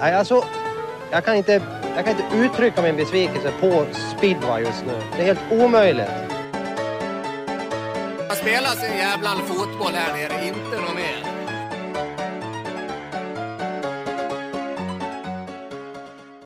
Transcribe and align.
Nej, 0.00 0.14
alltså, 0.14 0.44
jag 1.10 1.24
kan, 1.24 1.36
inte, 1.36 1.52
jag 1.96 2.04
kan 2.04 2.16
inte 2.16 2.36
uttrycka 2.36 2.82
min 2.82 2.96
besvikelse 2.96 3.52
på 3.60 3.86
speedway 3.92 4.62
just 4.62 4.86
nu. 4.86 4.92
Det 4.92 5.22
är 5.22 5.34
helt 5.34 5.52
omöjligt. 5.52 6.08
Man 8.28 8.36
spelar 8.36 8.74
sin 8.82 8.96
jävla 8.96 9.28
fotboll 9.28 9.92
här 9.92 10.12
nere, 10.12 10.46
inte 10.46 10.80
något 10.80 10.94
mer. 10.94 11.18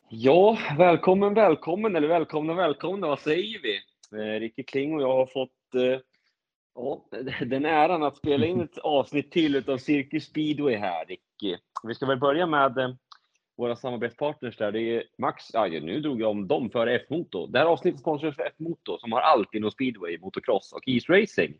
Ja, 0.09 0.57
välkommen, 0.77 1.33
välkommen 1.33 1.95
eller 1.95 2.07
välkomna, 2.07 2.53
välkomna, 2.53 3.07
vad 3.07 3.19
säger 3.19 3.59
vi? 3.61 3.75
Eh, 4.19 4.39
Ricky 4.39 4.63
Kling 4.63 4.95
och 4.95 5.01
jag 5.01 5.15
har 5.15 5.25
fått 5.25 5.75
eh, 5.75 5.99
ja, 6.75 7.05
den 7.45 7.65
äran 7.65 8.03
att 8.03 8.17
spela 8.17 8.45
in 8.45 8.61
ett 8.61 8.77
avsnitt 8.77 9.31
till 9.31 9.55
utav 9.55 9.77
Cirkus 9.77 10.25
Speedway 10.25 10.75
här, 10.75 11.05
Ricky. 11.05 11.57
Vi 11.83 11.95
ska 11.95 12.05
väl 12.05 12.19
börja 12.19 12.45
med 12.45 12.77
eh, 12.77 12.89
våra 13.57 13.75
samarbetspartners 13.75 14.57
där. 14.57 14.71
Det 14.71 14.81
är 14.81 15.03
Max, 15.17 15.45
ja, 15.53 15.67
nu 15.67 15.99
drog 15.99 16.21
jag 16.21 16.29
om 16.29 16.47
dem 16.47 16.69
före 16.69 16.95
F-Moto. 16.95 17.47
Det 17.47 17.59
här 17.59 17.65
avsnittet 17.65 17.99
sponsras 17.99 18.35
för 18.35 18.43
F-Moto 18.43 18.97
som 18.97 19.11
har 19.11 19.21
allt 19.21 19.53
inom 19.53 19.71
speedway, 19.71 20.17
motocross 20.17 20.73
och 20.73 20.87
East 20.87 21.09
Racing. 21.09 21.53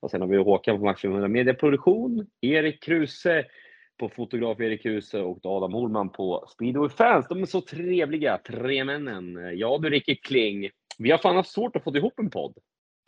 Och 0.00 0.10
sen 0.10 0.20
har 0.20 0.28
vi 0.28 0.36
Håkan 0.36 0.78
på 0.78 0.84
Max 0.84 1.00
500 1.00 1.28
Medieproduktion, 1.28 2.26
Erik 2.40 2.82
Kruse 2.82 3.44
på 3.98 4.08
fotograf 4.08 4.60
Erik 4.60 4.82
Kruse 4.82 5.20
och 5.20 5.38
Adam 5.46 5.72
Holman 5.72 6.08
på 6.08 6.44
Speedway 6.48 6.88
Fans. 6.88 7.26
De 7.28 7.42
är 7.42 7.46
så 7.46 7.60
trevliga, 7.60 8.38
tre 8.38 8.84
männen. 8.84 9.58
Ja 9.58 9.78
du 9.82 9.90
Ricky 9.90 10.16
Kling, 10.16 10.70
vi 10.98 11.10
har 11.10 11.18
fan 11.18 11.36
haft 11.36 11.50
svårt 11.50 11.76
att 11.76 11.84
få 11.84 11.96
ihop 11.96 12.18
en 12.18 12.30
podd. 12.30 12.54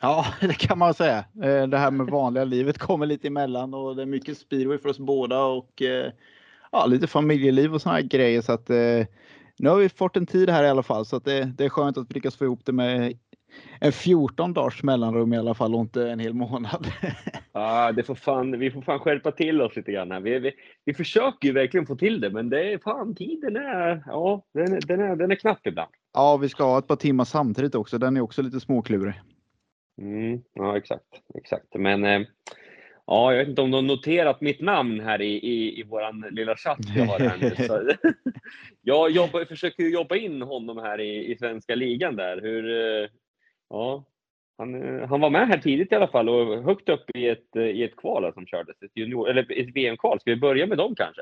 Ja, 0.01 0.25
det 0.41 0.53
kan 0.53 0.77
man 0.77 0.93
säga. 0.93 1.17
Eh, 1.43 1.67
det 1.67 1.77
här 1.77 1.91
med 1.91 2.07
vanliga 2.07 2.43
livet 2.55 2.77
kommer 2.77 3.05
lite 3.05 3.27
emellan 3.27 3.73
och 3.73 3.95
det 3.95 4.01
är 4.01 4.05
mycket 4.05 4.37
speedway 4.37 4.77
för 4.77 4.89
oss 4.89 4.99
båda 4.99 5.43
och 5.43 5.81
eh, 5.81 6.11
ja, 6.75 6.85
lite 6.85 7.07
familjeliv 7.07 7.73
och 7.73 7.81
här 7.85 8.01
grejer. 8.01 8.41
Så 8.41 8.51
att, 8.51 8.69
eh, 8.69 9.05
nu 9.59 9.69
har 9.69 9.77
vi 9.77 9.89
fått 9.89 10.17
en 10.17 10.25
tid 10.25 10.49
här 10.49 10.63
i 10.63 10.69
alla 10.69 10.83
fall 10.83 11.05
så 11.05 11.15
att 11.15 11.25
det, 11.25 11.53
det 11.57 11.65
är 11.65 11.69
skönt 11.69 11.97
att 11.97 12.09
vi 12.09 12.13
lyckas 12.13 12.35
få 12.35 12.45
ihop 12.45 12.65
det 12.65 12.71
med 12.71 13.17
en 13.79 13.91
14 13.91 14.53
dagars 14.53 14.83
mellanrum 14.83 15.33
i 15.33 15.37
alla 15.37 15.53
fall 15.53 15.75
och 15.75 15.81
inte 15.81 16.09
en 16.09 16.19
hel 16.19 16.33
månad. 16.33 16.87
Ja, 17.57 17.91
det 17.91 18.03
får 18.03 18.15
fan, 18.15 18.59
vi 18.59 18.71
får 18.71 18.81
fan 18.81 18.99
skärpa 18.99 19.31
till 19.31 19.61
oss 19.61 19.75
lite 19.75 19.91
grann. 19.91 20.11
Här. 20.11 20.19
Vi, 20.19 20.39
vi, 20.39 20.51
vi 20.85 20.93
försöker 20.93 21.47
ju 21.47 21.53
verkligen 21.53 21.85
få 21.85 21.95
till 21.95 22.21
det, 22.21 22.29
men 22.29 22.49
det 22.49 22.73
är 22.73 22.77
fan 22.77 23.15
tiden 23.15 23.55
är, 23.55 24.03
ja, 24.05 24.45
den, 24.53 24.79
den, 24.87 24.99
är, 24.99 25.15
den 25.15 25.31
är 25.31 25.35
knapp 25.35 25.67
ibland. 25.67 25.89
Ja, 26.13 26.37
vi 26.37 26.49
ska 26.49 26.63
ha 26.63 26.79
ett 26.79 26.87
par 26.87 26.95
timmar 26.95 27.25
samtidigt 27.25 27.75
också. 27.75 27.97
Den 27.97 28.17
är 28.17 28.21
också 28.21 28.41
lite 28.41 28.59
småklurig. 28.59 29.13
Mm, 30.01 30.41
ja, 30.53 30.77
exakt, 30.77 31.05
exakt. 31.35 31.75
Men 31.75 32.05
eh, 32.05 32.21
ja, 33.07 33.31
jag 33.31 33.39
vet 33.39 33.47
inte 33.47 33.61
om 33.61 33.71
de 33.71 33.87
noterat 33.87 34.41
mitt 34.41 34.61
namn 34.61 34.99
här 34.99 35.21
i, 35.21 35.33
i, 35.35 35.79
i 35.79 35.83
våran 35.83 36.25
lilla 36.31 36.55
chatt 36.55 36.79
vi 36.95 37.01
har 37.01 37.19
här 37.19 37.37
nu. 37.37 37.55
Så, 37.67 37.91
jag 38.81 39.11
jobbar, 39.11 39.45
försöker 39.45 39.83
jobba 39.83 40.15
in 40.15 40.41
honom 40.41 40.77
här 40.77 41.01
i, 41.01 41.31
i 41.31 41.37
svenska 41.37 41.75
ligan 41.75 42.15
där. 42.15 42.41
Hur, 42.41 42.69
eh, 43.03 43.09
ja, 43.69 44.03
han, 44.57 44.99
eh, 44.99 45.07
han 45.09 45.21
var 45.21 45.29
med 45.29 45.47
här 45.47 45.57
tidigt 45.57 45.91
i 45.91 45.95
alla 45.95 46.07
fall 46.07 46.29
och 46.29 46.63
högt 46.63 46.89
upp 46.89 47.09
i 47.15 47.29
ett, 47.29 47.55
i 47.55 47.83
ett 47.83 47.95
kval 47.95 48.33
som 48.33 48.45
kördes, 48.45 48.81
ett, 48.81 48.91
junior, 48.95 49.29
eller 49.29 49.51
ett 49.61 49.75
VM-kval. 49.75 50.19
Ska 50.19 50.31
vi 50.31 50.37
börja 50.37 50.67
med 50.67 50.77
dem 50.77 50.95
kanske? 50.95 51.21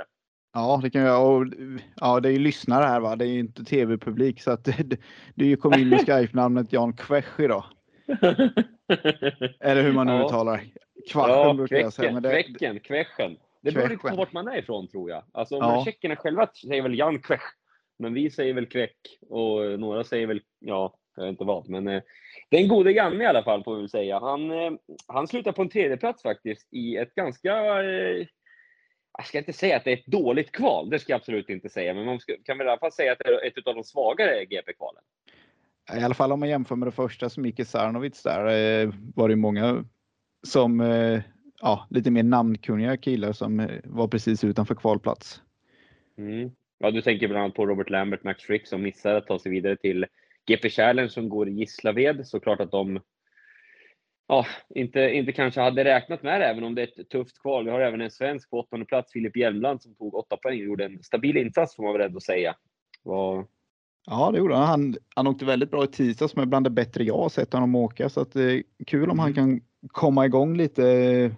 Ja, 0.53 0.79
det 0.83 0.89
kan 0.89 1.01
jag. 1.01 1.31
Och, 1.35 1.45
ja, 1.95 2.19
det 2.19 2.29
är 2.29 2.33
ju 2.33 2.39
lyssnare 2.39 2.85
här 2.85 2.99
va. 2.99 3.15
Det 3.15 3.25
är 3.25 3.29
ju 3.29 3.39
inte 3.39 3.63
tv-publik 3.63 4.41
så 4.41 4.51
att 4.51 4.63
det, 4.65 4.97
du 5.35 5.55
kom 5.55 5.73
in 5.73 5.89
med 5.89 5.99
Skype-namnet 6.07 6.73
Jan 6.73 6.93
Kvesch 6.93 7.39
idag. 7.39 7.63
Eller 9.59 9.83
hur 9.83 9.93
man 9.93 10.07
nu 10.07 10.13
Ja. 10.13 10.25
uttalar. 10.25 10.61
Kvarten 11.11 11.35
ja, 11.35 11.53
brukar 11.53 11.77
jag 11.77 11.93
säga. 11.93 12.11
Men 12.11 12.23
det, 12.23 12.43
kvecken, 12.43 12.79
kveschen. 12.79 13.37
Det 13.61 13.71
beror 13.71 13.89
lite 13.89 14.09
på 14.09 14.15
vart 14.15 14.33
man 14.33 14.47
är 14.47 14.57
ifrån 14.57 14.87
tror 14.87 15.09
jag. 15.09 15.23
Alltså, 15.31 15.55
Ja. 15.55 15.85
tjeckerna 15.85 16.15
själva 16.15 16.47
säger 16.47 16.81
väl 16.81 16.99
Jan 16.99 17.19
Kvech, 17.19 17.41
men 17.99 18.13
vi 18.13 18.29
säger 18.29 18.53
väl 18.53 18.65
Kvek 18.65 18.97
och 19.29 19.79
några 19.79 20.03
säger 20.03 20.27
väl, 20.27 20.41
ja, 20.59 20.97
jag 21.15 21.23
vet 21.23 21.29
inte 21.29 21.43
vad. 21.43 21.69
Men 21.69 21.87
eh, 21.87 22.01
det 22.49 22.57
är 22.57 22.61
en 22.61 22.67
gode 22.67 22.91
Janne 22.91 23.23
i 23.23 23.27
alla 23.27 23.43
fall 23.43 23.63
får 23.63 23.75
vi 23.75 23.81
väl 23.81 23.89
säga. 23.89 24.19
Han, 24.19 24.51
eh, 24.51 24.71
han 25.07 25.27
slutar 25.27 25.51
på 25.51 25.61
en 25.61 25.69
tredje 25.69 25.97
plats 25.97 26.23
faktiskt 26.23 26.73
i 26.73 26.97
ett 26.97 27.15
ganska 27.15 27.83
eh, 27.83 28.27
jag 29.17 29.27
ska 29.27 29.37
inte 29.37 29.53
säga 29.53 29.77
att 29.77 29.83
det 29.83 29.91
är 29.91 29.97
ett 29.97 30.05
dåligt 30.05 30.51
kval, 30.51 30.89
det 30.89 30.99
ska 30.99 31.13
jag 31.13 31.17
absolut 31.17 31.49
inte 31.49 31.69
säga, 31.69 31.93
men 31.93 32.05
man 32.05 32.19
ska, 32.19 32.33
kan 32.45 32.57
väl 32.57 32.67
i 32.67 32.69
alla 32.69 32.79
fall 32.79 32.91
säga 32.91 33.11
att 33.11 33.19
det 33.19 33.29
är 33.29 33.47
ett 33.47 33.67
av 33.67 33.75
de 33.75 33.83
svagare 33.83 34.45
GP-kvalen. 34.45 35.03
I 35.93 36.03
alla 36.03 36.13
fall 36.13 36.31
om 36.31 36.39
man 36.39 36.49
jämför 36.49 36.75
med 36.75 36.87
det 36.87 36.91
första 36.91 37.29
som 37.29 37.45
gick 37.45 37.59
i 37.59 37.65
Sarnovic 37.65 38.23
där 38.23 38.45
eh, 38.45 38.89
var 39.15 39.29
det 39.29 39.35
många 39.35 39.85
som 40.43 40.81
eh, 40.81 41.21
ja, 41.61 41.87
lite 41.89 42.11
mer 42.11 42.23
namnkunniga 42.23 42.97
killar 42.97 43.31
som 43.33 43.59
eh, 43.59 43.69
var 43.83 44.07
precis 44.07 44.43
utanför 44.43 44.75
kvalplats. 44.75 45.41
Mm. 46.17 46.51
Ja, 46.77 46.91
du 46.91 47.01
tänker 47.01 47.27
bland 47.27 47.43
annat 47.43 47.55
på 47.55 47.65
Robert 47.65 47.89
Lambert, 47.89 48.23
Max 48.23 48.43
Frick 48.43 48.67
som 48.67 48.81
missar 48.81 49.15
att 49.15 49.27
ta 49.27 49.39
sig 49.39 49.51
vidare 49.51 49.75
till 49.75 50.05
GP 50.45 50.69
Challenge 50.69 51.09
som 51.09 51.29
går 51.29 51.49
i 51.49 51.51
Gislaved. 51.51 52.27
Såklart 52.27 52.59
att 52.59 52.71
de 52.71 52.99
ja, 54.27 54.45
inte, 54.69 54.99
inte 54.99 55.31
kanske 55.31 55.61
hade 55.61 55.83
räknat 55.83 56.23
med 56.23 56.41
det, 56.41 56.45
även 56.45 56.63
om 56.63 56.75
det 56.75 56.81
är 56.81 57.01
ett 57.01 57.09
tufft 57.09 57.41
kval. 57.41 57.65
Vi 57.65 57.71
har 57.71 57.79
även 57.79 58.01
en 58.01 58.11
svensk 58.11 58.49
på 58.49 58.59
åttonde 58.59 58.85
plats, 58.85 59.11
Filip 59.11 59.37
Hjelmland, 59.37 59.81
som 59.81 59.95
tog 59.95 60.15
åtta 60.15 60.37
poäng 60.37 60.59
och 60.59 60.65
gjorde 60.65 60.85
en 60.85 61.03
stabil 61.03 61.37
insats 61.37 61.75
får 61.75 61.83
man 61.83 61.93
väl 61.93 62.01
ändå 62.01 62.19
säga. 62.19 62.55
Var, 63.03 63.45
Ja, 64.05 64.31
det 64.31 64.37
gjorde 64.37 64.55
han. 64.55 64.67
han. 64.67 64.95
Han 65.15 65.27
åkte 65.27 65.45
väldigt 65.45 65.71
bra 65.71 65.83
i 65.83 65.87
tisdags 65.87 66.31
som 66.31 66.41
är 66.41 66.45
bland 66.45 66.65
det 66.65 66.69
bättre 66.69 67.03
jag 67.03 67.17
har 67.17 67.29
sett 67.29 67.53
honom 67.53 67.75
åka 67.75 68.09
så 68.09 68.21
att 68.21 68.31
det 68.33 68.43
är 68.53 68.63
kul 68.87 69.09
om 69.09 69.19
han 69.19 69.31
Mm. 69.31 69.35
kan 69.35 69.61
komma 69.87 70.25
igång 70.25 70.57
lite. 70.57 71.31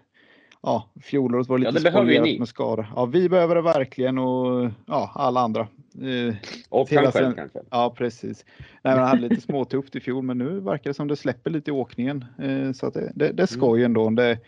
Ja, 0.61 0.89
fjolåret 1.01 1.47
var 1.47 1.57
lite 1.57 1.67
Ja, 1.69 1.71
det 1.71 1.81
behöver 1.81 2.21
ni. 2.21 2.39
med 2.39 2.47
skador. 2.47 2.87
Ja, 2.95 3.05
vi 3.05 3.29
behöver 3.29 3.55
det 3.55 3.61
verkligen 3.61 4.17
och 4.17 4.69
ja, 4.85 5.11
alla 5.15 5.39
andra. 5.39 5.67
Eh, 6.01 6.35
och 6.69 6.91
han 6.91 7.11
själv 7.11 7.35
kanske. 7.35 7.59
Ja, 7.69 7.93
precis. 7.97 8.45
Nej, 8.81 8.93
han 8.93 9.07
hade 9.07 9.21
lite 9.21 9.41
småtufft 9.41 9.95
i 9.95 9.99
fjol, 9.99 10.23
men 10.23 10.37
nu 10.37 10.59
verkar 10.59 10.89
det 10.89 10.93
som 10.93 11.07
det 11.07 11.15
släpper 11.15 11.51
lite 11.51 11.71
i 11.71 11.73
åkningen. 11.73 12.25
Eh, 12.39 12.71
så 12.71 12.89
det, 12.89 13.11
det, 13.15 13.31
det 13.31 13.43
är 13.43 13.47
skoj 13.47 13.83
ändå. 13.83 14.09
Det, 14.09 14.39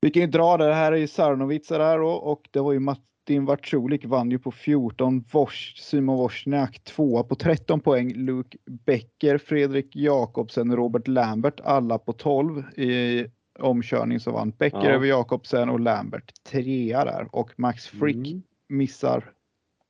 vi 0.00 0.10
kan 0.10 0.22
ju 0.22 0.28
dra 0.28 0.56
det, 0.56 0.66
det 0.66 0.74
här 0.74 0.92
är 0.92 0.96
ju 0.96 1.06
Sarnovica 1.06 1.78
där 1.78 2.00
och, 2.00 2.32
och 2.32 2.48
det 2.50 2.60
var 2.60 2.72
ju 2.72 2.80
Martin 3.28 3.44
Vartsulik 3.44 4.04
vann 4.04 4.30
ju 4.30 4.38
på 4.38 4.50
14, 4.50 5.24
Vos, 5.32 5.74
Simon 5.76 6.16
Wozniak 6.16 6.84
tvåa 6.84 7.22
på 7.22 7.34
13 7.34 7.80
poäng, 7.80 8.12
Luke 8.14 8.58
Becker, 8.66 9.38
Fredrik 9.38 9.96
Jakobsen, 9.96 10.76
Robert 10.76 11.08
Lambert 11.08 11.60
alla 11.64 11.98
på 11.98 12.12
12 12.12 12.62
i 12.78 13.26
omkörning 13.58 14.20
så 14.20 14.30
vann 14.30 14.50
Becker 14.50 14.78
Ja. 14.84 14.90
över 14.90 15.06
Jakobsen 15.06 15.68
och 15.68 15.80
Lambert 15.80 16.32
trea 16.44 17.04
där 17.04 17.28
och 17.32 17.50
Max 17.56 17.86
Frick 17.86 18.16
Mm. 18.16 18.42
missar 18.68 19.32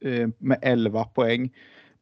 eh, 0.04 0.28
med 0.38 0.58
11 0.62 1.04
poäng. 1.04 1.50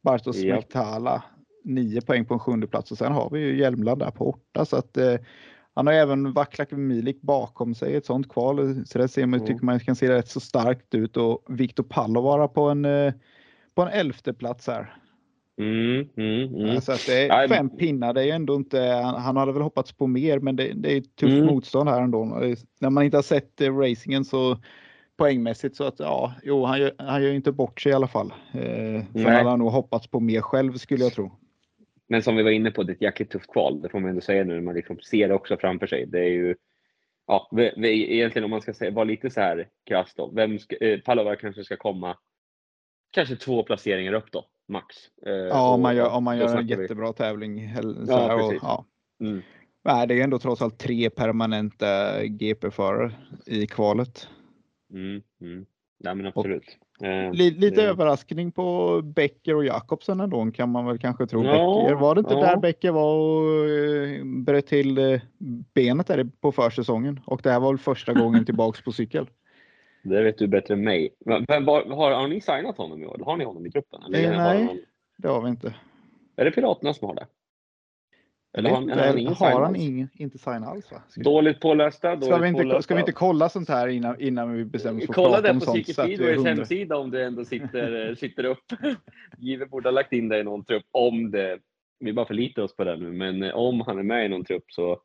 Bartos 0.01 0.37
Ja. 0.37 0.55
Smektala 0.55 1.23
9 1.63 2.01
poäng 2.01 2.25
på 2.25 2.33
en 2.33 2.39
sjunde 2.39 2.67
plats 2.67 2.91
och 2.91 2.97
sen 2.97 3.11
har 3.11 3.29
vi 3.29 3.39
ju 3.39 3.57
Hjelmland 3.59 3.99
där 3.99 4.11
på 4.11 4.29
åtta 4.29 4.65
så 4.65 4.75
att 4.75 4.97
eh, 4.97 5.15
han 5.77 5.87
har 5.87 5.93
även 5.93 6.33
Vaclav 6.33 6.73
Milik 6.79 7.21
bakom 7.21 7.75
sig 7.75 7.91
i 7.93 7.95
ett 7.95 8.05
sånt 8.05 8.29
kval 8.29 8.85
så 8.85 8.97
det 8.97 9.07
ser 9.07 9.25
man, 9.25 9.39
Mm. 9.39 9.47
tycker 9.47 9.65
man 9.65 9.79
kan 9.79 9.95
se 9.95 10.09
rätt 10.09 10.27
så 10.27 10.39
starkt 10.39 10.95
ut 10.95 11.17
och 11.17 11.43
Viktor 11.49 11.83
Pallovara 11.83 12.47
på 12.47 12.69
en 12.69 12.85
eh, 12.85 13.13
på 13.75 13.81
en 13.81 13.87
elfte 13.87 14.33
plats 14.33 14.67
här. 14.67 14.93
Mm, 15.61 16.07
mm, 16.17 16.55
mm. 16.55 16.81
Så 16.81 16.91
att 16.91 17.05
det 17.05 17.47
fem 17.49 17.69
pinnar, 17.69 18.13
det 18.13 18.21
är 18.21 18.25
ju 18.25 18.31
ändå 18.31 18.55
inte, 18.55 18.79
han, 19.03 19.21
han 19.21 19.37
hade 19.37 19.51
väl 19.51 19.61
hoppats 19.61 19.91
på 19.91 20.07
mer 20.07 20.39
men 20.39 20.55
det, 20.55 20.73
det 20.75 20.97
är 20.97 21.01
tufft 21.01 21.33
Mm. 21.33 21.45
motstånd 21.45 21.89
här 21.89 22.01
ändå. 22.01 22.25
När 22.79 22.89
man 22.89 23.03
inte 23.03 23.17
har 23.17 23.21
sett 23.23 23.61
eh, 23.61 23.77
racingen 23.77 24.25
så 24.25 24.57
poängmässigt 25.17 25.75
så 25.75 25.83
att 25.83 25.99
ja, 25.99 26.33
jo 26.43 26.65
han 26.65 26.79
gör, 26.79 26.91
han 26.97 27.23
gör 27.23 27.33
inte 27.33 27.51
bort 27.51 27.81
sig 27.81 27.91
i 27.91 27.95
alla 27.95 28.07
fall. 28.07 28.33
Eh, 28.51 28.61
sen 28.61 29.05
Nej. 29.13 29.25
hade 29.25 29.49
han 29.49 29.59
nog 29.59 29.71
hoppats 29.71 30.07
på 30.07 30.19
mer 30.19 30.41
själv 30.41 30.73
skulle 30.73 31.03
jag 31.03 31.13
tro. 31.13 31.31
Men 32.09 32.23
som 32.23 32.35
vi 32.35 32.43
var 32.43 32.51
inne 32.51 32.71
på, 32.71 32.83
det 32.83 32.91
är 32.91 32.95
ett 32.95 33.01
jäkligt 33.01 33.29
tufft 33.31 33.51
kval. 33.51 33.81
Det 33.81 33.89
får 33.89 33.99
man 33.99 34.09
ändå 34.09 34.21
säga 34.21 34.43
nu 34.43 34.53
när 34.53 34.61
man 34.61 34.75
liksom 34.75 34.99
ser 34.99 35.27
det 35.27 35.33
också 35.33 35.57
framför 35.57 35.87
sig. 35.87 36.05
Det 36.05 36.19
är 36.19 36.29
ju, 36.29 36.55
ja, 37.27 37.49
vi, 37.51 37.73
vi, 37.77 38.13
egentligen 38.15 38.43
om 38.43 38.49
man 38.51 38.61
ska 38.61 38.73
säga, 38.73 38.91
vara 38.91 39.05
lite 39.05 39.29
så 39.29 39.41
här 39.41 39.67
krasst 39.85 40.17
då. 40.17 40.31
Vem 40.35 40.59
ska, 40.59 40.75
eh, 40.75 40.99
Pallova 40.99 41.35
kanske 41.35 41.63
ska 41.63 41.77
komma 41.77 42.17
kanske 43.11 43.35
två 43.35 43.63
placeringar 43.63 44.13
upp 44.13 44.31
då, 44.31 44.45
max. 44.67 44.95
Eh, 45.25 45.33
Ja, 45.33 45.73
om 45.73 45.81
man 45.81 45.95
gör, 45.95 46.09
om 46.15 46.23
man 46.23 46.37
gör 46.37 46.43
en 46.45 46.49
snackar 46.51 46.75
vi- 46.75 46.81
jättebra 46.83 47.13
tävling. 47.13 47.75
Så 47.81 47.95
Ja, 48.07 48.17
här, 48.27 48.45
och, 48.45 48.53
ja. 48.61 48.85
Mm. 49.21 49.41
Nej, 49.83 50.07
det 50.07 50.19
är 50.19 50.23
ändå 50.23 50.39
trots 50.39 50.61
allt 50.61 50.77
tre 50.79 51.09
permanenta 51.09 52.23
GP-förare 52.25 53.11
i 53.45 53.67
kvalet. 53.67 54.27
Mm, 54.93 55.21
mm. 55.41 55.65
Nej, 55.99 56.15
men 56.15 56.25
absolut. 56.25 56.77
Eh, 57.01 57.31
Li- 57.33 57.51
Lite 57.51 57.81
det- 57.81 57.87
överraskning 57.87 58.51
på 58.51 59.01
Becker 59.03 59.55
och 59.55 59.65
Jakobsen 59.65 60.19
ändå 60.19 60.51
kan 60.51 60.69
man 60.71 60.85
väl 60.85 60.99
kanske 60.99 61.27
tro. 61.27 61.43
Ja, 61.43 61.51
Becker, 61.83 61.95
var 61.95 62.15
det 62.15 62.19
inte 62.19 62.33
ja. 62.33 62.39
där 62.41 62.57
Becker 62.57 62.91
var 62.91 63.13
och 63.15 63.69
eh, 63.69 64.23
bröt 64.25 64.67
till 64.67 64.97
eh, 64.97 65.21
benet 65.73 66.07
där 66.07 66.27
på 66.41 66.51
försäsongen? 66.51 67.19
Och 67.25 67.41
det 67.43 67.51
här 67.51 67.59
var 67.59 67.71
väl 67.71 67.77
första 67.79 68.13
gången 68.21 68.45
tillbaks 68.45 68.81
på 68.83 68.91
cykel? 68.91 69.29
Det 70.03 70.23
vet 70.23 70.37
du 70.37 70.47
bättre 70.47 70.73
än 70.73 70.83
mig. 70.83 71.09
Men, 71.25 71.65
var, 71.65 71.85
har, 71.95 72.11
har 72.11 72.27
ni 72.27 72.41
signat 72.41 72.77
honom 72.77 73.01
i 73.03 73.05
år? 73.05 73.21
Har 73.25 73.37
ni 73.37 73.45
honom 73.45 73.65
i 73.65 73.71
truppen? 73.71 74.01
Eller 74.03 74.23
Eh, 74.23 74.29
har 74.39 74.53
nej. 74.53 74.63
han- 74.65 74.79
Det 75.17 75.27
har 75.27 75.41
vi 75.41 75.49
inte. 75.49 75.73
Är 76.35 76.45
det 76.45 76.51
Piraterna 76.51 76.93
som 76.93 77.07
har 77.07 77.15
det? 77.15 77.25
Eller 78.57 78.69
har 78.69 78.77
har 78.81 79.05
han 79.07 79.17
ingen 79.17 79.27
har 79.33 79.35
sign 79.35 79.53
han 79.57 79.63
alls? 79.65 79.77
ingen, 79.77 80.09
inte 80.13 80.37
sign 80.37 80.63
alls 80.63 80.91
va? 80.91 81.01
Ska, 81.09 81.21
Dåligt 81.21 81.59
pålästa. 81.59 82.09
Dåligt 82.15 82.25
ska, 82.25 82.37
vi 82.37 82.47
inte, 82.47 82.63
pålästa. 82.63 82.81
ska 82.81 82.93
vi 82.95 82.99
inte 82.99 83.11
kolla 83.11 83.49
sånt 83.49 83.69
här 83.69 83.87
innan, 83.87 84.21
innan 84.21 84.53
vi 84.53 84.65
bestämmer 84.65 84.99
oss 85.01 85.05
för 85.05 85.11
att 85.11 85.15
Kolla 85.15 85.29
prata 85.29 85.41
det 85.41 85.49
om 85.51 85.59
på 85.59 85.65
sånt? 85.65 85.87
Så 85.95 86.01
att 86.01 86.07
vi 86.07 86.13
är 86.13 86.17
Speedways 86.17 86.37
hundra- 86.37 86.49
hemsida 86.55 86.97
om 86.97 87.11
det 87.11 87.23
ändå 87.25 87.45
sitter, 87.45 88.15
sitter 88.15 88.43
upp. 88.43 88.63
Give 89.37 89.65
borde 89.65 89.87
ha 89.89 89.91
lagt 89.93 90.13
in 90.13 90.29
det 90.29 90.39
i 90.39 90.43
någon 90.43 90.65
trupp 90.65 90.85
om 90.91 91.31
det. 91.31 91.57
Vi 91.99 92.13
bara 92.13 92.25
förlitar 92.25 92.61
oss 92.61 92.75
på 92.75 92.83
det 92.83 92.95
nu, 92.97 93.11
men 93.11 93.43
eh, 93.43 93.55
om 93.55 93.81
han 93.81 93.99
är 93.99 94.03
med 94.03 94.25
i 94.25 94.29
någon 94.29 94.45
trupp 94.45 94.65
så, 94.67 94.99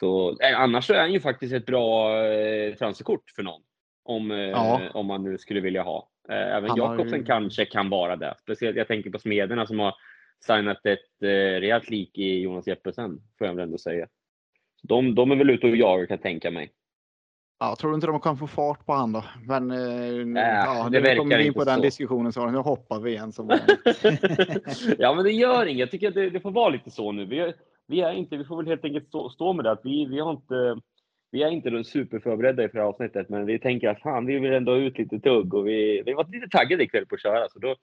så 0.00 0.30
eh, 0.40 0.60
annars 0.60 0.84
så 0.86 0.94
är 0.94 1.00
han 1.00 1.12
ju 1.12 1.20
faktiskt 1.20 1.54
ett 1.54 1.66
bra 1.66 2.18
eh, 2.26 2.74
transferkort 2.74 3.30
för 3.36 3.42
någon. 3.42 3.60
Om, 4.04 4.30
eh, 4.30 4.36
Ja. 4.38 4.80
om 4.94 5.06
man 5.06 5.22
nu 5.24 5.38
skulle 5.38 5.60
vilja 5.60 5.82
ha. 5.82 6.08
Eh, 6.28 6.36
även 6.56 6.70
Han 6.70 6.78
Jakobsen 6.78 7.18
ju- 7.18 7.24
kanske 7.24 7.64
kan 7.64 7.90
vara 7.90 8.16
det. 8.16 8.34
Speciellt 8.42 8.76
jag 8.76 8.88
tänker 8.88 9.10
på 9.10 9.18
Smederna 9.18 9.66
som 9.66 9.78
har 9.78 9.94
signat 10.46 10.86
ett 10.86 11.22
eh, 11.22 11.26
rejält 11.60 11.90
lik 11.90 12.18
i 12.18 12.40
Jonas 12.40 12.66
Jeppesen, 12.66 13.20
får 13.38 13.46
jag 13.46 13.54
väl 13.54 13.64
ändå 13.64 13.78
säga. 13.78 14.06
De, 14.82 15.14
de 15.14 15.30
är 15.30 15.36
väl 15.36 15.50
ute 15.50 15.66
och 15.66 15.76
jagar 15.76 16.06
kan 16.06 16.14
jag 16.14 16.22
tänka 16.22 16.50
mig. 16.50 16.72
Ja, 17.58 17.76
tror 17.78 17.90
du 17.90 17.94
inte 17.94 18.06
de 18.06 18.20
kan 18.20 18.36
få 18.38 18.46
fart 18.46 18.86
på 18.86 18.92
han 18.92 19.12
då? 19.12 19.24
Men 19.46 19.70
eh, 19.70 19.78
ja, 20.42 20.88
det 20.92 21.00
verkar 21.00 21.16
kommer 21.16 21.38
vi 21.38 21.46
in 21.46 21.54
på 21.54 21.64
den 21.64 21.76
så. 21.76 21.82
diskussionen 21.82 22.32
så 22.32 22.50
nu 22.50 22.58
hoppar 22.58 23.00
vi 23.00 23.10
igen 23.10 23.32
som 23.32 23.48
ja, 24.98 25.14
men 25.14 25.24
det 25.24 25.32
gör 25.32 25.66
inget. 25.66 25.80
Jag 25.80 25.90
tycker 25.90 26.08
att 26.08 26.14
det, 26.14 26.30
det 26.30 26.40
får 26.40 26.50
vara 26.50 26.68
lite 26.68 26.90
så 26.90 27.12
nu. 27.12 27.24
Vi, 27.26 27.38
är- 27.38 27.54
vi, 27.86 28.00
är 28.00 28.12
inte, 28.12 28.36
vi 28.36 28.44
får 28.44 28.56
väl 28.56 28.66
helt 28.66 28.84
enkelt 28.84 29.06
stå, 29.08 29.30
stå 29.30 29.52
med 29.52 29.64
det. 29.64 29.70
Att 29.70 29.80
vi, 29.84 30.06
vi, 30.06 30.20
har 30.20 30.30
inte, 30.32 30.76
vi 31.30 31.42
är 31.42 31.50
inte 31.50 31.84
superförberedda 31.84 32.64
i 32.64 32.66
det 32.66 32.78
här 32.78 32.86
avsnittet, 32.86 33.28
men 33.28 33.46
vi 33.46 33.58
tänker 33.58 33.88
att 33.88 34.00
fan, 34.00 34.26
vi 34.26 34.38
vill 34.38 34.52
ändå 34.52 34.76
ut 34.76 34.98
lite 34.98 35.20
tugg 35.20 35.54
och 35.54 35.66
vi, 35.68 36.02
vi 36.06 36.12
var 36.12 36.26
lite 36.32 36.48
taggade 36.48 36.82
ikväll 36.84 37.06
på 37.06 37.14
att 37.14 37.22
köra. 37.22 37.48
Så 37.48 37.58
då, 37.58 37.76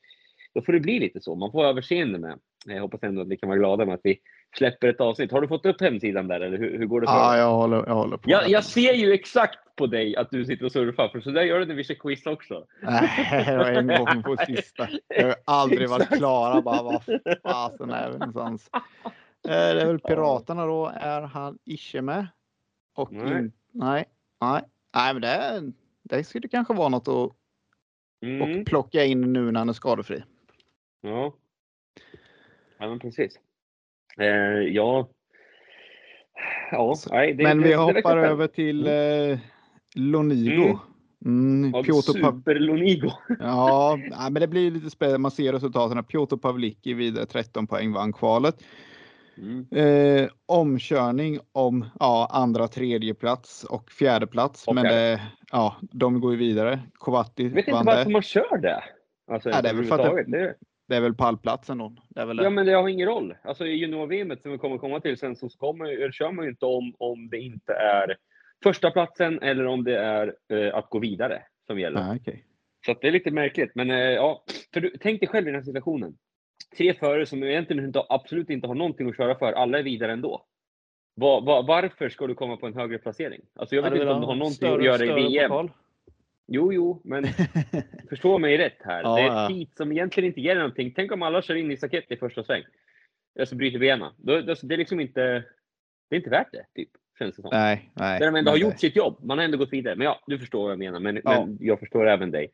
då 0.53 0.61
får 0.61 0.73
det 0.73 0.79
bli 0.79 0.99
lite 0.99 1.21
så. 1.21 1.35
Man 1.35 1.51
får 1.51 1.65
överseende 1.65 2.19
med. 2.19 2.39
Jag 2.65 2.81
hoppas 2.81 3.03
ändå 3.03 3.21
att 3.21 3.27
ni 3.27 3.37
kan 3.37 3.49
vara 3.49 3.59
glada 3.59 3.85
med 3.85 3.95
att 3.95 4.01
vi 4.03 4.19
släpper 4.57 4.87
ett 4.87 5.01
avsnitt. 5.01 5.31
Har 5.31 5.41
du 5.41 5.47
fått 5.47 5.65
upp 5.65 5.81
hemsidan 5.81 6.27
där 6.27 6.41
eller 6.41 6.57
hur, 6.57 6.77
hur 6.77 6.85
går 6.85 7.01
det 7.01 7.05
ja, 7.07 7.31
dig? 7.31 7.39
jag 7.39 7.51
håller, 7.51 7.83
jag 7.87 7.95
håller 7.95 8.17
på. 8.17 8.29
Jag, 8.29 8.49
jag 8.49 8.63
ser 8.63 8.93
ju 8.93 9.13
exakt 9.13 9.59
på 9.75 9.87
dig 9.87 10.15
att 10.15 10.31
du 10.31 10.45
sitter 10.45 10.65
och 10.65 10.71
surfar, 10.71 11.07
för 11.07 11.21
så 11.21 11.31
där 11.31 11.41
gör 11.41 11.59
du 11.59 11.65
när 11.65 11.75
vi 11.75 11.83
kör 11.83 11.95
quiz 11.95 12.25
också. 12.25 12.65
Nej, 12.81 13.45
det 13.47 13.57
var 13.57 13.65
en 13.71 13.87
gång 13.87 14.23
på 14.23 14.37
sista. 14.45 14.87
Jag 15.07 15.25
har 15.27 15.35
aldrig 15.45 15.89
varit 15.89 16.09
klara. 16.09 16.61
Bara, 16.61 16.83
vad 16.83 17.03
fasen 17.43 17.89
är 17.89 18.11
vi 18.11 18.17
någonstans? 18.17 18.69
Eh, 18.73 19.09
Det 19.43 19.81
är 19.81 19.85
väl 19.85 19.99
Piraterna 19.99 20.65
då. 20.65 20.91
Är 20.95 21.21
han 21.21 21.57
Ische 21.65 22.01
med? 22.01 22.27
Och 22.95 23.11
Nej. 23.11 23.31
In, 23.39 23.51
nej, 23.71 24.05
nej, 24.41 24.61
nej, 24.95 25.13
men 25.13 25.21
det, 25.21 25.61
det 26.03 26.23
skulle 26.23 26.47
kanske 26.47 26.73
vara 26.73 26.89
något 26.89 27.07
att 27.07 27.31
Mm. 28.23 28.59
och 28.59 28.65
plocka 28.65 29.03
in 29.05 29.33
nu 29.33 29.51
när 29.51 29.59
han 29.59 29.69
är 29.69 29.73
skadefri. 29.73 30.23
Ja. 31.01 31.33
Ja, 32.79 32.87
men 32.87 32.99
precis. 32.99 33.39
Eh, 34.17 34.27
ja. 34.73 35.09
Ja, 36.71 36.95
nej, 37.11 37.33
det, 37.33 37.43
men 37.43 37.57
det, 37.57 37.63
vi 37.63 37.69
det 37.69 37.75
hoppar 37.75 38.01
spännande. 38.01 38.27
över 38.27 38.47
till 38.47 38.87
eh, 38.87 39.39
Lonigo. 39.95 40.63
Mm. 40.63 40.77
Mm, 41.25 41.83
Piotr 41.83 42.59
Lonigo. 42.59 43.11
Ja, 43.39 43.97
men 44.31 44.33
det 44.33 44.47
blir 44.47 44.71
lite 44.71 44.89
spännande. 44.89 45.17
Man 45.17 45.31
ser 45.31 45.53
resultaten. 45.53 46.03
Piotr 46.03 46.35
Pavlicki 46.35 46.93
vidare 46.93 47.25
13 47.25 47.67
poäng 47.67 47.93
vann 47.93 48.13
kvalet. 48.13 48.63
Mm. 49.37 49.67
Eh, 49.71 50.29
omkörning 50.45 51.39
om 51.51 51.85
ja, 51.99 52.27
andra, 52.31 52.67
tredje 52.67 53.13
plats 53.13 53.63
och 53.63 53.91
fjärde 53.91 54.27
plats. 54.27 54.67
Och 54.67 54.75
men 54.75 54.83
det, 54.83 55.21
ja, 55.51 55.75
de 55.81 56.21
går 56.21 56.31
ju 56.31 56.37
vidare. 56.37 56.79
Kovatti 56.93 57.43
Jag 57.43 57.49
vet 57.49 57.57
inte 57.57 57.71
vann 57.71 57.85
varför 57.85 58.05
det. 58.05 58.11
man 58.11 58.21
kör 58.21 58.57
det. 58.57 58.83
Alltså, 59.31 59.49
Ja, 59.49 59.61
det 59.61 59.69
är 59.69 59.73
väl 59.73 59.85
för 59.85 59.99
att 59.99 60.31
det-. 60.31 60.55
Det, 60.91 60.97
är 60.97 61.01
väl 61.01 61.13
pallplatsen 61.13 61.77
då. 61.77 61.93
Det 62.09 62.21
är 62.21 62.25
väl 62.25 62.37
det. 62.37 62.43
ja, 62.43 62.49
men 62.49 62.65
det 62.65 62.73
har 62.73 62.89
ingen 62.89 63.07
roll. 63.07 63.35
Alltså 63.43 63.65
i 63.65 63.75
junior-VM 63.75 64.37
som 64.41 64.51
vi 64.51 64.57
kommer 64.57 64.77
komma 64.77 64.99
till 64.99 65.17
sen 65.17 65.35
så 65.35 65.49
kommer, 65.49 66.11
kör 66.11 66.31
man 66.31 66.45
ju 66.45 66.51
inte 66.51 66.65
om 66.65 66.95
om 66.97 67.29
det 67.29 67.39
inte 67.39 67.73
är 67.73 68.17
första 68.63 68.91
platsen 68.91 69.39
eller 69.41 69.65
om 69.65 69.83
det 69.83 69.97
är 69.97 70.35
eh, 70.53 70.75
att 70.75 70.89
gå 70.89 70.99
vidare 70.99 71.43
som 71.67 71.79
gäller. 71.79 72.01
Ah, 72.01 72.15
okej. 72.15 72.45
Så 72.85 72.91
att 72.91 73.01
det 73.01 73.07
är 73.07 73.11
lite 73.11 73.31
märkligt. 73.31 73.71
Men 73.75 73.91
eh, 73.91 73.97
ja, 73.97 74.43
för 74.73 74.81
du, 74.81 74.93
tänk 74.99 75.19
dig 75.19 75.29
själv 75.29 75.47
i 75.47 75.51
den 75.51 75.59
här 75.59 75.65
situationen. 75.65 76.17
Tre 76.77 76.93
förare 76.93 77.25
som 77.25 77.43
egentligen 77.43 77.85
inte, 77.85 78.03
absolut 78.09 78.49
inte 78.49 78.67
har 78.67 78.75
någonting 78.75 79.09
att 79.09 79.17
köra 79.17 79.35
för, 79.35 79.53
alla 79.53 79.79
är 79.79 79.83
vidare 79.83 80.11
ändå. 80.11 80.45
Var, 81.15 81.41
var, 81.41 81.63
varför 81.63 82.09
ska 82.09 82.27
du 82.27 82.35
komma 82.35 82.57
på 82.57 82.67
en 82.67 82.73
högre 82.73 82.97
placering? 82.97 83.41
Alltså 83.55 83.75
jag 83.75 83.83
vet 83.83 83.93
inte 83.93 84.07
om 84.07 84.21
du 84.21 84.27
har 84.27 84.35
någonting 84.35 84.73
att 84.73 84.83
göra 84.83 85.05
i 85.05 85.29
VM. 85.29 85.69
Jo, 86.53 86.73
jo, 86.73 87.01
men 87.03 87.25
förstå 88.09 88.37
mig 88.37 88.57
rätt 88.57 88.77
här. 88.79 89.03
Ja, 89.03 89.15
det 89.15 89.21
är 89.21 89.25
ja. 89.25 89.45
ett 89.45 89.55
heat 89.55 89.69
som 89.77 89.91
egentligen 89.91 90.27
inte 90.27 90.41
ger 90.41 90.55
någonting. 90.55 90.93
Tänk 90.95 91.11
om 91.11 91.21
alla 91.21 91.41
kör 91.41 91.55
in 91.55 91.71
i 91.71 91.77
staket 91.77 92.11
i 92.11 92.17
första 92.17 92.43
sväng. 92.43 92.63
Alltså 93.39 93.55
bryter 93.55 93.79
benen. 93.79 94.13
Då, 94.17 94.41
då, 94.41 94.55
det 94.63 94.75
är 94.75 94.77
liksom 94.77 94.99
inte, 94.99 95.21
det 96.09 96.15
är 96.15 96.17
inte 96.17 96.29
värt 96.29 96.51
det, 96.51 96.65
typ. 96.75 96.89
Känns 97.19 97.35
det 97.35 97.41
som. 97.41 97.49
Nej, 97.53 97.91
nej. 97.93 98.19
Där 98.19 98.25
de 98.25 98.35
ändå 98.35 98.51
har 98.51 98.57
gjort 98.57 98.79
sitt 98.79 98.95
jobb. 98.95 99.23
Man 99.23 99.37
har 99.37 99.45
ändå 99.45 99.57
gått 99.57 99.73
vidare. 99.73 99.95
Men 99.95 100.05
ja, 100.05 100.19
du 100.27 100.39
förstår 100.39 100.63
vad 100.63 100.71
jag 100.71 100.79
menar. 100.79 100.99
Men, 100.99 101.21
Ja. 101.23 101.45
men 101.45 101.57
jag 101.61 101.79
förstår 101.79 102.07
även 102.07 102.31
dig. 102.31 102.51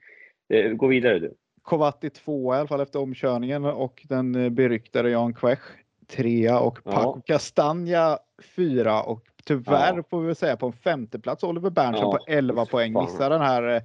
Eh, 0.53 0.71
Gå 0.71 0.87
vidare 0.87 1.19
du. 1.19 1.33
Kovatti 1.61 2.09
tvåa 2.09 2.55
i 2.55 2.59
alla 2.59 2.67
fall 2.67 2.81
efter 2.81 2.99
omkörningen 2.99 3.65
och 3.65 4.05
den 4.09 4.35
eh, 4.35 4.49
beryktade 4.49 5.09
Jan 5.09 5.33
Quech 5.33 5.59
trea 6.07 6.59
och 6.59 6.79
Ja. 6.85 6.91
Paco 6.91 7.21
Castagna 7.21 8.17
fyra 8.55 9.03
och 9.03 9.23
tyvärr 9.47 9.95
Ja. 9.97 10.03
får 10.09 10.21
vi 10.21 10.35
säga 10.35 10.57
på 10.57 10.65
en 10.67 10.73
femteplats 10.73 11.43
Oliver 11.43 11.69
Berntsson 11.69 12.05
Ja, 12.11 12.17
på 12.17 12.31
11 12.31 12.65
poäng. 12.65 12.93
Missar 12.93 13.29
den 13.29 13.41
här 13.41 13.75
eh, 13.75 13.81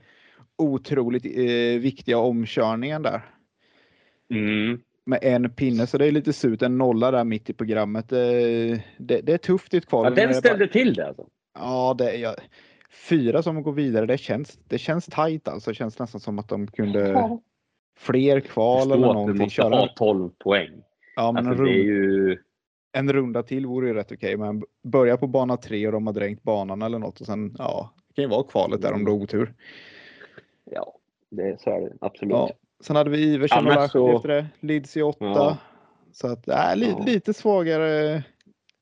otroligt 0.59 1.25
eh, 1.27 1.81
viktiga 1.81 2.19
omkörningen 2.19 3.03
där 3.03 3.21
Mm. 4.31 4.81
med 5.07 5.19
en 5.23 5.51
pinne 5.51 5.87
så 5.87 5.99
det 5.99 6.07
är 6.07 6.13
lite 6.13 6.33
surt. 6.33 6.63
En 6.63 6.79
nolla 6.79 7.11
där 7.11 7.25
mitt 7.25 7.51
i 7.51 7.53
programmet. 7.53 8.13
Eh, 8.13 8.19
det, 8.99 9.21
det 9.23 9.29
är 9.33 9.39
tufft 9.39 9.75
i 9.75 9.77
ett 9.77 9.87
kval. 9.87 10.05
Ja, 10.05 10.11
det 10.11 10.17
den 10.17 10.29
bara- 10.31 10.35
ställde 10.39 10.69
till 10.69 10.95
det 10.95 11.07
alltså. 11.07 11.27
Ja, 11.55 11.95
det 11.99 12.11
är 12.11 12.19
ja, 12.19 12.35
fyra 13.09 13.43
som 13.43 13.63
går 13.63 13.73
vidare. 13.73 14.07
Det 14.07 14.19
känns, 14.19 14.59
det 14.69 14.79
känns 14.79 15.07
tajt 15.07 15.49
alltså. 15.49 15.71
Det 15.71 15.75
känns 15.75 15.99
nästan 15.99 16.21
som 16.21 16.39
att 16.39 16.49
de 16.49 16.67
kunde 16.67 17.31
fler 17.99 18.41
kval 18.41 18.83
eller 18.93 18.95
att 18.95 19.01
du 19.01 19.07
någonting. 19.07 19.39
måste 19.39 19.55
Köra, 19.55 19.77
ha 19.77 19.89
12 19.97 20.31
poäng. 20.39 20.71
ja, 21.17 21.33
men 21.33 21.47
Alltså, 21.47 21.65
det 21.65 21.71
är 21.71 21.75
ju... 21.85 22.39
en 22.93 23.13
runda 23.13 23.43
till 23.43 23.67
vore 23.67 23.89
ju 23.89 23.95
rätt 23.95 24.13
okej. 24.13 24.37
Men 24.37 24.63
börja 24.83 25.17
på 25.17 25.27
bana 25.27 25.57
tre 25.57 25.87
och 25.87 25.93
de 25.93 26.07
har 26.07 26.15
dränkt 26.15 26.43
banan 26.43 26.83
eller 26.83 26.99
något 26.99 27.21
och 27.21 27.27
sen 27.27 27.55
ja, 27.59 27.91
det 28.09 28.15
kan 28.15 28.23
ju 28.25 28.29
vara 28.31 28.43
kvalet 28.43 28.83
där 28.83 28.93
om 28.93 29.05
du 29.05 29.11
har 29.11 29.19
otur. 29.19 29.55
Ja, 30.71 30.95
det, 31.31 31.61
så 31.61 31.71
är 31.71 31.81
det 31.81 31.93
absolut. 32.01 32.33
Ja. 32.33 32.51
Sen 32.85 32.97
hade 32.97 33.11
vi 33.11 33.19
Iversen 33.35 33.67
och 33.67 33.91
så- 33.91 34.17
efter 34.17 34.29
det. 34.29 34.47
Leeds 34.61 34.97
i 34.97 35.03
åtta. 35.03 35.25
Ja. 35.25 35.57
Så 36.13 36.27
att 36.33 36.49
äh, 36.49 36.77
li, 36.77 36.87
Ja. 36.99 37.05
lite 37.07 37.35
svagare. 37.35 38.23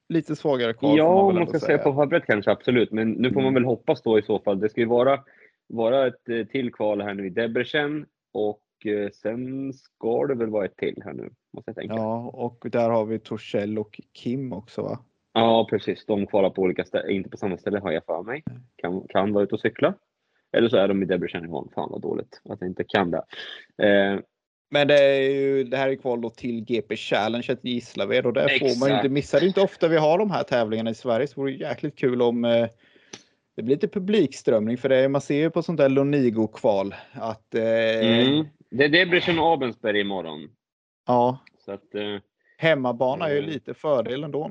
Lite 0.08 0.36
svagare 0.36 0.72
kval. 0.74 0.98
Ja, 0.98 1.24
man 1.24 1.34
man 1.34 1.46
ska 1.48 1.60
säga 1.60 1.78
på 1.78 1.94
pappret 1.94 2.26
kanske 2.26 2.50
absolut. 2.50 2.92
Men 2.92 3.10
nu 3.10 3.28
får 3.28 3.34
man 3.40 3.44
Mm. 3.44 3.54
väl 3.54 3.64
hoppas 3.64 4.02
då 4.02 4.18
i 4.18 4.22
så 4.22 4.38
fall. 4.38 4.60
Det 4.60 4.68
ska 4.68 4.80
ju 4.80 4.86
vara, 4.86 5.20
vara 5.68 6.06
ett 6.06 6.28
eh, 6.28 6.46
till 6.46 6.72
kval 6.72 7.00
här 7.00 7.14
nu 7.14 7.26
i 7.26 7.30
Debrecen 7.30 8.06
och 8.32 8.62
eh, 8.86 9.10
sen 9.10 9.72
ska 9.72 10.26
det 10.26 10.34
väl 10.34 10.50
vara 10.50 10.64
ett 10.64 10.76
till 10.76 11.02
här 11.04 11.12
nu. 11.12 11.30
Måste 11.52 11.68
jag 11.68 11.76
tänka. 11.76 11.94
Ja, 11.94 12.10
Ja, 12.10 12.30
och 12.34 12.66
där 12.70 12.90
har 12.90 13.04
vi 13.04 13.18
Torssell 13.18 13.78
och 13.78 14.00
Kim 14.12 14.52
också 14.52 14.82
va? 14.82 14.98
precis. 15.70 16.06
De 16.06 16.26
kvalar 16.26 16.50
på 16.50 16.62
olika 16.62 16.84
ställen. 16.84 17.10
Inte 17.10 17.30
på 17.30 17.36
samma 17.36 17.56
ställe 17.58 17.78
har 17.78 17.92
jag 17.92 18.04
för 18.04 18.22
mig. 18.22 18.42
Kan, 18.76 19.06
kan 19.08 19.32
vara 19.32 19.44
ute 19.44 19.54
och 19.54 19.60
cykla. 19.60 19.94
Eller 20.52 20.68
så 20.68 20.76
är 20.76 20.88
de 20.88 21.02
i 21.02 21.06
Debrecen. 21.06 21.48
Fan 21.74 21.90
vad 21.90 22.00
dåligt 22.00 22.40
att 22.44 22.60
jag 22.60 22.70
inte 22.70 22.84
kan 22.84 23.10
det. 23.10 23.24
Eh, 23.82 24.20
Men 24.70 24.88
det, 24.88 24.98
är 24.98 25.30
ju, 25.30 25.64
det 25.64 25.76
här 25.76 25.88
är 25.88 25.94
kval 25.94 26.20
då 26.20 26.30
till 26.30 26.64
GP 26.64 26.96
Challenge 26.96 27.56
i 27.62 27.70
Gislaved 27.70 28.26
och 28.26 28.32
där 28.32 28.48
får 28.48 28.80
man 28.80 28.88
ju 28.88 28.94
Exakt. 28.94 29.04
inte 29.04 29.08
missa. 29.08 29.38
Det 29.38 29.44
är 29.44 29.48
inte 29.48 29.60
ofta 29.60 29.88
vi 29.88 29.96
har 29.96 30.18
de 30.18 30.30
här 30.30 30.42
tävlingarna 30.42 30.90
i 30.90 30.94
Sverige 30.94 31.26
så 31.26 31.34
det 31.34 31.40
vore 31.40 31.52
jäkligt 31.52 31.98
kul 31.98 32.22
om 32.22 32.44
eh, 32.44 32.66
det 33.56 33.62
blir 33.62 33.74
lite 33.74 33.88
publikströmning 33.88 34.78
för 34.78 34.88
det 34.88 35.08
man 35.08 35.20
ser 35.20 35.38
ju 35.38 35.50
på 35.50 35.62
sånt 35.62 35.78
där 35.78 35.88
Lonigo-kval 35.88 36.94
att 37.12 37.54
eh, 37.54 38.26
mm. 38.26 38.46
Det 38.70 38.84
är 38.84 38.88
Debrecen 38.88 39.38
och 39.38 39.52
Abensberg 39.52 40.00
imorgon. 40.00 40.48
Ja, 41.10 41.38
Så 41.64 41.72
att, 41.72 41.94
eh, 41.94 42.16
hemmabana 42.58 43.28
är 43.28 43.32
ju 43.32 43.38
Mm. 43.38 43.50
lite 43.50 43.74
fördel 43.74 44.24
ändå. 44.24 44.50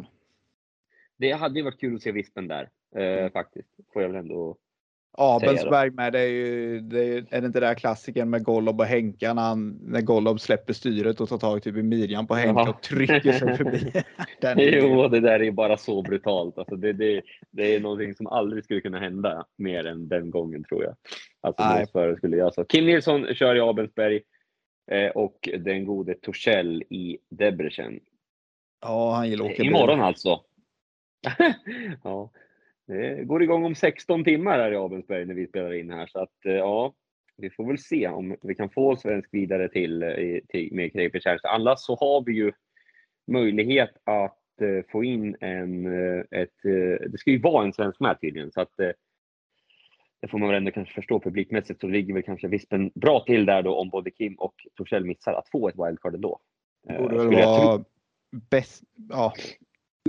det 1.18 1.32
hade 1.32 1.60
ju 1.60 1.66
varit 1.66 1.80
kul 1.80 1.96
att 1.96 2.02
se 2.02 2.12
Vispen 2.12 2.48
där. 2.48 2.70
Eh, 2.96 3.04
Mm. 3.04 3.32
Faktiskt. 3.32 3.70
Får 3.94 4.02
jag 4.02 4.10
väl 4.10 4.20
ändå 4.20 4.58
Abelsberg 5.18 5.92
med, 5.92 6.14
det 6.14 6.20
är 6.20 6.28
ju, 6.28 6.80
det 6.80 7.04
är, 7.04 7.26
är 7.30 7.42
det 7.42 7.48
inte 7.48 7.60
där 7.60 7.74
klassiken 7.76 8.30
med 8.30 8.44
Golob 8.44 8.80
och 8.80 8.86
Henka 8.86 9.34
när, 9.34 9.42
han, 9.42 9.80
när 9.82 10.02
Golob 10.02 10.40
släpper 10.40 10.74
styret 10.74 11.22
och 11.22 11.30
tar 11.30 11.38
tag 11.38 11.64
typ 11.64 11.76
i 11.78 11.84
midjan 11.84 12.28
på 12.28 12.34
Henka 12.36 12.62
Jaha. 12.62 12.70
och 12.70 12.82
trycker 12.82 13.32
sig 13.32 13.58
förbi. 13.58 13.92
Den 14.42 14.58
Jo, 14.60 15.08
det 15.08 15.20
där 15.20 15.42
är 15.44 15.52
bara 15.52 15.78
så 15.78 16.02
brutalt. 16.02 16.58
Alltså 16.58 16.76
det, 16.76 16.94
det, 16.94 17.22
det 17.52 17.76
är 17.76 17.80
någonting 17.80 18.16
som 18.16 18.28
aldrig 18.28 18.64
skulle 18.64 18.82
kunna 18.82 19.00
hända 19.00 19.46
mer 19.58 19.86
än 19.86 20.08
den 20.08 20.30
gången 20.32 20.64
tror 20.64 20.84
jag. 20.84 20.96
Alltså 21.42 21.64
Nej. 21.94 22.16
skulle 22.18 22.38
göra 22.38 22.52
så. 22.52 22.66
Kim 22.66 22.86
Nilsson 22.86 23.26
kör 23.36 23.56
i 23.56 23.60
Abelsberg 23.60 24.16
eh, 24.16 24.22
och 25.14 25.50
den 25.60 25.86
gode 25.86 26.16
Torssell 26.16 26.84
i 26.90 27.18
Debrecen. 27.30 28.00
Ja, 28.82 29.12
han 29.12 29.30
gillar 29.30 29.46
att 29.46 29.52
åka 29.52 29.64
bil. 29.64 29.68
Imorgon 29.68 30.02
alltså. 30.02 30.44
ja, 32.04 32.32
det 32.88 33.24
går 33.24 33.44
igång 33.44 33.66
om 33.66 33.76
16 33.76 34.24
timmar 34.24 34.60
här 34.60 34.72
i 34.72 34.76
Abelsberg 34.76 35.26
när 35.26 35.34
vi 35.34 35.48
spelar 35.48 35.74
in 35.74 35.92
här. 35.92 36.08
Så 36.08 36.20
att 36.20 36.46
eh, 36.46 36.54
ja, 36.54 36.94
vi 37.38 37.50
får 37.50 37.68
väl 37.68 37.78
se 37.78 38.08
om 38.08 38.36
vi 38.42 38.56
kan 38.56 38.70
få 38.70 38.96
svensk 38.96 39.30
vidare 39.32 39.70
till, 39.70 40.04
eh, 40.04 40.40
till 40.50 40.70
med 40.72 40.92
Krejper 40.92 41.20
Challenge. 41.20 41.42
Annars 41.44 41.80
så 41.80 41.96
har 41.96 42.24
vi 42.26 42.34
ju 42.34 42.52
möjlighet 43.28 43.92
att 44.04 44.62
eh, 44.62 44.86
få 44.92 45.04
in 45.04 45.36
en, 45.40 45.86
eh, 45.86 46.24
ett, 46.32 46.66
eh, 46.66 47.10
det 47.10 47.18
ska 47.18 47.32
ju 47.32 47.42
vara 47.42 47.66
en 47.66 47.74
svensk 47.74 48.00
med 48.00 48.22
tydligen, 48.22 48.52
så 48.52 48.62
att 48.62 48.80
eh, 48.80 48.92
det 50.22 50.28
får 50.28 50.38
man 50.38 50.50
väl 50.50 50.58
ändå 50.58 50.72
kanske 50.72 50.94
förstå 50.94 51.20
publikmässigt 51.20 51.82
så 51.82 51.88
ligger 51.88 52.14
väl 52.14 52.24
kanske 52.24 52.48
Vispen 52.48 52.92
bra 52.96 53.20
till 53.26 53.46
där 53.46 53.62
då 53.64 53.76
om 53.76 53.90
både 53.90 54.12
Kim 54.12 54.36
och 54.36 54.54
Torssell 54.76 55.06
missar 55.06 55.34
att 55.34 55.50
få 55.50 55.70
ett 55.70 55.76
wildcard 55.88 56.16
ändå. 56.16 56.40
Det 56.88 56.94
Eh, 56.94 57.02
borde 57.02 57.16
väl 57.18 57.26
skulle 57.26 57.40
jag 57.42 57.60
tro. 57.62 57.68
vara 57.68 57.84
bäst, 58.50 58.84
ja, 59.10 59.34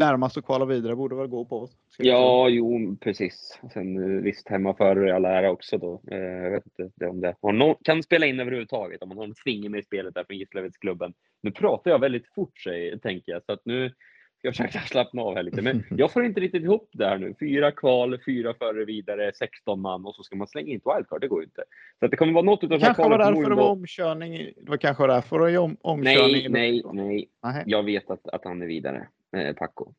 närmast 0.01 0.37
att 0.37 0.45
kvala 0.45 0.65
vidare 0.65 0.97
borde 0.97 1.17
väl 1.17 1.27
gå 1.27 1.45
på. 1.45 1.69
Ja, 1.99 2.49
jo, 2.49 2.97
precis. 3.01 3.61
Sen 3.73 4.17
eh, 4.17 4.23
visst, 4.23 4.49
hemmaförare 4.49 5.09
i 5.09 5.13
all 5.13 5.25
ära 5.25 5.51
också 5.51 5.79
då. 5.79 6.03
Eh, 6.11 6.19
Jag 6.19 6.51
vet 6.51 6.65
inte 6.79 7.07
om 7.07 7.21
det 7.21 7.35
har 7.43 7.53
någon, 7.53 7.75
kan 7.85 8.03
spela 8.03 8.27
in 8.27 8.41
överhuvudtaget 8.41 9.03
om 9.03 9.09
man 9.09 9.19
har 9.19 9.25
en 9.25 9.35
finger 9.45 9.69
med 9.69 9.81
i 9.81 9.83
spelet 9.83 10.15
där 10.15 10.25
från 10.25 10.37
Gislavetsklubben. 10.39 11.13
Nu 11.43 11.51
pratar 11.51 11.91
jag 11.91 11.99
väldigt 11.99 12.35
fort, 12.35 12.59
säger- 12.59 12.97
tänker 12.99 13.33
jag, 13.33 13.43
så 13.45 13.53
att 13.53 13.61
nu 13.65 13.93
jag 14.43 14.57
försöka 14.57 14.79
slappna 14.79 15.23
av 15.23 15.35
här 15.35 15.43
lite. 15.43 15.63
Men 15.63 15.85
jag 15.91 16.13
får 16.13 16.25
inte 16.25 16.41
riktigt 16.41 16.63
ihop 16.63 16.91
det 16.93 17.07
här 17.07 17.19
nu. 17.19 17.35
Fyra 17.41 17.73
kval, 17.73 18.19
fyra 18.27 18.55
förare 18.55 18.85
vidare, 18.85 19.33
16 19.35 19.81
man 19.81 20.07
och 20.07 20.15
så 20.15 20.23
ska 20.23 20.37
man 20.37 20.47
slänga 20.47 20.69
in 20.69 20.77
ett 20.77 20.97
wildcard. 20.97 21.21
Det 21.21 21.29
går 21.29 21.41
ju 21.41 21.45
inte. 21.45 21.65
Så 21.99 22.05
att 22.05 22.11
det 22.11 22.17
kommer 22.17 22.33
vara 22.33 22.45
något 22.45 22.65
utav 22.65 22.79
kanske 22.79 23.03
var 23.03 23.19
därför 23.19 23.51
det 23.51 23.57
var 23.57 23.71
omkörning. 23.71 24.53
Det 24.57 24.71
var 24.71 24.77
kanske 24.77 25.07
därför 25.07 25.39
det 25.39 25.45
var 25.45 25.59
om, 25.59 25.77
omkörning. 25.81 26.53
Nej, 26.53 26.83
nej, 26.83 26.83
nej. 26.93 27.31
Nej, 27.43 27.63
Jag 27.67 27.83
vet 27.83 28.11
att, 28.11 28.29
att 28.29 28.45
han 28.45 28.63
är 28.63 28.67
vidare, 28.67 29.09
eh, 29.37 29.55
Paco. 29.55 29.93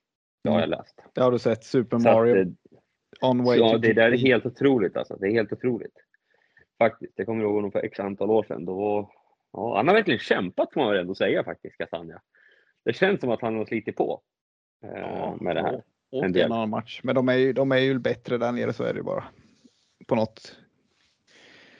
Det 0.43 0.49
har 0.49 0.59
jag 0.59 0.69
läst. 0.69 1.01
Det 1.13 1.21
har 1.21 1.31
du 1.31 1.39
sett. 1.39 1.63
Super 1.63 1.99
Så 1.99 2.09
att, 2.09 2.15
Mario 2.15 2.35
eh, 2.35 2.47
on 3.21 3.43
way 3.43 3.59
Ja, 3.59 3.77
det 3.77 3.93
där 3.93 4.11
är 4.11 4.17
helt 4.17 4.45
otroligt 4.45 4.97
alltså. 4.97 5.17
Det 5.19 5.27
är 5.27 5.31
helt 5.31 5.53
otroligt. 5.53 5.95
Faktiskt. 6.79 7.13
Det 7.15 7.25
kommer 7.25 7.41
jag 7.41 7.47
ihåg 7.47 7.55
honom 7.55 7.71
för 7.71 7.79
x 7.79 7.99
antal 7.99 8.29
år 8.31 8.43
sedan. 8.43 8.65
Då, 8.65 9.11
ja, 9.53 9.77
han 9.77 9.87
har 9.87 9.95
verkligen 9.95 10.19
kämpat 10.19 10.73
får 10.73 10.81
man 10.81 10.89
väl 10.89 10.99
ändå 10.99 11.15
säga 11.15 11.43
faktiskt, 11.43 11.77
Castagna. 11.77 12.21
Det 12.85 12.93
känns 12.93 13.19
som 13.21 13.29
att 13.29 13.41
han 13.41 13.55
har 13.57 13.65
slitit 13.65 13.95
på 13.95 14.21
eh, 14.83 14.89
Ja, 14.99 15.37
med 15.41 15.55
det 15.55 15.61
här. 15.61 15.83
och- 16.11 16.23
En 16.25 16.35
en 16.35 16.51
annan 16.51 16.69
match. 16.69 16.99
Men 17.03 17.15
de 17.15 17.29
är, 17.29 17.35
ju, 17.37 17.53
de 17.53 17.71
är 17.71 17.77
ju 17.77 17.99
bättre 17.99 18.37
där 18.37 18.51
nere 18.51 18.73
så 18.73 18.83
är 18.83 18.93
det 18.93 19.03
bara. 19.03 19.23
På 20.07 20.15
något 20.15 20.55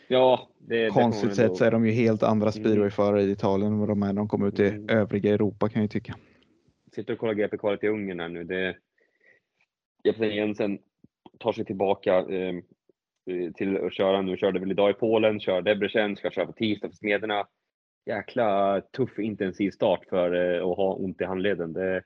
Ja, 0.08 0.50
det, 0.58 0.84
det 0.84 0.90
konstigt 0.90 1.24
ändå- 1.24 1.36
sätt 1.36 1.58
så 1.58 1.66
är 1.66 1.72
de 1.72 1.86
ju 1.86 1.92
helt 1.92 2.24
andra 2.24 2.50
Mm. 2.50 2.64
speedwayförare 2.64 3.22
i 3.24 3.32
Italien 3.32 3.72
än 3.74 3.80
vad 3.80 3.90
de 3.90 4.04
är 4.04 4.08
när 4.08 4.14
de 4.14 4.28
kommer 4.28 4.48
ut 4.48 4.60
i 4.60 4.68
Mm. 4.68 4.90
övriga 4.90 5.34
Europa 5.34 5.70
kan 5.70 5.82
jag 5.82 5.84
ju 5.84 6.00
tycka. 6.00 6.16
Sitter 6.96 7.14
och 7.14 7.20
kollar 7.20 7.34
GP-kvalet 7.34 7.84
i 7.84 7.88
Ungern 7.88 8.20
här 8.20 8.30
nu. 8.30 8.44
Det, 8.44 8.78
Jepsen 10.04 10.36
Jensen 10.36 10.80
tar 11.40 11.52
sig 11.54 11.66
tillbaka 11.66 12.18
eh, 12.18 12.54
till 13.56 13.78
att 13.78 13.94
köra 13.94 14.22
nu. 14.22 14.38
Körde 14.38 14.60
väl 14.60 14.72
idag 14.72 14.90
i 14.90 14.94
Polen, 14.94 15.40
kör 15.40 15.62
Debrecen, 15.62 16.16
ska 16.16 16.32
köra 16.32 16.46
på 16.46 16.54
tisdag 16.54 16.90
för 16.90 16.96
Smederna. 16.96 17.48
Jäkla 18.06 18.82
tuff 18.82 19.20
intensiv 19.20 19.72
start 19.72 20.06
för 20.10 20.56
eh, 20.56 20.68
att 20.68 20.78
ha 20.78 20.94
ont 20.94 21.22
i 21.22 21.24
handleden. 21.24 21.74
Det, 21.74 22.04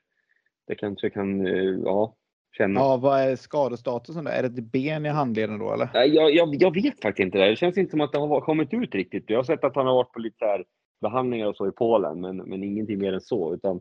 det 0.66 0.74
kanske 0.74 1.10
kan, 1.10 1.46
eh, 1.46 1.74
ja, 1.84 2.14
kännas. 2.56 2.80
Ja, 2.80 2.96
vad 2.96 3.20
är 3.20 3.36
skadestatusen 3.36 4.24
där? 4.24 4.32
Är 4.32 4.42
det 4.42 4.48
ett 4.48 4.72
ben 4.72 5.06
i 5.06 5.08
handleden 5.08 5.58
då 5.58 5.72
eller? 5.72 5.88
Jag, 5.94 6.30
jag, 6.34 6.54
jag 6.54 6.74
vet 6.74 7.02
faktiskt 7.02 7.24
inte 7.26 7.38
det. 7.38 7.48
Det 7.48 7.56
känns 7.56 7.78
inte 7.78 7.90
som 7.90 8.00
att 8.00 8.12
det 8.12 8.18
har 8.18 8.40
kommit 8.40 8.74
ut 8.74 8.94
riktigt. 8.94 9.30
Jag 9.30 9.38
har 9.38 9.44
sett 9.44 9.64
att 9.64 9.76
han 9.76 9.86
har 9.86 9.94
varit 9.94 10.12
på 10.12 10.18
lite 10.18 10.44
här 10.44 10.64
behandlingar 11.00 11.46
och 11.46 11.56
så 11.56 11.68
i 11.68 11.72
Polen, 11.72 12.20
men, 12.20 12.36
men 12.36 12.62
ingenting 12.62 12.98
mer 12.98 13.12
än 13.12 13.20
så. 13.20 13.54
Utan, 13.54 13.80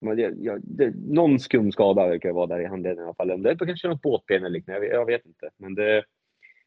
men 0.00 0.16
det, 0.16 0.34
jag, 0.38 0.60
det, 0.64 0.94
någon 0.96 1.40
skum 1.40 1.72
skada 1.72 2.08
verkar 2.08 2.32
vara 2.32 2.46
där 2.46 2.60
i 2.60 2.66
handleden 2.66 2.98
i 2.98 3.02
alla 3.02 3.14
fall. 3.14 3.30
Om 3.30 3.42
Det 3.42 3.50
är 3.50 3.56
kanske 3.56 3.88
något 3.88 4.02
båtben 4.02 4.36
eller 4.36 4.50
liknande, 4.50 4.86
jag, 4.86 4.88
vet- 4.88 4.94
jag 4.94 5.06
vet 5.06 5.26
inte. 5.26 5.50
Men 5.56 5.74
det, 5.74 6.04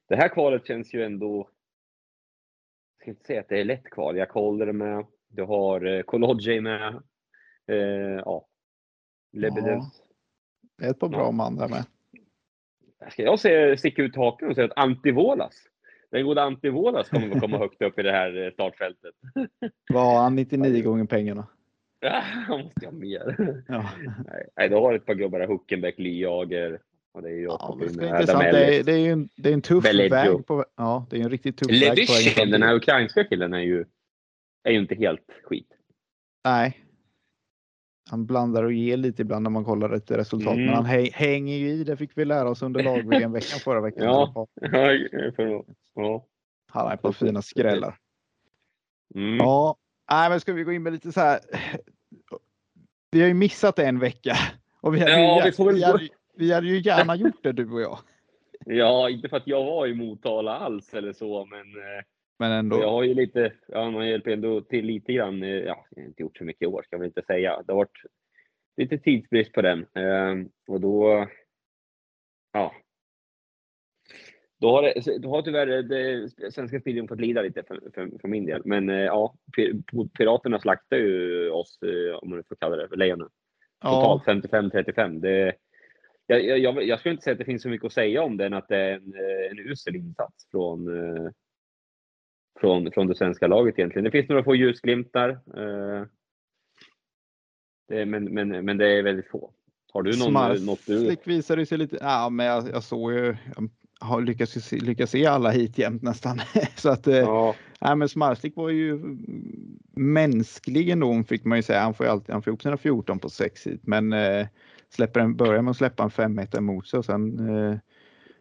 det 0.09 0.15
här 0.15 0.27
kvalet 0.27 0.67
känns 0.67 0.93
ju 0.93 1.03
ändå... 1.03 1.49
Ska 3.01 3.09
inte 3.09 3.25
säga 3.25 3.39
att 3.41 3.49
det 3.49 3.59
är 3.59 3.63
lätt 3.65 3.83
kval. 3.83 4.17
Jag 4.17 4.29
kollar 4.29 4.65
det 4.65 4.73
med. 4.73 5.05
Du 5.27 5.43
har 5.43 5.85
eh, 5.85 6.01
Kolodjej 6.01 6.61
med. 6.61 7.01
Eh, 7.67 7.75
ja. 8.25 8.47
Lebedevs. 9.33 10.03
Det 10.77 10.85
är 10.85 10.89
ett 10.91 10.99
par 10.99 11.09
bra 11.09 11.19
Ja. 11.19 11.31
man 11.31 11.55
där 11.55 11.67
med. 11.69 11.85
Ska 13.11 13.23
jag 13.23 13.79
sticka 13.79 14.01
ut 14.03 14.15
hakan 14.15 14.49
och 14.49 14.55
säga 14.55 14.65
att 14.65 14.77
Antivolas, 14.77 15.53
den 16.11 16.25
goda 16.25 16.41
Antivolas 16.41 17.09
kommer 17.09 17.31
att 17.35 17.41
komma 17.41 17.57
högt 17.57 17.81
upp 17.81 17.99
i 17.99 18.01
det 18.01 18.11
här 18.11 18.45
eh, 18.45 18.51
startfältet. 18.51 19.15
Vad 19.93 20.03
har 20.03 20.23
han 20.23 20.35
99 20.35 20.83
gånger 20.83 21.05
pengarna? 21.05 21.47
Ja, 22.03 22.19
Han 22.23 22.61
måste 22.61 22.85
ha 22.85 22.91
mer. 22.91 23.63
Ja. 23.67 23.89
Nej, 24.27 24.49
Nej, 24.55 24.69
du 24.69 24.75
har 24.75 24.93
ett 24.93 25.05
par 25.05 25.13
gubbar 25.13 25.39
där, 25.39 25.47
Huckenbeck, 25.47 25.99
Liager. 25.99 26.79
Och 27.13 27.21
det 27.21 27.29
är 27.29 27.33
ju 27.33 27.43
Ja, 27.43 27.77
det 27.79 27.85
intressant. 27.85 28.43
Det 28.43 28.77
är, 28.79 28.83
det 28.83 28.93
är 28.93 28.97
ju 28.97 29.11
en, 29.11 29.29
det 29.35 29.49
är 29.49 29.53
en 29.53 29.61
tuff 29.61 29.83
Belleggio. 29.83 30.09
väg. 30.37 30.45
På, 30.47 30.65
ja, 30.77 31.05
det 31.09 31.17
är 31.17 31.21
en 31.23 31.29
riktigt 31.29 31.57
tuff 31.57 31.71
väg. 31.71 31.79
Levishin, 31.79 32.31
fram 32.33 32.51
den 32.51 32.63
här 32.63 32.75
ukrainska 32.75 33.23
killen, 33.23 33.53
är 33.53 33.59
ju, 33.59 33.85
är 34.63 34.71
ju 34.71 34.79
inte 34.79 34.95
helt 34.95 35.25
skit. 35.43 35.67
Nej. 36.45 36.85
Han 38.09 38.25
blandar 38.25 38.63
och 38.63 38.73
ger 38.73 38.97
lite 38.97 39.21
ibland 39.21 39.43
när 39.43 39.49
man 39.49 39.65
kollar 39.65 39.89
ett 39.89 40.11
resultat. 40.11 40.53
Mm. 40.53 40.65
Men 40.65 40.75
han 40.75 40.85
hä- 40.85 41.11
hänger 41.13 41.57
ju 41.57 41.69
i. 41.69 41.83
Det 41.83 41.97
fick 41.97 42.11
vi 42.17 42.25
lära 42.25 42.49
oss 42.49 42.61
under 42.61 42.83
lag-VM-veckan 42.83 43.59
förra 43.59 43.81
veckan. 43.81 44.03
Ja. 44.03 44.47
Han 46.71 46.85
har 46.87 46.93
ett 46.93 47.01
par 47.01 47.11
fina 47.11 47.41
skrällar. 47.41 47.97
Mm. 49.15 49.37
Ja, 49.37 49.75
nej, 50.11 50.29
men 50.29 50.39
ska 50.39 50.53
vi 50.53 50.63
gå 50.63 50.71
in 50.71 50.83
med 50.83 50.93
lite 50.93 51.11
så 51.11 51.19
här. 51.19 51.39
Vi 53.11 53.21
har 53.21 53.27
ju 53.27 53.33
missat 53.33 53.79
en 53.79 53.99
vecka 53.99 54.35
och 54.81 54.95
vi 54.95 54.99
hade, 54.99 55.11
Ja, 55.21 55.41
vi 55.45 55.51
får 55.51 55.65
väl 55.65 56.09
vi, 56.33 56.53
hade, 56.53 56.67
ju 56.67 56.79
gärna 56.81 57.15
gjort 57.15 57.43
det 57.43 57.51
du 57.51 57.71
och 57.71 57.81
jag. 57.81 57.99
ja, 58.65 59.09
inte 59.09 59.29
för 59.29 59.37
att 59.37 59.47
jag 59.47 59.65
var 59.65 59.87
i 59.87 59.93
Motala 59.93 60.57
alls 60.57 60.93
eller 60.93 61.13
så, 61.13 61.45
men 61.45 61.59
eh, 61.59 62.03
Men 62.39 62.51
ändå. 62.51 62.81
Jag 62.81 62.89
har 62.91 63.03
ju 63.03 63.13
lite, 63.13 63.53
ja, 63.67 63.91
man 63.91 64.07
hjälper 64.07 64.31
ändå 64.31 64.61
till 64.61 64.85
lite 64.85 65.13
grann. 65.13 65.43
eh, 65.43 65.49
Ja, 65.49 65.85
jag 65.89 66.01
har 66.03 66.07
inte 66.07 66.21
gjort 66.21 66.37
så 66.37 66.43
mycket 66.43 66.61
i 66.61 66.65
år 66.65 66.83
ska 66.83 66.97
väl 66.97 67.07
inte 67.07 67.21
säga. 67.21 67.63
Det 67.67 67.73
har 67.73 67.77
varit 67.77 68.01
lite 68.77 68.97
tidsbrist 68.97 69.53
på 69.53 69.61
den. 69.61 69.85
Ehm, 69.95 70.49
och 70.67 70.81
då, 70.81 71.27
ja. 72.53 72.73
Då 74.59 74.71
har, 74.71 74.81
det, 74.81 75.17
då 75.17 75.29
har 75.29 75.41
tyvärr 75.41 75.67
det, 75.67 76.29
svenska 76.53 76.79
speedway 76.79 77.07
fått 77.07 77.19
lida 77.21 77.41
lite 77.41 77.63
för, 77.67 77.79
för, 77.93 78.19
för 78.21 78.27
min 78.27 78.45
del. 78.45 78.61
Men 78.65 78.89
eh, 78.89 78.95
ja, 78.95 79.35
Pir- 79.57 80.09
Piraterna 80.17 80.59
slaktar 80.59 80.97
ju 80.97 81.49
oss, 81.49 81.79
eh, 81.81 82.15
om 82.15 82.29
man 82.29 82.43
får 82.43 82.55
kalla 82.55 82.75
det 82.75 82.87
för 82.89 82.95
lejonen. 82.95 83.29
ja, 83.83 84.19
Totalt 84.21 84.43
55-35. 84.51 85.19
Det, 85.19 85.53
jag, 86.39 86.59
jag, 86.59 86.83
jag, 86.83 86.99
skulle 86.99 87.11
inte 87.11 87.23
säga 87.23 87.31
att 87.31 87.39
det 87.39 87.45
finns 87.45 87.61
så 87.61 87.69
mycket 87.69 87.85
att 87.85 87.93
säga 87.93 88.23
om 88.23 88.37
det 88.37 88.45
än 88.45 88.53
att 88.53 88.67
det 88.67 88.77
är 88.77 88.93
en, 88.93 89.13
eh, 89.13 89.51
en 89.51 89.59
usel 89.59 89.95
insats 89.95 90.47
från, 90.51 90.97
eh, 90.97 91.31
från, 92.59 92.91
från 92.91 93.07
det 93.07 93.15
svenska 93.15 93.47
laget 93.47 93.79
egentligen. 93.79 94.03
Det 94.03 94.11
finns 94.11 94.29
några 94.29 94.43
få 94.43 94.55
ljusglimtar. 94.55 95.29
eh, 95.29 96.05
Det, 97.87 98.05
men, 98.05 98.23
men, 98.23 98.65
men 98.65 98.77
det 98.77 98.87
är 98.87 99.03
väldigt 99.03 99.29
få. 99.29 99.53
Har 99.93 100.03
du 100.03 100.19
någon, 100.19 100.35
eh, 100.35 100.61
något 100.61 100.85
du... 100.85 101.15
Visade 101.23 101.65
sig 101.65 101.77
lite. 101.77 101.97
Ja, 102.01 102.29
men 102.29 102.45
jag, 102.45 102.69
jag 102.69 102.83
såg 102.83 103.13
ju. 103.13 103.35
Jag 103.99 104.07
har 104.07 104.21
lyckats, 104.21 104.71
lyckats 104.71 105.11
se 105.11 105.25
alla 105.25 105.49
hit 105.49 105.77
jämt 105.77 106.01
nästan. 106.01 106.39
så 106.75 106.89
att 106.89 107.07
Ja, 107.07 107.55
Nej, 107.81 107.95
men 107.95 108.09
Smarslik 108.09 108.55
var 108.55 108.69
ju 108.69 108.99
mänsklig 109.95 110.89
ändå 110.89 111.23
fick 111.23 111.45
man 111.45 111.57
ju 111.57 111.63
säga. 111.63 111.79
Han 111.81 111.93
får 111.93 112.05
ju 112.05 112.11
alltid, 112.11 112.33
han 112.33 112.41
får 112.41 112.51
ihop 112.51 112.61
sina 112.61 112.77
14 112.77 113.19
på 113.19 113.29
6 113.29 113.67
hit, 113.67 113.81
men 113.83 114.13
eh, 114.13 114.47
släpper 114.93 115.19
en, 115.19 115.35
börjar 115.35 115.61
med 115.61 115.71
att 115.71 115.77
släppa 115.77 116.03
en 116.03 116.09
5 116.11 116.39
emot 116.57 116.87
sig 116.87 116.97
och 116.97 117.05
sen 117.05 117.49
eh, 117.71 117.77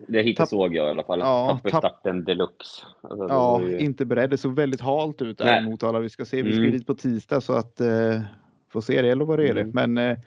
det 0.08 0.22
hittills 0.22 0.50
såg 0.50 0.74
jag 0.74 0.86
i 0.86 0.90
alla 0.90 1.02
fall. 1.04 1.18
Ja, 1.18 1.48
Tappade 1.64 1.70
tapp- 1.70 1.80
starten 1.80 2.24
deluxe. 2.24 2.82
Alltså, 3.00 3.26
ja, 3.28 3.62
ju- 3.62 3.78
inte 3.78 4.04
beredd. 4.06 4.30
Det 4.30 4.38
såg 4.38 4.54
väldigt 4.56 4.80
halt 4.80 5.22
ut 5.22 5.38
där 5.38 5.44
Nej. 5.44 5.64
mot 5.64 5.82
alla 5.82 5.98
vi 6.00 6.08
ska 6.08 6.24
se. 6.24 6.42
Vi 6.42 6.52
ska 6.52 6.60
Mm. 6.60 6.72
dit 6.72 6.86
på 6.86 6.94
tisdag 6.94 7.40
så 7.40 7.52
att 7.52 7.80
eh, 7.80 8.20
får 8.72 8.80
se 8.80 9.02
det 9.02 9.08
eller 9.10 9.24
vad 9.24 9.38
det 9.38 9.48
är. 9.48 9.56
Mm. 9.56 9.70
Men 9.74 9.98
eh, 10.10 10.18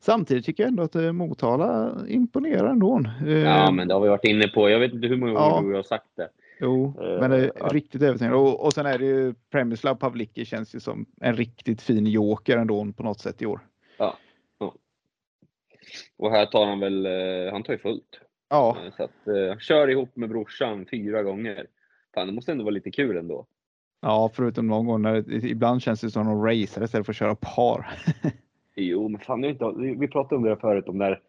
samtidigt 0.00 0.44
tycker 0.44 0.62
jag 0.62 0.68
ändå 0.70 0.82
att 0.82 0.94
eh, 0.96 1.12
Motala 1.12 1.92
imponerar 2.08 2.68
ändå. 2.70 3.02
Eh, 3.26 3.32
Ja, 3.32 3.70
men 3.70 3.88
det 3.88 3.94
har 3.94 4.00
vi 4.00 4.08
varit 4.08 4.24
inne 4.24 4.48
på. 4.48 4.70
Jag 4.70 4.80
vet 4.80 4.92
inte 4.92 5.06
hur 5.06 5.16
många 5.16 5.32
gånger 5.32 5.62
Ja. 5.62 5.68
du 5.70 5.74
har 5.74 5.82
sagt 5.82 6.06
det. 6.16 6.28
Jo, 6.60 6.94
Eh, 7.02 7.20
men 7.20 7.30
det 7.30 7.36
är 7.36 7.52
ja. 7.60 7.68
riktigt 7.72 8.02
övertygande. 8.02 8.36
Och, 8.38 8.64
och 8.66 8.72
sen 8.72 8.86
är 8.86 8.98
det 8.98 9.04
ju 9.06 9.34
Premislav 9.50 9.94
Pavlicki 9.94 10.44
känns 10.44 10.74
ju 10.74 10.80
som 10.80 11.06
en 11.20 11.36
riktigt 11.36 11.82
fin 11.82 12.06
joker 12.06 12.56
ändå 12.56 12.92
på 12.96 13.02
något 13.02 13.20
sätt 13.20 13.42
i 13.42 13.46
år. 13.46 13.60
Och 16.16 16.30
här 16.30 16.46
tar 16.46 16.66
han 16.66 16.80
väl, 16.80 17.06
eh, 17.06 17.52
han 17.52 17.62
tar 17.62 17.72
ju 17.72 17.78
fullt. 17.78 18.20
Ja, 18.48 18.76
Eh, 18.84 18.92
Så 18.96 19.02
att, 19.02 19.28
eh, 19.28 19.58
kör 19.58 19.88
ihop 19.90 20.16
med 20.16 20.28
brorsan 20.28 20.86
fyra 20.90 21.22
gånger. 21.22 21.66
Fan, 22.14 22.26
det 22.26 22.32
måste 22.32 22.52
ändå 22.52 22.64
vara 22.64 22.74
lite 22.74 22.90
kul 22.90 23.16
ändå. 23.16 23.46
Ja, 24.00 24.30
förutom 24.34 24.66
någon 24.66 24.86
gång 24.86 25.02
när 25.02 25.20
det, 25.20 25.34
ibland 25.48 25.82
känns 25.82 26.00
det 26.00 26.10
som 26.10 26.26
de 26.26 26.42
racer 26.44 26.82
istället 26.84 27.06
för 27.06 27.12
att 27.12 27.16
köra 27.16 27.34
par. 27.34 27.86
Jo, 28.78 29.08
men 29.08 29.20
fan, 29.20 29.44
inte, 29.44 29.72
vi 29.76 30.08
pratade 30.08 30.36
om 30.36 30.42
det 30.42 30.56
förut, 30.56 30.88
om 30.88 30.98
där, 30.98 31.20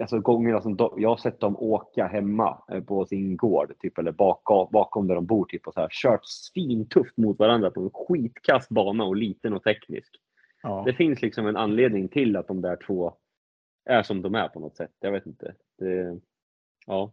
alltså 0.00 0.20
gångerna 0.20 0.60
som 0.60 0.76
de, 0.76 0.94
jag 0.96 1.08
har 1.08 1.16
sett 1.16 1.40
dem 1.40 1.56
åka 1.56 2.06
hemma 2.06 2.58
på 2.86 3.06
sin 3.06 3.36
gård, 3.36 3.72
typ, 3.78 3.98
eller 3.98 4.12
bakom, 4.12 4.68
bakom 4.72 5.06
där 5.06 5.14
de 5.14 5.26
bor, 5.26 5.44
typ, 5.44 5.66
och 5.66 5.74
så 5.74 5.80
här, 5.80 5.88
kört 5.90 6.24
svintufft 6.24 7.16
mot 7.16 7.38
varandra 7.38 7.70
på 7.70 7.80
en 7.80 7.90
skitkast 7.90 8.68
bana 8.68 9.04
och 9.04 9.16
liten 9.16 9.52
och 9.52 9.62
teknisk. 9.62 10.10
Ja. 10.62 10.82
Det 10.86 10.92
finns 10.92 11.22
liksom 11.22 11.46
en 11.46 11.56
anledning 11.56 12.08
till 12.08 12.36
att 12.36 12.48
de 12.48 12.60
där 12.60 12.78
två 12.86 13.14
är 13.86 14.02
som 14.02 14.22
de 14.22 14.34
är 14.34 14.48
på 14.48 14.60
något 14.60 14.76
sätt. 14.76 14.90
Jag 15.00 15.12
vet 15.12 15.26
inte. 15.26 15.54
Det, 15.78 16.18
ja. 16.86 17.12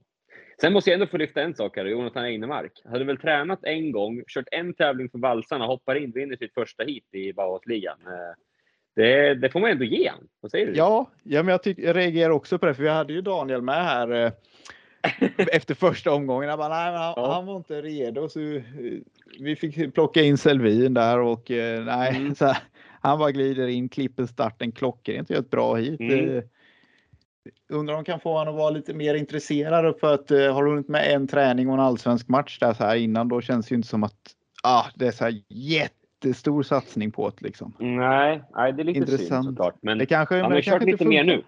Sen 0.61 0.73
måste 0.73 0.89
jag 0.89 0.93
ändå 0.93 1.07
få 1.07 1.17
lyfta 1.17 1.41
en 1.41 1.55
sak 1.55 1.77
här. 1.77 1.85
Jonathan 1.85 2.23
Einemark 2.25 2.71
hade 2.85 3.03
väl 3.05 3.17
tränat 3.17 3.59
en 3.63 3.91
gång, 3.91 4.23
kört 4.27 4.47
en 4.51 4.73
tävling 4.73 5.09
för 5.09 5.17
valsarna, 5.17 5.65
hoppar 5.65 5.95
in, 5.95 6.11
vinner 6.11 6.35
sitt 6.35 6.53
första 6.53 6.83
hit 6.83 7.07
i 7.11 7.33
Bauhausligan. 7.33 7.97
Eh, 8.07 8.35
Det, 8.95 9.35
det 9.35 9.49
får 9.49 9.59
man 9.59 9.71
ändå 9.71 9.83
ge 9.85 10.07
han. 10.09 10.27
Vad 10.41 10.51
säger 10.51 10.65
du? 10.67 10.73
Ja, 10.73 11.11
ja 11.23 11.43
men 11.43 11.51
jag, 11.51 11.63
tyck, 11.63 11.79
jag 11.79 11.95
reagerar 11.95 12.29
också 12.29 12.59
på 12.59 12.65
det, 12.65 12.73
för 12.73 12.83
vi 12.83 12.89
hade 12.89 13.13
ju 13.13 13.21
Daniel 13.21 13.61
med 13.61 13.75
här 13.85 14.11
eh, 14.11 14.31
efter 15.51 15.75
första 15.75 16.11
omgången. 16.13 16.49
Jag 16.49 16.59
bara, 16.59 16.69
nej, 16.69 16.97
han, 16.97 17.13
Ja. 17.17 17.33
han 17.33 17.45
var 17.45 17.57
inte 17.57 17.81
redo. 17.81 18.29
Så, 18.29 18.39
vi 19.39 19.55
fick 19.55 19.93
plocka 19.93 20.21
in 20.21 20.37
Selvin 20.37 20.93
där 20.93 21.19
och 21.19 21.51
eh, 21.51 21.85
nej, 21.85 22.15
Mm. 22.15 22.35
så 22.35 22.53
han 23.01 23.19
bara 23.19 23.31
glider 23.31 23.67
in, 23.67 23.89
klipper 23.89 24.25
starten 24.25 24.71
klockrent 24.71 25.29
och 25.29 25.33
gör 25.35 25.41
ett 25.41 25.49
bra 25.51 25.75
hit. 25.75 25.99
Mm. 25.99 26.41
Eh, 27.45 27.75
undrar 27.77 27.95
om 27.95 28.03
de 28.03 28.11
kan 28.11 28.19
få 28.19 28.37
honom 28.37 28.53
att 28.53 28.59
vara 28.59 28.69
lite 28.69 28.93
mer 28.93 29.15
intresserad 29.15 29.99
för 29.99 30.13
att 30.13 30.31
eh, 30.31 30.53
har 30.53 30.63
du 30.63 30.69
hunnit 30.69 30.87
med 30.87 31.11
en 31.15 31.27
träning 31.27 31.67
och 31.67 31.73
en 31.73 31.79
allsvensk 31.79 32.27
match 32.27 32.59
där 32.59 32.73
så 32.73 32.83
här 32.83 32.95
innan 32.95 33.27
då 33.27 33.41
känns 33.41 33.67
det 33.67 33.73
ju 33.73 33.75
inte 33.75 33.87
som 33.87 34.03
att 34.03 34.35
ah, 34.63 34.85
det 34.95 35.07
är 35.07 35.11
så 35.11 35.23
här 35.23 35.33
jättestor 35.49 36.63
satsning 36.63 37.11
på 37.11 37.29
det 37.29 37.41
liksom. 37.41 37.73
Nej, 37.79 38.43
nej, 38.55 38.73
det 38.73 38.81
är 38.81 38.83
lite 38.83 38.99
Intressant. 38.99 39.45
synd 39.45 39.45
såklart. 39.45 39.75
Men 39.81 39.97
Det 39.97 40.05
kanske, 40.05 40.35
han 40.41 40.51
har 40.51 40.57
ju 40.57 40.63
kört 40.63 40.83
lite 40.83 41.05
mer 41.05 41.19
funkar. 41.23 41.35
nu. 41.37 41.43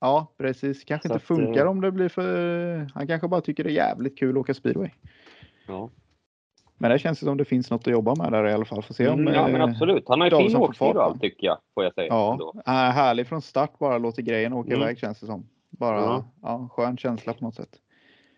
Ja, 0.00 0.34
precis. 0.38 0.84
Kanske 0.84 1.08
Så 1.08 1.14
inte 1.14 1.22
att, 1.22 1.26
funkar 1.28 1.64
eh, 1.64 1.70
om 1.70 1.80
det 1.80 1.90
blir 1.92 2.08
för... 2.08 2.90
Han 2.94 3.06
kanske 3.06 3.28
bara 3.28 3.40
tycker 3.40 3.64
det 3.64 3.70
är 3.70 3.74
jävligt 3.74 4.18
kul 4.18 4.30
att 4.30 4.40
åka 4.40 4.54
speedway. 4.54 4.90
Ja. 5.66 5.90
Men 6.82 6.90
det 6.90 6.98
känns 6.98 7.18
som 7.18 7.36
det 7.36 7.44
finns 7.44 7.70
något 7.70 7.86
att 7.86 7.92
jobba 7.92 8.14
med 8.14 8.32
där 8.32 8.46
i 8.48 8.52
alla 8.52 8.64
fall. 8.64 8.82
Får 8.82 8.94
se 8.94 9.08
om... 9.08 9.20
Mm, 9.20 9.34
ja, 9.34 9.48
men 9.48 9.60
eh, 9.60 9.68
absolut. 9.68 10.04
Han 10.08 10.20
har 10.20 10.30
ju 10.30 10.48
fin 10.48 10.56
åkstil 10.56 10.96
och 10.96 11.02
allt 11.04 11.20
tycker 11.20 11.46
jag, 11.46 11.58
får 11.74 11.84
jag 11.84 11.94
säga. 11.94 12.06
Ja, 12.08 12.32
ändå. 12.32 12.54
är 12.64 12.90
härlig 12.90 13.26
från 13.26 13.42
start 13.42 13.78
bara 13.78 13.98
låter 13.98 14.22
grejen 14.22 14.52
åka 14.52 14.70
Mm. 14.70 14.82
iväg 14.82 14.98
känns 14.98 15.20
det 15.20 15.26
som. 15.26 15.46
Bara 15.70 16.00
Ja. 16.00 16.24
ja, 16.42 16.68
skön 16.72 16.96
känsla 16.96 17.32
på 17.32 17.44
något 17.44 17.54
sätt. 17.54 17.70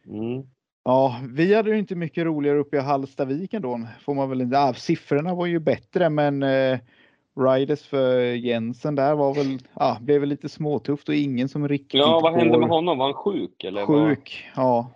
Mm. 0.09 0.43
Ja, 0.85 1.17
vi 1.29 1.55
hade 1.55 1.71
ju 1.71 1.79
inte 1.79 1.95
mycket 1.95 2.25
roligare 2.25 2.59
uppe 2.59 2.77
i 2.77 2.81
Hallstavik 2.81 3.55
ändå. 3.55 3.81
Får 4.01 4.15
man 4.15 4.29
väl 4.29 4.41
inte. 4.41 4.57
Ja, 4.57 4.75
siffrorna 4.75 5.35
var 5.35 5.47
ju 5.47 5.59
bättre, 5.59 6.11
men 6.11 6.43
eh, 6.43 6.79
Riders 7.41 7.83
för 7.87 8.21
Jensen 8.21 8.95
där 8.95 9.15
var 9.15 9.35
väl, 9.35 9.59
ja, 9.75 9.97
blev 10.01 10.21
väl 10.21 10.29
lite 10.29 10.49
småtufft 10.49 11.09
och 11.09 11.15
ingen 11.15 11.49
som 11.49 11.69
riktigt 11.69 12.01
Ja, 12.01 12.21
vad 12.23 12.33
hände 12.35 12.59
med 12.59 12.69
honom? 12.69 12.99
Var 12.99 13.05
han 13.05 13.15
sjuk? 13.15 13.65
Eller 13.65 13.87
Sjuk, 13.87 14.45
ja. 14.57 14.91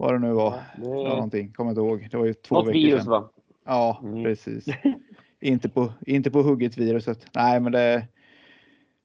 Vad 0.00 0.14
det 0.14 0.18
nu 0.18 0.32
var. 0.32 0.50
Det 0.50 0.82
Det... 0.82 0.88
någonting, 0.88 1.52
kommer 1.52 1.70
inte 1.70 1.80
ihåg. 1.80 2.08
Det 2.10 2.16
var 2.16 2.26
ju 2.26 2.34
två 2.34 2.54
Något 2.54 2.68
veckor 2.68 2.78
virus 2.80 3.02
sedan. 3.02 3.10
va? 3.10 3.30
Ja, 3.66 4.00
Mm. 4.02 4.24
precis. 4.24 4.66
inte, 5.40 5.68
på, 5.68 5.92
inte 6.06 6.30
på 6.30 6.42
hugget 6.42 6.78
viruset. 6.78 7.26
Nej, 7.34 7.60
men 7.60 7.72
det, 7.72 8.06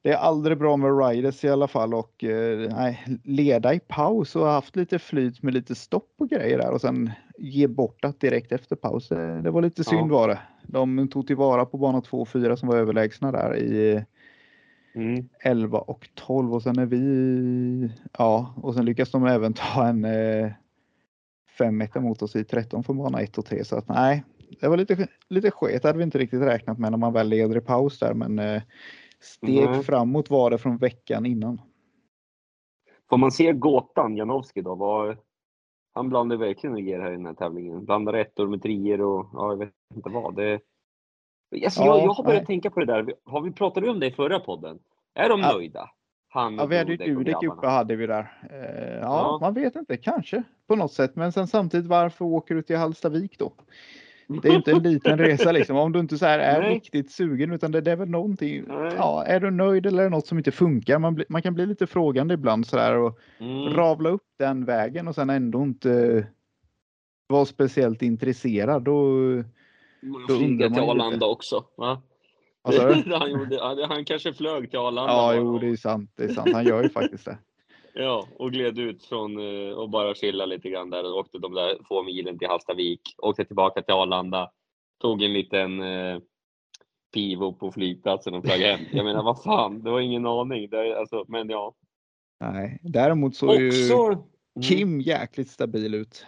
det 0.01 0.11
är 0.11 0.17
aldrig 0.17 0.57
bra 0.57 0.77
med 0.77 1.07
riders 1.07 1.43
i 1.43 1.49
alla 1.49 1.67
fall 1.67 1.93
och 1.93 2.23
eh, 2.23 2.69
nej, 2.71 3.05
leda 3.23 3.73
i 3.73 3.79
paus 3.79 4.35
och 4.35 4.45
haft 4.47 4.75
lite 4.75 4.99
flyt 4.99 5.43
med 5.43 5.53
lite 5.53 5.75
stopp 5.75 6.13
och 6.17 6.29
grejer 6.29 6.57
där 6.57 6.71
och 6.71 6.81
sen 6.81 7.11
ge 7.37 7.67
bort 7.67 8.01
det 8.01 8.19
direkt 8.19 8.51
efter 8.51 8.75
paus. 8.75 9.07
Det, 9.43 9.51
var 9.51 9.61
lite 9.61 9.83
synd 9.83 10.11
var 10.11 10.27
det. 10.27 10.39
De 10.63 11.07
tog 11.07 11.27
tillvara 11.27 11.65
på 11.65 11.77
bana 11.77 12.01
2 12.01 12.21
och 12.21 12.27
4 12.29 12.57
som 12.57 12.69
var 12.69 12.75
överlägsna 12.77 13.31
där 13.31 13.55
i 13.57 14.05
Mm. 14.95 15.29
11 15.43 15.79
och 15.79 16.09
12 16.13 16.53
och 16.53 16.61
sen 16.63 16.79
är 16.79 16.85
vi, 16.85 17.89
ja, 18.17 18.53
och 18.61 18.73
sen 18.73 18.85
lyckas 18.85 19.11
de 19.11 19.25
även 19.25 19.53
ta 19.53 19.87
en 19.87 20.05
eh, 20.05 20.51
5 21.57 21.83
mot 21.95 22.21
oss 22.21 22.35
i 22.35 22.43
13 22.43 22.83
från 22.83 22.97
bana 22.97 23.21
1 23.21 23.37
och 23.37 23.45
3 23.45 23.65
så 23.65 23.77
att 23.77 23.87
nej, 23.87 24.23
det 24.61 24.67
var 24.67 24.77
lite, 24.77 25.07
lite 25.29 25.51
sket. 25.51 25.81
Det 25.81 25.87
hade 25.87 25.97
vi 25.97 26.03
inte 26.03 26.17
riktigt 26.17 26.41
räknat 26.41 26.79
med 26.79 26.91
när 26.91 26.97
man 26.97 27.13
väl 27.13 27.27
leder 27.29 27.57
i 27.57 27.61
paus 27.61 27.99
där 27.99 28.13
men 28.13 28.39
eh, 28.39 28.61
steg 29.19 29.69
Nej. 29.69 29.83
framåt 29.83 30.29
var 30.29 30.49
det 30.49 30.57
från 30.57 30.77
veckan 30.77 31.25
innan. 31.25 31.61
Får 33.09 33.17
man 33.17 33.31
se 33.31 33.53
gåtan 33.53 34.17
Janowski 34.17 34.61
då? 34.61 34.75
Var... 34.75 35.17
Han 35.93 36.09
blandar 36.09 36.37
verkligen 36.37 36.73
och 36.73 36.81
ger 36.81 36.99
här 36.99 37.11
i 37.11 37.15
den 37.15 37.25
här 37.25 37.33
tävlingen. 37.33 37.85
Blandar 37.85 38.13
ettor 38.13 38.47
med 38.47 38.61
trier 38.61 39.01
och 39.01 39.29
ja, 39.33 39.49
jag 39.49 39.57
vet 39.57 39.73
inte 39.95 40.09
vad. 40.09 40.35
Det... 40.35 40.59
Alltså, 41.63 41.81
Ja, 41.81 41.85
jag, 41.85 42.03
jag 42.05 42.13
har 42.13 42.23
börjat 42.23 42.41
nej. 42.41 42.45
tänka 42.45 42.69
på 42.69 42.79
det 42.79 42.85
där. 42.85 43.13
Har 43.25 43.41
vi 43.41 43.51
pratat 43.51 43.83
om 43.83 43.99
det 43.99 44.07
i 44.07 44.11
förra 44.11 44.39
podden? 44.39 44.79
Är 45.13 45.29
de 45.29 45.39
Ja. 45.39 45.53
nöjda? 45.53 45.89
Han 46.35 46.55
Ja, 46.55 46.65
vi 46.65 46.77
hade 46.77 46.91
ju 46.91 46.97
Dudek 47.15 47.43
uppe 47.43 47.67
hade 47.67 47.95
vi 47.95 48.07
där. 48.07 48.31
Eh, 48.49 48.93
ja, 48.95 48.99
Ja. 49.01 49.37
man 49.41 49.53
vet 49.53 49.75
inte, 49.75 49.97
kanske 49.97 50.43
på 50.67 50.75
något 50.75 50.91
sätt. 50.93 51.15
Men 51.15 51.31
sen 51.31 51.47
samtidigt 51.47 51.87
varför 51.87 52.25
åker 52.25 52.55
du 52.55 52.61
till 52.61 52.77
Hallstavik 52.77 53.39
då? 53.39 53.53
Det 54.41 54.47
är 54.49 54.55
inte 54.55 54.71
en 54.71 54.83
liten 54.83 55.17
resa 55.17 55.51
liksom. 55.51 55.77
Om 55.77 55.91
du 55.91 55.99
inte 55.99 56.17
så 56.17 56.25
här 56.25 56.39
är 56.39 56.61
Nej. 56.61 56.73
riktigt 56.75 57.11
sugen 57.11 57.51
utan 57.51 57.71
det, 57.71 57.81
det 57.81 57.91
är 57.91 57.95
väl 57.95 58.09
någonting. 58.09 58.63
Nej. 58.67 58.93
Ja, 58.97 59.23
är 59.25 59.39
du 59.39 59.51
nöjd 59.51 59.85
eller 59.85 59.99
är 59.99 60.03
det 60.03 60.09
något 60.09 60.27
som 60.27 60.37
inte 60.37 60.51
funkar? 60.51 60.99
Man, 60.99 61.15
blir- 61.15 61.25
man 61.29 61.41
kan 61.41 61.53
bli 61.53 61.65
lite 61.65 61.87
frågande 61.87 62.33
ibland 62.33 62.67
så 62.67 62.75
där 62.77 62.97
och 62.97 63.19
Mm. 63.39 63.73
ravla 63.73 64.09
upp 64.09 64.23
den 64.39 64.65
vägen 64.65 65.07
och 65.07 65.15
sen 65.15 65.29
ändå 65.29 65.61
inte 65.63 66.27
vara 67.27 67.45
speciellt 67.45 68.01
intresserad. 68.01 68.83
Då, 68.83 68.91
då 68.91 70.07
undrar 70.07 70.37
flyga 70.37 70.69
till. 70.69 70.79
Arlanda 70.79 71.25
också. 71.25 71.63
Va? 71.77 72.01
han, 73.19 73.31
gjorde, 73.31 73.59
han, 73.61 73.79
han 73.79 74.05
kanske 74.05 74.33
flög 74.33 74.69
till 74.69 74.79
Arlanda. 74.79 75.13
Ja, 75.13 75.17
bara 75.17 75.35
jo, 75.35 75.59
det 75.59 75.67
är 75.67 75.75
sant. 75.75 76.11
Det 76.15 76.23
är 76.23 76.29
sant. 76.29 76.53
Han 76.53 76.65
gör 76.65 76.83
ju 76.83 76.89
faktiskt 76.89 77.25
det. 77.25 77.37
Ja, 77.97 78.27
och 78.35 78.51
gled 78.51 78.79
ut 78.79 79.03
från 79.03 79.37
eh, 79.37 79.73
och 79.73 79.89
bara 79.89 80.15
chilla 80.15 80.45
lite 80.45 80.69
grann 80.69 80.89
där 80.89 81.11
och 81.11 81.19
åkte 81.19 81.37
de 81.37 81.53
där 81.53 81.77
få 81.87 82.03
milen 82.03 82.39
till 82.39 82.47
Hallstavik. 82.47 83.01
Åkte 83.17 83.45
tillbaka 83.45 83.81
till 83.81 83.93
Arlanda. 83.93 84.51
Tog 85.01 85.23
en 85.23 85.33
liten 85.33 85.81
eh, 85.81 86.19
pivo 87.13 87.53
på 87.53 87.71
flygplatsen 87.71 88.33
och 88.33 88.45
flög 88.45 88.61
hem. 88.61 88.79
Jag 88.91 89.05
menar, 89.05 89.23
vad 89.23 89.43
fan, 89.43 89.83
det 89.83 89.91
var 89.91 89.99
ingen 89.99 90.25
aning. 90.25 90.69
Det, 90.69 90.99
alltså, 90.99 91.25
men 91.27 91.49
ja. 91.49 91.75
Nej, 92.39 92.79
däremot 92.83 93.35
så 93.35 93.51
är 93.51 93.59
ju 93.59 93.67
Också... 93.67 94.05
Mm. 94.05 94.23
Kim 94.61 95.01
jäkligt 95.01 95.49
stabil 95.49 95.93
ut. 95.93 96.25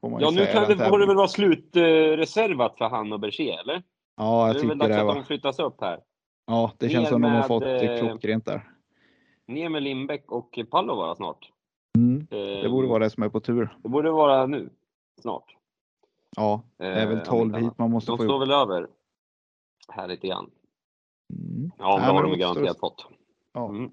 Ja, 0.00 0.30
nu 0.30 0.46
kan 0.46 0.68
det, 0.68 0.88
får 0.88 0.98
det 0.98 1.06
väl 1.06 1.16
vara 1.16 1.28
slutreservat 1.28 2.78
för 2.78 2.84
han 2.84 3.12
och 3.12 3.20
Berger, 3.20 3.60
eller? 3.60 3.82
Ja, 4.16 4.46
jag 4.46 4.54
det 4.56 4.58
är 4.58 4.60
tycker 4.60 4.68
väl 4.68 4.78
dags 4.78 4.90
det. 4.90 5.00
att 5.10 5.14
de 5.16 5.24
flyttas 5.24 5.58
upp 5.58 5.80
här. 5.80 6.00
Ja, 6.46 6.72
det 6.78 6.88
känns 6.88 7.02
Ner 7.04 7.10
som 7.10 7.22
de 7.22 7.32
har 7.32 7.42
fått 7.42 7.62
det 7.62 7.98
eh, 7.98 7.98
klockrent 8.08 8.44
där. 8.46 8.68
Ner 9.46 9.68
med 9.68 9.82
Lindbäck 9.82 10.32
och 10.32 10.58
Pallovara 10.70 11.14
snart. 11.14 11.50
Mm, 11.98 12.26
Eh, 12.30 12.62
det 12.62 12.68
borde 12.68 12.88
vara 12.88 12.98
det 13.04 13.10
som 13.10 13.22
är 13.22 13.28
på 13.28 13.40
tur. 13.40 13.76
Det 13.82 13.88
borde 13.88 14.10
vara 14.10 14.46
nu. 14.46 14.70
Snart. 15.20 15.56
Ja, 16.36 16.62
det 16.76 16.86
är 16.86 17.06
väl 17.06 17.16
Eh, 17.18 17.22
12 17.24 17.40
om 17.40 17.46
inte 17.46 17.58
hit 17.70 17.78
man 17.78 17.90
måste 17.90 18.10
De 18.12 18.18
få 18.18 18.24
står 18.24 18.30
ihop. 18.36 18.42
väl 18.42 18.50
över 18.50 18.86
här 19.88 20.08
lite 20.08 20.26
grann. 20.26 20.50
Mm. 21.34 21.70
Ja, 21.78 21.96
Nej, 21.98 22.06
det 22.06 22.12
har 22.12 22.22
de 22.22 22.32
det 22.32 22.38
garanterat 22.38 22.78
fått. 22.80 23.06
Ja. 23.52 23.68
Mm. 23.68 23.90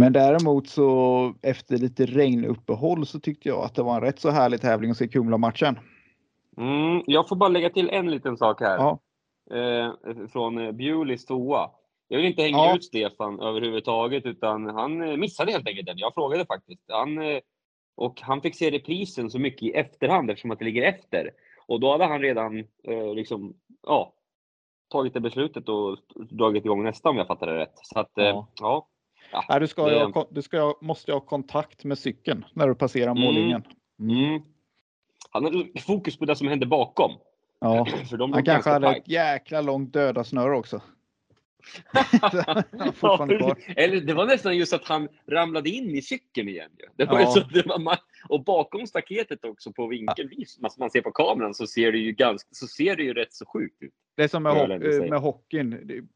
Men 0.00 0.12
däremot 0.12 0.68
så 0.68 1.34
efter 1.42 1.78
lite 1.78 2.06
regnuppehåll 2.06 3.06
så 3.06 3.20
tyckte 3.20 3.48
jag 3.48 3.64
att 3.64 3.74
det 3.74 3.82
var 3.82 3.94
en 3.94 4.00
rätt 4.00 4.18
så 4.20 4.30
härlig 4.30 4.60
tävling 4.60 4.90
att 4.90 4.96
se 4.96 5.08
Kumla-matchen. 5.08 5.78
Mm, 6.56 7.02
jag 7.06 7.28
får 7.28 7.36
bara 7.36 7.48
lägga 7.48 7.70
till 7.70 7.90
en 7.90 8.10
liten 8.10 8.36
sak 8.36 8.60
här. 8.60 8.76
Ja, 8.76 8.98
Eh, 9.54 9.92
från 10.32 10.58
eh, 10.58 10.72
Bjulis 10.72 11.26
toa. 11.26 11.70
Jag 12.08 12.16
vill 12.16 12.26
inte 12.26 12.42
hänga 12.42 12.56
Ja. 12.58 12.76
ut 12.76 12.84
Stefan 12.84 13.40
överhuvudtaget, 13.40 14.26
utan 14.26 14.66
han 14.66 15.02
eh, 15.02 15.16
missade 15.16 15.52
helt 15.52 15.68
enkelt 15.68 15.86
den. 15.86 15.98
Jag 15.98 16.14
frågade 16.14 16.46
faktiskt. 16.46 16.82
Han, 16.88 17.18
eh, 17.22 17.38
och 17.96 18.20
han 18.20 18.40
fick 18.40 18.54
se 18.56 18.70
reprisen 18.70 19.30
så 19.30 19.38
mycket 19.38 19.62
i 19.62 19.70
efterhand 19.72 20.30
eftersom 20.30 20.50
att 20.50 20.58
det 20.58 20.64
ligger 20.64 20.82
efter. 20.82 21.30
Och 21.66 21.80
då 21.80 21.92
hade 21.92 22.04
han 22.04 22.20
redan 22.20 22.58
eh, 22.84 23.14
liksom, 23.14 23.54
ja, 23.86 24.12
tagit 24.92 25.14
det 25.14 25.20
beslutet 25.20 25.68
och 25.68 25.98
dragit 26.30 26.64
igång 26.64 26.82
nästa 26.84 27.08
om 27.08 27.16
jag 27.16 27.26
fattade 27.26 27.52
det 27.52 27.58
rätt. 27.58 27.74
Så 27.82 27.98
att, 28.00 28.10
Ja. 28.14 28.48
ja. 28.60 28.88
ja. 29.32 29.44
Nej, 29.48 29.60
du, 29.60 29.66
ska 29.68 29.86
Det- 29.86 30.04
ha, 30.14 30.26
du 30.30 30.42
ska, 30.42 30.74
måste 30.80 31.10
ju 31.10 31.14
ha 31.14 31.20
kontakt 31.20 31.84
med 31.84 31.98
cykeln 31.98 32.44
när 32.54 32.68
du 32.68 32.74
passerar 32.74 33.10
Mm. 33.10 33.22
mållinjen. 33.22 33.62
Mm. 34.00 34.42
Han 35.30 35.44
hade 35.44 35.80
fokus 35.80 36.18
på 36.18 36.24
det 36.24 36.36
som 36.36 36.48
hände 36.48 36.66
bakom. 36.66 37.12
Ja, 37.60 37.84
För 38.10 38.16
de 38.16 38.32
han 38.32 38.44
kanske 38.44 38.70
hade 38.70 38.90
ett 38.96 39.08
jäkla 39.08 39.60
långt 39.60 39.92
döda 39.92 40.24
snöre 40.24 40.56
också. 40.56 40.82
Ja. 43.02 43.56
Eller 43.76 44.00
det 44.00 44.14
var 44.14 44.26
nästan 44.26 44.56
just 44.56 44.72
att 44.72 44.88
han 44.88 45.08
ramlade 45.28 45.70
in 45.70 45.90
i 45.90 46.02
cykeln 46.02 46.48
igen. 46.48 46.70
Det 46.96 47.04
var 47.04 47.20
Ja. 47.20 47.26
så, 47.26 47.40
det 47.40 47.66
var 47.66 47.98
och 48.28 48.44
bakom 48.44 48.86
staketet 48.86 49.44
också 49.44 49.72
på 49.72 49.86
vinkelvis, 49.86 50.54
som 50.54 50.70
man 50.78 50.90
ser 50.90 51.00
på 51.00 51.10
kameran, 51.12 51.54
så 51.54 51.66
ser 51.66 51.92
det 51.92 51.98
ju, 51.98 52.12
ganska, 52.12 52.48
så 52.52 52.66
ser 52.66 52.96
det 52.96 53.02
ju 53.02 53.14
rätt 53.14 53.34
så 53.34 53.46
sjukt 53.46 53.82
ut. 53.82 53.92
Det 54.16 54.22
är 54.24 54.28
som 54.28 54.42
med, 54.42 54.52
ho- 54.52 55.10
med 55.10 55.20
hockeyn. 55.20 56.08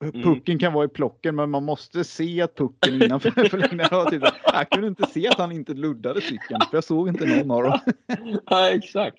Det- 0.00 0.06
Mm. 0.14 0.22
Pucken 0.22 0.58
kan 0.58 0.72
vara 0.72 0.84
i 0.84 0.88
plocken 0.88 1.36
men 1.36 1.50
man 1.50 1.64
måste 1.64 2.04
se 2.04 2.42
att 2.42 2.54
pucken 2.56 3.02
innanför 3.02 3.30
förlängningen. 3.30 3.88
Jag 4.52 4.70
kunde 4.70 4.88
inte 4.88 5.06
se 5.06 5.28
att 5.28 5.38
han 5.38 5.52
inte 5.52 5.74
luddade 5.74 6.20
cykeln 6.20 6.60
för 6.70 6.76
jag 6.76 6.84
såg 6.84 7.08
inte 7.08 7.26
någon 7.44 7.50
av 7.50 7.62
dem. 7.62 7.78
ja, 8.50 8.70
exakt. 8.70 9.18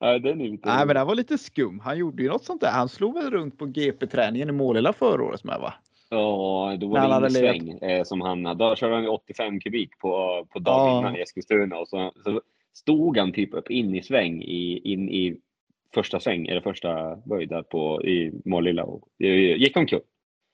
Ja, 0.00 0.18
den 0.18 0.40
är 0.40 0.48
lite 0.48 0.68
Nej 0.68 0.86
men 0.86 0.94
den 0.96 1.06
var 1.06 1.14
lite 1.14 1.38
skum. 1.38 1.80
Han 1.80 1.98
gjorde 1.98 2.22
ju 2.22 2.28
något 2.28 2.44
sånt 2.44 2.60
där. 2.60 2.70
Han 2.70 2.88
slog 2.88 3.14
väl 3.14 3.30
runt 3.30 3.58
på 3.58 3.66
GP-träningen 3.66 4.48
i 4.48 4.52
Målilla 4.52 4.92
förra 4.92 5.22
året 5.24 5.44
med 5.44 5.60
va? 5.60 5.74
Ja, 6.10 6.76
då 6.80 6.86
var 6.88 6.98
han 6.98 7.08
det 7.08 7.14
hade 7.14 7.26
insväng 7.26 7.78
eh, 7.90 8.04
som 8.04 8.20
han 8.20 8.42
Då 8.42 8.76
körde 8.76 8.94
han 8.94 9.02
ju 9.02 9.08
85 9.08 9.60
kubik 9.60 9.98
på, 9.98 10.46
på 10.50 10.58
dagen 10.58 10.92
Ja. 10.92 10.98
innan 10.98 11.16
i 11.16 11.20
Eskilstuna 11.20 11.76
och 11.78 11.88
så, 11.88 12.12
så 12.24 12.40
stod 12.74 13.18
han 13.18 13.32
typ 13.32 13.54
upp 13.54 13.70
in 13.70 13.94
i 13.94 14.02
sväng 14.02 14.42
i, 14.42 14.78
in 14.92 15.08
i 15.08 15.36
första 15.94 16.20
sväng, 16.20 16.46
eller 16.46 16.60
första 16.60 17.16
böj 17.16 17.46
där 17.46 17.62
på, 17.62 18.04
i 18.04 18.32
Målilla 18.44 18.84
och 18.84 19.08
gick 19.18 19.76
omkull. 19.76 20.00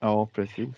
Ja 0.01 0.29
precis. 0.33 0.69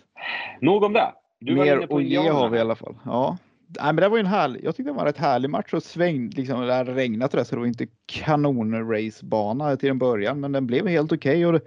Nog 0.61 0.83
om 0.83 0.93
det. 0.93 1.13
Du 1.39 1.55
var 1.55 1.65
inne 1.65 1.75
Mer 1.75 1.87
på 1.87 1.97
att 1.97 2.03
ge 2.03 2.17
har 2.17 2.49
vi 2.49 2.57
i 2.57 2.61
alla 2.61 2.75
fall. 2.75 2.95
Ja. 3.05 3.37
Nej, 3.79 3.85
men 3.85 3.95
det 3.95 4.09
var 4.09 4.17
ju 4.17 4.21
en 4.21 4.25
härlig, 4.25 4.63
jag 4.63 4.75
tyckte 4.75 4.89
det 4.89 4.93
var 4.93 5.01
en 5.01 5.07
rätt 5.07 5.17
härlig 5.17 5.49
match 5.49 5.73
och 5.73 5.83
sväng, 5.83 6.29
liksom, 6.29 6.61
det 6.61 6.73
hade 6.73 6.93
regnat 6.95 7.33
och 7.33 7.39
det, 7.39 7.45
så 7.45 7.55
det 7.55 7.59
var 7.59 7.67
inte 7.67 7.87
kanon-racebana 8.05 9.77
till 9.77 9.89
en 9.89 9.99
början, 9.99 10.39
men 10.39 10.51
den 10.51 10.67
blev 10.67 10.87
helt 10.87 11.11
okej 11.11 11.45
och 11.45 11.53
det, 11.53 11.61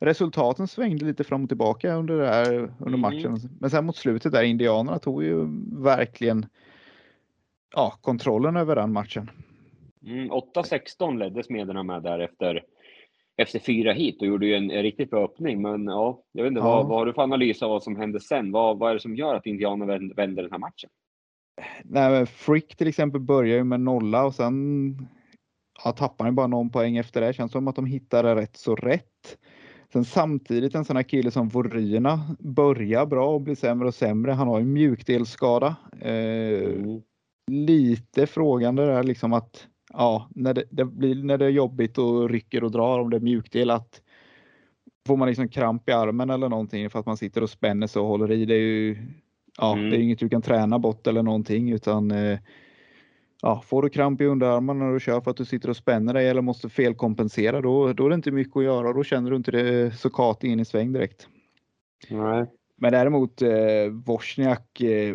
resultaten 0.00 0.68
svängde 0.68 1.04
lite 1.04 1.24
fram 1.24 1.42
och 1.42 1.48
tillbaka 1.48 1.94
under, 1.94 2.18
det 2.18 2.28
här, 2.28 2.52
under 2.54 2.98
Mm. 2.98 3.00
matchen. 3.00 3.38
Men 3.60 3.70
sen 3.70 3.86
mot 3.86 3.96
slutet 3.96 4.32
där, 4.32 4.42
Indianerna 4.42 4.98
tog 4.98 5.24
ju 5.24 5.46
verkligen 5.72 6.46
ja, 7.74 7.98
kontrollen 8.00 8.56
över 8.56 8.76
den 8.76 8.92
matchen. 8.92 9.30
Mm, 10.06 10.30
8-16 10.30 11.18
ledde 11.18 11.42
Smederna 11.42 11.82
med 11.82 12.02
där 12.02 12.18
efter, 12.18 12.62
efter 13.36 13.58
fyra 13.58 13.92
hit 13.92 14.20
och 14.20 14.26
gjorde 14.26 14.46
ju 14.46 14.54
en, 14.54 14.70
en 14.70 14.82
riktigt 14.82 15.10
bra 15.10 15.24
öppning. 15.24 15.62
Men 15.62 15.84
ja, 15.84 16.22
jag 16.32 16.42
vet 16.42 16.50
inte, 16.50 16.60
Ja. 16.60 16.64
vad, 16.76 16.86
vad 16.88 16.98
har 16.98 17.06
du 17.06 17.12
för 17.12 17.22
analys 17.22 17.62
av 17.62 17.70
vad 17.70 17.82
som 17.82 17.96
hände 17.96 18.20
sen? 18.20 18.52
Vad, 18.52 18.78
vad 18.78 18.90
är 18.90 18.94
det 18.94 19.00
som 19.00 19.16
gör 19.16 19.34
att 19.34 19.46
Indianerna 19.46 19.92
vänder, 19.92 20.14
vänder 20.14 20.42
den 20.42 20.52
här 20.52 20.58
matchen? 20.58 20.90
Nej, 21.84 22.26
Frick 22.26 22.76
till 22.76 22.88
exempel 22.88 23.20
börjar 23.20 23.56
ju 23.56 23.64
med 23.64 23.80
nolla 23.80 24.24
och 24.24 24.34
sen 24.34 24.96
ja, 25.84 25.92
tappar 25.92 26.24
han 26.24 26.34
bara 26.34 26.46
någon 26.46 26.70
poäng 26.70 26.96
efter 26.96 27.20
det. 27.20 27.32
Känns 27.32 27.52
som 27.52 27.68
att 27.68 27.76
de 27.76 27.86
hittade 27.86 28.34
rätt 28.34 28.56
så 28.56 28.76
rätt. 28.76 29.38
Sen 29.92 30.04
samtidigt 30.04 30.74
en 30.74 30.84
sån 30.84 30.96
här 30.96 31.02
kille 31.02 31.30
som 31.30 31.48
Voryna 31.48 32.36
börjar 32.38 33.06
bra 33.06 33.28
och 33.34 33.40
blir 33.40 33.54
sämre 33.54 33.88
och 33.88 33.94
sämre. 33.94 34.32
Han 34.32 34.48
har 34.48 34.58
ju 34.58 34.64
mjukdelsskada. 34.64 35.76
Eh, 36.00 36.12
Mm. 36.72 37.02
lite 37.50 38.26
frågande 38.26 38.86
där 38.86 39.02
liksom 39.02 39.32
att 39.32 39.68
ja, 39.92 40.28
när 40.34 40.54
det, 40.54 40.64
det 40.70 40.84
blir 40.84 41.22
när 41.22 41.38
det 41.38 41.44
är 41.44 41.50
jobbigt 41.50 41.98
och 41.98 42.30
rycker 42.30 42.64
och 42.64 42.70
drar 42.70 42.98
om 42.98 43.10
det 43.10 43.16
är 43.16 43.20
mjukdel 43.20 43.70
att 43.70 44.02
får 45.06 45.16
man 45.16 45.28
liksom 45.28 45.48
kramp 45.48 45.88
i 45.88 45.92
armen 45.92 46.30
eller 46.30 46.48
någonting 46.48 46.90
för 46.90 46.98
att 46.98 47.06
man 47.06 47.16
sitter 47.16 47.42
och 47.42 47.50
spänner 47.50 47.86
sig 47.86 48.00
och 48.00 48.08
håller 48.08 48.30
i. 48.30 48.44
Det 48.44 48.54
är 48.54 48.58
ju 48.58 48.96
ja, 49.58 49.72
Mm. 49.76 49.90
det 49.90 49.96
är 49.96 50.00
inget 50.00 50.18
du 50.18 50.28
kan 50.28 50.42
träna 50.42 50.78
bort 50.78 51.06
eller 51.06 51.22
någonting 51.22 51.70
utan 51.72 52.10
eh, 52.10 52.38
ja, 53.42 53.62
får 53.66 53.82
du 53.82 53.88
kramp 53.88 54.20
i 54.20 54.24
underarmen 54.24 54.78
när 54.78 54.92
du 54.92 55.00
kör 55.00 55.20
för 55.20 55.30
att 55.30 55.36
du 55.36 55.44
sitter 55.44 55.70
och 55.70 55.76
spänner 55.76 56.14
dig 56.14 56.28
eller 56.28 56.42
måste 56.42 56.68
felkompensera 56.68 57.60
då, 57.60 57.92
då 57.92 58.04
är 58.06 58.08
det 58.08 58.14
inte 58.14 58.30
mycket 58.30 58.56
att 58.56 58.64
göra. 58.64 58.92
Då 58.92 59.04
känner 59.04 59.30
du 59.30 59.36
inte 59.36 59.50
det 59.50 59.98
så 59.98 60.10
kat 60.10 60.44
in 60.44 60.60
i 60.60 60.64
sväng 60.64 60.92
direkt. 60.92 61.28
Nej. 62.10 62.46
Men 62.76 62.92
däremot 62.92 63.42
eh, 63.42 63.50
Wozniak 64.06 64.80
eh, 64.80 65.14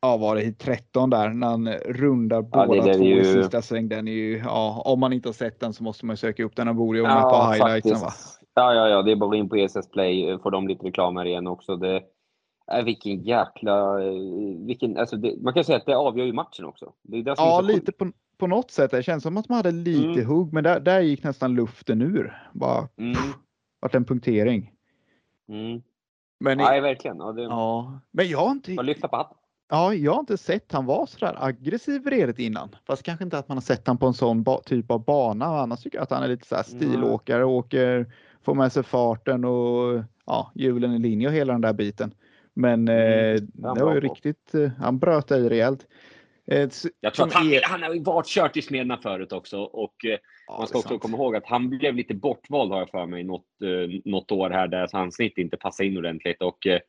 ja, 0.00 0.16
var 0.16 0.34
det 0.34 0.42
i 0.42 0.52
13 0.52 1.10
där 1.10 1.28
när 1.28 1.46
han 1.46 1.68
rundar 1.72 2.36
Ja, 2.52 2.66
båda 2.66 2.82
två 2.82 3.04
i 3.04 3.08
ju- 3.08 3.24
sista 3.24 3.62
sväng. 3.62 3.88
Den 3.88 4.08
är 4.08 4.12
ju, 4.12 4.38
ja, 4.38 4.82
om 4.84 5.00
man 5.00 5.12
inte 5.12 5.28
har 5.28 5.34
sett 5.34 5.60
den 5.60 5.72
så 5.72 5.84
måste 5.84 6.06
man 6.06 6.16
söka 6.16 6.44
upp 6.44 6.56
den. 6.56 6.66
Den 6.66 6.76
borde 6.76 6.98
ju 6.98 7.02
vara 7.04 7.14
med 7.14 7.24
på 7.30 7.52
highlightsen 7.52 8.00
va? 8.00 8.12
Ja, 8.54 8.74
ja, 8.74 8.88
ja, 8.88 9.02
det 9.02 9.12
är 9.12 9.16
bara 9.16 9.36
in 9.36 9.48
på 9.48 9.56
ESS 9.56 9.90
Play, 9.90 10.28
eh, 10.30 10.38
får 10.42 10.50
de 10.50 10.68
lite 10.68 10.86
reklam 10.86 11.16
här 11.16 11.24
igen 11.24 11.46
också. 11.46 11.76
Det, 11.76 12.02
äh, 12.72 12.84
vilken 12.84 13.22
jäkla... 13.22 14.02
eh, 14.04 14.12
Vilken, 14.66 14.96
alltså 14.96 15.16
det, 15.16 15.34
man 15.42 15.54
kan 15.54 15.64
säga 15.64 15.78
att 15.78 15.86
det 15.86 15.96
avgör 15.96 16.26
ju 16.26 16.32
matchen 16.32 16.64
också. 16.64 16.92
Det 17.02 17.18
är 17.18 17.22
det 17.22 17.34
Ja, 17.36 17.60
lite 17.60 17.92
på, 17.92 18.10
på 18.38 18.46
något 18.46 18.70
sätt. 18.70 18.90
Det 18.90 19.02
känns 19.02 19.22
som 19.22 19.36
att 19.36 19.48
man 19.48 19.56
hade 19.56 19.70
lite 19.70 20.20
Mm. 20.20 20.26
hugg, 20.26 20.52
men 20.52 20.64
där, 20.64 20.80
där 20.80 21.00
gick 21.00 21.24
nästan 21.24 21.54
luften 21.54 22.02
ur. 22.02 22.48
Bara 22.52 22.88
Mm, 22.96 23.14
vart 23.80 23.94
en 23.94 24.04
punktering. 24.04 24.72
mm. 25.48 25.82
Men, 26.40 26.58
Nej, 26.58 26.80
verkligen. 26.80 27.16
Ja, 27.16 27.32
det, 27.32 27.42
ja, 27.42 28.00
men 28.10 28.28
jag 28.28 28.38
har 28.38 28.50
inte, 28.50 28.74
Bara 28.74 28.82
lyfta 28.82 29.08
på 29.08 29.16
hatten. 29.16 29.36
Ja, 29.68 29.94
jag 29.94 30.12
har 30.12 30.20
inte 30.20 30.38
sett 30.38 30.72
han 30.72 30.86
vara 30.86 31.06
så 31.06 31.18
där 31.18 31.44
aggressiv 31.44 32.06
redigt 32.06 32.38
innan. 32.38 32.68
Fast 32.86 33.02
kanske 33.02 33.24
inte 33.24 33.38
att 33.38 33.48
man 33.48 33.56
har 33.56 33.62
sett 33.62 33.86
han 33.86 33.98
på 33.98 34.06
en 34.06 34.14
sån 34.14 34.44
typ 34.66 34.90
av 34.90 35.04
bana. 35.04 35.44
Annars 35.46 35.82
tycker 35.82 35.98
jag 35.98 36.02
att 36.02 36.10
han 36.10 36.22
är 36.22 36.28
lite 36.28 36.46
så 36.46 36.54
här 36.56 36.62
stilåkare, 36.62 37.44
åker, 37.44 38.06
får 38.44 38.54
med 38.54 38.72
sig 38.72 38.82
farten 38.82 39.44
och 39.44 40.02
ja, 40.26 40.52
hjulen 40.54 40.92
i 40.92 40.98
linje 40.98 41.28
och 41.28 41.34
hela 41.34 41.52
den 41.52 41.60
där 41.62 41.72
biten. 41.72 42.14
Men 42.54 42.88
Mm, 42.88 43.36
eh, 43.36 43.40
det 43.74 43.84
var 43.84 43.94
ju 43.94 44.00
på. 44.00 44.06
riktigt, 44.14 44.54
eh, 44.54 44.70
han 44.78 44.98
bröt 44.98 45.30
i 45.30 45.48
rejält. 45.48 45.86
Eh, 46.46 46.68
Jag 47.00 47.14
tror 47.14 47.26
att 47.26 47.32
han, 47.32 47.52
är- 47.52 47.62
han 47.64 47.82
har 47.82 48.04
varit 48.04 48.26
kört 48.26 48.56
i 48.56 48.62
Smedna 48.62 48.96
förut 48.96 49.32
också. 49.32 49.58
Och 49.60 50.04
eh, 50.04 50.18
Ja, 50.46 50.58
man 50.58 50.66
ska 50.66 50.78
också 50.78 50.88
sant. 50.88 51.02
komma 51.02 51.16
ihåg 51.16 51.36
att 51.36 51.46
han 51.46 51.68
blev 51.68 51.94
lite 51.94 52.14
bortvald 52.14 52.72
har 52.72 52.78
jag 52.78 52.90
för 52.90 53.06
mig 53.06 53.24
något, 53.24 53.44
eh, 53.62 54.00
något 54.04 54.32
år 54.32 54.50
här 54.50 54.68
där 54.68 54.88
hans 54.92 55.14
snitt 55.14 55.38
inte 55.38 55.56
passade 55.56 55.86
in 55.88 55.98
ordentligt. 55.98 56.42
Och 56.42 56.66
eh, 56.66 56.80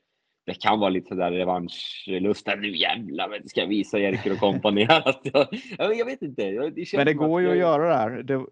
det 0.50 0.62
kan 0.62 0.80
vara 0.80 0.90
lite 0.90 1.08
sådär 1.08 1.32
revanschlusta. 1.32 2.56
Nu 2.56 2.78
jävlar 2.78 3.30
men 3.30 3.50
ska 3.50 3.62
jag 3.62 3.68
visa 3.68 4.00
Jerker 4.00 4.32
och 4.32 4.40
kompani 4.40 4.88
att 4.90 5.22
jag, 5.24 5.48
jag, 5.78 5.98
jag 5.98 6.06
vet 6.06 6.22
inte. 6.22 6.42
Jag, 6.42 6.76
det 6.76 6.94
Men 6.94 7.06
det 7.06 7.14
går 7.14 7.42
ju 7.42 7.48
jag- 7.48 7.54
att 7.54 7.60
göra 7.60 7.88
det 7.90 7.96
här. 7.96 8.24
Det, 8.24 8.46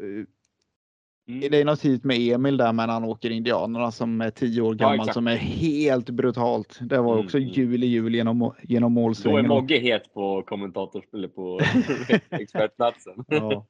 Mm. 1.30 1.52
det 1.52 1.62
är 1.62 1.66
något 1.66 1.86
hit 1.86 2.04
med 2.04 2.18
Emil 2.20 2.58
där 2.58 2.74
när 2.74 2.88
han 2.88 3.04
åker 3.04 3.30
Indianerna 3.30 3.92
som 3.92 4.22
är 4.22 4.30
tio 4.30 4.62
år 4.62 4.74
gammal 4.74 4.96
exakt. 4.96 5.14
som 5.14 5.28
är 5.28 5.36
helt 5.36 6.10
brutalt. 6.10 6.80
Det 6.82 7.02
var 7.02 7.18
också 7.18 7.38
mm. 7.38 7.50
jul 7.50 7.84
i 7.84 7.88
jul 7.88 8.16
genom, 8.16 8.54
genom 8.64 8.94
Då 8.94 9.00
är 9.00 9.04
målsvängen. 9.04 9.48
Mogge 9.48 9.78
het 9.80 10.14
på 10.14 10.42
kommentators 10.42 11.04
eller 11.14 11.28
på 11.28 11.60
expertplatsen. 12.30 13.26
Ja. 13.28 13.66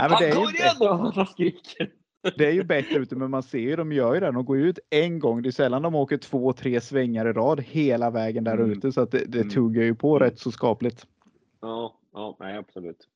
Nej, 0.00 0.10
men 0.10 0.18
det, 0.20 0.28
är 0.28 0.34
Han 0.34 0.44
ju, 0.44 0.50
igen! 0.50 1.12
Han 1.14 1.26
skriker. 1.26 1.90
Det 2.36 2.46
är 2.46 2.50
ju 2.52 2.64
bättre 2.64 2.98
ute 2.98 3.16
men 3.16 3.30
man 3.30 3.42
ser 3.42 3.58
ju 3.58 3.76
de 3.76 3.92
gör 3.92 4.14
ju 4.14 4.20
det. 4.20 4.26
De 4.32 4.44
går 4.44 4.58
ut 4.58 4.78
en 4.90 5.18
gång. 5.18 5.42
Det 5.42 5.48
är 5.48 5.50
sällan 5.50 5.82
de 5.82 5.94
åker 5.94 6.16
två, 6.16 6.52
tre 6.52 6.80
svängar 6.80 7.28
i 7.28 7.32
rad 7.32 7.60
hela 7.60 8.10
vägen 8.10 8.44
där 8.44 8.54
Mm. 8.54 8.70
ute 8.72 8.92
så 8.92 9.00
att 9.00 9.10
det, 9.10 9.24
det 9.28 9.38
Mm. 9.38 9.50
tuggar 9.50 9.82
ju 9.82 9.94
på 9.94 10.16
Mm. 10.16 10.28
rätt 10.28 10.38
så 10.38 10.50
skapligt. 10.50 11.06
Ja, 11.60 11.94
ja 12.12 12.36
nej, 12.40 12.56
absolut. 12.56 13.08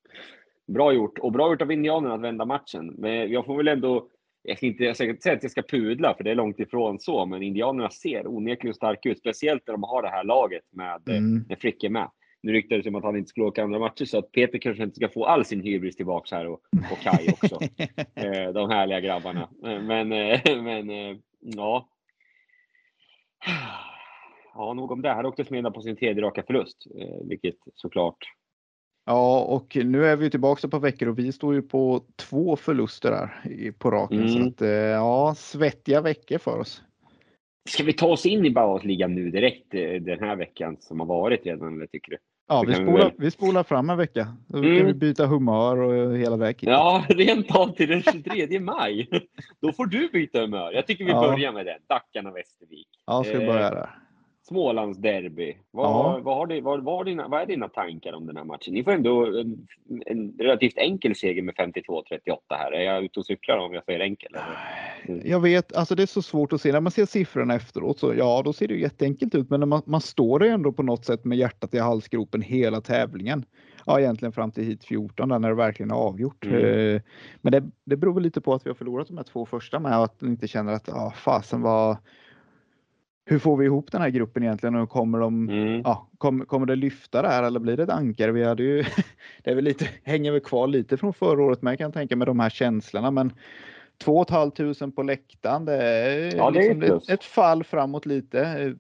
Bra 0.67 0.93
gjort. 0.93 1.19
Och 1.19 1.33
bra 1.33 1.51
gjort 1.51 1.63
av 1.63 1.73
Indianerna 1.73 2.15
att 2.15 2.21
vända 2.21 2.45
matchen. 2.45 2.95
Men 2.99 3.31
jag 3.33 3.45
får 3.47 3.57
väl 3.57 3.69
ändå... 3.69 4.09
Jag 4.45 4.57
ska 4.57 4.67
inte 4.67 4.85
jag 4.85 4.97
ska 4.97 5.05
inte 5.05 5.23
säga 5.23 5.37
att 5.37 5.43
jag 5.43 5.53
ska 5.53 5.63
pudla, 5.63 6.15
för 6.17 6.25
det 6.25 6.31
är 6.31 6.35
långt 6.35 6.61
ifrån 6.61 6.99
så. 7.01 7.27
Men 7.27 7.43
Indianerna 7.43 7.91
ser 7.91 8.27
onekligen 8.27 8.75
starka 8.75 9.09
ut. 9.09 9.19
Speciellt 9.19 9.63
när 9.67 9.75
de 9.75 9.83
har 9.83 10.03
det 10.03 10.09
här 10.09 10.25
laget 10.25 10.63
med 10.71 11.09
Mm. 11.09 11.45
när 11.49 11.57
Frick 11.57 11.85
är 11.85 11.91
med. 11.91 12.09
Nu 12.43 12.53
ryktades 12.53 12.83
det 12.85 12.89
om 12.91 12.95
att 12.95 13.05
han 13.05 13.17
inte 13.17 13.29
skulle 13.29 13.47
åka 13.47 13.63
andra 13.65 13.79
matcher, 13.79 14.05
så 14.05 14.19
att 14.19 14.33
Peter 14.33 14.59
kanske 14.59 14.83
inte 14.83 14.97
ska 14.97 15.09
få 15.09 15.25
all 15.27 15.45
sin 15.45 15.61
hybris 15.61 15.97
tillbaks 15.97 16.31
här 16.31 16.47
och, 16.47 16.61
och 16.93 16.99
Kai 17.03 17.29
också. 17.33 17.55
eh, 18.15 18.53
de 18.53 18.71
härliga 18.71 19.01
grabbarna. 19.01 19.49
Eh, 19.65 19.83
Men, 19.83 20.13
eh, 20.13 20.63
men 20.63 20.91
eh, 20.91 21.17
ja. 21.41 21.89
Ja, 24.55 24.75
nog 24.75 24.91
om 24.91 25.03
det. 25.03 25.09
Här 25.09 25.27
åkte 25.27 25.45
Smedna 25.45 25.71
på 25.71 25.83
sin 25.83 25.97
tredje 25.97 26.23
raka 26.23 26.43
förlust, 26.43 26.87
vilket 27.25 27.55
såklart 27.75 28.17
Ja, 29.05 29.45
och 29.45 29.77
nu 29.85 30.05
är 30.07 30.17
vi 30.17 30.31
tillbaka 30.31 30.69
på 30.69 30.79
veckor 30.79 31.09
och 31.09 31.19
vi 31.19 31.33
står 31.33 31.55
ju 31.55 31.63
på 31.63 32.05
två 32.17 32.57
förluster 32.57 33.11
där 33.11 33.53
i- 33.53 33.73
på 33.73 33.91
raken. 33.91 34.29
Så 34.29 34.37
Mm. 34.37 34.49
att, 34.49 34.63
eh, 34.63 34.69
ja, 34.71 35.35
svettiga 35.37 36.01
veckor 36.01 36.39
för 36.39 36.59
oss. 36.59 36.83
Ska 37.71 37.85
vi 37.85 37.93
ta 37.93 38.07
oss 38.07 38.27
in 38.27 38.45
i 38.47 38.51
Bauhausligan 38.51 39.15
nu 39.15 39.31
direkt 39.31 39.71
den 40.01 40.19
här 40.19 40.37
veckan 40.37 40.77
som 40.81 41.01
har 41.01 41.07
varit 41.07 41.47
redan, 41.47 41.77
eller 41.77 41.87
tycker 41.87 42.11
du? 42.13 42.19
Ja, 42.49 42.61
vi 42.67 42.73
vi 42.73 42.75
spolar, 42.75 42.99
väl. 42.99 43.13
vi 43.19 43.31
spolar 43.31 43.63
fram 43.63 43.91
en 43.91 43.99
vecka. 43.99 44.37
Då 44.49 44.59
Mm. 44.59 44.79
kan 44.79 44.87
vi 44.87 44.95
byta 44.95 45.27
humör 45.27 45.77
och 45.77 46.17
hela 46.19 46.37
det 46.37 46.45
här 46.45 46.53
kittet. 46.53 46.69
Ja, 46.69 47.05
rent 47.09 47.57
av 47.57 47.69
till 47.77 47.89
den 47.89 48.03
23 48.03 48.61
maj. 48.61 49.09
Då 49.63 49.73
får 49.73 49.87
du 49.87 50.09
byta 50.09 50.41
humör. 50.41 50.73
Jag 50.73 50.87
tycker 50.87 51.05
vi 51.05 51.11
Ja. 51.11 51.21
börjar 51.21 51.53
med 51.53 51.67
den. 51.67 51.79
Dackarna 51.89 52.31
Västervik. 52.33 52.89
Ja, 53.07 53.25
ska 53.25 53.39
vi 53.39 53.45
Eh, 53.45 53.53
börja 53.53 53.71
där. 53.71 53.91
Smålands 54.49 54.99
derby. 54.99 55.57
Vad, 55.71 55.87
Ja. 55.87 56.21
vad, 56.23 56.37
har 56.37 56.47
du, 56.47 56.61
vad, 56.61 56.85
vad, 56.85 57.07
dina, 57.07 57.29
vad 57.29 57.43
är 57.43 57.47
dina 57.47 57.69
tankar 57.69 58.13
om 58.13 58.27
den 58.27 58.37
här 58.37 58.45
matchen? 58.45 58.75
Ni 58.75 58.85
får 58.85 58.93
ändå 58.93 59.39
en, 59.39 59.67
en 60.07 60.35
relativt 60.39 60.79
enkel 60.79 61.15
seger 61.17 61.43
med 61.43 61.55
52-38 61.55 62.39
här. 62.51 62.73
Är 62.73 62.81
jag 62.83 63.05
ute 63.05 63.21
och 63.21 63.27
cyklar 63.27 63.59
om 63.59 63.75
jag 63.75 63.85
säger 63.85 64.01
enkel? 64.01 64.33
Eller? 64.35 65.29
Jag 65.29 65.41
vet, 65.41 65.77
alltså 65.77 65.95
det 65.95 66.03
är 66.03 66.07
så 66.07 66.23
svårt 66.23 66.53
att 66.53 66.61
se. 66.61 66.73
När 66.73 66.81
man 66.81 66.93
ser 66.93 67.07
siffrorna 67.07 67.55
efteråt 67.55 67.99
så 67.99 68.15
ja, 68.15 68.43
då 68.45 68.53
ser 68.53 68.69
det 68.69 68.75
ju 68.75 68.81
jätteenkelt 68.81 69.35
ut. 69.35 69.51
Men 69.51 69.61
när 69.61 69.67
man, 69.67 69.83
man 69.87 70.01
står 70.01 70.45
ju 70.45 70.51
ändå 70.51 70.73
på 70.73 70.83
något 70.83 71.05
sätt 71.05 71.25
med 71.25 71.39
hjärtat 71.39 71.75
i 71.75 71.79
halsgropen 71.79 72.43
hela 72.43 72.81
tävlingen. 72.81 73.45
Ja, 73.87 74.01
egentligen 74.01 74.33
fram 74.33 74.51
till 74.51 74.65
hit 74.65 74.85
14 74.85 75.29
där 75.29 75.39
när 75.39 75.49
det 75.49 75.55
verkligen 75.55 75.91
är 75.91 75.95
avgjort. 75.95 76.45
Mm. 76.45 76.95
Eh, 76.95 77.03
Men 77.41 77.53
det, 77.53 77.63
det 77.85 77.97
beror 77.97 78.21
lite 78.21 78.41
på 78.41 78.55
att 78.55 78.67
vi 78.67 78.71
har 78.71 78.75
förlorat 78.75 79.09
de 79.09 79.17
här 79.17 79.25
två 79.25 79.47
första 79.47 79.79
med 79.79 79.99
och 79.99 80.05
att 80.05 80.21
man 80.21 80.31
inte 80.31 80.49
känner 80.49 80.73
att 80.73 80.89
ja, 80.89 81.13
fasen 81.17 81.63
vad. 81.63 81.97
Hur 83.25 83.39
får 83.39 83.57
vi 83.57 83.65
ihop 83.65 83.93
den 83.93 84.03
här 84.03 84.09
gruppen 84.09 84.43
egentligen 84.43 84.75
och 84.75 84.91
kommer 84.91 85.19
de 85.19 85.49
Mm. 85.49 85.83
ja, 85.85 86.09
kom, 86.19 86.47
kommer 86.47 86.67
det 86.67 86.77
lyfta 86.77 87.23
där 87.23 87.43
eller 87.43 87.61
blir 87.61 87.77
det 87.77 87.83
ett 87.83 87.91
ankare? 87.91 88.33
Vi 88.33 88.45
hade 88.45 88.63
ju, 88.63 88.85
det 89.43 89.51
är 89.51 89.55
väl 89.55 89.65
lite, 89.65 89.89
hänger 90.03 90.33
väl 90.33 90.41
kvar 90.41 90.67
lite 90.67 90.97
från 90.97 91.15
förra 91.15 91.43
året 91.43 91.63
med 91.63 91.79
kan 91.79 91.85
jag 91.85 91.95
tänka 91.95 92.17
med 92.17 92.27
de 92.27 92.41
här 92.41 92.51
känslorna. 92.51 93.11
Men 93.11 93.33
2 94.05 94.25
500 94.25 94.93
på 94.97 95.03
läktaren, 95.03 95.65
det 95.65 95.77
är, 95.77 96.37
Ja, 96.37 96.51
det 96.51 96.67
är 96.67 96.75
liksom 96.75 96.99
ett 96.99 97.11
ett 97.11 97.25
fall 97.25 97.65
framåt 97.65 98.07
lite. 98.07 98.75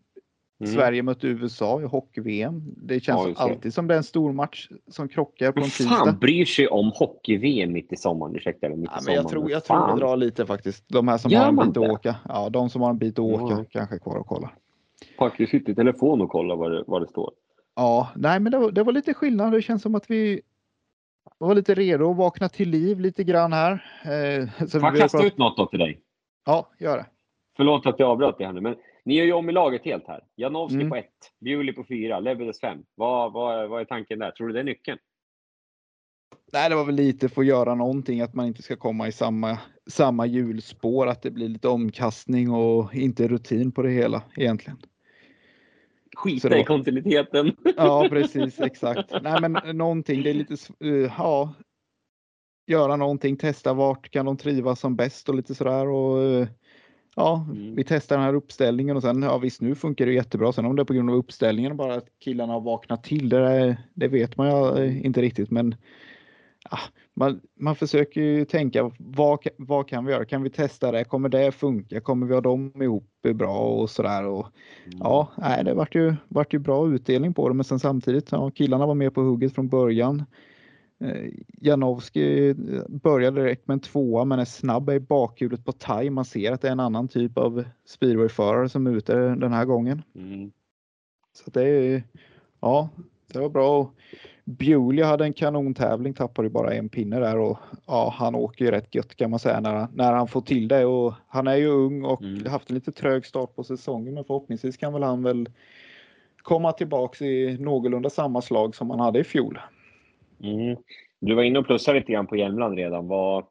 Mm. 0.62 0.74
Sverige 0.74 1.02
mötte 1.02 1.26
USA 1.26 1.80
i 1.80 1.84
hockey-VM. 1.84 2.62
Det 2.76 3.00
känns 3.00 3.20
Ja, 3.26 3.34
alltid 3.36 3.74
som 3.74 3.86
det 3.86 3.94
är 3.94 3.98
en 3.98 4.04
stor 4.04 4.32
match 4.32 4.68
som 4.90 5.08
krockar 5.08 5.52
på 5.52 5.58
en 5.60 5.64
tisdag. 5.64 5.88
fan 5.90 6.18
bryr 6.18 6.44
sig 6.44 6.68
om 6.68 6.92
hockey-VM 6.94 7.72
mitt 7.72 7.92
i 7.92 7.96
sommaren? 7.96 8.36
Ursäkta, 8.36 8.68
mitt 8.68 8.78
i 8.78 8.82
Ja, 8.84 8.90
men 8.94 9.02
sommaren. 9.02 9.22
jag 9.22 9.28
tror, 9.30 9.50
jag 9.50 9.64
Fan. 9.64 9.88
tror 9.88 9.96
det 9.96 10.04
drar 10.06 10.16
lite 10.16 10.46
faktiskt. 10.46 10.84
De 10.88 11.08
här 11.08 11.18
som 11.18 11.30
Gör 11.30 11.40
har 11.40 11.48
en 11.48 11.56
bit 11.56 11.66
att 11.66 11.74
det? 11.74 11.80
åka. 11.90 12.16
Ja, 12.28 12.48
de 12.48 12.70
som 12.70 12.82
har 12.82 12.90
en 12.90 12.98
bit 12.98 13.18
att 13.18 13.24
Ja. 13.28 13.42
åka 13.44 13.64
kanske 13.70 13.94
är 13.94 13.98
kvar 13.98 14.16
och 14.16 14.26
kollar. 14.26 14.54
Faktiskt 15.18 15.50
sitter 15.50 15.72
i 15.72 15.74
telefon 15.74 16.20
och 16.20 16.28
kollar 16.30 16.56
vad 16.56 16.72
det, 16.72 16.84
vad 16.86 17.02
det 17.02 17.08
står. 17.08 17.32
Ja, 17.76 18.08
nej, 18.16 18.40
men 18.40 18.52
det 18.52 18.58
var, 18.58 18.70
det 18.70 18.82
var 18.82 18.92
lite 18.92 19.14
skillnad. 19.14 19.52
Det 19.52 19.62
känns 19.62 19.82
som 19.82 19.94
att 19.94 20.10
vi 20.10 20.40
var 21.38 21.54
lite 21.54 21.74
redo 21.74 22.10
att 22.10 22.16
vakna 22.16 22.48
till 22.48 22.68
liv 22.70 23.00
lite 23.00 23.24
grann 23.24 23.52
här. 23.52 23.72
Eh, 24.04 24.68
Får 24.68 24.80
jag 24.82 24.96
kasta 24.96 25.26
ut 25.26 25.38
något 25.38 25.56
då 25.56 25.66
till 25.66 25.78
dig? 25.78 26.00
Ja, 26.46 26.68
gör 26.78 26.96
det. 26.96 27.06
Förlåt 27.56 27.86
att 27.86 27.98
jag 27.98 28.08
avbröt 28.10 28.38
dig 28.38 28.46
här 28.46 28.52
nu, 28.54 28.60
men 28.60 28.74
ni 29.04 29.14
gör 29.14 29.24
ju 29.24 29.32
om 29.32 29.48
i 29.48 29.52
laget 29.52 29.84
helt 29.84 30.06
här. 30.06 30.24
Janowski 30.36 30.76
Mm. 30.76 30.90
på 30.90 30.96
ett, 30.96 31.32
Bjuli 31.40 31.72
på 31.72 31.84
fyra, 31.84 32.20
Lebedes 32.20 32.60
fem. 32.60 32.78
Vad, 32.94 33.32
vad, 33.32 33.68
vad 33.68 33.80
är 33.80 33.84
tanken 33.84 34.18
där? 34.18 34.30
Tror 34.30 34.46
du 34.46 34.52
det 34.54 34.60
är 34.60 34.64
nyckeln? 34.64 34.98
Nej, 36.52 36.70
det 36.70 36.76
var 36.76 36.84
väl 36.84 36.94
lite 36.94 37.28
för 37.28 37.40
att 37.40 37.46
göra 37.46 37.74
någonting, 37.74 38.20
att 38.20 38.34
man 38.34 38.46
inte 38.46 38.62
ska 38.62 38.76
komma 38.76 39.08
i 39.08 39.12
samma, 39.12 39.58
samma 39.86 40.26
hjulspår, 40.26 41.06
att 41.06 41.22
det 41.22 41.30
blir 41.30 41.48
lite 41.48 41.68
omkastning 41.68 42.50
och 42.50 42.94
inte 42.94 43.28
rutin 43.28 43.72
på 43.72 43.82
det 43.82 43.90
hela 43.90 44.22
egentligen. 44.36 44.78
Skita 46.16 46.58
i 46.58 46.64
kontinuiteten. 46.64 47.56
Ja, 47.76 48.06
precis, 48.10 48.60
exakt. 48.60 49.12
Nej, 49.22 49.40
men 49.40 49.76
någonting, 49.76 50.22
det 50.22 50.30
är 50.30 50.34
lite, 50.34 50.54
eh, 50.84 51.12
ja, 51.18 51.54
göra 52.66 52.96
någonting, 52.96 53.36
testa 53.36 53.74
vart 53.74 54.10
kan 54.10 54.26
de 54.26 54.36
trivas 54.36 54.80
som 54.80 54.96
bäst 54.96 55.28
och 55.28 55.34
lite 55.34 55.54
sådär 55.54 55.86
och 55.88 56.22
eh, 56.22 56.48
ja, 57.16 57.46
Mm. 57.50 57.74
vi 57.74 57.84
testar 57.84 58.16
den 58.16 58.24
här 58.24 58.34
uppställningen 58.34 58.96
och 58.96 59.02
sen, 59.02 59.22
ja 59.22 59.38
visst 59.38 59.60
nu 59.60 59.74
funkar 59.74 60.06
det 60.06 60.12
jättebra. 60.12 60.52
Sen 60.52 60.64
om 60.64 60.76
det 60.76 60.82
är 60.82 60.84
på 60.84 60.92
grund 60.94 61.10
av 61.10 61.16
uppställningen 61.16 61.76
bara 61.76 61.94
att 61.94 62.06
killarna 62.18 62.52
har 62.52 62.60
vaknat 62.60 63.04
till, 63.04 63.28
det, 63.28 63.38
där, 63.38 63.76
det 63.94 64.08
vet 64.08 64.36
man 64.36 64.48
ju 64.48 64.84
eh, 64.84 65.06
inte 65.06 65.22
riktigt, 65.22 65.50
men 65.50 65.74
ja, 66.70 66.78
man, 67.14 67.40
man 67.60 67.76
försöker 67.76 68.20
ju 68.20 68.44
tänka 68.44 68.90
vad, 68.98 69.38
vad 69.56 69.88
kan 69.88 70.04
vi 70.04 70.12
göra? 70.12 70.24
Kan 70.24 70.42
vi 70.42 70.50
testa 70.50 70.92
det? 70.92 71.04
Kommer 71.04 71.28
det 71.28 71.52
funka? 71.52 72.00
Kommer 72.00 72.26
vi 72.26 72.34
ha 72.34 72.40
dem 72.40 72.72
ihop 72.82 73.08
bra 73.34 73.58
och 73.58 73.90
sådär? 73.90 74.24
Och, 74.26 74.46
Ja, 75.00 75.28
nej, 75.38 75.64
det 75.64 75.74
vart 75.74 75.94
ju, 75.94 76.14
vart 76.28 76.54
ju 76.54 76.58
bra 76.58 76.88
utdelning 76.88 77.34
på 77.34 77.48
det, 77.48 77.54
men 77.54 77.64
sen 77.64 77.78
samtidigt, 77.78 78.32
ja, 78.32 78.50
killarna 78.50 78.86
var 78.86 78.94
med 78.94 79.14
på 79.14 79.20
hugget 79.20 79.54
från 79.54 79.68
början. 79.68 80.24
Eh, 81.02 81.30
Janowski 81.60 82.48
eh, 82.50 82.54
började 82.88 83.40
direkt 83.40 83.68
med 83.68 83.74
en 83.74 83.80
tvåa, 83.80 84.24
men 84.24 84.38
är 84.38 84.44
snabb 84.44 84.90
i 84.90 85.00
bakhjulet 85.00 85.64
på 85.64 85.72
taj. 85.72 86.10
Man 86.10 86.24
ser 86.24 86.52
att 86.52 86.60
det 86.60 86.68
är 86.68 86.72
en 86.72 86.80
annan 86.80 87.08
typ 87.08 87.38
av 87.38 87.64
speedwayförare 87.84 88.68
som 88.68 88.86
är 88.86 88.90
ute 88.90 89.14
den 89.16 89.52
här 89.52 89.64
gången. 89.64 90.02
Mm. 90.14 90.52
Så 91.32 91.50
det 91.50 91.62
är, 91.62 92.02
ja, 92.60 92.88
det 93.32 93.38
var 93.38 93.48
bra. 93.48 93.90
Bewley 94.44 95.04
hade 95.04 95.24
en 95.24 95.32
kanontävling, 95.32 96.14
tappade 96.14 96.50
bara 96.50 96.74
en 96.74 96.88
pinne 96.88 97.18
där 97.18 97.38
och 97.38 97.58
ja, 97.86 98.14
han 98.18 98.34
åker 98.34 98.64
ju 98.64 98.70
rätt 98.70 98.94
gött 98.94 99.14
kan 99.14 99.30
man 99.30 99.38
säga 99.38 99.60
när, 99.60 99.86
när 99.94 100.12
han 100.12 100.28
får 100.28 100.40
till 100.40 100.68
det 100.68 100.84
och 100.84 101.14
han 101.28 101.46
är 101.46 101.56
ju 101.56 101.66
ung 101.66 102.04
och 102.04 102.22
Mm. 102.22 102.46
haft 102.46 102.70
en 102.70 102.74
lite 102.74 102.92
trög 102.92 103.26
start 103.26 103.56
på 103.56 103.64
säsongen 103.64 104.14
men 104.14 104.24
förhoppningsvis 104.24 104.76
kan 104.76 104.92
väl 104.92 105.02
han 105.02 105.22
väl 105.22 105.48
komma 106.42 106.72
tillbaks 106.72 107.22
i 107.22 107.56
någorlunda 107.60 108.10
samma 108.10 108.42
slag 108.42 108.74
som 108.74 108.90
han 108.90 109.00
hade 109.00 109.18
i 109.18 109.24
fjol. 109.24 109.58
Mm. 110.42 110.76
Du 111.20 111.34
var 111.34 111.42
inne 111.42 111.58
och 111.58 111.66
plussade 111.66 111.98
lite 111.98 112.12
grann 112.12 112.26
på 112.26 112.36
Jämland 112.36 112.76
redan. 112.76 113.08
Var, 113.08 113.46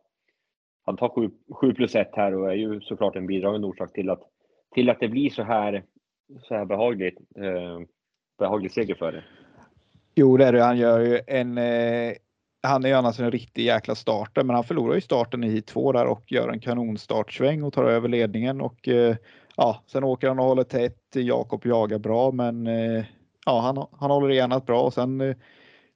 han 0.86 0.98
tar 0.98 1.10
7, 1.10 1.30
7 1.52 1.74
plus 1.74 1.96
1 1.96 2.10
här 2.14 2.36
och 2.36 2.52
är 2.52 2.56
ju 2.56 2.82
såklart 2.82 3.16
en 3.16 3.28
bidragande 3.28 3.68
orsak 3.68 3.94
till 3.94 4.10
att, 4.10 4.22
till 4.74 4.90
att 4.90 5.00
det 5.00 5.08
blir 5.08 5.30
så 5.30 5.44
här, 5.44 5.84
så 6.42 6.56
här 6.56 6.66
behagligt, 6.66 7.18
eh, 7.36 7.80
behaglig 8.40 8.72
seger 8.72 8.96
för 8.96 9.12
dig. 9.12 9.24
Jo, 10.16 10.38
det 10.38 10.46
är 10.46 10.54
det. 10.54 10.64
Han 10.64 10.78
gör 10.78 11.00
ju 11.00 11.20
en. 11.28 11.58
Eh, 11.58 12.14
han 12.64 12.86
är 12.86 12.90
ju 12.90 12.96
annars 12.96 13.20
en 13.20 13.32
riktig 13.32 13.66
jäkla 13.66 13.96
starter, 13.96 14.44
men 14.44 14.56
han 14.56 14.64
förlorar 14.64 14.96
ju 14.96 15.02
starten 15.02 15.44
i 15.44 15.50
hit 15.50 15.68
2 15.68 15.92
där 15.92 16.06
och 16.06 16.32
gör 16.32 16.50
en 16.50 16.60
kanonstartsväng 16.60 17.64
och 17.64 17.74
tar 17.74 17.84
över 17.84 18.10
ledningen 18.10 18.62
och 18.62 18.88
eh, 18.88 19.16
ja, 19.56 19.84
sen 19.88 20.04
åker 20.04 20.28
han 20.28 20.40
och 20.40 20.46
håller 20.46 20.64
tätt. 20.64 21.16
Jakob 21.16 21.66
jagar 21.66 21.98
bra, 21.98 22.32
men 22.32 22.68
eh, 22.68 23.06
ja, 23.46 23.60
han, 23.60 23.88
han 24.00 24.12
håller 24.12 24.32
enat 24.32 24.66
bra 24.66 24.82
och 24.82 24.94
sen 24.94 25.22
eh, 25.22 25.36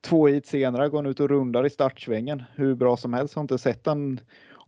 två 0.05 0.27
hit 0.27 0.45
senare 0.45 0.89
går 0.89 0.97
han 0.97 1.05
ut 1.05 1.19
och 1.19 1.29
rundar 1.29 1.65
i 1.65 1.69
startsvängen 1.69 2.43
hur 2.55 2.75
bra 2.75 2.97
som 2.97 3.13
helst. 3.13 3.33
Har 3.35 3.41
inte 3.41 3.57
sett 3.57 3.85
han 3.85 4.19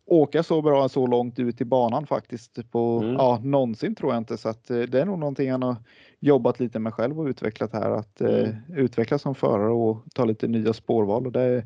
åka 0.05 0.43
så 0.43 0.61
bra 0.61 0.89
så 0.89 1.07
långt 1.07 1.39
ut 1.39 1.61
i 1.61 1.65
banan 1.65 2.07
faktiskt 2.07 2.71
på 2.71 2.99
Mm. 3.03 3.13
ja, 3.13 3.39
någonsin 3.43 3.95
tror 3.95 4.11
jag 4.13 4.17
inte 4.17 4.37
så 4.37 4.49
att 4.49 4.69
eh, 4.69 4.79
det 4.79 5.01
är 5.01 5.05
nog 5.05 5.19
någonting 5.19 5.51
han 5.51 5.63
har 5.63 5.75
jobbat 6.19 6.59
lite 6.59 6.79
med 6.79 6.93
själv 6.93 7.19
och 7.19 7.25
utvecklat 7.25 7.73
här 7.73 7.91
att 7.91 8.21
eh, 8.21 8.29
Mm. 8.29 8.55
utvecklas 8.75 9.21
som 9.21 9.35
förare 9.35 9.71
och 9.71 9.97
ta 10.15 10.25
lite 10.25 10.47
nya 10.47 10.73
spårval 10.73 11.25
och 11.25 11.31
det 11.31 11.63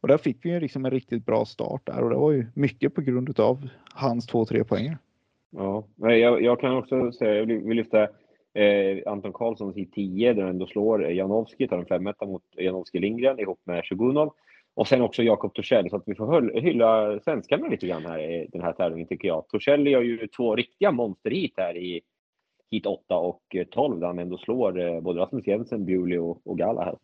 och 0.00 0.08
där 0.08 0.18
fick 0.18 0.44
vi 0.44 0.50
ju 0.50 0.60
liksom 0.60 0.84
en 0.84 0.90
riktigt 0.90 1.26
bra 1.26 1.44
start 1.44 1.82
där 1.86 2.02
och 2.02 2.10
det 2.10 2.16
var 2.16 2.30
ju 2.32 2.46
mycket 2.54 2.94
på 2.94 3.00
grund 3.00 3.28
utav 3.28 3.68
hans 3.94 4.28
2-3 4.32 4.64
poänger. 4.64 4.98
Ja, 5.50 5.84
men 5.96 6.20
jag, 6.20 6.42
jag 6.42 6.60
kan 6.60 6.76
också 6.76 7.12
säga, 7.12 7.34
jag 7.34 7.46
vill 7.46 7.76
lyfta 7.76 8.08
eh, 8.54 9.12
Anton 9.12 9.32
Karlsson 9.32 9.78
i 9.78 9.86
10 9.86 10.32
där 10.32 10.42
han 10.42 10.50
ändå 10.50 10.66
slår 10.66 11.04
eh, 11.06 11.16
Janowski, 11.16 11.68
tar 11.68 11.78
en 11.78 11.86
5 11.86 12.04
mot 12.04 12.42
Janowski 12.56 12.98
Lindgren 12.98 13.40
ihop 13.40 13.60
med 13.64 13.84
Shogunov. 13.84 14.32
Och 14.74 14.88
sen 14.88 15.02
också 15.02 15.22
Jakob 15.22 15.54
Torssell, 15.54 15.90
så 15.90 15.96
att 15.96 16.02
vi 16.06 16.14
får 16.14 16.60
hylla 16.60 17.20
svenskarna 17.20 17.68
lite 17.68 17.86
grann 17.86 18.06
här 18.06 18.18
i 18.18 18.46
den 18.52 18.62
här 18.62 18.72
tävlingen 18.72 19.08
tycker 19.08 19.28
jag. 19.28 19.48
Torssell 19.48 19.86
gör 19.86 20.02
ju 20.02 20.26
två 20.26 20.56
riktiga 20.56 20.90
monsterhit 20.90 21.54
här 21.56 21.76
i 21.76 22.00
hit 22.70 22.86
8 22.86 23.16
och 23.16 23.42
eh, 23.54 23.64
12 23.64 24.00
där 24.00 24.06
han 24.06 24.18
ändå 24.18 24.38
slår 24.38 24.80
eh, 24.80 25.00
både 25.00 25.20
Rasmus 25.20 25.46
Jensen, 25.46 25.84
Bewley 25.84 26.18
och, 26.18 26.46
och 26.46 26.58
Gala 26.58 26.84
här. 26.84 26.96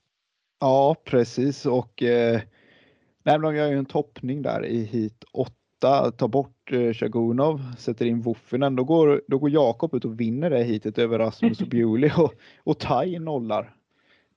Ja, 0.61 0.97
precis 1.05 1.67
och 1.67 2.03
eh, 2.03 2.41
nej, 3.23 3.39
men 3.39 3.41
de 3.41 3.57
gör 3.57 3.69
ju 3.69 3.79
en 3.79 3.87
toppning 3.87 4.43
där 4.43 4.67
i 4.67 4.85
hit 4.85 5.25
8, 5.33 5.53
tar 5.81 6.29
bort 6.29 6.73
eh, 6.73 6.93
Shagunov, 6.93 7.61
sätter 7.79 8.07
in 8.07 8.21
Wuffinen. 8.23 8.77
Då 8.77 8.85
går, 8.85 9.23
då 9.29 9.39
går 9.39 9.51
Jakob 9.51 9.95
ut 9.95 10.05
och 10.05 10.21
vinner 10.21 10.51
det 10.51 10.63
hitet 10.65 10.99
över 10.99 11.19
Rasmus 11.19 11.61
och 11.61 11.69
Bewley 11.71 12.11
och, 12.19 12.35
och 12.65 12.79
Tai 12.79 13.19
nollar. 13.19 13.73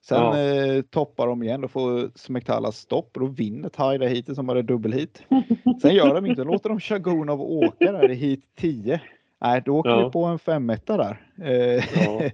Sen 0.02 0.18
Ja. 0.24 0.38
eh, 0.40 0.82
toppar 0.82 1.28
de 1.28 1.44
igen 1.44 1.64
och 1.64 1.72
får 1.72 2.12
Smektalas 2.16 2.78
stopp 2.78 3.10
och 3.14 3.20
då 3.22 3.28
vinner 3.28 3.70
Tai 3.70 3.98
det 3.98 4.10
hitet 4.10 4.36
som 4.36 4.48
var 4.48 4.56
det 4.56 4.62
dubbelhit. 4.62 5.24
Sen 5.82 5.96
gör 5.96 6.16
de 6.16 6.26
inte, 6.26 6.44
låter 6.44 6.70
de 6.70 6.80
Shagunov 6.80 7.42
åka 7.42 7.92
där 7.92 8.12
i 8.12 8.16
hit 8.16 8.44
10. 8.58 9.02
Nej, 9.42 9.62
då 9.66 9.78
åker 9.78 9.90
Ja. 9.90 10.06
vi 10.06 10.12
på 10.12 10.24
en 10.26 10.40
femetta 10.40 10.98
där. 10.98 11.22
Eh, 11.44 11.84
Ja. 12.06 12.22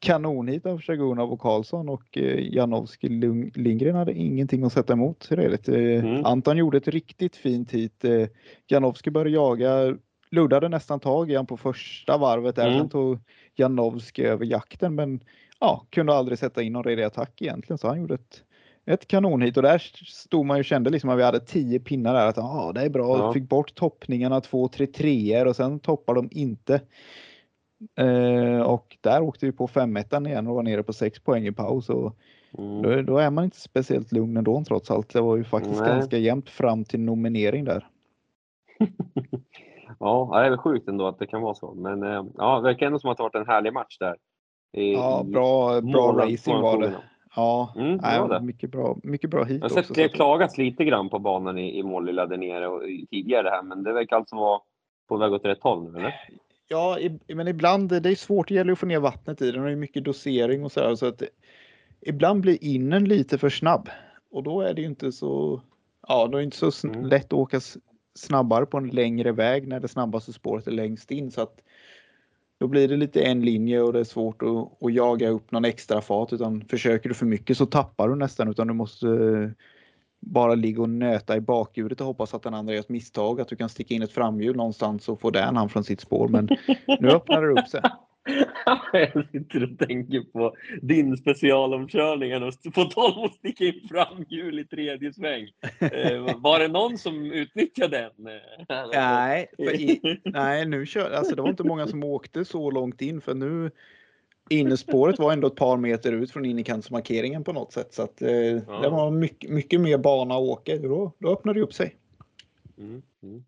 kanonhit 0.00 0.66
av 0.66 0.80
Shagunov 0.80 1.32
och 1.32 1.40
Karlsson 1.40 1.88
och 1.88 2.18
eh, 2.18 2.54
Janowski 2.54 3.08
Lindgren 3.54 3.94
hade 3.94 4.12
ingenting 4.12 4.64
att 4.64 4.72
sätta 4.72 4.92
emot. 4.92 5.26
Redigt. 5.30 5.68
Eh, 5.68 5.74
Mm. 5.74 6.24
Anton 6.24 6.56
gjorde 6.56 6.78
ett 6.78 6.88
riktigt 6.88 7.36
fint 7.36 7.70
hit. 7.70 8.04
Eh, 8.04 8.28
Janowski 8.68 9.10
började 9.10 9.30
jaga, 9.30 9.96
luddade 10.30 10.68
nästan 10.68 11.00
tag 11.00 11.30
i 11.30 11.36
han 11.36 11.46
på 11.46 11.56
första 11.56 12.18
varvet 12.18 12.56
där. 12.56 12.66
Mm. 12.66 12.78
Sen 12.78 12.88
tog 12.88 13.18
Janowski 13.56 14.24
över 14.24 14.44
jakten 14.44 14.94
men 14.94 15.20
ja, 15.60 15.86
kunde 15.90 16.14
aldrig 16.14 16.38
sätta 16.38 16.62
in 16.62 16.72
någon 16.72 16.84
redig 16.84 17.02
attack 17.02 17.42
egentligen 17.42 17.78
så 17.78 17.88
han 17.88 18.00
gjorde 18.00 18.14
ett 18.14 18.42
ett 18.86 19.08
kanonhit 19.08 19.56
och 19.56 19.62
där 19.62 19.78
stod 20.06 20.46
man 20.46 20.56
ju 20.56 20.64
kände 20.64 20.90
liksom 20.90 21.10
att 21.10 21.18
vi 21.18 21.22
hade 21.22 21.40
10 21.40 21.80
pinnar 21.80 22.14
där 22.14 22.26
att 22.26 22.38
ah, 22.38 22.72
det 22.72 22.80
är 22.80 22.88
bra. 22.88 23.18
Ja. 23.18 23.32
Fick 23.32 23.48
bort 23.48 23.74
toppningarna, 23.74 24.40
två, 24.40 24.68
tre 24.68 24.86
treor 24.86 25.46
och 25.46 25.56
sen 25.56 25.80
toppar 25.80 26.14
de 26.14 26.28
inte. 26.32 26.80
Eh, 27.96 28.60
och 28.62 28.96
där 29.00 29.22
åkte 29.22 29.46
vi 29.46 29.52
på 29.52 29.68
5 29.68 29.96
igen 30.26 30.46
och 30.46 30.54
var 30.54 30.62
nere 30.62 30.82
på 30.82 30.92
6 30.92 31.20
poäng 31.20 31.46
i 31.46 31.52
paus 31.52 31.88
och 31.88 32.16
Mm. 32.58 32.82
då, 32.82 33.02
då 33.02 33.18
är 33.18 33.30
man 33.30 33.44
inte 33.44 33.60
speciellt 33.60 34.12
lugn 34.12 34.36
ändå 34.36 34.64
trots 34.68 34.90
allt. 34.90 35.12
Det 35.12 35.20
var 35.20 35.36
ju 35.36 35.44
faktiskt 35.44 35.80
Nej. 35.80 35.88
ganska 35.88 36.16
jämnt 36.16 36.50
fram 36.50 36.84
till 36.84 37.00
nominering 37.00 37.64
där. 37.64 37.86
Ja, 40.00 40.30
det 40.32 40.46
är 40.46 40.50
väl 40.50 40.58
sjukt 40.58 40.88
ändå 40.88 41.06
att 41.06 41.18
det 41.18 41.26
kan 41.26 41.42
vara 41.42 41.54
så. 41.54 41.74
Men 41.74 42.02
eh, 42.02 42.24
ja, 42.36 42.56
det 42.56 42.62
verkar 42.62 42.86
ändå 42.86 42.98
som 42.98 43.10
att 43.10 43.16
det 43.16 43.22
varit 43.22 43.34
en 43.34 43.46
härlig 43.46 43.72
match 43.72 43.98
där. 43.98 44.16
I, 44.72 44.92
Ja, 44.92 45.22
bra, 45.26 45.80
bra 45.80 46.12
racing 46.12 46.60
var 46.60 46.78
det. 46.80 46.92
Ja, 47.36 47.72
Mm, 47.76 47.96
det 47.96 48.02
nej, 48.02 48.28
det. 48.28 48.40
mycket 48.40 48.70
bra, 48.70 48.96
mycket 49.02 49.30
bra 49.30 49.44
hit 49.44 49.50
Jag 49.54 49.60
har 49.60 49.66
också. 49.66 49.74
sett 49.76 49.86
så 49.86 49.92
det 49.94 50.08
klagats 50.08 50.58
lite 50.58 50.84
grann 50.84 51.08
på 51.08 51.18
banan 51.18 51.58
i, 51.58 51.78
i 51.78 51.82
Målilla 51.82 52.26
där 52.26 52.36
nere 52.36 52.68
och, 52.68 52.88
i- 52.88 53.06
tidigare 53.10 53.48
här, 53.48 53.62
men 53.62 53.82
det 53.82 53.92
verkar 53.92 54.16
alltså 54.16 54.36
vara 54.36 54.60
på 55.08 55.16
väg 55.16 55.32
åt 55.32 55.44
rätt 55.44 55.62
håll 55.62 55.92
nu, 55.92 55.98
eller? 55.98 56.14
Ja, 56.72 56.98
men 57.26 57.48
ibland, 57.48 58.02
det 58.02 58.10
är 58.10 58.14
svårt, 58.14 58.48
det 58.48 58.54
gäller 58.54 58.72
att 58.72 58.78
få 58.78 58.86
ner 58.86 59.00
vattnet 59.00 59.42
i 59.42 59.50
den 59.50 59.64
det 59.64 59.70
är 59.70 59.76
mycket 59.76 60.04
dosering 60.04 60.64
och 60.64 60.72
så 60.72 60.80
här, 60.80 60.94
så 60.94 61.06
att 61.06 61.22
ibland 62.00 62.40
blir 62.40 62.64
innen 62.64 63.04
lite 63.04 63.38
för 63.38 63.50
snabb 63.50 63.88
och 64.30 64.42
då 64.42 64.60
är 64.60 64.74
det 64.74 64.80
ju 64.80 64.86
inte 64.86 65.12
så, 65.12 65.62
ja, 66.08 66.26
då 66.26 66.36
är 66.36 66.40
det 66.40 66.44
inte 66.44 66.70
så 66.70 66.88
Mm. 66.88 67.06
lätt 67.06 67.24
att 67.24 67.32
åka 67.32 67.60
snabbare 68.14 68.66
på 68.66 68.78
en 68.78 68.88
längre 68.88 69.32
väg 69.32 69.68
när 69.68 69.80
det 69.80 69.88
snabbaste 69.88 70.32
spåret 70.32 70.66
är 70.66 70.70
längst 70.70 71.10
in 71.10 71.30
så 71.30 71.42
att 71.42 71.60
då 72.58 72.68
blir 72.68 72.88
det 72.88 72.96
lite 72.96 73.22
en 73.22 73.44
linje 73.44 73.80
och 73.80 73.92
det 73.92 74.00
är 74.00 74.04
svårt 74.04 74.42
att, 74.42 74.82
att 74.84 74.94
jaga 74.94 75.28
upp 75.28 75.50
någon 75.50 75.64
extra 75.64 76.00
fart 76.00 76.32
utan 76.32 76.64
försöker 76.64 77.08
du 77.08 77.14
för 77.14 77.26
mycket 77.26 77.56
så 77.56 77.66
tappar 77.66 78.08
du 78.08 78.16
nästan 78.16 78.48
utan 78.48 78.66
du 78.66 78.74
måste 78.74 79.06
bara 80.20 80.54
ligga 80.54 80.82
och 80.82 80.88
nöta 80.88 81.36
i 81.36 81.40
bakhjulet 81.40 82.00
och 82.00 82.06
hoppas 82.06 82.34
att 82.34 82.42
den 82.42 82.54
andra 82.54 82.72
gör 82.72 82.80
ett 82.80 82.88
misstag, 82.88 83.40
att 83.40 83.48
du 83.48 83.56
kan 83.56 83.68
sticka 83.68 83.94
in 83.94 84.02
ett 84.02 84.12
framhjul 84.12 84.56
någonstans 84.56 85.08
och 85.08 85.20
få 85.20 85.30
den 85.30 85.56
han 85.56 85.68
från 85.68 85.84
sitt 85.84 86.00
spår. 86.00 86.28
Men 86.28 86.48
nu 87.00 87.10
öppnar 87.10 87.42
det 87.42 87.60
upp 87.60 87.68
sig. 87.68 87.80
Jag 88.92 89.26
sitter 89.32 89.62
och 89.62 89.88
tänker 89.88 90.20
på 90.20 90.56
din 90.82 91.16
specialomkörning 91.16 92.42
och 92.42 92.74
på 92.74 92.84
tal 92.84 93.12
om 93.18 93.24
att 93.24 93.34
sticka 93.34 93.64
in 93.64 93.88
framhjul 93.88 94.58
i 94.58 94.64
tredje 94.64 95.12
sväng. 95.12 95.48
Eh, 95.78 96.36
Var 96.36 96.58
det 96.58 96.68
någon 96.68 96.98
som 96.98 97.32
utnyttjade 97.32 98.10
den? 98.18 98.30
Nej, 98.92 99.50
i, 99.58 100.00
nej 100.24 100.66
nu 100.66 100.86
kör, 100.86 101.10
alltså 101.10 101.34
det 101.34 101.42
var 101.42 101.48
inte 101.48 101.64
många 101.64 101.86
som 101.86 102.04
åkte 102.04 102.44
så 102.44 102.70
långt 102.70 103.02
in 103.02 103.20
för 103.20 103.34
nu 103.34 103.70
innespåret 104.50 105.18
var 105.18 105.32
ändå 105.32 105.46
ett 105.46 105.56
par 105.56 105.76
meter 105.76 106.12
ut 106.12 106.30
från 106.30 106.44
innerkantsmarkeringen 106.44 107.44
på 107.44 107.52
något 107.52 107.72
sätt 107.72 107.94
så 107.94 108.02
att 108.02 108.22
eh, 108.22 108.28
det 108.82 108.88
var 108.90 109.10
mycket, 109.10 109.50
mycket 109.50 109.80
mer 109.80 109.98
bana 109.98 110.34
att 110.34 110.40
åka. 110.40 110.76
Då, 110.76 111.12
då 111.18 111.32
öppnade 111.32 111.58
det 111.58 111.62
upp 111.62 111.74
sig. 111.74 111.96
Mm, 112.78 113.02
mm. 113.22 113.44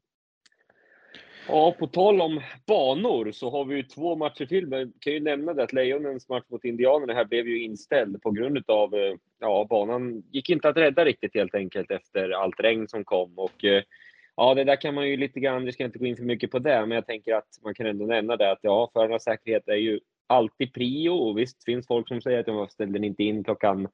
Ja, 1.48 1.74
på 1.78 1.86
tal 1.86 2.20
om 2.20 2.40
banor 2.66 3.32
så 3.32 3.50
har 3.50 3.64
vi 3.64 3.76
ju 3.76 3.82
två 3.82 4.16
matcher 4.16 4.46
till. 4.46 4.66
Men 4.66 4.92
kan 4.98 5.12
ju 5.12 5.20
nämna 5.20 5.54
det 5.54 5.62
att 5.62 5.72
Lejonens 5.72 6.28
match 6.28 6.44
mot 6.48 6.64
Indianerna 6.64 7.14
här 7.14 7.24
blev 7.24 7.48
ju 7.48 7.62
inställd 7.62 8.22
på 8.22 8.30
grund 8.30 8.70
av 8.70 8.94
eh, 8.94 9.14
ja, 9.40 9.66
banan 9.70 10.22
gick 10.30 10.50
inte 10.50 10.68
att 10.68 10.76
rädda 10.76 11.04
riktigt 11.04 11.34
helt 11.34 11.54
enkelt 11.54 11.90
efter 11.90 12.30
allt 12.30 12.60
regn 12.60 12.88
som 12.88 13.04
kom 13.04 13.38
och 13.38 13.64
eh, 13.64 13.82
ja, 14.36 14.54
det 14.54 14.64
där 14.64 14.76
kan 14.76 14.94
man 14.94 15.08
ju 15.08 15.16
lite 15.16 15.40
grann. 15.40 15.64
Vi 15.64 15.72
ska 15.72 15.84
inte 15.84 15.98
gå 15.98 16.06
in 16.06 16.16
för 16.16 16.24
mycket 16.24 16.50
på 16.50 16.58
det, 16.58 16.86
men 16.86 16.90
jag 16.90 17.06
tänker 17.06 17.34
att 17.34 17.48
man 17.62 17.74
kan 17.74 17.86
ändå 17.86 18.06
nämna 18.06 18.36
det 18.36 18.52
att 18.52 18.58
ja, 18.62 18.90
förarnas 18.92 19.24
säkerhet 19.24 19.68
är 19.68 19.74
ju 19.74 20.00
alltid 20.26 20.74
prio 20.74 21.10
och 21.10 21.38
visst 21.38 21.64
finns 21.64 21.86
folk 21.86 22.08
som 22.08 22.20
säger 22.20 22.40
att 22.40 22.46
de 22.46 22.68
ställde 22.68 23.06
inte 23.06 23.22
in 23.24 23.44
klockan 23.44 23.88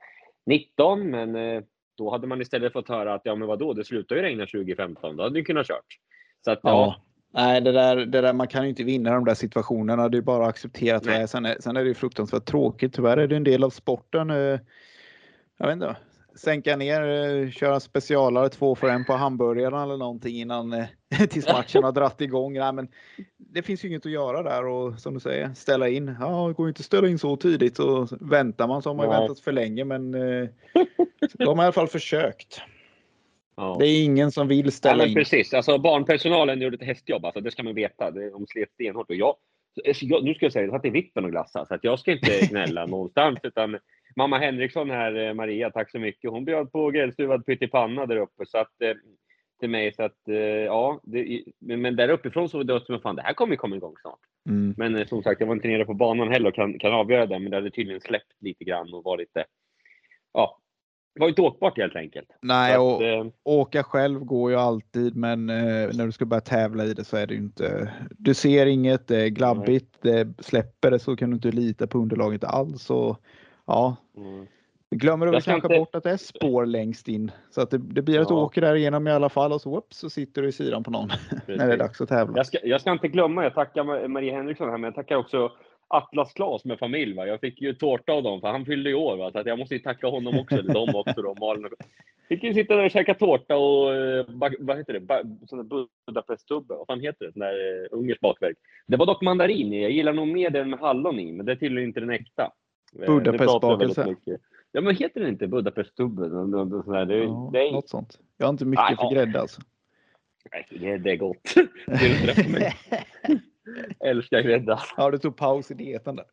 19, 0.46 1.10
men 1.10 1.36
eh, 1.36 1.62
då 1.96 2.10
hade 2.10 2.26
man 2.26 2.40
istället 2.40 2.72
fått 2.72 2.88
höra 2.88 3.14
att 3.14 3.22
ja, 3.24 3.34
men 3.34 3.48
vadå, 3.48 3.72
det 3.72 3.84
slutar 3.84 4.16
ju 4.16 4.22
regna 4.22 4.46
2015. 4.46 5.16
Då 5.16 5.22
hade 5.22 5.34
ni 5.34 5.44
kunnat 5.44 5.66
kört. 5.66 5.98
Så 6.44 6.50
att, 6.50 6.60
ja. 6.62 6.70
Ja. 6.70 7.02
Nej, 7.30 7.60
det 7.60 7.72
där, 7.72 7.96
det 7.96 8.20
där, 8.20 8.32
man 8.32 8.48
kan 8.48 8.62
ju 8.62 8.68
inte 8.68 8.84
vinna 8.84 9.14
de 9.14 9.24
där 9.24 9.34
situationerna. 9.34 10.08
Det 10.08 10.18
är 10.18 10.22
bara 10.22 10.46
acceptera 10.46 10.96
att 10.96 11.02
det. 11.04 11.28
Sen, 11.28 11.44
är. 11.46 11.56
sen 11.60 11.76
är 11.76 11.82
det 11.82 11.88
ju 11.88 11.94
fruktansvärt 11.94 12.44
tråkigt. 12.44 12.94
Tyvärr 12.94 13.16
är 13.16 13.26
det 13.26 13.36
en 13.36 13.44
del 13.44 13.64
av 13.64 13.70
sporten. 13.70 14.30
eh, 14.30 14.60
Jag 15.56 15.66
vet 15.66 15.72
inte. 15.72 15.96
Sänka 16.38 16.76
ner, 16.76 17.02
eh, 17.44 17.50
köra 17.50 17.80
specialare 17.80 18.48
två 18.48 18.74
för 18.74 18.88
en 18.88 19.04
på 19.04 19.12
hamburgarna 19.12 19.82
eller 19.82 19.96
någonting 19.96 20.36
innan 20.36 20.72
eh, 20.72 20.86
tills 21.30 21.46
matchen 21.48 21.84
har 21.84 21.92
dratt 21.92 22.20
igång. 22.20 22.52
Nej, 22.52 22.72
men 22.72 22.88
det 23.36 23.62
finns 23.62 23.84
ju 23.84 23.88
inget 23.88 24.06
att 24.06 24.12
göra 24.12 24.42
där 24.42 24.66
och 24.66 24.98
som 25.00 25.14
du 25.14 25.20
säger 25.20 25.54
ställa 25.54 25.88
in. 25.88 26.16
Ja, 26.20 26.48
det 26.48 26.54
går 26.54 26.68
inte 26.68 26.80
att 26.80 26.84
ställa 26.84 27.08
in 27.08 27.18
så 27.18 27.36
tidigt 27.36 27.76
så 27.76 28.08
väntar 28.20 28.68
man 28.68 28.82
så 28.82 28.88
har 28.90 28.94
man 28.94 29.06
ju 29.06 29.12
väntat 29.20 29.40
för 29.40 29.52
länge. 29.52 29.84
Men 29.84 30.14
eh, 30.14 30.48
de 31.32 31.58
har 31.58 31.64
i 31.64 31.66
alla 31.66 31.72
fall 31.72 31.88
försökt. 31.88 32.60
ja. 33.56 33.76
Det 33.80 33.86
är 33.86 34.04
ingen 34.04 34.32
som 34.32 34.48
vill 34.48 34.64
Ja, 34.66 34.70
ställa 34.70 34.96
men 34.96 35.08
in. 35.08 35.14
precis. 35.14 35.54
Alltså, 35.54 35.78
barnpersonalen 35.78 36.60
gjorde 36.60 36.76
ett 36.76 36.82
hästjobb. 36.86 37.24
Alltså, 37.24 37.40
det 37.40 37.50
ska 37.50 37.62
man 37.62 37.74
veta. 37.74 38.10
De 38.10 38.46
slet 38.46 38.70
stenhårt. 38.74 39.10
Och 39.10 39.16
jag, 39.16 39.34
jag, 39.84 40.24
nu 40.24 40.34
ska 40.34 40.44
jag 40.46 40.52
säga, 40.52 40.64
jag 40.64 40.74
satt 40.74 40.84
i 40.84 40.90
vippen 40.90 41.24
och 41.24 41.30
glassade. 41.30 41.66
Så 41.66 41.74
att 41.74 41.84
jag 41.84 41.98
ska 41.98 42.12
inte 42.12 42.46
gnälla 42.50 42.86
någonstans. 42.86 43.38
Utan 43.42 43.78
mamma 44.18 44.38
Henriksson 44.38 44.90
här, 44.90 45.28
eh, 45.28 45.34
Maria, 45.34 45.70
tack 45.70 45.90
så 45.90 45.98
mycket. 45.98 46.30
Hon 46.30 46.44
bjöd 46.44 46.72
på 46.72 46.90
grillstuvad 46.90 47.46
pyttipanna 47.46 48.06
där 48.06 48.16
uppe. 48.16 48.46
Så 48.46 48.58
att, 48.58 48.82
eh, 48.82 48.94
till 49.60 49.70
mig. 49.70 49.92
Så 49.94 50.02
att, 50.02 50.28
eh, 50.28 50.36
ja, 50.36 51.00
det, 51.02 51.42
men, 51.58 51.96
där 51.96 52.08
uppifrån 52.08 52.48
så 52.48 52.62
det 52.62 52.80
som 52.86 53.00
fan, 53.00 53.16
det 53.16 53.22
här 53.22 53.34
kommer 53.34 53.52
ju 53.52 53.56
komma 53.56 53.76
igång 53.76 53.94
snart. 54.00 54.20
Mm. 54.48 54.74
Men 54.76 55.08
som 55.08 55.22
sagt, 55.22 55.40
jag 55.40 55.46
var 55.46 55.54
inte 55.54 55.68
nere 55.68 55.84
på 55.84 55.94
banan 55.94 56.28
heller 56.28 56.48
och 56.48 56.54
kan, 56.54 56.78
kan 56.78 56.92
avgöra 56.92 57.26
det. 57.26 57.38
Men 57.38 57.50
det 57.50 57.56
hade 57.56 57.70
tydligen 57.70 58.00
släppt 58.00 58.32
lite 58.40 58.64
grann 58.64 58.94
och 58.94 59.04
var 59.04 59.18
lite, 59.18 59.44
ja, 60.32 60.58
det 61.14 61.20
var 61.20 61.28
inte 61.28 61.42
åkbart 61.42 61.78
helt 61.78 61.96
enkelt. 61.96 62.28
Nej, 62.42 62.78
och, 62.78 62.94
att, 62.94 63.02
eh, 63.02 63.26
åka 63.44 63.82
själv 63.82 64.20
går 64.20 64.50
ju 64.50 64.56
alltid, 64.56 65.16
men 65.16 65.50
eh, 65.50 65.88
när 65.94 66.06
du 66.06 66.12
ska 66.12 66.24
börja 66.24 66.40
tävla 66.40 66.84
i 66.84 66.94
det 66.94 67.04
så 67.04 67.16
är 67.16 67.26
det 67.26 67.34
ju 67.34 67.40
inte. 67.40 67.92
Du 68.10 68.34
ser 68.34 68.66
inget, 68.66 69.08
det 69.08 69.22
är 69.22 69.28
glabbigt, 69.28 70.02
det 70.02 70.28
släpper 70.38 70.90
det 70.90 70.98
så 70.98 71.16
kan 71.16 71.30
du 71.30 71.34
inte 71.34 71.50
lita 71.50 71.86
på 71.86 71.98
underlaget 71.98 72.44
alls. 72.44 72.90
Och, 72.90 73.22
ja, 73.68 73.96
mm. 74.16 74.46
glömmer 74.90 75.26
du 75.26 75.32
kanske 75.32 75.54
inte- 75.54 75.68
bort 75.68 75.94
att 75.94 76.04
det 76.04 76.10
är 76.10 76.16
spår 76.16 76.66
längst 76.66 77.08
in 77.08 77.30
så 77.50 77.60
att 77.60 77.70
det, 77.70 77.78
det 77.78 78.02
blir 78.02 78.20
att 78.20 78.28
du 78.28 78.34
Ja. 78.34 78.44
åker 78.44 78.60
där 78.60 78.74
igenom 78.74 79.06
i 79.06 79.10
alla 79.10 79.28
fall 79.28 79.52
och 79.52 79.60
så, 79.60 79.70
whoops, 79.70 79.98
så 79.98 80.10
sitter 80.10 80.42
du 80.42 80.48
i 80.48 80.52
sidan 80.52 80.84
på 80.84 80.90
någon 80.90 81.08
när 81.46 81.66
det 81.66 81.72
är 81.72 81.76
dags 81.76 82.00
att 82.00 82.08
tävla. 82.08 82.36
Jag 82.36 82.46
ska, 82.46 82.58
jag 82.62 82.80
ska 82.80 82.92
inte 82.92 83.08
glömma, 83.08 83.42
jag 83.42 83.54
tackar 83.54 83.84
Ma- 83.84 84.08
Maria 84.08 84.36
Henriksson 84.36 84.70
här, 84.70 84.78
men 84.78 84.84
jag 84.88 84.94
tackar 84.94 85.16
också 85.16 85.52
Atlas 85.88 86.32
Klas 86.32 86.64
med 86.64 86.78
familj. 86.78 87.14
Va? 87.16 87.26
Jag 87.26 87.40
fick 87.40 87.60
ju 87.60 87.74
tårta 87.74 88.12
av 88.12 88.22
dem, 88.22 88.40
för 88.40 88.48
han 88.48 88.64
fyllde 88.64 88.90
i 88.90 88.94
år. 88.94 89.16
Va? 89.16 89.30
Så 89.32 89.38
att 89.38 89.46
jag 89.46 89.58
måste 89.58 89.74
ju 89.74 89.80
tacka 89.80 90.06
honom 90.06 90.38
också, 90.38 90.56
eller 90.56 90.74
dem 90.74 90.88
också. 90.94 91.22
Då, 91.22 91.34
Malin 91.40 91.64
och... 91.64 91.72
Fick 92.28 92.42
ju 92.42 92.54
sitta 92.54 92.76
där 92.76 92.84
och 92.84 92.90
käka 92.90 93.14
tårta 93.14 93.56
och, 93.56 93.94
eh, 93.94 94.26
vad 94.58 94.76
heter 94.78 94.92
det, 94.92 95.00
Budapesttubbe. 96.06 96.74
Vad 96.74 96.86
fan 96.86 97.00
heter 97.00 97.26
det? 97.26 97.32
Sån 97.32 97.40
där 97.40 97.82
eh, 97.84 97.88
ungersk 97.90 98.20
bakverk. 98.20 98.56
Det 98.86 98.96
var 98.96 99.06
dock 99.06 99.22
mandarin 99.22 99.72
i. 99.72 99.82
Jag 99.82 99.90
gillar 99.90 100.12
nog 100.12 100.28
mer 100.28 100.50
den 100.50 100.70
med 100.70 100.78
hallon 100.78 101.20
i, 101.20 101.32
men 101.32 101.46
det 101.46 101.56
tillhör 101.56 101.82
inte 101.82 102.00
den 102.00 102.10
äkta. 102.10 102.52
Eh, 103.00 103.06
Budapestbakelse. 103.06 104.16
Ja, 104.72 104.80
men 104.80 104.96
heter 104.96 105.20
den 105.20 105.28
inte. 105.28 105.46
Det, 105.46 105.50
Ja, 107.22 107.50
det, 107.52 107.68
är, 107.68 107.72
Något 107.72 107.88
sånt. 107.88 108.18
Jag 108.36 108.46
har 108.46 108.50
inte 108.50 108.64
mycket 108.64 108.84
Nej, 108.88 108.96
för 108.96 109.14
grädde 109.14 109.40
alltså. 109.40 109.60
nej, 110.70 110.98
det, 110.98 111.10
är 111.10 111.16
gott. 111.16 111.54
Det. 111.86 112.72
Älskar 114.08 114.40
grädde. 114.40 114.78
Ja, 114.96 115.10
du 115.10 115.18
tog 115.18 115.36
paus 115.36 115.70
i 115.70 115.74
dieten 115.74 116.16
där. 116.16 116.26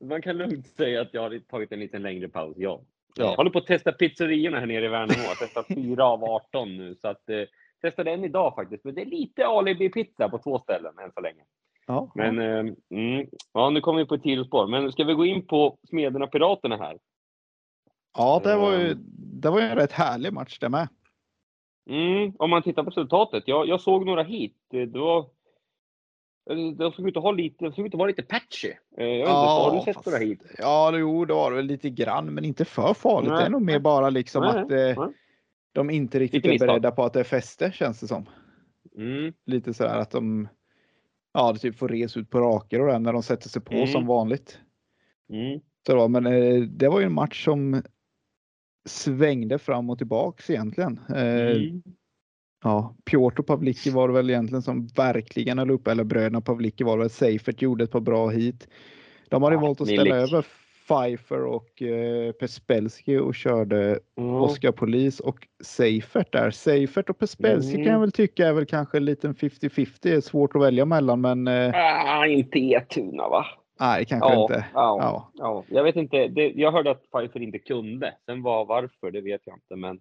Man 0.04 0.22
kan 0.22 0.36
lugnt 0.36 0.66
säga 0.66 1.00
att 1.00 1.14
jag 1.14 1.22
har 1.22 1.38
tagit 1.38 1.72
en 1.72 1.80
lite 1.80 1.98
längre 1.98 2.28
paus, 2.28 2.56
ja. 2.56 2.80
Ja. 3.14 3.24
Jag 3.24 3.36
håller 3.36 3.50
på 3.50 3.58
att 3.58 3.66
testa 3.66 3.92
pizzeriorna 3.92 4.60
här 4.60 4.66
nere 4.66 4.84
i 4.84 4.88
Värnamo. 4.88 5.22
Jag 5.22 5.38
testat 5.38 5.66
fyra 5.68 6.04
av 6.04 6.24
18 6.24 6.76
nu. 6.76 6.94
Så 6.94 7.08
att, 7.08 7.30
eh, 7.30 7.42
testade 7.80 8.10
en 8.10 8.24
idag 8.24 8.54
faktiskt. 8.54 8.84
Men 8.84 8.94
det 8.94 9.00
är 9.00 9.06
lite 9.06 9.46
alibi-pizza 9.46 10.28
på 10.28 10.38
två 10.38 10.58
ställen 10.58 10.98
än 10.98 11.12
så 11.12 11.20
länge. 11.20 11.42
Ja, 11.88 12.10
Men 12.14 12.38
eh, 12.38 12.74
mm, 12.90 13.26
ja, 13.52 13.70
nu 13.70 13.80
kommer 13.80 13.98
vi 13.98 14.06
på 14.06 14.14
ett 14.14 14.22
sidospår. 14.22 14.66
Men 14.66 14.92
ska 14.92 15.04
vi 15.04 15.14
gå 15.14 15.26
in 15.26 15.46
på 15.46 15.78
Smederna 15.88 16.26
Piraterna 16.26 16.76
här? 16.76 16.98
ja 18.18 18.40
det, 18.44 18.56
var 18.56 18.72
ju, 18.72 18.90
Ehm. 18.92 18.98
det 19.40 19.50
var 19.50 19.60
ju 19.60 19.66
en 19.66 19.76
rätt 19.76 19.92
härlig 19.92 20.32
match 20.32 20.58
det 20.58 20.68
med. 20.68 20.88
Mm, 21.90 22.32
om 22.38 22.50
man 22.50 22.62
tittar 22.62 22.82
på 22.82 22.90
resultatet. 22.90 23.42
Jag, 23.46 23.68
jag 23.68 23.80
såg 23.80 24.06
några 24.06 24.22
hit. 24.22 24.56
Det 24.70 24.86
var, 24.86 25.26
de 26.76 26.92
såg 26.92 27.08
ut 27.08 27.16
att 27.16 27.22
ha 27.22 27.30
lite, 27.32 27.64
de 27.64 27.72
såg 27.72 27.86
ut 27.86 27.94
att 27.94 27.98
vara 27.98 28.08
lite 28.08 28.22
patchy. 28.22 28.68
Eh, 28.96 29.06
Jag 29.06 29.18
vet 29.18 29.28
inte, 29.28 29.30
har 29.32 29.76
du 29.86 29.92
sett 29.92 30.06
några 30.06 30.18
hit? 30.18 30.42
Ja, 30.58 30.92
jo, 30.98 31.24
det 31.24 31.34
var 31.34 31.50
det 31.50 31.56
väl 31.56 31.66
lite 31.66 31.90
grann, 31.90 32.26
men 32.34 32.44
inte 32.44 32.64
för 32.64 32.94
farligt. 32.94 33.30
Nej. 33.30 33.38
Det 33.40 33.46
är 33.46 33.50
nog 33.50 33.62
mer 33.62 33.78
bara 33.78 34.10
liksom 34.10 34.42
Nej, 34.42 34.50
att 34.50 34.70
eh, 34.96 35.04
nej. 35.04 35.14
de 35.72 35.90
inte 35.90 36.18
riktigt 36.18 36.36
Lite 36.36 36.48
är 36.48 36.52
misstag. 36.52 36.68
beredda 36.68 36.90
på 36.90 37.04
att 37.04 37.12
det 37.12 37.20
är 37.20 37.24
fäste, 37.24 37.72
känns 37.74 38.00
det 38.00 38.06
som. 38.08 38.26
Mm. 38.96 39.32
Lite 39.46 39.74
så 39.74 39.86
här 39.86 39.98
att 40.00 40.10
de 40.10 40.48
ja, 41.38 41.52
det 41.52 41.58
typ 41.58 41.78
får 41.78 41.88
res 41.88 42.16
ut 42.16 42.30
på 42.30 42.40
raker 42.40 42.80
och 42.80 42.86
det 42.92 42.98
när 42.98 43.12
de 43.12 43.22
sätter 43.22 43.48
sig 43.48 43.62
på 43.62 43.74
Mm. 43.74 43.86
som 43.86 44.06
vanligt. 44.06 44.58
Mm. 45.32 45.60
Så 45.86 45.92
det 45.92 45.98
var, 45.98 46.08
men 46.08 46.26
eh, 46.26 46.60
det 46.62 46.88
var 46.88 47.00
ju 47.00 47.06
en 47.06 47.12
match 47.12 47.44
som 47.44 47.82
svängde 48.88 49.58
fram 49.58 49.90
och 49.90 49.98
tillbaks 49.98 50.50
egentligen. 50.50 51.00
Eh, 51.08 51.56
Mm. 51.56 51.82
Ja, 52.64 52.96
Piotr 53.04 53.42
Pavlicki 53.42 53.90
var 53.90 54.08
det 54.08 54.14
väl 54.14 54.30
egentligen 54.30 54.62
som 54.62 54.86
verkligen 54.86 55.58
höll 55.58 55.70
upp, 55.70 55.86
eller 55.88 56.04
bröderna 56.04 56.40
Pavlicki 56.40 56.84
var 56.84 56.96
det 56.96 57.02
väl. 57.02 57.10
Seifert 57.10 57.62
gjorde 57.62 57.84
ett 57.84 57.90
par 57.90 58.00
bra 58.00 58.28
hit. 58.28 58.68
De 59.28 59.42
hade 59.42 59.56
Ja, 59.56 59.60
valt 59.60 59.80
att 59.80 59.86
ställa 59.88 60.16
över 60.16 60.46
Pfeiffer 60.88 61.44
och 61.44 61.82
eh, 61.82 62.32
Pespelski 62.32 63.16
och 63.18 63.34
körde 63.34 63.98
Ja. 64.14 64.40
Oskar 64.40 64.72
Polis 64.72 65.20
och 65.20 65.48
Seifert 65.64 66.32
där. 66.32 66.50
Seifert 66.50 67.10
och 67.10 67.18
Pespelski 67.18 67.74
Mm. 67.74 67.84
kan 67.84 67.92
jag 67.92 68.00
väl 68.00 68.12
tycka 68.12 68.46
är 68.48 68.52
väl 68.52 68.66
kanske 68.66 68.96
en 68.96 69.04
liten 69.04 69.34
50-50. 69.34 69.98
Det 70.02 70.12
är 70.12 70.20
svårt 70.20 70.56
att 70.56 70.62
välja 70.62 70.84
mellan 70.84 71.20
men 71.20 71.48
eh, 71.48 71.72
Ah, 71.74 72.26
inte 72.26 72.58
Etuna 72.58 73.28
va? 73.28 73.46
nej 73.80 74.04
kanske 74.04 74.32
Ja, 74.32 74.42
inte. 74.42 74.64
ja, 74.74 74.98
Ja. 75.00 75.30
ja. 75.34 75.64
Jag 75.68 75.84
vet 75.84 75.96
inte. 75.96 76.28
Det, 76.28 76.48
jag 76.50 76.72
hörde 76.72 76.90
att 76.90 77.10
Pfeiffer 77.10 77.40
inte 77.42 77.58
kunde. 77.58 78.14
Sen 78.26 78.42
var 78.42 78.64
varför, 78.64 79.10
det 79.10 79.20
vet 79.20 79.40
jag 79.44 79.56
inte. 79.56 79.76
Men 79.76 80.00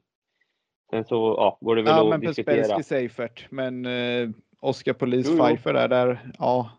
sen 0.91 1.05
så 1.05 1.15
ja, 1.37 1.57
går 1.61 1.75
det 1.75 1.81
väl 1.81 1.91
Ja 1.95 2.03
att 2.03 2.09
men 2.09 2.19
diskutera. 2.19 2.55
Pespelski 2.55 2.83
Seifert 2.83 3.45
men 3.49 3.85
eh, 3.85 4.29
Oskar 4.59 4.93
Polis 4.93 5.27
jo. 5.31 5.37
Pfeiffer 5.37 5.73
där, 5.73 5.87
där 5.87 6.19
ja 6.39 6.69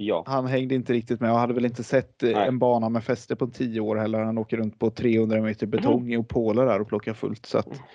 Ja. 0.00 0.24
han 0.26 0.46
hängde 0.46 0.74
inte 0.74 0.92
riktigt 0.92 1.20
med 1.20 1.32
och 1.32 1.38
hade 1.38 1.54
väl 1.54 1.64
inte 1.64 1.84
sett 1.84 2.22
eh, 2.22 2.30
Nej. 2.30 2.48
en 2.48 2.58
bana 2.58 2.88
med 2.88 3.04
fäste 3.04 3.36
på 3.36 3.46
10 3.46 3.80
år 3.80 3.96
heller. 3.96 4.20
Han 4.20 4.38
åker 4.38 4.56
runt 4.56 4.78
på 4.78 4.90
300 4.90 5.40
meter 5.40 5.66
betong 5.66 6.12
i 6.12 6.16
Opola 6.16 6.64
där 6.64 6.80
och 6.80 6.88
plockar 6.88 7.14
fullt 7.14 7.46
så 7.46 7.58
att 7.58 7.66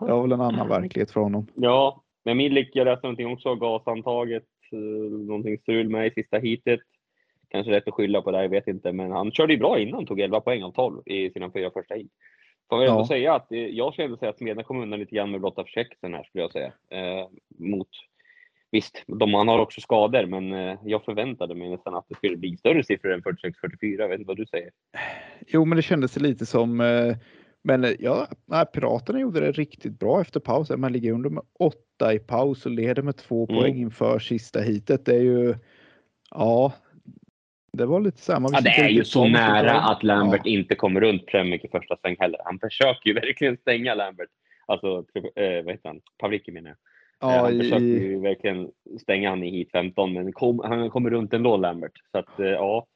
det 0.00 0.12
var 0.12 0.22
väl 0.22 0.32
en 0.32 0.40
annan 0.40 0.68
verklighet 0.68 1.10
för 1.10 1.20
honom. 1.20 1.46
Ja, 1.54 2.02
men 2.24 2.36
Milik, 2.36 2.70
jag 2.72 2.84
läste 2.84 3.06
någonting 3.06 3.26
också, 3.26 3.54
gasantaget, 3.54 4.44
eh, 4.72 4.78
någonting 5.26 5.58
strul 5.58 5.88
med 5.88 6.06
i 6.06 6.10
sista 6.10 6.38
heatet. 6.38 6.80
Kanske 7.48 7.72
rätt 7.72 7.88
att 7.88 7.94
skylla 7.94 8.22
på 8.22 8.30
det, 8.30 8.42
jag 8.42 8.48
vet 8.48 8.68
inte, 8.68 8.92
men 8.92 9.12
han 9.12 9.32
körde 9.32 9.52
ju 9.52 9.58
bra 9.58 9.78
innan, 9.78 10.06
tog 10.06 10.20
11 10.20 10.40
poäng 10.40 10.62
av 10.62 10.70
12 10.72 11.02
i 11.06 11.30
sina 11.30 11.50
fyra 11.50 11.70
första 11.70 11.94
heat. 11.94 12.06
Får 12.68 12.78
jag 12.82 12.88
ändå 12.90 13.00
Ja. 13.00 13.06
säga 13.06 13.34
att 13.34 13.52
eh, 13.52 13.58
jag 13.58 13.94
säga 13.94 14.16
att 14.30 14.38
Smedjan 14.38 14.64
kom 14.64 14.80
undan 14.82 15.00
lite 15.00 15.14
grann 15.14 15.30
med 15.30 15.40
blotta 15.40 15.64
försäkelsen 15.64 16.14
här 16.14 16.22
skulle 16.24 16.42
jag 16.44 16.52
säga. 16.52 16.72
Eh, 16.90 17.26
mot, 17.58 17.88
visst, 18.72 19.04
de, 19.06 19.30
man 19.30 19.48
har 19.48 19.58
också 19.58 19.80
skador, 19.80 20.26
men 20.26 20.52
eh, 20.52 20.78
jag 20.84 21.04
förväntade 21.04 21.54
mig 21.54 21.70
nästan 21.70 21.94
att 21.94 22.06
det 22.08 22.14
skulle 22.14 22.36
bli 22.36 22.56
större 22.56 22.84
siffror 22.84 23.12
än 23.12 23.22
46-44. 23.22 23.36
Jag 23.98 24.08
vet 24.08 24.18
inte 24.18 24.28
vad 24.28 24.36
du 24.36 24.46
säger. 24.46 24.70
Jo, 25.46 25.64
men 25.64 25.76
det 25.76 25.82
kändes 25.82 26.16
lite 26.16 26.46
som 26.46 26.80
eh, 26.80 27.16
men 27.64 27.84
eh, 27.84 27.90
ja, 27.98 28.26
nej, 28.46 28.66
Piraterna 28.66 29.20
gjorde 29.20 29.40
det 29.40 29.52
riktigt 29.52 29.98
bra 29.98 30.20
efter 30.20 30.40
pausen. 30.40 30.80
Man 30.80 30.92
ligger 30.92 31.12
under 31.12 31.30
med 31.30 31.42
åtta 31.58 32.14
i 32.14 32.18
paus 32.18 32.66
och 32.66 32.72
leder 32.72 33.02
med 33.02 33.16
två 33.16 33.46
Mm. 33.50 33.60
poäng 33.60 33.76
inför 33.76 34.18
sista 34.18 34.60
hitet. 34.60 35.04
Det 35.04 35.14
är 35.14 35.20
ju 35.22 35.54
ja, 36.30 36.72
det 37.72 37.86
var 37.86 38.00
lite 38.00 38.18
samma. 38.20 38.48
Ja, 38.52 38.60
det 38.60 38.70
är 38.70 38.88
ju 38.88 39.04
så 39.04 39.28
nära 39.28 39.80
att 39.80 40.02
Lambert 40.02 40.46
inte 40.46 40.74
kommer 40.74 41.00
runt 41.00 41.26
Premik 41.26 41.64
i 41.64 41.68
första 41.68 41.96
sväng 41.96 42.16
heller. 42.18 42.40
Han 42.44 42.58
försöker 42.58 43.08
ju 43.10 43.14
verkligen 43.20 43.56
stänga 43.56 43.94
Lambert. 43.94 44.30
Alltså, 44.66 44.86
eh, 45.36 45.64
vad 45.64 45.74
heter 45.74 45.88
han? 45.88 46.00
Pavlicki 46.18 46.52
menar 46.52 46.68
jag. 46.68 46.76
Eh, 47.22 47.28
Ja, 47.28 47.40
han 47.44 47.58
försöker 47.58 47.84
i, 47.84 48.02
ju 48.04 48.20
verkligen 48.20 48.70
stänga 49.00 49.30
han 49.30 49.42
i 49.42 49.50
hit 49.50 49.70
15, 49.72 50.12
men 50.12 50.32
kom, 50.32 50.58
han 50.64 50.90
kommer 50.90 51.10
runt 51.10 51.32
ändå 51.34 51.56
Lambert. 51.56 51.92
Så 52.12 52.18
att 52.18 52.38
eh, 52.40 52.46
ja, 52.46 52.86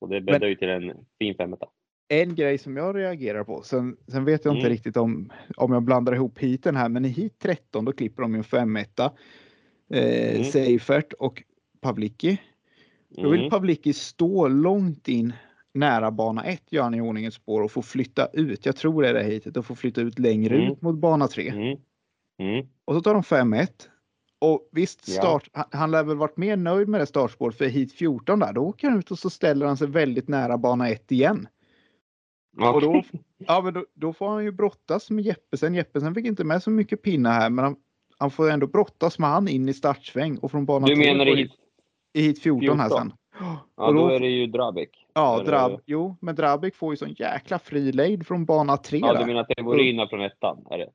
och 0.00 0.08
det 0.08 0.20
bäddar 0.20 0.46
ju 0.48 0.54
till 0.56 0.68
en 0.68 0.92
fin 1.18 1.34
femetta. 1.34 1.66
en 2.08 2.34
grej 2.34 2.58
som 2.58 2.76
jag 2.76 2.96
reagerar 2.96 3.44
på. 3.44 3.62
Sen, 3.62 3.96
sen 4.08 4.24
vet 4.24 4.44
jag 4.44 4.54
inte 4.54 4.66
Mm. 4.66 4.72
riktigt 4.72 4.96
om, 4.96 5.32
om 5.56 5.72
jag 5.72 5.82
blandar 5.82 6.14
ihop 6.14 6.38
heaten 6.38 6.76
här, 6.76 6.88
men 6.88 7.04
i 7.04 7.08
hit 7.08 7.38
13 7.38 7.84
då 7.84 7.92
klipper 7.92 8.22
de 8.22 8.32
ju 8.32 8.38
en 8.38 8.44
femetta. 8.44 9.12
eh, 9.94 10.30
Mm. 10.30 10.44
Seifert 10.44 11.12
och 11.12 11.42
Pavlicki. 11.80 12.40
Då 13.08 13.28
vill 13.28 13.38
Mm. 13.40 13.50
Pavlicki 13.50 13.92
stå 13.92 14.48
långt 14.48 15.08
in 15.08 15.32
nära 15.74 16.10
bana 16.10 16.44
1, 16.44 16.62
gör 16.70 16.82
han 16.82 16.94
i 16.94 17.00
ordning 17.00 17.24
ett 17.24 17.34
spår 17.34 17.62
och 17.62 17.70
få 17.72 17.82
flytta 17.82 18.28
ut. 18.32 18.66
Jag 18.66 18.76
tror 18.76 19.02
det 19.02 19.08
är 19.08 19.14
det 19.14 19.22
hitet 19.24 19.56
och 19.56 19.66
få 19.66 19.74
flytta 19.74 20.00
ut 20.00 20.18
längre 20.18 20.54
Mm. 20.56 20.72
ut 20.72 20.82
mot 20.82 20.94
bana 20.98 21.28
3. 21.28 21.52
Mm. 22.42 22.66
Och 22.84 22.94
så 22.94 23.00
tar 23.00 23.14
de 23.14 23.22
5-1. 23.22 23.68
Och 24.40 24.68
visst, 24.72 25.08
Ja. 25.08 25.14
start, 25.14 25.48
han, 25.52 25.64
han 25.72 25.90
lär 25.90 26.04
väl 26.04 26.16
varit 26.16 26.36
mer 26.36 26.56
nöjd 26.56 26.88
med 26.88 27.00
det 27.00 27.06
startspåret 27.06 27.56
för 27.58 27.64
hit 27.64 27.92
14 27.92 28.38
där. 28.38 28.52
Då 28.52 28.60
åker 28.60 28.88
han 28.88 28.98
ut 28.98 29.10
och 29.10 29.18
så 29.18 29.30
ställer 29.30 29.66
han 29.66 29.76
sig 29.76 29.88
väldigt 29.88 30.28
nära 30.28 30.58
bana 30.58 30.88
1 30.88 31.12
igen. 31.12 31.48
Ja. 32.58 32.72
Och 32.72 32.80
då, 32.80 33.02
ja, 33.38 33.60
men 33.60 33.74
då, 33.74 33.86
då 33.94 34.12
får 34.12 34.28
han 34.28 34.44
ju 34.44 34.52
brottas 34.52 35.10
med 35.10 35.24
Jeppesen. 35.24 35.74
Jeppesen 35.74 36.14
fick 36.14 36.26
inte 36.26 36.44
med 36.44 36.62
så 36.62 36.70
mycket 36.70 37.02
pinnar 37.02 37.32
här, 37.32 37.50
men 37.50 37.64
han, 37.64 37.76
han 38.18 38.30
får 38.30 38.50
ändå 38.50 38.66
brottas 38.66 39.18
med 39.18 39.30
han 39.30 39.48
in 39.48 39.68
i 39.68 39.74
startsväng 39.74 40.38
och 40.38 40.50
från 40.50 40.66
bana 40.66 40.86
Du 40.86 40.94
3 40.94 41.04
menar 41.12 41.26
i 41.26 41.36
hit? 41.36 41.52
i 42.14 42.22
hit 42.22 42.42
14, 42.42 42.80
här 42.80 42.88
14? 42.88 43.08
sen. 43.08 43.12
Ja, 43.40 43.86
och 43.86 43.94
då 43.94 44.00
då- 44.08 44.14
är 44.14 44.20
det 44.20 44.26
ju 44.28 44.46
Drabik. 44.46 45.06
Ja, 45.14 45.42
Drab, 45.46 45.80
jo, 45.86 46.16
men 46.20 46.34
Drabik 46.34 46.74
får 46.74 46.92
ju 46.92 46.96
sån 46.96 47.12
jäkla 47.18 47.58
fri 47.58 47.92
lejd 47.92 48.26
från 48.26 48.44
bana 48.44 48.76
3 48.76 48.98
Ja, 48.98 49.18
du 49.18 49.26
menar 49.26 49.40
att 49.40 49.48
det 49.48 49.58
är 49.58 49.62
Vorina 49.62 50.08
från 50.08 50.20
ettan? 50.20 50.66
Är 50.70 50.78
det? 50.78 50.90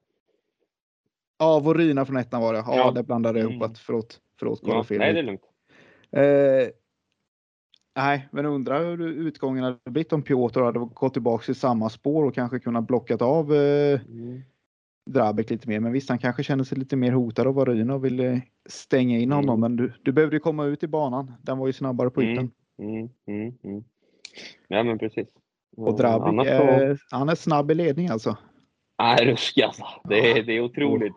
Ja, 1.39 1.59
Vorina 1.59 2.05
från 2.05 2.17
ettan 2.17 2.41
var 2.41 2.53
det. 2.53 2.59
Ja, 2.59 2.75
Ja. 2.75 2.91
det 2.91 3.03
blandade 3.03 3.39
jag 3.39 3.43
ihop. 3.49 3.61
Mm. 3.61 3.71
att- 3.71 3.77
Förlåt, 3.79 4.19
förlåt. 4.39 4.59
Ja, 4.63 4.83
fel. 4.83 4.97
nej, 4.97 5.13
det 5.13 5.19
är 5.19 5.23
lugnt. 5.23 5.41
Eh, 6.11 6.71
nej, 7.95 8.27
men 8.31 8.45
undrar 8.45 8.83
hur 8.85 9.07
utgången 9.07 9.63
hade 9.63 9.77
blivit 9.85 10.13
om 10.13 10.21
Piotr 10.21 10.61
hade 10.61 10.79
gått 10.79 11.13
tillbaka 11.13 11.51
i 11.51 11.55
samma 11.55 11.89
spår 11.89 12.23
och 12.25 12.35
kanske 12.35 12.59
kunnat 12.59 12.87
blockat 12.87 13.21
av 13.21 13.53
eh, 13.53 14.01
Mm. 14.09 14.41
Drabek 15.09 15.49
lite 15.49 15.67
mer. 15.69 15.79
Men 15.79 15.91
visst, 15.91 16.09
han 16.09 16.17
kanske 16.19 16.43
känner 16.43 16.63
sig 16.63 16.77
lite 16.77 16.95
mer 16.95 17.11
hotad 17.11 17.47
av 17.47 17.53
Vorina 17.53 17.93
och 17.95 18.05
ville 18.05 18.41
stänga 18.69 19.17
in 19.19 19.31
honom. 19.31 19.49
Mm. 19.49 19.59
Men 19.59 19.75
du, 19.75 19.93
du 20.03 20.11
behövde 20.11 20.35
ju 20.35 20.39
komma 20.39 20.65
ut 20.65 20.83
i 20.83 20.87
banan. 20.87 21.33
Den 21.41 21.57
var 21.57 21.67
ju 21.67 21.73
snabbare 21.73 22.09
på 22.09 22.23
ytan. 22.23 22.51
Mm. 22.81 22.95
Mm. 22.95 23.09
Mm. 23.27 23.53
Mm. 23.63 23.83
Ja, 24.67 24.83
men 24.83 24.99
precis. 24.99 25.27
Och 25.77 25.97
Drabik, 25.97 26.47
så- 26.47 26.53
är, 26.53 26.99
han 27.11 27.29
är 27.29 27.35
snabb 27.35 27.71
i 27.71 27.73
ledning 27.73 28.07
alltså. 28.07 28.37
Nej, 28.99 29.25
ruskig 29.31 29.61
alltså. 29.61 29.83
Det 30.09 30.31
är, 30.31 30.43
det 30.43 30.53
är 30.53 30.61
otroligt. 30.61 31.13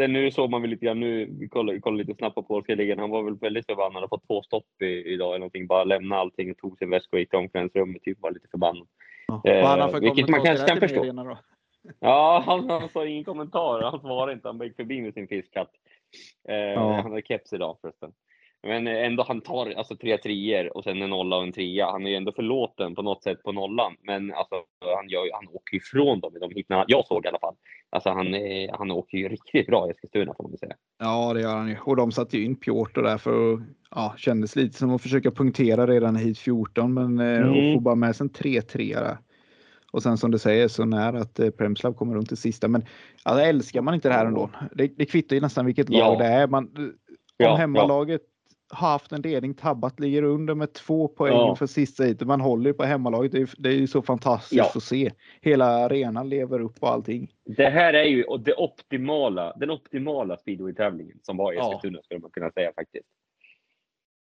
Sen 0.00 0.12
nu 0.12 0.30
såg 0.30 0.50
man 0.50 0.62
väl 0.62 0.70
lite 0.70 0.84
grann 0.86 1.00
nu, 1.00 1.26
vi 1.40 1.48
kollade, 1.48 1.80
kollade 1.80 2.02
lite 2.04 2.18
snabbt 2.18 2.34
på 2.34 2.42
polska 2.42 2.74
ligan. 2.74 2.98
Han 2.98 3.10
var 3.10 3.22
väl 3.22 3.36
väldigt 3.38 3.66
förbannad 3.66 4.04
och 4.04 4.10
fått 4.10 4.26
två 4.26 4.42
stopp 4.42 4.82
i, 4.82 4.86
idag 4.86 5.28
eller 5.28 5.38
någonting. 5.38 5.66
Bara 5.66 5.84
lämna 5.84 6.16
allting 6.16 6.50
och 6.50 6.56
tog 6.58 6.78
sin 6.78 6.90
väska 6.90 7.16
och 7.16 7.20
gick 7.20 7.30
till 7.30 7.38
omklädningsrummet. 7.38 8.02
Typ 8.02 8.20
var 8.20 8.30
lite 8.30 8.48
förbannad. 8.50 8.86
Ja. 9.26 9.88
Eh, 9.88 10.00
vilket 10.00 10.28
man 10.28 10.44
kanske 10.44 10.66
kan 10.66 10.80
förstå. 10.80 11.04
Ja, 12.00 12.42
han, 12.46 12.70
han 12.70 12.88
sa 12.88 13.06
ingen 13.06 13.24
kommentar. 13.24 13.82
Han 13.82 14.00
svarade 14.00 14.32
inte. 14.32 14.48
Han 14.48 14.60
gick 14.60 14.76
förbi 14.76 15.00
med 15.00 15.14
sin 15.14 15.28
fiskkatt. 15.28 15.70
Eh, 16.48 16.54
Ja. 16.56 16.92
Han 16.92 17.10
hade 17.10 17.22
keps 17.22 17.52
idag 17.52 17.76
förresten. 17.80 18.12
Men 18.62 18.86
eh, 18.86 19.06
ändå, 19.06 19.24
han 19.28 19.40
tar 19.40 19.70
alltså 19.70 19.96
tre 19.96 20.18
treor 20.18 20.76
och 20.76 20.84
sen 20.84 21.02
en 21.02 21.10
nolla 21.10 21.36
och 21.36 21.42
en 21.42 21.52
trea. 21.52 21.90
Han 21.90 22.06
är 22.06 22.10
ju 22.10 22.16
ändå 22.16 22.32
förlåten 22.32 22.94
på 22.94 23.02
något 23.02 23.22
sätt 23.22 23.42
på 23.42 23.52
nollan. 23.52 23.92
Men 24.02 24.34
alltså, 24.34 24.54
han, 24.96 25.08
gör, 25.08 25.28
han 25.32 25.48
åker 25.52 25.76
ifrån 25.76 26.20
dem 26.20 26.36
i 26.36 26.38
de 26.38 26.50
hittarna 26.54 26.84
jag 26.88 27.06
såg 27.06 27.24
i 27.24 27.28
alla 27.28 27.38
fall. 27.38 27.54
Alltså 27.90 28.08
han, 28.10 28.34
eh, 28.34 28.70
han 28.78 28.90
åker 28.90 29.18
ju 29.18 29.28
riktigt 29.28 29.66
bra 29.66 29.88
i 29.88 29.90
Eskilstuna 29.90 30.34
får 30.36 30.48
man 30.48 30.56
säga. 30.58 30.74
Ja, 30.98 31.34
det 31.34 31.40
gör 31.40 31.56
han 31.56 31.68
ju. 31.68 31.76
Och 31.80 31.96
de 31.96 32.12
satte 32.12 32.36
ju 32.38 32.44
in 32.44 32.56
Piotr 32.56 33.02
där 33.02 33.18
för 33.18 33.54
att, 33.54 33.60
ja, 33.90 34.14
kändes 34.16 34.56
lite 34.56 34.78
som 34.78 34.94
att 34.94 35.02
försöka 35.02 35.30
punktera 35.30 35.86
redan 35.86 36.16
i 36.16 36.20
hit 36.20 36.38
14, 36.38 36.94
men 36.94 37.18
eh, 37.20 37.40
Mm. 37.40 37.50
och 37.68 37.74
få 37.74 37.80
bara 37.80 37.94
med 37.94 38.16
sig 38.16 38.24
en 38.24 38.30
3-3 38.30 38.94
där. 39.00 39.18
Och 39.92 40.02
sen 40.02 40.18
som 40.18 40.30
du 40.30 40.38
säger 40.38 40.68
så 40.68 40.84
nära 40.84 41.18
att 41.20 41.38
eh, 41.40 41.50
Premslav 41.50 41.92
kommer 41.92 42.14
runt 42.14 42.28
till 42.28 42.36
sista. 42.36 42.68
Men 42.68 42.84
alltså, 43.22 43.44
älskar 43.44 43.82
man 43.82 43.94
inte 43.94 44.08
det 44.08 44.14
här 44.14 44.26
ändå? 44.26 44.50
Det, 44.74 44.86
det 44.96 45.06
kvittar 45.06 45.36
ju 45.36 45.42
nästan 45.42 45.66
vilket 45.66 45.88
lag 45.88 45.98
Ja. 46.14 46.18
det 46.18 46.24
är. 46.24 46.46
Man, 46.46 46.64
om 46.76 46.92
Ja, 47.36 47.54
hemmalaget 47.56 48.20
haft 48.70 49.12
en 49.12 49.20
ledning, 49.22 49.54
tabbat, 49.54 50.00
ligger 50.00 50.22
under 50.22 50.54
med 50.54 50.72
två 50.72 51.08
poäng 51.08 51.32
Ja. 51.32 51.56
för 51.56 51.66
sista 51.66 52.04
heatet. 52.04 52.28
Man 52.28 52.40
håller 52.40 52.70
ju 52.70 52.74
på 52.74 52.84
hemmalaget. 52.84 53.32
Det 53.32 53.38
är, 53.40 53.50
det 53.58 53.68
är 53.68 53.72
ju 53.74 53.86
så 53.86 54.02
fantastiskt 54.02 54.58
Ja. 54.58 54.72
att 54.74 54.82
se. 54.82 55.10
Hela 55.40 55.66
arenan 55.66 56.28
lever 56.28 56.60
upp 56.60 56.76
och 56.80 56.88
allting. 56.90 57.30
Det 57.56 57.68
här 57.70 57.94
är 57.94 58.04
ju 58.04 58.24
det 58.44 58.54
optimala, 58.54 59.52
den 59.56 59.70
optimala 59.70 60.36
speedway-tävlingen 60.36 61.18
som 61.22 61.36
var 61.36 61.52
i 61.52 61.56
Ja. 61.56 61.66
Eskilstuna 61.68 62.02
skulle 62.02 62.20
man 62.20 62.30
kunna 62.30 62.50
säga 62.50 62.72
faktiskt. 62.76 63.06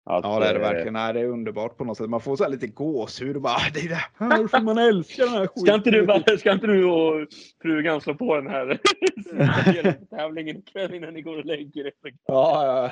Att, 0.07 0.23
Ja, 0.23 0.39
det 0.39 0.45
är 0.47 0.53
det 0.53 0.59
eh, 0.59 0.65
verkligen. 0.71 0.93
Nej, 0.93 1.13
det 1.13 1.19
är 1.19 1.25
underbart 1.25 1.77
på 1.77 1.83
något 1.83 1.97
sätt. 1.97 2.09
Man 2.09 2.21
får 2.21 2.35
så 2.35 2.43
här 2.43 2.51
lite 2.51 2.67
gåshud 2.67 3.35
och 3.35 3.41
bara, 3.41 3.53
"Ah, 3.53 3.69
det 3.73 3.79
är 3.79 3.89
det 3.89 4.05
här 4.17 4.47
som 4.47 4.65
man 4.65 4.77
älskar 4.77 5.23
den 5.23 5.33
här 5.33 5.49
Ska 5.55 5.73
inte, 5.75 5.91
du, 5.91 5.99
skiten." 6.01 6.23
bara- 6.25 6.37
ska 6.37 6.51
inte 6.51 6.67
du 6.67 6.85
och 6.85 7.27
frugan 7.61 8.01
slå 8.01 8.13
på 8.15 8.35
den 8.35 8.47
här 8.47 8.79
tävlingen 10.09 10.57
ikväll 10.57 10.93
innan 10.93 11.13
ni 11.13 11.21
går 11.21 11.37
och 11.37 11.45
lägger 11.45 11.85
er? 11.87 11.91
Ja, 12.25 12.91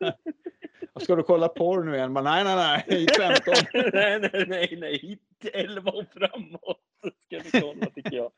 ja. 0.00 0.12
Ska 1.00 1.16
du 1.16 1.22
kolla 1.22 1.48
porr 1.48 1.82
nu 1.84 1.94
igen? 1.96 2.12
Men 2.12 2.24
nej, 2.24 2.44
nej, 2.44 2.56
nej. 2.56 2.84
Hit 2.98 3.16
15. 3.16 3.54
nej, 3.92 4.20
nej, 4.20 4.44
nej, 4.48 4.76
nej. 4.80 4.98
Hit 4.98 5.20
11 5.52 5.90
och 5.90 6.04
framåt 6.14 6.80
ska 7.26 7.40
vi 7.52 7.60
kolla 7.60 7.86
tycker 7.94 8.16
jag. 8.16 8.30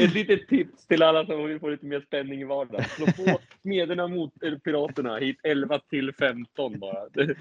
Ett 0.00 0.14
litet 0.14 0.48
tips 0.48 0.86
till 0.86 1.02
alla 1.02 1.26
som 1.26 1.44
vill 1.46 1.60
få 1.60 1.68
lite 1.68 1.86
mer 1.86 2.00
spänning 2.00 2.40
i 2.40 2.44
vardagen. 2.44 2.84
Slå 2.84 3.06
på 3.06 3.38
Smederna 3.62 4.08
mot 4.08 4.42
eh, 4.42 4.58
Piraterna 4.58 5.16
hit 5.16 5.36
11 5.42 5.78
till 5.90 6.12
15 6.18 6.78
bara. 6.80 7.08
Det, 7.12 7.34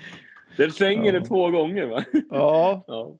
det 0.57 0.71
svänger 0.71 1.13
Ja. 1.13 1.19
det 1.19 1.25
två 1.25 1.49
gånger 1.51 1.85
va? 1.85 2.03
Ja. 2.29 2.83
Ja. 2.87 3.15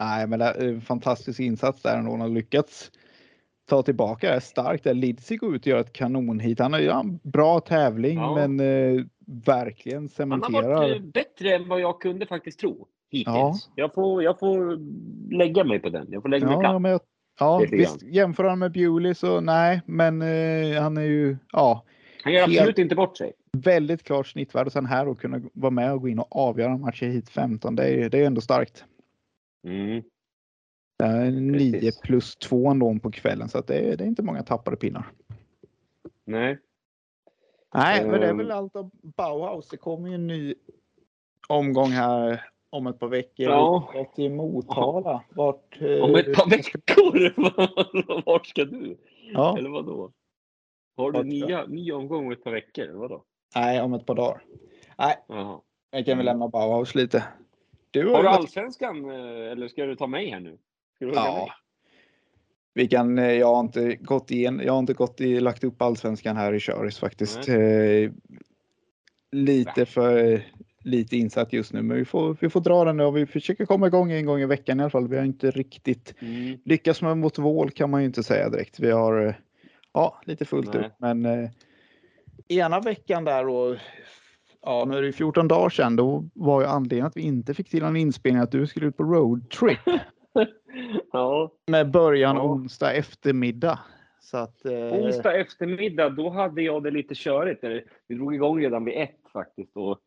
Nej, 0.00 0.26
men 0.26 0.38
det 0.38 0.44
är 0.44 0.68
en 0.68 0.80
fantastisk 0.80 1.40
insats 1.40 1.82
där 1.82 1.98
ändå. 1.98 2.10
Han 2.10 2.20
har 2.20 2.28
lyckats 2.28 2.90
ta 3.68 3.82
tillbaka 3.82 4.34
det 4.34 4.40
starkt. 4.40 4.84
Där 4.84 4.94
Lidsi 4.94 5.36
går 5.36 5.54
ut 5.56 5.62
och 5.62 5.66
gör 5.66 5.80
ett 5.80 5.92
kanonhit. 5.92 6.58
Han 6.58 6.72
har 6.72 6.80
ju 6.80 6.88
en 6.90 7.18
bra 7.22 7.60
tävling, 7.60 8.18
Ja. 8.18 8.34
men 8.46 8.60
eh, 8.60 9.04
verkligen 9.46 9.96
Han 9.96 10.02
har 10.02 10.08
cementerar. 10.08 10.74
varit 10.76 10.96
eh, 10.96 11.02
bättre 11.02 11.54
än 11.54 11.68
vad 11.68 11.80
jag 11.80 12.00
kunde 12.00 12.26
faktiskt 12.26 12.60
tro 12.60 12.86
hittills. 13.10 13.26
Ja. 13.36 13.54
Jag, 13.74 13.94
får, 13.94 14.22
jag 14.22 14.38
får 14.38 14.78
lägga 15.34 15.64
mig 15.64 15.78
på 15.78 15.88
den. 15.88 16.06
Jag 16.10 16.22
får 16.22 16.28
lägga 16.28 16.46
mig 16.46 16.54
Ja, 16.54 16.60
platt. 16.60 16.82
men 16.82 16.90
jag, 16.90 17.00
ja 17.38 17.64
visst. 17.70 18.02
Jämför 18.02 18.44
han 18.44 18.58
med 18.58 18.72
Bewley 18.72 19.14
så 19.14 19.40
nej, 19.40 19.82
men 19.86 20.22
eh, 20.22 20.82
han 20.82 20.96
är 20.96 21.02
ju 21.02 21.36
ja, 21.52 21.84
Han 22.22 22.32
gör 22.32 22.40
helt- 22.46 22.58
absolut 22.60 22.78
inte 22.78 22.94
bort 22.94 23.16
sig. 23.18 23.32
väldigt 23.52 24.02
klart 24.02 24.26
snittvärde. 24.26 24.66
Och 24.66 24.72
sen 24.72 24.86
här 24.86 25.08
och 25.08 25.20
kunna 25.20 25.40
vara 25.52 25.70
med 25.70 25.92
och 25.92 26.00
gå 26.00 26.08
in 26.08 26.18
och 26.18 26.36
avgöra 26.36 26.76
matcher 26.76 27.06
hit 27.06 27.28
15. 27.30 27.76
Det 27.76 27.88
är, 27.88 28.08
det 28.10 28.18
är 28.22 28.26
ändå 28.26 28.40
starkt. 28.40 28.84
Mm. 29.66 30.02
Det 30.98 31.04
är 31.04 31.30
9 31.30 31.72
Precis. 31.72 32.00
plus 32.00 32.36
2 32.36 32.70
ändå 32.70 32.98
på 32.98 33.10
kvällen 33.10 33.48
så 33.48 33.58
att 33.58 33.66
det, 33.66 33.78
är, 33.78 33.96
det 33.96 34.04
är 34.04 34.08
inte 34.08 34.22
många 34.22 34.42
tappade 34.42 34.76
pinnar. 34.76 35.06
Nej. 36.24 36.58
Nej, 37.74 38.06
men 38.06 38.20
det 38.20 38.26
är 38.26 38.30
Ehm. 38.30 38.38
väl 38.38 38.50
allt 38.50 38.76
av 38.76 38.90
Bauhaus. 39.02 39.68
Det 39.68 39.76
kommer 39.76 40.08
ju 40.08 40.14
en 40.14 40.26
ny 40.26 40.54
omgång 41.48 41.90
här 41.90 42.44
om 42.70 42.86
ett 42.86 42.98
par 42.98 43.08
veckor. 43.08 43.46
Ja. 43.46 44.06
Till 44.14 44.32
Motala. 44.32 45.24
Vart, 45.30 45.80
eh, 45.80 46.04
Om 46.04 46.14
ett 46.14 46.34
par 46.34 46.50
veckor? 46.50 47.34
Vart 48.26 48.46
ska 48.46 48.64
du? 48.64 48.96
Ja, 49.32 49.58
Eller 49.58 49.70
vadå? 49.70 50.12
Har 50.96 51.12
du 51.12 51.24
nya, 51.24 51.66
ny 51.66 51.92
omgång 51.92 52.26
om 52.26 52.32
ett 52.32 52.44
par 52.44 52.50
veckor? 52.50 52.84
Eller 52.84 52.98
vadå? 52.98 53.24
nej, 53.54 53.80
om 53.80 53.94
ett 53.94 54.06
par 54.06 54.14
dagar. 54.14 54.42
Nej, 54.98 55.16
Jaha. 55.28 55.60
jag 55.90 56.06
kan 56.06 56.16
väl 56.16 56.26
lämna 56.26 56.48
Bauhaus 56.48 56.94
lite. 56.94 57.24
Du 57.90 58.08
Har 58.08 58.16
ju 58.16 58.22
du 58.22 58.28
allsvenskan 58.28 59.10
eh, 59.10 59.52
eller 59.52 59.68
ska 59.68 59.84
du 59.84 59.96
ta 59.96 60.06
mig 60.06 60.30
här 60.30 60.40
nu? 60.40 60.58
Ja. 60.98 61.06
mig? 61.08 61.48
Vi 62.74 62.88
kan, 62.88 63.18
eh, 63.18 63.32
jag 63.32 63.54
har 63.54 63.60
inte 63.60 63.96
gått 63.96 64.30
igen, 64.30 64.60
jag 64.64 64.72
har 64.72 64.78
inte 64.78 64.94
gått 64.94 65.20
i, 65.20 65.40
lagt 65.40 65.64
upp 65.64 65.82
allsvenskan 65.82 66.36
här 66.36 66.52
i 66.52 66.60
Köris 66.60 66.98
faktiskt. 66.98 67.48
Eh, 67.48 68.12
lite 69.32 69.86
för 69.86 70.44
lite 70.86 71.16
insatt 71.16 71.52
just 71.52 71.72
nu, 71.72 71.82
men 71.82 71.96
vi 71.96 72.04
får, 72.04 72.36
vi 72.40 72.48
får 72.50 72.60
dra 72.60 72.84
den 72.84 72.96
nu 72.96 73.04
och 73.04 73.16
vi 73.16 73.26
försöker 73.26 73.66
komma 73.66 73.86
igång 73.86 74.12
en 74.12 74.26
gång 74.26 74.40
i 74.40 74.46
veckan 74.46 74.80
i 74.80 74.82
alla 74.82 74.90
fall. 74.90 75.08
Vi 75.08 75.16
har 75.16 75.24
inte 75.24 75.50
riktigt 75.50 76.14
Mm. 76.20 76.58
lyckats 76.64 77.02
med 77.02 77.18
mot 77.18 77.38
Vål 77.38 77.70
kan 77.70 77.90
man 77.90 78.00
ju 78.00 78.06
inte 78.06 78.22
säga 78.22 78.48
direkt. 78.48 78.80
Vi 78.80 78.90
har 78.90 79.26
eh, 79.26 79.34
ja, 79.92 80.20
lite 80.24 80.44
fullt 80.44 80.74
Nej. 80.74 80.86
upp, 80.86 80.92
men 80.98 81.24
eh, 81.26 81.50
ena 82.48 82.80
veckan 82.80 83.24
där 83.24 83.48
och 83.48 83.76
ja, 84.62 84.84
nu 84.88 84.96
är 84.96 85.00
det 85.00 85.06
ju 85.06 85.12
14 85.12 85.48
dagar 85.48 85.68
sedan. 85.68 85.96
Då 85.96 86.24
var 86.34 86.60
ju 86.60 86.66
anledningen 86.66 87.06
att 87.06 87.16
vi 87.16 87.22
inte 87.22 87.54
fick 87.54 87.70
till 87.70 87.82
en 87.82 87.96
inspelning 87.96 88.42
att 88.42 88.50
du 88.52 88.66
skulle 88.66 88.86
ut 88.86 88.96
på 88.96 89.02
roadtrip 89.04 89.78
Ja. 91.12 91.52
med 91.66 91.90
början 91.90 92.36
Ja. 92.36 92.42
onsdag 92.42 92.92
eftermiddag. 92.92 93.78
Så 94.20 94.36
att, 94.36 94.64
eh, 94.64 94.72
Onsdag 94.72 95.32
eftermiddag, 95.40 96.08
då 96.10 96.30
hade 96.30 96.62
jag 96.62 96.82
det 96.82 96.90
lite 96.90 97.14
körigt. 97.14 97.64
Vi 98.08 98.14
drog 98.14 98.34
igång 98.34 98.60
redan 98.60 98.84
vid 98.84 98.94
ett 98.96 99.20
faktiskt 99.32 99.76
och 99.76 99.98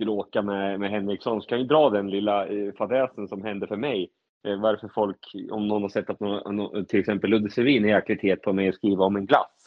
skulle 0.00 0.10
åka 0.10 0.42
med, 0.42 0.80
med 0.80 0.90
Henriksson. 0.90 1.42
Så 1.42 1.48
kan 1.48 1.58
vi 1.58 1.64
dra 1.64 1.90
den 1.90 2.10
lilla 2.10 2.46
eh, 2.46 2.72
fadäsen 2.72 3.28
som 3.28 3.44
hände 3.44 3.66
för 3.66 3.76
mig. 3.76 4.10
Eh, 4.46 4.60
varför 4.60 4.88
folk, 4.88 5.18
om 5.50 5.68
någon 5.68 5.82
har 5.82 5.88
sett 5.88 6.10
att 6.10 6.20
någon, 6.20 6.84
till 6.86 7.00
exempel 7.00 7.30
Ludde 7.30 7.50
Sevin 7.50 7.84
är 7.84 7.88
jäkligt 7.88 8.22
het 8.22 8.42
på 8.42 8.52
mig 8.52 8.68
att 8.68 8.74
skriva 8.74 9.04
om 9.04 9.16
en 9.16 9.26
glass. 9.26 9.66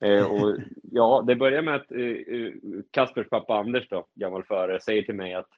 Eh, 0.00 0.32
och, 0.32 0.56
ja, 0.82 1.24
det 1.26 1.36
börjar 1.36 1.62
med 1.62 1.74
att 1.74 1.92
eh, 1.92 2.00
eh, 2.00 2.52
Kaspers 2.90 3.28
pappa 3.28 3.58
Anders, 3.58 3.88
då, 3.88 4.06
gammal 4.14 4.44
förare, 4.44 4.80
säger 4.80 5.02
till 5.02 5.14
mig 5.14 5.34
att 5.34 5.48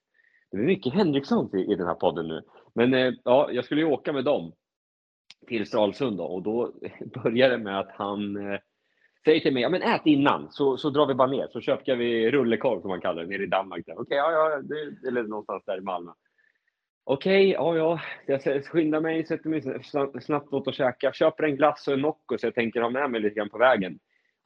det 0.50 0.56
är 0.56 0.62
mycket 0.62 0.94
Henriksson 0.94 1.56
i, 1.56 1.72
i 1.72 1.74
den 1.74 1.86
här 1.86 1.94
podden 1.94 2.28
nu. 2.28 2.42
Men 2.74 2.94
eh, 2.94 3.12
ja, 3.24 3.48
jag 3.52 3.64
skulle 3.64 3.80
ju 3.80 3.86
åka 3.86 4.12
med 4.12 4.24
dem 4.24 4.52
till 5.46 5.66
Stralsund 5.66 6.16
då, 6.16 6.24
och 6.24 6.42
då 6.42 6.72
börjar 7.22 7.50
det 7.50 7.58
med 7.58 7.78
att 7.78 7.90
han 7.92 8.36
säger 9.24 9.40
till 9.40 9.52
mig, 9.52 9.62
ja 9.62 9.68
men 9.68 9.82
ät 9.82 10.02
innan 10.04 10.48
så, 10.50 10.76
så 10.76 10.90
drar 10.90 11.06
vi 11.06 11.14
bara 11.14 11.28
ner. 11.28 11.48
Så 11.52 11.60
köper 11.60 11.96
vi 11.96 12.30
rullekorv 12.30 12.80
som 12.80 12.90
man 12.90 13.00
kallar 13.00 13.22
det 13.22 13.28
nere 13.28 13.42
i 13.42 13.46
Danmark. 13.46 13.80
Okej, 13.86 13.96
okay, 13.98 14.16
ja, 14.16 14.32
ja, 14.32 14.62
det, 14.62 15.08
eller 15.08 15.22
någonstans 15.22 15.64
där 15.66 15.78
i 15.78 15.80
Malmö. 15.80 16.12
Okej, 17.04 17.56
okay, 17.58 17.76
ja, 17.76 18.00
ja. 18.26 18.40
Jag 18.44 18.64
skyndar 18.64 19.00
mig, 19.00 19.26
sätter 19.26 19.48
mig 19.48 19.62
snabbt 20.22 20.52
åt 20.52 20.66
och 20.66 20.74
käka. 20.74 21.12
Köper 21.12 21.44
en 21.44 21.56
glass 21.56 21.88
och 21.88 21.94
en 21.94 22.00
Nocco 22.00 22.38
så 22.38 22.46
jag 22.46 22.54
tänker 22.54 22.80
ha 22.80 22.90
med 22.90 23.10
mig 23.10 23.20
lite 23.20 23.34
grann 23.34 23.50
på 23.50 23.58
vägen. 23.58 23.98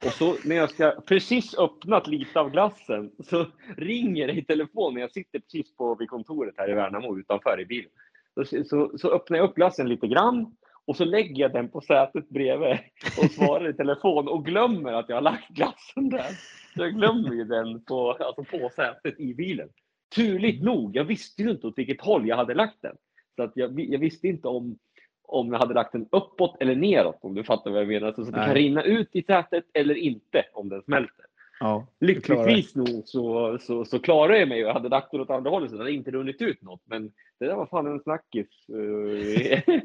Och 0.05 0.11
så 0.11 0.35
när 0.45 0.55
jag 0.55 0.69
ska 0.69 0.91
precis 0.91 1.57
öppnat 1.57 2.07
lite 2.07 2.39
av 2.39 2.51
glassen 2.51 3.11
så 3.23 3.45
ringer 3.77 4.27
det 4.27 4.33
i 4.33 4.45
telefonen. 4.45 5.01
jag 5.01 5.11
sitter 5.11 5.39
precis 5.39 5.75
på 5.75 5.95
vid 5.95 6.09
kontoret 6.09 6.53
här 6.57 6.71
i 6.71 6.73
Värnamo 6.73 7.19
utanför 7.19 7.61
i 7.61 7.65
bilen. 7.65 7.91
Så, 8.33 8.63
så, 8.63 8.97
så 8.97 9.11
öppnar 9.11 9.37
jag 9.37 9.49
upp 9.49 9.55
glassen 9.55 9.89
lite 9.89 10.07
grann 10.07 10.55
och 10.87 10.95
så 10.95 11.05
lägger 11.05 11.41
jag 11.41 11.53
den 11.53 11.69
på 11.69 11.81
sätet 11.81 12.29
bredvid 12.29 12.77
och 13.17 13.31
svarar 13.31 13.69
i 13.69 13.73
telefon 13.73 14.27
och 14.27 14.45
glömmer 14.45 14.93
att 14.93 15.09
jag 15.09 15.15
har 15.15 15.21
lagt 15.21 15.49
glassen 15.49 16.09
där. 16.09 16.31
Så 16.73 16.81
jag 16.81 16.95
glömmer 16.95 17.33
ju 17.33 17.43
den 17.43 17.81
på, 17.83 18.11
alltså 18.11 18.43
på 18.43 18.69
sätet 18.75 19.19
i 19.19 19.33
bilen. 19.33 19.69
Turligt 20.15 20.63
nog, 20.63 20.95
jag 20.95 21.03
visste 21.03 21.43
ju 21.43 21.51
inte 21.51 21.67
åt 21.67 21.77
vilket 21.77 22.01
håll 22.01 22.27
jag 22.27 22.35
hade 22.35 22.53
lagt 22.53 22.81
den. 22.81 22.95
Så 23.35 23.43
att 23.43 23.51
jag, 23.55 23.79
jag 23.79 23.99
visste 23.99 24.27
inte 24.27 24.47
om, 24.47 24.77
om 25.23 25.51
jag 25.51 25.59
hade 25.59 25.73
lagt 25.73 25.91
den 25.91 26.07
uppåt 26.11 26.57
eller 26.59 26.75
neråt, 26.75 27.19
om 27.21 27.35
du 27.35 27.43
fattar 27.43 27.71
vad 27.71 27.81
jag 27.81 27.87
menar. 27.87 28.13
Så, 28.13 28.21
att 28.21 28.27
det 28.27 28.45
kan 28.45 28.55
rinna 28.55 28.83
ut 28.83 29.09
i 29.11 29.23
sätet 29.23 29.65
eller 29.73 29.95
inte 29.95 30.43
om 30.53 30.69
den 30.69 30.81
smälter. 30.81 31.25
Ja, 31.59 31.87
Lyckligtvis 31.99 32.75
nog 32.75 33.01
så, 33.05 33.57
så, 33.61 33.85
så 33.85 33.99
klarade 33.99 34.39
jag 34.39 34.49
mig 34.49 34.65
och 34.65 34.73
hade 34.73 34.89
den 34.89 35.21
åt 35.21 35.29
andra 35.29 35.49
hållet 35.49 35.69
så 35.69 35.77
det 35.77 35.83
hade 35.83 35.93
inte 35.95 36.11
runnit 36.11 36.41
ut 36.41 36.61
något. 36.61 36.81
Men 36.85 37.11
det 37.39 37.45
där 37.45 37.55
var 37.55 37.65
fan 37.65 37.87
en 37.87 37.99
snackis 37.99 38.47
uh, 38.73 39.79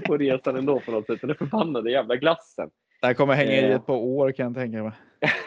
på 0.06 0.16
resan 0.16 0.56
ändå 0.56 0.80
på 0.80 0.90
något 0.90 1.06
sätt. 1.06 1.20
Den 1.20 1.34
förbannade 1.34 1.90
jävla 1.90 2.16
glassen. 2.16 2.70
Det 3.00 3.06
här 3.06 3.14
kommer 3.14 3.34
hänga 3.34 3.52
i 3.52 3.72
ett 3.72 3.86
par 3.86 3.96
år 3.96 4.32
kan 4.32 4.46
jag 4.46 4.54
tänka 4.54 4.82
mig. 4.82 4.92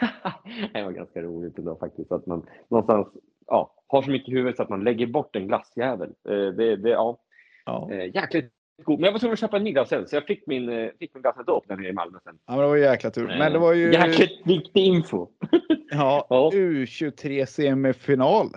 det 0.74 0.84
var 0.84 0.92
ganska 0.92 1.22
roligt 1.22 1.58
ändå 1.58 1.76
faktiskt. 1.76 2.12
Att 2.12 2.26
man 2.26 2.46
någonstans 2.70 3.08
ja, 3.48 3.74
har 3.88 4.02
så 4.02 4.12
mycket 4.12 4.30
i 4.30 4.32
huvudet 4.32 4.56
så 4.58 4.64
att 4.64 4.70
man 4.70 4.84
lägger 4.84 5.08
bort 5.08 5.36
en 5.36 5.48
glassjävel. 5.48 6.10
Uh, 6.30 6.50
det, 6.50 6.76
det, 6.76 6.90
ja. 6.90 7.20
Ja. 7.66 7.94
Jäkligt 7.94 8.57
god. 8.84 9.00
Men 9.00 9.06
jag 9.06 9.12
var 9.12 9.20
tvungen 9.20 9.34
att 9.34 9.40
köpa 9.40 9.58
en 9.58 9.66
glass 9.66 9.90
sen, 9.90 10.08
så 10.08 10.16
jag 10.16 10.26
fick 10.26 10.48
min, 10.48 10.92
fick 11.00 11.14
min 11.14 11.22
glass 11.22 11.38
ändå 11.38 11.64
nere 11.68 11.88
i 11.88 11.94
Malmö 11.94 12.20
sen. 12.24 12.40
Ja, 12.46 12.52
men 12.52 12.62
det 12.62 12.68
var 12.68 12.78
jäkla 12.78 13.10
tur. 13.10 13.28
Men 13.28 13.54
det 13.54 13.60
var 13.60 13.74
ju... 13.74 13.94
Jäkligt 13.94 14.42
viktig 14.46 14.86
info. 14.86 15.28
ja, 15.92 16.28
ja. 16.30 16.52
U23 16.54 17.46
semifinal. 17.46 18.50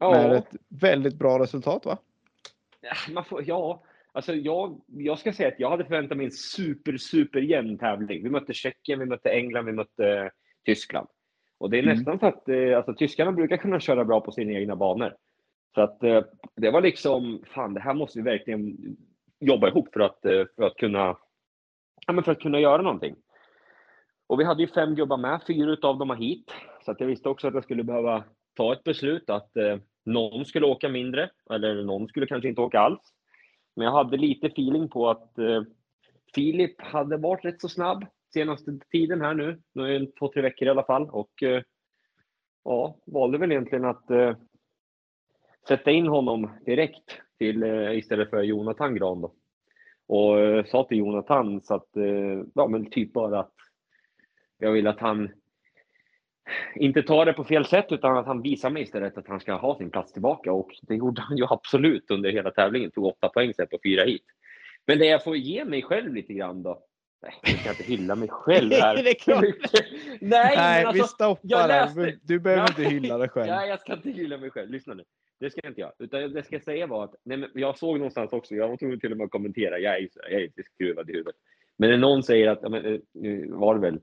Ja. 0.00 0.10
Med 0.10 0.32
ett 0.32 0.56
väldigt 0.68 1.14
bra 1.14 1.38
resultat 1.38 1.86
va? 1.86 1.98
Ja, 3.14 3.22
får, 3.22 3.48
ja. 3.48 3.82
Alltså 4.12 4.34
jag, 4.34 4.80
jag 4.86 5.18
ska 5.18 5.32
säga 5.32 5.48
att 5.48 5.60
jag 5.60 5.70
hade 5.70 5.84
förväntat 5.84 6.16
mig 6.16 6.26
en 6.26 6.32
super, 6.32 6.96
super 6.96 7.40
jämn 7.40 7.78
tävling. 7.78 8.22
Vi 8.22 8.30
mötte 8.30 8.54
Tjeckien, 8.54 8.98
vi 8.98 9.06
mötte 9.06 9.30
England, 9.30 9.66
vi 9.66 9.72
mötte 9.72 10.30
Tyskland. 10.64 11.08
Och 11.58 11.70
det 11.70 11.78
är 11.78 11.82
mm. 11.82 11.96
nästan 11.96 12.18
för 12.18 12.26
att 12.26 12.48
eh, 12.48 12.76
alltså, 12.76 12.94
tyskarna 12.94 13.32
brukar 13.32 13.56
kunna 13.56 13.80
köra 13.80 14.04
bra 14.04 14.20
på 14.20 14.32
sina 14.32 14.52
egna 14.52 14.76
banor. 14.76 15.14
Så 15.74 15.80
att 15.80 16.02
eh, 16.02 16.24
det 16.56 16.70
var 16.70 16.80
liksom, 16.80 17.42
fan 17.54 17.74
det 17.74 17.80
här 17.80 17.94
måste 17.94 18.18
vi 18.18 18.24
verkligen 18.24 18.76
jobba 19.40 19.68
ihop 19.68 19.88
för 19.92 20.00
att, 20.00 20.24
eh, 20.24 20.44
för 20.56 20.62
att 20.62 20.76
kunna 20.76 21.16
ja, 22.06 22.12
men 22.12 22.24
för 22.24 22.32
att 22.32 22.40
kunna 22.40 22.60
göra 22.60 22.82
någonting. 22.82 23.16
Och 24.26 24.40
vi 24.40 24.44
hade 24.44 24.62
ju 24.62 24.68
fem 24.68 24.94
gubbar 24.94 25.16
med, 25.16 25.40
fyra 25.46 25.76
av 25.82 25.98
dem 25.98 26.08
var 26.08 26.16
hit. 26.16 26.52
Så 26.84 26.90
att 26.90 27.00
jag 27.00 27.06
visste 27.06 27.28
också 27.28 27.48
att 27.48 27.54
jag 27.54 27.64
skulle 27.64 27.84
behöva 27.84 28.24
ta 28.56 28.72
ett 28.72 28.84
beslut 28.84 29.30
att 29.30 29.56
eh, 29.56 29.76
någon 30.04 30.44
skulle 30.44 30.66
åka 30.66 30.88
mindre, 30.88 31.30
eller 31.50 31.82
någon 31.84 32.08
skulle 32.08 32.26
kanske 32.26 32.48
inte 32.48 32.60
åka 32.60 32.80
alls. 32.80 33.00
Men 33.76 33.84
jag 33.84 33.92
hade 33.92 34.16
lite 34.16 34.46
feeling 34.46 34.88
på 34.88 35.10
att 35.10 35.38
eh, 35.38 35.62
Filip 36.34 36.80
hade 36.80 37.16
varit 37.16 37.44
rätt 37.44 37.60
så 37.60 37.68
snabb 37.68 38.06
senaste 38.32 38.78
tiden 38.90 39.20
här 39.20 39.34
nu. 39.34 39.62
Nu 39.72 39.96
är 39.96 40.00
det 40.00 40.16
två, 40.18 40.32
tre 40.32 40.42
veckor 40.42 40.68
i 40.68 40.70
alla 40.70 40.84
fall. 40.84 41.10
Och 41.10 41.42
eh, 41.42 41.62
ja, 42.64 42.98
valde 43.06 43.38
väl 43.38 43.52
egentligen 43.52 43.84
att 43.84 44.10
eh, 44.10 44.36
sätta 45.68 45.90
in 45.90 46.06
honom 46.06 46.50
direkt 46.66 47.20
till, 47.38 47.62
eh, 47.62 47.98
istället 47.98 48.30
för 48.30 48.42
Jonathan 48.42 48.94
Gran. 48.94 49.20
Då. 49.20 49.34
Och 50.06 50.40
eh, 50.40 50.64
sa 50.64 50.84
till 50.84 50.98
Jonathan 50.98 51.60
så 51.60 51.74
att, 51.74 51.96
eh, 51.96 52.42
ja 52.54 52.68
men 52.68 52.90
typ 52.90 53.12
bara 53.12 53.40
att 53.40 53.54
jag 54.58 54.72
vill 54.72 54.86
att 54.86 55.00
han 55.00 55.30
inte 56.74 57.02
tar 57.02 57.26
det 57.26 57.32
på 57.32 57.44
fel 57.44 57.64
sätt 57.64 57.86
utan 57.88 58.16
att 58.16 58.26
han 58.26 58.42
visar 58.42 58.70
mig 58.70 58.82
istället 58.82 59.18
att 59.18 59.28
han 59.28 59.40
ska 59.40 59.54
ha 59.54 59.78
sin 59.78 59.90
plats 59.90 60.12
tillbaka 60.12 60.52
och 60.52 60.70
det 60.82 60.94
gjorde 60.94 61.22
han 61.22 61.36
ju 61.36 61.44
absolut 61.50 62.10
under 62.10 62.30
hela 62.30 62.50
tävlingen. 62.50 62.90
Tog 62.90 63.04
åtta 63.04 63.28
poäng 63.28 63.54
sen 63.54 63.66
på 63.70 63.78
fyra 63.84 64.04
hit. 64.04 64.24
Men 64.86 64.98
det 64.98 65.06
jag 65.06 65.24
får 65.24 65.36
ge 65.36 65.64
mig 65.64 65.82
själv 65.82 66.14
lite 66.14 66.32
grann 66.32 66.62
då. 66.62 66.82
Nej, 67.22 67.32
jag 67.42 67.58
kan 67.58 67.72
inte 67.72 67.82
hylla 67.82 68.14
mig 68.14 68.28
själv 68.28 68.72
här. 68.72 68.96
det 69.02 69.10
är 69.10 69.14
klart. 69.14 69.44
Nej, 70.20 70.56
Nej 70.56 70.84
alltså, 70.84 71.02
vi 71.02 71.08
stoppar 71.08 71.68
läste... 71.68 72.00
där. 72.00 72.18
Du 72.22 72.40
behöver 72.40 72.68
inte 72.68 72.82
hylla 72.82 73.18
dig 73.18 73.28
själv. 73.28 73.46
Nej, 73.50 73.68
jag 73.68 73.80
ska 73.80 73.92
inte 73.92 74.10
hylla 74.10 74.38
mig 74.38 74.50
själv. 74.50 74.70
Lyssna 74.70 74.94
nu. 74.94 75.04
Det 75.40 75.50
ska 75.50 75.60
jag 75.62 75.70
inte 75.70 75.80
göra. 75.80 75.92
Utan 75.98 76.20
det 76.20 76.38
jag 76.38 76.46
ska 76.46 76.60
säga 76.60 76.86
var 76.86 77.04
att 77.04 77.14
nej, 77.24 77.38
men 77.38 77.50
jag 77.54 77.78
såg 77.78 77.96
någonstans 77.96 78.32
också, 78.32 78.54
jag 78.54 78.68
var 78.68 78.76
tvungen 78.76 79.00
till 79.00 79.12
och 79.12 79.18
med 79.18 79.24
att 79.24 79.30
kommentera, 79.30 79.78
jag 79.78 79.96
är, 79.96 80.08
jag 80.30 80.42
är 80.42 80.50
skruvad 80.74 81.10
i 81.10 81.12
huvudet. 81.12 81.36
Men 81.76 81.90
när 81.90 81.96
någon 81.96 82.22
säger 82.22 82.48
att, 82.48 82.70
men, 82.70 82.84
eh, 82.84 83.00
nu 83.14 83.50
var 83.50 83.74
det 83.74 83.80
väl 83.80 84.00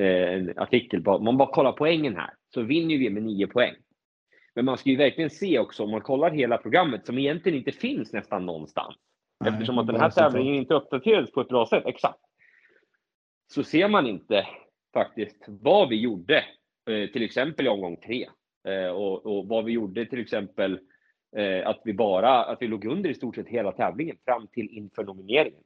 eh, 0.00 0.34
en 0.34 0.58
artikel, 0.58 1.02
på, 1.02 1.18
man 1.18 1.36
bara 1.36 1.52
kollar 1.52 1.72
poängen 1.72 2.16
här, 2.16 2.30
så 2.54 2.62
vinner 2.62 2.98
vi 2.98 3.10
med 3.10 3.22
nio 3.22 3.46
poäng. 3.46 3.74
Men 4.54 4.64
man 4.64 4.78
ska 4.78 4.90
ju 4.90 4.96
verkligen 4.96 5.30
se 5.30 5.58
också, 5.58 5.82
om 5.82 5.90
man 5.90 6.00
kollar 6.00 6.30
hela 6.30 6.58
programmet, 6.58 7.06
som 7.06 7.18
egentligen 7.18 7.58
inte 7.58 7.72
finns 7.72 8.12
nästan 8.12 8.46
någonstans, 8.46 8.96
nej, 9.40 9.52
eftersom 9.52 9.78
att 9.78 9.86
den 9.86 10.00
här 10.00 10.10
tävlingen 10.10 10.54
inte 10.54 10.74
uppdaterades 10.74 11.32
på 11.32 11.40
ett 11.40 11.48
bra 11.48 11.66
sätt, 11.66 11.82
exakt, 11.86 12.20
så 13.46 13.62
ser 13.62 13.88
man 13.88 14.06
inte 14.06 14.46
faktiskt 14.94 15.44
vad 15.48 15.88
vi 15.88 16.00
gjorde, 16.00 16.44
eh, 16.90 17.10
till 17.10 17.22
exempel 17.22 17.66
i 17.66 17.68
omgång 17.68 17.96
tre. 17.96 18.28
Eh, 18.64 18.88
och, 18.88 19.26
och, 19.26 19.48
vad 19.48 19.64
vi 19.64 19.72
gjorde 19.72 20.06
till 20.06 20.20
exempel 20.20 20.80
eh, 21.36 21.68
att 21.68 21.80
vi 21.84 21.92
bara 21.92 22.44
att 22.44 22.62
vi 22.62 22.66
låg 22.66 22.84
under 22.84 23.10
i 23.10 23.14
stort 23.14 23.34
sett 23.34 23.48
hela 23.48 23.72
tävlingen 23.72 24.16
fram 24.24 24.46
till 24.46 24.70
inför 24.70 25.04
nomineringen. 25.04 25.62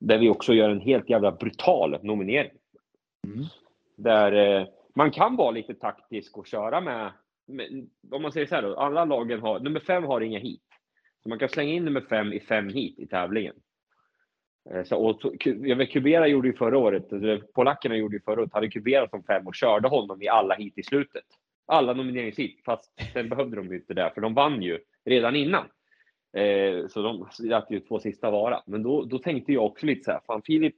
Där 0.00 0.18
vi 0.18 0.28
också 0.28 0.54
gör 0.54 0.70
en 0.70 0.80
helt 0.80 1.10
jävla 1.10 1.32
brutal 1.32 1.98
nominering. 2.02 2.58
Mm. 3.26 3.44
Där 3.96 4.32
eh, 4.32 4.66
man 4.94 5.10
kan 5.10 5.36
vara 5.36 5.50
lite 5.50 5.74
taktisk 5.74 6.38
och 6.38 6.46
köra 6.46 6.80
med, 6.80 7.12
med, 7.46 7.88
om 8.10 8.22
man 8.22 8.32
säger 8.32 8.46
så 8.46 8.54
här 8.54 8.62
då, 8.62 8.76
alla 8.76 9.04
lagen 9.04 9.40
har, 9.40 9.60
nummer 9.60 9.80
fem 9.80 10.04
har 10.04 10.20
inga 10.20 10.38
hit. 10.38 10.62
Så 11.22 11.28
man 11.28 11.38
kan 11.38 11.48
slänga 11.48 11.72
in 11.72 11.84
nummer 11.84 12.00
fem 12.00 12.32
i 12.32 12.40
fem 12.40 12.68
hit 12.68 12.98
i 12.98 13.06
tävlingen. 13.06 13.54
Så, 14.84 14.96
och, 14.96 15.20
jag 15.44 15.76
vet, 15.76 15.90
Kubera 15.90 16.28
gjorde 16.28 16.48
ju 16.48 16.54
förra 16.54 16.78
året, 16.78 17.04
polackerna 17.54 17.96
gjorde 17.96 18.16
ju 18.16 18.20
förra 18.20 18.40
året, 18.40 18.52
hade 18.52 18.70
Kubera 18.70 19.08
som 19.08 19.24
fem 19.24 19.46
och 19.46 19.54
körde 19.54 19.88
honom 19.88 20.22
i 20.22 20.28
alla 20.28 20.54
hit 20.54 20.78
i 20.78 20.82
slutet 20.82 21.24
alla 21.66 21.92
nomineringshit, 21.92 22.64
fast 22.64 22.92
sen 23.12 23.28
behövde 23.28 23.56
de 23.56 23.68
ju 23.68 23.76
inte 23.76 23.94
det, 23.94 24.10
för 24.14 24.20
de 24.20 24.34
vann 24.34 24.62
ju 24.62 24.78
redan 25.04 25.36
innan. 25.36 25.64
Eh, 26.36 26.86
så 26.88 27.02
de 27.02 27.28
lät 27.38 27.70
ju 27.70 27.80
två 27.80 27.98
sista 27.98 28.30
vara. 28.30 28.62
Men 28.66 28.82
då, 28.82 29.04
då 29.04 29.18
tänkte 29.18 29.52
jag 29.52 29.64
också 29.64 29.86
lite 29.86 30.04
så 30.04 30.10
här, 30.10 30.20
fan 30.26 30.42
Filip, 30.42 30.76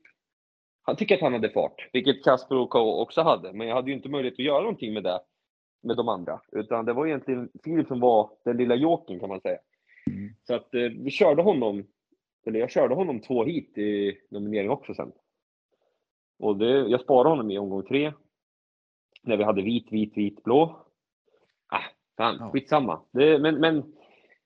han 0.82 0.96
tycker 0.96 1.14
att 1.14 1.20
han 1.20 1.32
hade 1.32 1.50
fart, 1.50 1.88
vilket 1.92 2.24
Kasper 2.24 2.56
och 2.56 2.70
K 2.70 3.00
också 3.00 3.22
hade, 3.22 3.52
men 3.52 3.68
jag 3.68 3.74
hade 3.74 3.90
ju 3.90 3.96
inte 3.96 4.08
möjlighet 4.08 4.34
att 4.38 4.44
göra 4.44 4.60
någonting 4.60 4.94
med 4.94 5.02
det, 5.02 5.20
med 5.82 5.96
de 5.96 6.08
andra, 6.08 6.40
utan 6.52 6.84
det 6.84 6.92
var 6.92 7.06
egentligen 7.06 7.48
Filip 7.64 7.88
som 7.88 8.00
var 8.00 8.30
den 8.44 8.56
lilla 8.56 8.74
joken 8.74 9.20
kan 9.20 9.28
man 9.28 9.40
säga. 9.40 9.58
Mm. 10.10 10.34
Så 10.46 10.54
att 10.54 10.74
eh, 10.74 10.80
vi 10.80 11.10
körde 11.10 11.42
honom, 11.42 11.86
eller 12.46 12.60
jag 12.60 12.70
körde 12.70 12.94
honom 12.94 13.20
två 13.20 13.44
hit 13.44 13.78
i 13.78 14.18
nominering 14.30 14.70
också 14.70 14.94
sen. 14.94 15.12
Och 16.38 16.56
det, 16.56 16.70
jag 16.70 17.00
sparade 17.00 17.28
honom 17.28 17.50
i 17.50 17.58
omgång 17.58 17.82
tre 17.82 18.12
när 19.26 19.36
vi 19.36 19.44
hade 19.44 19.62
vit, 19.62 19.86
vit, 19.90 20.12
vit, 20.16 20.44
blå. 20.44 20.84
Ah, 21.68 21.82
fan, 22.16 22.36
ja. 22.40 22.50
skitsamma. 22.50 23.00
Det, 23.12 23.38
men, 23.38 23.60
men 23.60 23.84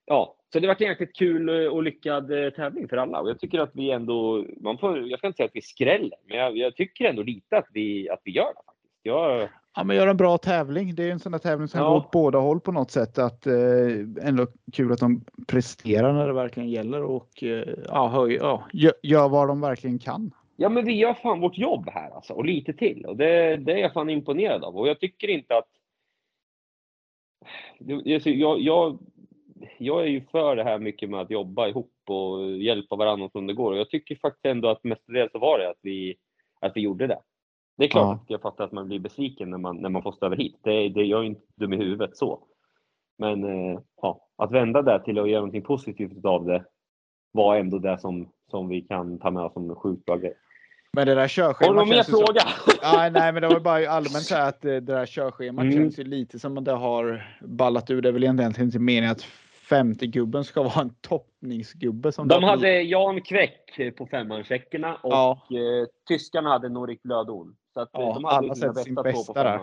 ja, 0.04 0.36
så 0.52 0.60
det 0.60 0.66
var 0.66 0.76
en 0.78 0.88
jäkligt 0.88 1.16
kul 1.16 1.48
eh, 1.48 1.72
och 1.72 1.82
lyckad 1.82 2.44
eh, 2.44 2.50
tävling 2.50 2.88
för 2.88 2.96
alla. 2.96 3.20
Och 3.20 3.30
jag 3.30 3.40
tycker 3.40 3.58
att 3.58 3.70
vi 3.74 3.90
ändå, 3.90 4.46
man 4.60 4.78
får, 4.78 4.98
jag 4.98 5.18
ska 5.18 5.26
inte 5.26 5.36
säga 5.36 5.46
att 5.46 5.56
vi 5.56 5.62
skräller, 5.62 6.18
men 6.28 6.38
jag, 6.38 6.56
jag 6.56 6.76
tycker 6.76 7.04
ändå 7.04 7.22
lite 7.22 7.58
att 7.58 7.68
vi, 7.72 8.10
att 8.10 8.20
vi 8.24 8.30
gör 8.30 8.48
det. 8.48 8.62
faktiskt. 8.66 9.00
Jag, 9.02 9.48
Ja, 9.76 9.84
men 9.84 9.96
gör 9.96 10.06
en 10.06 10.16
bra 10.16 10.38
tävling. 10.38 10.94
Det 10.94 11.08
är 11.08 11.12
en 11.12 11.18
sån 11.18 11.32
där 11.32 11.38
tävling 11.38 11.68
som 11.68 11.80
ja. 11.80 11.88
går 11.88 11.96
åt 11.96 12.10
båda 12.10 12.38
håll 12.38 12.60
på 12.60 12.72
något 12.72 12.90
sätt. 12.90 13.18
Att, 13.18 13.46
eh, 13.46 13.54
ändå 14.22 14.46
kul 14.72 14.92
att 14.92 14.98
de 14.98 15.24
presterar 15.48 16.12
när 16.12 16.26
det 16.26 16.32
verkligen 16.32 16.68
gäller 16.68 17.02
och 17.02 17.42
eh, 17.42 17.68
ja, 17.88 18.08
höj, 18.08 18.34
ja, 18.34 18.64
gör, 18.72 18.92
gör 19.02 19.28
vad 19.28 19.48
de 19.48 19.60
verkligen 19.60 19.98
kan. 19.98 20.30
Ja, 20.62 20.68
men 20.68 20.84
vi 20.84 20.92
gör 20.92 21.14
fan 21.14 21.40
vårt 21.40 21.58
jobb 21.58 21.88
här 21.88 22.10
alltså, 22.10 22.32
och 22.32 22.44
lite 22.44 22.72
till. 22.72 23.06
Och 23.06 23.16
det, 23.16 23.56
det 23.56 23.72
är 23.72 23.76
jag 23.76 23.92
fan 23.92 24.10
imponerad 24.10 24.64
av. 24.64 24.76
Och 24.76 24.88
jag 24.88 25.00
tycker 25.00 25.28
inte 25.28 25.56
att... 25.56 25.68
Jag, 27.78 28.26
jag, 28.60 28.98
jag 29.78 30.02
är 30.02 30.06
ju 30.06 30.20
för 30.20 30.56
det 30.56 30.64
här 30.64 30.78
mycket 30.78 31.10
med 31.10 31.20
att 31.20 31.30
jobba 31.30 31.68
ihop 31.68 31.92
och 32.06 32.50
hjälpa 32.50 32.96
varandra 32.96 33.28
som 33.28 33.46
det 33.46 33.54
går. 33.54 33.72
Och 33.72 33.78
jag 33.78 33.90
tycker 33.90 34.16
faktiskt 34.16 34.44
ändå 34.44 34.68
att 34.68 34.84
mestadels 34.84 35.32
så 35.32 35.38
var 35.38 35.58
det 35.58 35.70
att 35.70 35.78
vi, 35.82 36.16
att 36.60 36.76
vi 36.76 36.80
gjorde 36.80 37.06
det. 37.06 37.20
Det 37.76 37.84
är 37.84 37.88
klart 37.88 38.06
ja. 38.06 38.22
att 38.22 38.30
jag 38.30 38.40
fattar 38.40 38.64
att 38.64 38.72
man 38.72 38.88
blir 38.88 38.98
besviken 38.98 39.50
när 39.50 39.58
man, 39.58 39.76
när 39.76 39.88
man 39.88 40.02
får 40.02 40.12
stå 40.12 40.26
över 40.26 40.36
hit. 40.36 40.56
Det, 40.62 40.88
det, 40.88 41.04
jag 41.04 41.20
är 41.20 41.24
inte 41.24 41.46
dum 41.56 41.72
i 41.72 41.76
huvudet 41.76 42.16
så. 42.16 42.40
Men 43.18 43.44
eh, 43.44 43.80
ja, 44.02 44.28
att 44.36 44.52
vända 44.52 44.82
det 44.82 45.04
till 45.04 45.18
att 45.18 45.30
göra 45.30 45.40
någonting 45.40 45.62
positivt 45.62 46.24
av 46.24 46.44
det 46.44 46.64
var 47.32 47.56
ändå 47.56 47.78
det 47.78 47.98
som, 47.98 48.32
som 48.50 48.68
vi 48.68 48.80
kan 48.80 49.18
ta 49.18 49.30
med 49.30 49.42
oss 49.42 49.52
som 49.52 49.70
en 49.70 49.76
sjukt 49.76 50.04
bra 50.04 50.16
grej. 50.16 50.34
Men 50.92 51.06
det 51.06 51.14
där 51.14 51.20
Har 51.20 51.24
du 51.24 51.28
körschemat 51.28 51.88
mer 51.88 52.02
fråga? 52.02 52.40
Ja, 52.82 53.10
nej, 53.12 53.32
men 53.32 53.42
det 53.42 53.48
var 53.48 53.60
bara 53.60 53.90
allmänt 53.90 54.24
så 54.24 54.34
här 54.34 54.48
att 54.48 54.64
eh, 54.64 54.68
det 54.70 54.80
där 54.80 55.06
körschemat 55.06 55.62
Mm. 55.64 55.76
känns 55.76 55.98
ju 55.98 56.04
lite 56.04 56.38
som 56.38 56.58
att 56.58 56.64
det 56.64 56.72
har 56.72 57.36
ballat 57.42 57.90
ur. 57.90 58.02
Det 58.02 58.08
är 58.08 58.12
väl 58.12 58.22
egentligen 58.24 58.60
inte 58.68 58.78
meningen 58.78 59.10
att 59.10 59.22
femte 59.70 60.06
gubben 60.06 60.44
ska 60.44 60.62
vara 60.62 60.80
en 60.80 60.94
toppningsgubbe. 61.00 62.12
Som 62.12 62.28
De 62.28 62.44
hade 62.44 62.82
Jan 62.82 63.20
Kväck 63.20 63.80
på 63.96 64.06
femmancheckerna 64.06 64.94
och 64.94 65.12
Ja. 65.12 65.42
eh, 65.50 65.88
tyskarna 66.08 66.50
hade 66.50 66.68
Norik 66.68 67.02
Blödorn. 67.02 67.56
Så 67.74 67.80
att, 67.80 67.94
eh, 67.94 68.00
Ja, 68.00 68.14
de 68.14 68.24
hade 68.24 68.36
alla 68.36 68.54
sett 68.54 68.76
sin 68.78 68.94
bästa 68.94 69.32
där. 69.44 69.60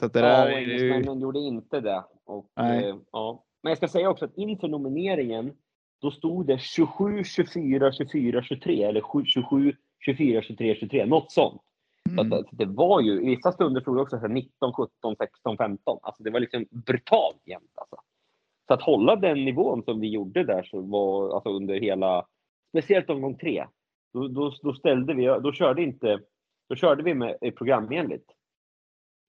Så 0.00 0.08
det 0.08 0.20
Ja, 0.20 0.26
där 0.26 0.44
och 0.46 0.52
är 0.52 0.58
ju... 0.60 0.72
engelsmännen 0.74 1.20
gjorde 1.20 1.38
inte 1.38 1.80
det. 1.80 2.04
Och, 2.26 2.46
Nej. 2.56 2.88
eh, 2.88 2.96
ja. 3.12 3.44
Men 3.62 3.70
jag 3.70 3.76
ska 3.76 3.88
säga 3.88 4.10
också 4.10 4.24
att 4.24 4.36
inför 4.36 4.68
nomineringen, 4.68 5.52
då 6.00 6.10
stod 6.10 6.46
det 6.46 6.58
27, 6.60 7.24
24, 7.24 7.92
24, 7.92 8.42
23 8.42 8.82
eller 8.84 9.00
7, 9.00 9.24
27, 9.24 9.76
24, 10.04 10.42
23, 10.42 10.74
23. 10.74 11.06
Något 11.06 11.32
sånt. 11.32 11.62
Så 12.16 12.20
Mm. 12.20 12.32
att, 12.32 12.46
det- 12.50 12.64
var 12.64 13.00
ju, 13.00 13.12
i 13.22 13.26
vissa 13.26 13.52
stunder 13.52 13.80
stod 13.80 13.96
det 13.96 14.02
också 14.02 14.16
så 14.16 14.20
här 14.20 14.28
19, 14.34 14.72
17, 14.72 15.16
16, 15.18 15.56
15. 15.56 15.98
Alltså 16.02 16.22
det 16.22 16.30
var 16.30 16.40
liksom 16.40 16.64
brutalt 16.70 17.40
jämnt. 17.46 17.70
Alltså. 17.74 17.96
Så 18.68 18.74
att 18.74 18.82
hålla 18.82 19.16
den 19.16 19.44
nivån 19.44 19.82
som 19.84 20.00
vi 20.00 20.08
gjorde 20.08 20.44
där 20.44 20.62
så 20.62 20.80
var, 20.80 21.34
alltså 21.34 21.48
under 21.50 21.80
hela, 21.80 22.26
speciellt 22.68 23.10
omgång 23.10 23.36
tre, 23.38 23.64
då, 24.12 24.28
då, 24.28 24.52
då 24.62 24.74
ställde 24.74 25.14
vi, 25.14 25.24
då 25.26 25.52
körde 25.52 25.82
inte, 25.82 26.20
då 26.68 26.74
körde 26.76 27.02
vi 27.02 27.14
med 27.14 27.36
programenligt. 27.56 28.30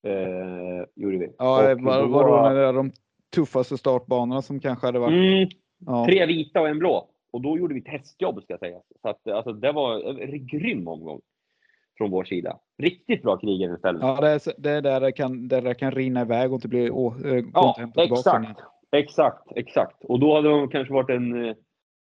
Eh, 0.08 0.86
gjorde 0.96 1.18
vi. 1.18 1.36
Ja, 1.38 1.72
Och 1.74 1.82
var, 1.82 2.08
var 2.08 2.28
då 2.50 2.56
det 2.56 2.66
är 2.66 2.74
de 2.74 2.92
tuffaste 3.36 3.78
startbanorna 3.78 4.42
som 4.42 4.60
kanske 4.60 4.86
hade 4.88 5.00
varit... 5.00 5.14
Mm, 5.14 5.50
Ja. 5.86 6.06
Tre 6.06 6.26
vita 6.26 6.62
och 6.62 6.68
en 6.70 6.80
blå. 6.80 7.10
Och 7.36 7.42
då 7.42 7.58
gjorde 7.58 7.74
vi 7.74 7.80
ett 7.80 7.86
testjobb 7.86 8.44
ska 8.44 8.54
jag 8.54 8.60
säga. 8.60 8.82
Så 9.02 9.10
att, 9.10 9.28
alltså, 9.28 9.54
det 9.54 9.72
var 9.72 10.20
en 10.22 10.48
grym 10.48 10.88
omgång 10.88 11.22
från 11.98 12.12
vår 12.12 12.24
sida. 12.24 12.60
Riktigt 12.78 13.22
bra 13.22 13.38
krigarinställning. 13.38 14.08
Ja, 14.08 14.22
det 14.22 14.30
är, 14.30 14.62
det 14.62 14.70
är 14.70 14.82
där 14.82 15.00
det 15.00 15.12
kan, 15.12 15.48
där 15.48 15.62
det 15.62 15.74
kan 15.74 15.92
rinna 15.92 16.22
iväg 16.22 16.52
och 16.52 16.56
inte 16.56 16.68
bli 16.68 16.90
å, 16.90 17.14
inte 17.18 17.50
Ja, 17.54 17.76
exakt. 17.96 18.60
Exakt, 18.92 19.52
exakt. 19.56 20.04
Och 20.04 20.20
då 20.20 20.36
hade 20.36 20.50
de 20.50 20.70
kanske 20.70 20.94
varit 20.94 21.10
en 21.10 21.46
eh, 21.46 21.56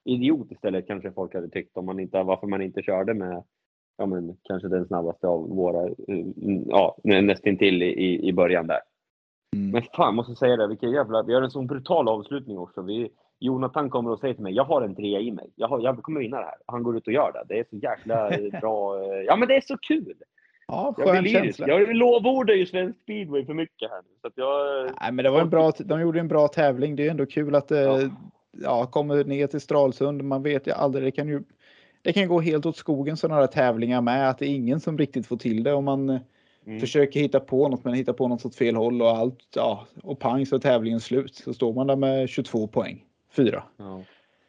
idiot 0.05 0.51
istället, 0.51 0.87
kanske 0.87 1.11
folk 1.11 1.33
hade 1.33 1.49
tyckt, 1.49 1.77
om 1.77 1.85
man 1.85 1.99
inte, 1.99 2.23
varför 2.23 2.47
man 2.47 2.61
inte 2.61 2.81
körde 2.81 3.13
med 3.13 3.43
ja, 3.97 4.05
men, 4.05 4.37
kanske 4.43 4.67
den 4.67 4.87
snabbaste 4.87 5.27
av 5.27 5.49
våra, 5.49 5.87
eh, 5.87 6.25
ja, 6.67 6.97
nä- 7.03 7.21
nästintill 7.21 7.83
i, 7.83 8.27
i, 8.27 8.33
början 8.33 8.67
där. 8.67 8.79
Mm. 9.55 9.71
Men 9.71 9.81
fan, 9.81 10.15
måste 10.15 10.35
säga 10.35 10.57
det, 10.57 10.67
vilken 10.67 10.91
jävla, 10.91 11.23
vi 11.23 11.33
har 11.33 11.41
en 11.41 11.51
sån 11.51 11.67
brutal 11.67 12.07
avslutning 12.07 12.57
också. 12.57 12.81
Vi, 12.81 13.09
Jonathan 13.45 13.89
kommer 13.89 14.11
och 14.11 14.19
säger 14.19 14.33
till 14.33 14.43
mig, 14.43 14.53
jag 14.53 14.63
har 14.63 14.81
en 14.81 14.95
trea 14.95 15.19
i 15.19 15.31
mig. 15.31 15.49
Jag, 15.55 15.67
har, 15.67 15.79
jag 15.81 16.03
kommer 16.03 16.19
vinna 16.19 16.37
det 16.37 16.43
här. 16.45 16.55
Han 16.65 16.83
går 16.83 16.97
ut 16.97 17.07
och 17.07 17.13
gör 17.13 17.31
det. 17.33 17.43
Det 17.53 17.59
är 17.59 17.65
så 17.69 17.75
jäkla 17.77 18.29
eh, 18.29 18.59
bra. 18.61 19.01
eh, 19.03 19.21
Ja, 19.27 19.35
men 19.35 19.47
det 19.47 19.55
är 19.55 19.61
så 19.61 19.77
kul! 19.77 20.13
Ja, 20.67 20.93
Jag 20.97 21.07
skön 21.07 21.23
lyrisk. 21.23 21.43
känsla. 21.43 21.67
Jag 21.67 21.95
lovordar 21.95 22.53
ju 22.53 22.65
svensk 22.65 22.99
speedway 22.99 23.45
för 23.45 23.53
mycket 23.53 23.89
här 23.91 23.97
nu. 24.01 24.09
Så 24.21 24.27
att 24.27 24.33
jag, 24.35 24.85
Nej, 25.01 25.11
men 25.11 25.23
det 25.25 25.29
var 25.31 25.41
en 25.41 25.49
bra, 25.49 25.71
de 25.85 26.01
gjorde 26.01 26.19
en 26.19 26.27
bra 26.27 26.47
tävling. 26.47 26.95
Det 26.95 27.07
är 27.07 27.11
ändå 27.11 27.25
kul 27.25 27.55
att 27.55 27.67
det 27.67 27.81
Ja. 27.81 27.99
ja. 28.51 28.85
kommer 28.85 29.23
ner 29.23 29.47
till 29.47 29.61
Stralsund. 29.61 30.23
Man 30.23 30.43
vet 30.43 30.67
ju 30.67 30.71
aldrig. 30.71 31.03
Det 31.03 31.11
kan 31.11 31.27
ju 31.27 31.43
det 32.01 32.13
kan 32.13 32.27
gå 32.27 32.39
helt 32.39 32.65
åt 32.65 32.77
skogen 32.77 33.17
sådana 33.17 33.39
här 33.41 33.47
tävlingar 33.47 34.01
med. 34.01 34.29
Att 34.29 34.37
det 34.37 34.45
är 34.45 34.55
ingen 34.55 34.79
som 34.79 34.97
riktigt 34.97 35.27
får 35.27 35.37
till 35.37 35.63
det 35.63 35.73
om 35.73 35.85
man 35.85 36.09
eh, 36.09 36.19
Mm. 36.65 36.79
försöker 36.79 37.19
hitta 37.19 37.39
på 37.39 37.67
något 37.69 37.83
men 37.83 37.93
hittar 37.93 38.13
på 38.13 38.27
något 38.27 38.45
åt 38.45 38.55
fel 38.55 38.75
håll 38.75 39.01
och 39.01 39.09
allt. 39.09 39.39
Ja, 39.55 39.85
och 40.03 40.19
pang 40.19 40.45
så 40.45 40.55
är 40.55 40.59
tävlingen 40.59 40.99
slut. 40.99 41.35
Så 41.35 41.53
står 41.53 41.73
man 41.73 41.87
där 41.87 41.95
med 41.95 42.29
22 42.29 42.67
poäng. 42.67 43.03
Fyra. 43.35 43.63
Ja. 43.77 44.01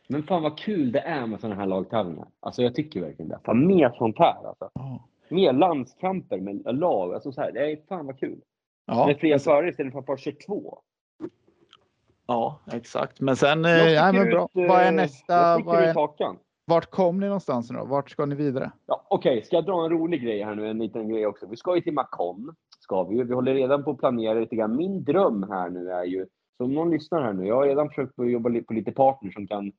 Men 0.08 0.22
fan 0.22 0.42
vad 0.42 0.58
kul 0.58 0.92
det 0.92 1.00
är 1.00 1.26
med 1.26 1.40
sådana 1.40 1.60
här 1.60 1.66
lagtävlingar. 1.66 2.26
Alltså 2.40 2.62
jag 2.62 2.74
tycker 2.74 3.00
verkligen 3.00 3.28
det. 3.28 3.38
Fan 3.44 3.66
mer 3.66 3.90
sånt 3.98 4.18
här 4.18 4.48
alltså. 4.48 4.70
Ja. 4.74 5.08
Mer 5.28 5.52
landskamper 5.52 6.40
med 6.40 6.78
lag. 6.78 7.14
Alltså 7.14 7.32
så 7.32 7.40
här, 7.40 7.52
det 7.52 7.72
är 7.72 7.78
fan 7.88 8.06
vad 8.06 8.18
kul. 8.18 8.40
Ja, 8.86 9.06
med 9.06 9.18
fria 9.18 9.38
förare 9.38 9.68
istället 9.70 9.92
för 9.92 9.98
att 10.00 10.06
bara 10.06 10.16
köra 10.16 10.34
två. 10.46 10.78
ja, 12.26 12.60
exakt. 12.72 13.20
Men 13.20 13.36
sen, 13.36 13.64
eh, 13.64 13.70
ja, 13.70 14.12
men 14.12 14.28
bra. 14.28 14.44
ut, 14.54 14.56
eh, 14.64 14.68
Vad 14.68 14.80
är 14.80 14.92
nästa? 14.92 15.58
Vad 15.58 15.82
är, 15.82 15.94
hakan. 15.94 16.36
vart 16.66 16.90
kom 16.90 17.20
ni 17.20 17.26
någonstans 17.26 17.70
nu 17.70 17.78
då? 17.78 17.84
Vart 17.84 18.10
ska 18.10 18.26
ni 18.26 18.34
vidare? 18.34 18.70
Ja, 18.86 19.06
Okej, 19.10 19.42
ska 19.42 19.56
jag 19.56 19.64
dra 19.64 19.84
en 19.84 19.90
rolig 19.90 20.22
grej 20.22 20.42
här 20.42 20.54
nu? 20.54 20.68
En 20.68 20.78
liten 20.78 21.08
grej 21.08 21.26
också. 21.26 21.46
Vi 21.46 21.56
ska 21.56 21.74
ju 21.74 21.80
till 21.80 21.92
Macon. 21.92 22.54
Ska 22.80 23.02
vi 23.04 23.16
ju. 23.16 23.24
Vi 23.24 23.34
håller 23.34 23.54
redan 23.54 23.84
på 23.84 23.90
att 23.90 23.98
planera 23.98 24.40
lite 24.40 24.56
grann. 24.56 24.76
Min 24.76 25.04
dröm 25.04 25.46
här 25.50 25.70
nu 25.70 25.90
är 25.92 26.04
ju, 26.04 26.26
så 26.56 26.64
om 26.64 26.74
någon 26.74 26.90
lyssnar 26.90 27.22
här 27.22 27.32
nu. 27.32 27.46
Jag 27.46 27.54
har 27.54 27.66
redan 27.66 27.88
försökt 27.88 28.18
att 28.18 28.30
jobba 28.30 28.50
på 28.66 28.72
lite 28.72 28.92
partners 28.92 29.34
som 29.34 29.46
kan 29.46 29.72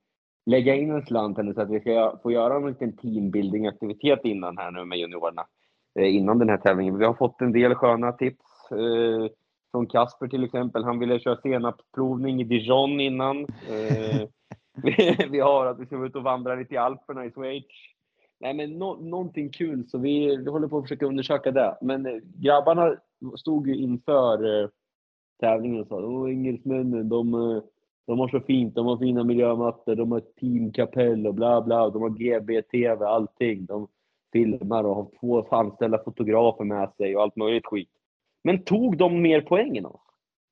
lägga 0.46 0.76
in 0.76 0.92
en 0.92 1.06
slant 1.06 1.38
henne 1.38 1.54
så 1.54 1.62
att 1.62 1.70
vi 1.70 1.80
ska 1.80 2.20
få 2.24 2.32
göra 2.32 2.56
en 2.56 2.68
liten 2.68 2.98
teambuilding-aktivitet 2.98 4.20
innan 4.24 4.58
här 4.58 4.72
nu 4.72 4.86
med 4.86 4.98
juniorerna. 4.98 5.46
Eh, 6.00 6.16
innan 6.16 6.40
den 6.40 6.50
här 6.50 6.58
tävlingen. 6.58 6.98
Vi 6.98 7.06
har 7.06 7.14
fått 7.14 7.42
en 7.42 7.52
del 7.52 7.76
sköna 7.76 8.12
tips. 8.12 8.72
Eh, 8.72 9.32
från 9.76 9.88
Kasper 9.88 10.28
till 10.28 10.44
exempel. 10.44 10.84
Han 10.84 11.00
ville 11.00 11.20
köra 11.20 11.42
senapsprovning 11.42 12.42
i 12.42 12.44
Dijon 12.44 13.00
innan. 13.00 13.42
Eh, 13.42 14.28
vi, 14.84 15.18
vi 15.32 15.40
har 15.40 15.66
att 15.66 15.80
vi 15.80 15.86
ska 15.86 16.06
ut 16.06 16.16
och 16.16 16.24
vandra 16.24 16.56
lite 16.56 16.74
i 16.74 16.78
Alperna 16.78 17.26
i 17.26 17.32
Schweiz. 17.32 17.66
Nej, 18.40 18.54
men 18.54 18.80
no 18.80 19.10
någonting 19.10 19.50
kul, 19.50 19.90
så 19.90 19.98
vi, 19.98 20.38
vi 20.38 20.50
håller 20.50 20.68
på 20.68 20.78
att 20.78 20.84
försöka 20.84 21.06
undersöka 21.06 21.52
det. 21.52 21.78
Men 21.82 22.06
eh, 22.06 22.18
grabbarna 22.36 22.96
stod 23.36 23.68
ju 23.68 23.76
inför 23.76 24.64
eh, 24.64 24.70
tävlingen 25.40 25.82
och 25.82 25.88
sa 25.88 25.96
Åh, 25.96 26.30
engelsmännen, 26.32 27.10
de, 27.10 27.34
eh, 27.34 27.64
de 28.08 28.20
har 28.20 28.28
så 28.28 28.40
fint, 28.40 28.76
de 28.76 28.86
har 28.86 28.98
fina 28.98 29.24
miljömattor, 29.24 29.96
de 29.96 30.12
har 30.12 30.18
ett 30.18 30.36
teamkapell 30.36 31.28
och 31.28 31.34
bla 31.34 31.62
bla, 31.62 31.90
de 31.90 32.02
har 32.02 32.10
GB-TV, 32.10 33.06
allting. 33.06 33.66
De 33.66 33.88
filmar 34.34 34.84
och 34.84 34.96
har 34.96 35.08
två 35.20 35.56
anställda 35.56 36.04
fotografer 36.04 36.64
med 36.64 36.92
sig 36.98 37.16
och 37.16 37.22
allt 37.22 37.36
möjligt 37.36 37.66
skit. 37.66 37.90
Men 38.44 38.64
tog 38.64 38.98
de 38.98 39.22
mer 39.22 39.42
poäng 39.42 39.78
än 39.78 39.86
oss? 39.86 40.02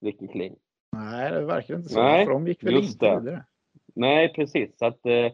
Ricky 0.01 0.27
Kling? 0.27 0.55
Nej, 0.91 1.31
det 1.31 1.45
verkar 1.45 1.75
inte 1.75 1.89
så. 1.89 2.03
Nej, 2.03 2.25
för 2.25 2.34
de 2.34 2.47
gick 2.47 2.63
väl 2.63 2.75
inte 2.75 3.05
det. 3.05 3.19
vidare. 3.19 3.43
Nej, 3.95 4.34
precis. 4.34 4.77
Så 4.77 4.86
att, 4.86 5.05
eh, 5.05 5.31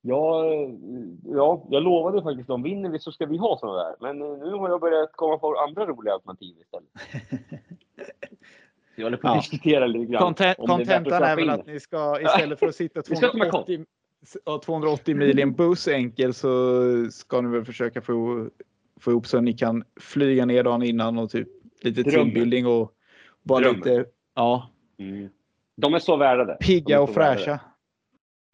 ja, 0.00 0.44
ja, 1.24 1.66
jag 1.70 1.82
lovade 1.82 2.22
faktiskt 2.22 2.48
dem, 2.48 2.62
vinner 2.62 2.90
vi 2.90 2.98
så 2.98 3.12
ska 3.12 3.26
vi 3.26 3.36
ha 3.36 3.58
sådana 3.58 3.78
där. 3.78 3.94
Men 4.00 4.22
eh, 4.22 4.38
nu 4.38 4.52
har 4.52 4.68
jag 4.68 4.80
börjat 4.80 5.12
komma 5.12 5.38
på 5.38 5.54
andra 5.68 5.86
roliga 5.86 6.14
alternativ 6.14 6.56
istället. 6.60 6.90
Så 8.94 9.00
jag 9.00 9.06
håller 9.06 9.16
på 9.16 9.28
att 9.28 9.34
Ja. 9.34 9.40
diskutera 9.40 9.86
lite 9.86 10.12
grann. 10.12 10.22
Content- 10.22 10.84
det 11.04 11.14
är 11.14 11.22
är 11.22 11.36
väl 11.36 11.44
in 11.44 11.50
att 11.50 11.66
ni 11.66 11.80
ska 11.80 12.20
istället 12.20 12.58
för 12.58 12.66
att 12.66 12.74
sitta 12.74 13.02
Vi 13.08 13.16
ska 13.16 13.28
till 13.30 13.38
Macau. 13.38 13.50
280, 13.64 13.84
ja, 14.44 14.60
280 14.64 15.16
mil 15.16 15.38
i 15.38 15.42
en 15.42 15.52
buss 15.52 15.88
enkel 15.88 16.34
så 16.34 16.82
ska 17.10 17.40
ni 17.40 17.48
väl 17.48 17.64
försöka 17.64 18.00
få, 18.02 18.48
få 19.00 19.10
ihop 19.10 19.26
så 19.26 19.36
att 19.38 19.44
ni 19.44 19.52
kan 19.52 19.84
flyga 20.00 20.46
ner 20.46 20.62
dagen 20.62 20.82
innan 20.82 21.18
och 21.18 21.30
typ 21.30 21.48
lite 21.80 22.02
teambuilding 22.04 22.66
och 22.66 22.92
bara 23.42 23.60
Drömmen. 23.60 23.76
lite 23.78 24.04
ja, 24.34 24.70
Mm. 24.98 25.28
De 25.76 25.94
är 25.94 25.98
så 25.98 26.16
värda 26.16 26.44
det. 26.44 26.56
De 26.60 26.66
pigga 26.66 26.96
är 26.96 27.00
och 27.02 27.16
värda 27.16 27.34
fräscha. 27.36 27.60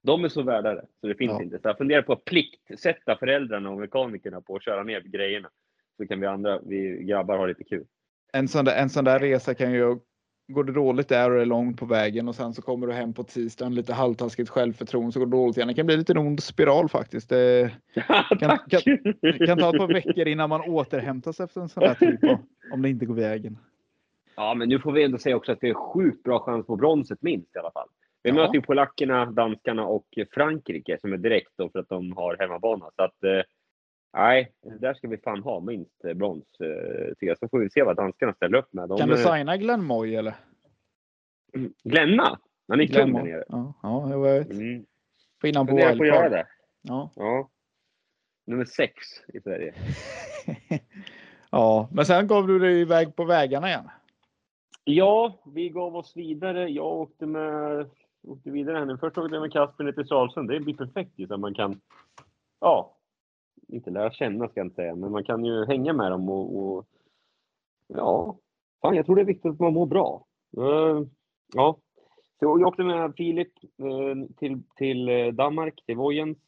De 0.02 0.24
är 0.24 0.28
så 0.28 0.42
värda 0.42 0.74
det, 0.74 0.86
så 1.00 1.06
det 1.06 1.14
finns 1.14 1.32
Ja. 1.32 1.42
inte. 1.42 1.58
Så 1.62 1.68
jag 1.68 1.78
funderar 1.78 2.02
på 2.02 2.12
att 2.12 2.24
pliktsätta 2.24 3.16
föräldrarna 3.16 3.70
och 3.70 3.78
mekanikerna 3.78 4.40
på 4.40 4.56
att 4.56 4.62
köra 4.64 4.82
ner 4.82 5.00
grejerna. 5.00 5.48
Så 5.96 6.06
kan 6.06 6.20
vi 6.20 6.26
andra, 6.26 6.60
vi 6.66 7.04
grabbar, 7.04 7.38
ha 7.38 7.46
lite 7.46 7.64
kul. 7.64 7.84
En 8.32 8.48
sån, 8.48 8.64
där, 8.64 8.76
en 8.76 8.90
sån 8.90 9.04
där 9.04 9.18
resa 9.18 9.54
kan 9.54 9.72
ju 9.72 9.98
Går 10.52 10.64
det 10.64 10.72
dåligt 10.72 11.08
där 11.08 11.30
och 11.30 11.40
är 11.40 11.44
långt 11.46 11.78
på 11.78 11.86
vägen 11.86 12.28
och 12.28 12.34
sen 12.34 12.54
så 12.54 12.62
kommer 12.62 12.86
du 12.86 12.92
hem 12.92 13.12
på 13.12 13.22
tisdagen 13.22 13.74
lite 13.74 13.92
halvtaskigt 13.94 14.50
självförtroende 14.50 15.12
så 15.12 15.18
går 15.18 15.26
det 15.26 15.32
dåligt 15.32 15.56
igen. 15.56 15.68
Det 15.68 15.74
kan 15.74 15.86
bli 15.86 15.96
lite 15.96 16.12
en 16.12 16.18
ond 16.18 16.42
spiral 16.42 16.88
faktiskt. 16.88 17.28
Det 17.28 17.70
Tack! 18.40 18.84
det 19.20 19.46
kan 19.46 19.58
ta 19.58 19.70
ett 19.70 19.78
par 19.78 19.92
veckor 19.92 20.28
innan 20.28 20.48
man 20.48 20.60
återhämtar 20.60 21.32
sig 21.32 21.44
efter 21.44 21.60
en 21.60 21.68
sån 21.68 21.82
här 21.82 21.94
typ 21.94 22.24
av, 22.24 22.38
om 22.72 22.82
det 22.82 22.88
inte 22.90 23.06
går 23.06 23.14
vägen. 23.14 23.58
Ja, 24.36 24.54
men 24.54 24.68
nu 24.68 24.78
får 24.78 24.92
vi 24.92 25.04
ändå 25.04 25.18
säga 25.18 25.36
också 25.36 25.52
att 25.52 25.60
det 25.60 25.68
är 25.68 25.74
sjukt 25.74 26.22
bra 26.22 26.38
chans 26.40 26.66
på 26.66 26.76
bronset 26.76 27.22
minst 27.22 27.56
i 27.56 27.58
alla 27.58 27.70
fall. 27.70 27.88
Vi 28.22 28.30
Ja. 28.30 28.34
möter 28.34 28.54
ju 28.54 28.60
polackerna, 28.62 29.26
danskarna 29.26 29.86
och 29.86 30.06
Frankrike 30.34 30.98
som 31.00 31.12
är 31.12 31.16
direkt 31.16 31.50
då 31.56 31.68
för 31.70 31.78
att 31.78 31.88
de 31.88 32.12
har 32.12 32.36
hemmabana. 32.40 32.90
Så 32.96 33.02
att, 33.02 33.16
nej, 34.12 34.52
där 34.80 34.94
ska 34.94 35.08
vi 35.08 35.18
fan 35.18 35.42
ha 35.42 35.60
minst 35.60 36.04
eh, 36.04 36.14
brons. 36.14 36.44
Eh, 36.60 37.12
jag. 37.18 37.38
så 37.38 37.48
får 37.48 37.58
vi 37.58 37.70
se 37.70 37.82
vad 37.82 37.96
danskarna 37.96 38.34
ställer 38.34 38.58
upp 38.58 38.72
med. 38.72 38.88
De, 38.88 38.98
Kan 38.98 39.08
du 39.08 39.14
eh, 39.14 39.34
signa 39.34 39.56
Glenn 39.56 39.84
Moy 39.84 40.14
eller? 40.14 40.34
Glenna? 41.84 42.38
Han 42.68 42.80
är 42.80 42.84
Glenn 42.84 43.12
kung 43.12 43.24
där 43.24 43.32
nere. 43.32 43.44
Ja, 43.48 43.74
ja, 43.82 44.10
jag 44.10 44.22
vet. 44.22 44.50
Mm. 44.50 44.84
På 45.40 45.46
Funderar 45.46 45.64
på 45.64 46.02
att 46.02 46.08
göra 46.08 46.22
wildcard. 46.22 46.30
det. 46.32 46.46
Ja. 46.82 47.10
Ja. 47.16 47.50
Nummer 48.46 48.64
sex 48.64 48.94
i 49.34 49.40
Sverige. 49.40 49.74
ja, 51.50 51.88
men 51.92 52.06
sen 52.06 52.26
gav 52.26 52.46
du 52.46 52.58
dig 52.58 52.80
iväg 52.80 53.16
på 53.16 53.24
vägarna 53.24 53.68
igen. 53.68 53.88
Ja, 54.84 55.42
vi 55.54 55.68
gav 55.68 55.96
oss 55.96 56.16
vidare. 56.16 56.68
Jag 56.68 56.86
åkte, 56.86 57.26
med, 57.26 57.86
åkte 58.22 58.50
vidare 58.50 58.78
här 58.78 58.84
nu. 58.84 58.98
Först 58.98 59.18
åkte 59.18 59.34
jag 59.34 59.42
med 59.42 59.52
Kasper 59.52 59.84
ner 59.84 59.92
till 59.92 60.04
Stralsund. 60.04 60.48
Det 60.48 60.60
blir 60.60 60.74
perfekt 60.74 61.12
ju 61.16 61.26
så 61.26 61.34
att 61.34 61.40
man 61.40 61.54
kan, 61.54 61.80
ja, 62.60 62.96
inte 63.68 63.90
lära 63.90 64.10
känna 64.10 64.48
ska 64.48 64.60
jag 64.60 64.66
inte 64.66 64.76
säga, 64.76 64.94
men 64.94 65.12
man 65.12 65.24
kan 65.24 65.44
ju 65.44 65.64
hänga 65.64 65.92
med 65.92 66.10
dem 66.10 66.28
och, 66.28 66.56
och 66.58 66.86
ja, 67.86 68.38
fan 68.82 68.96
jag 68.96 69.06
tror 69.06 69.16
det 69.16 69.22
är 69.22 69.26
viktigt 69.26 69.52
att 69.52 69.60
man 69.60 69.72
mår 69.72 69.86
bra. 69.86 70.26
Uh, 70.58 71.06
Ja, 71.52 71.76
så 72.38 72.44
jag 72.44 72.66
åkte 72.66 72.82
med 72.82 73.12
Filip 73.16 73.52
uh, 73.82 74.26
till, 74.36 74.62
till 74.76 75.08
eh, 75.08 75.26
Danmark, 75.26 75.82
till 75.86 75.96
Vojens. 75.96 76.38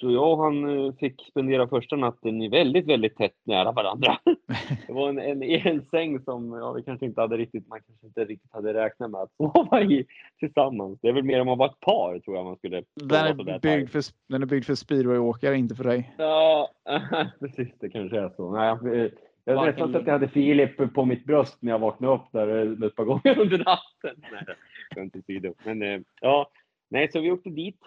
Så 0.00 0.10
jag 0.10 0.32
och 0.32 0.44
han 0.44 0.86
eh, 0.86 0.92
fick 0.92 1.26
spendera 1.30 1.68
första 1.68 1.96
natten 1.96 2.42
i 2.42 2.48
väldigt, 2.48 2.86
väldigt 2.86 3.16
tätt 3.16 3.36
nära 3.44 3.72
varandra. 3.72 4.18
Det 4.86 4.92
var 4.92 5.08
en, 5.08 5.18
en, 5.18 5.42
en 5.42 5.86
säng 5.90 6.20
som 6.20 6.52
ja, 6.52 6.72
vi 6.72 6.82
kanske 6.82 7.06
inte 7.06 7.20
hade 7.20 7.36
riktigt, 7.36 7.68
man 7.68 7.80
kanske 7.86 8.06
inte 8.06 8.24
riktigt 8.24 8.52
hade 8.52 8.74
räknat 8.74 9.10
med 9.10 9.20
att 9.20 9.32
sova 9.36 9.82
i 9.82 10.06
tillsammans. 10.38 10.98
Det 11.02 11.08
är 11.08 11.12
väl 11.12 11.24
mer 11.24 11.40
om 11.40 11.46
man 11.46 11.58
var 11.58 11.66
ett 11.66 11.80
par 11.80 12.18
tror 12.18 12.36
jag 12.36 12.44
man 12.44 12.56
skulle 12.56 12.82
Den 12.94 13.26
är, 13.26 13.58
byggd 13.58 13.90
för, 13.90 14.02
den 14.28 14.42
är 14.42 14.46
byggd 14.46 14.64
för 14.64 14.74
speedwayåkare, 14.74 15.56
inte 15.56 15.74
för 15.74 15.84
dig. 15.84 16.14
Ja, 16.18 16.70
precis. 17.40 17.68
Det 17.80 17.88
kanske 17.88 18.20
är 18.20 18.28
så. 18.36 18.50
Nej, 18.50 18.68
jag, 18.68 19.10
jag 19.44 19.54
Varken 19.54 19.70
nästan 19.70 19.92
så 19.92 19.98
att 19.98 20.06
jag 20.06 20.12
hade 20.12 20.28
Filip 20.28 20.94
på 20.94 21.04
mitt 21.04 21.24
bröst 21.24 21.58
när 21.60 21.72
jag 21.72 21.78
vaknade 21.78 22.14
upp 22.14 22.32
där 22.32 22.48
eh, 22.48 22.86
ett 22.86 22.94
par 22.96 23.04
gånger 23.04 23.38
under 23.40 23.58
natten. 23.58 24.24
Nej, 24.32 24.56
skämt 24.94 25.16
åsido. 25.16 25.54
Men 25.64 25.82
eh, 25.82 26.00
ja, 26.20 26.50
nej, 26.90 27.08
så 27.12 27.20
vi 27.20 27.30
åkte 27.30 27.50
dit 27.50 27.80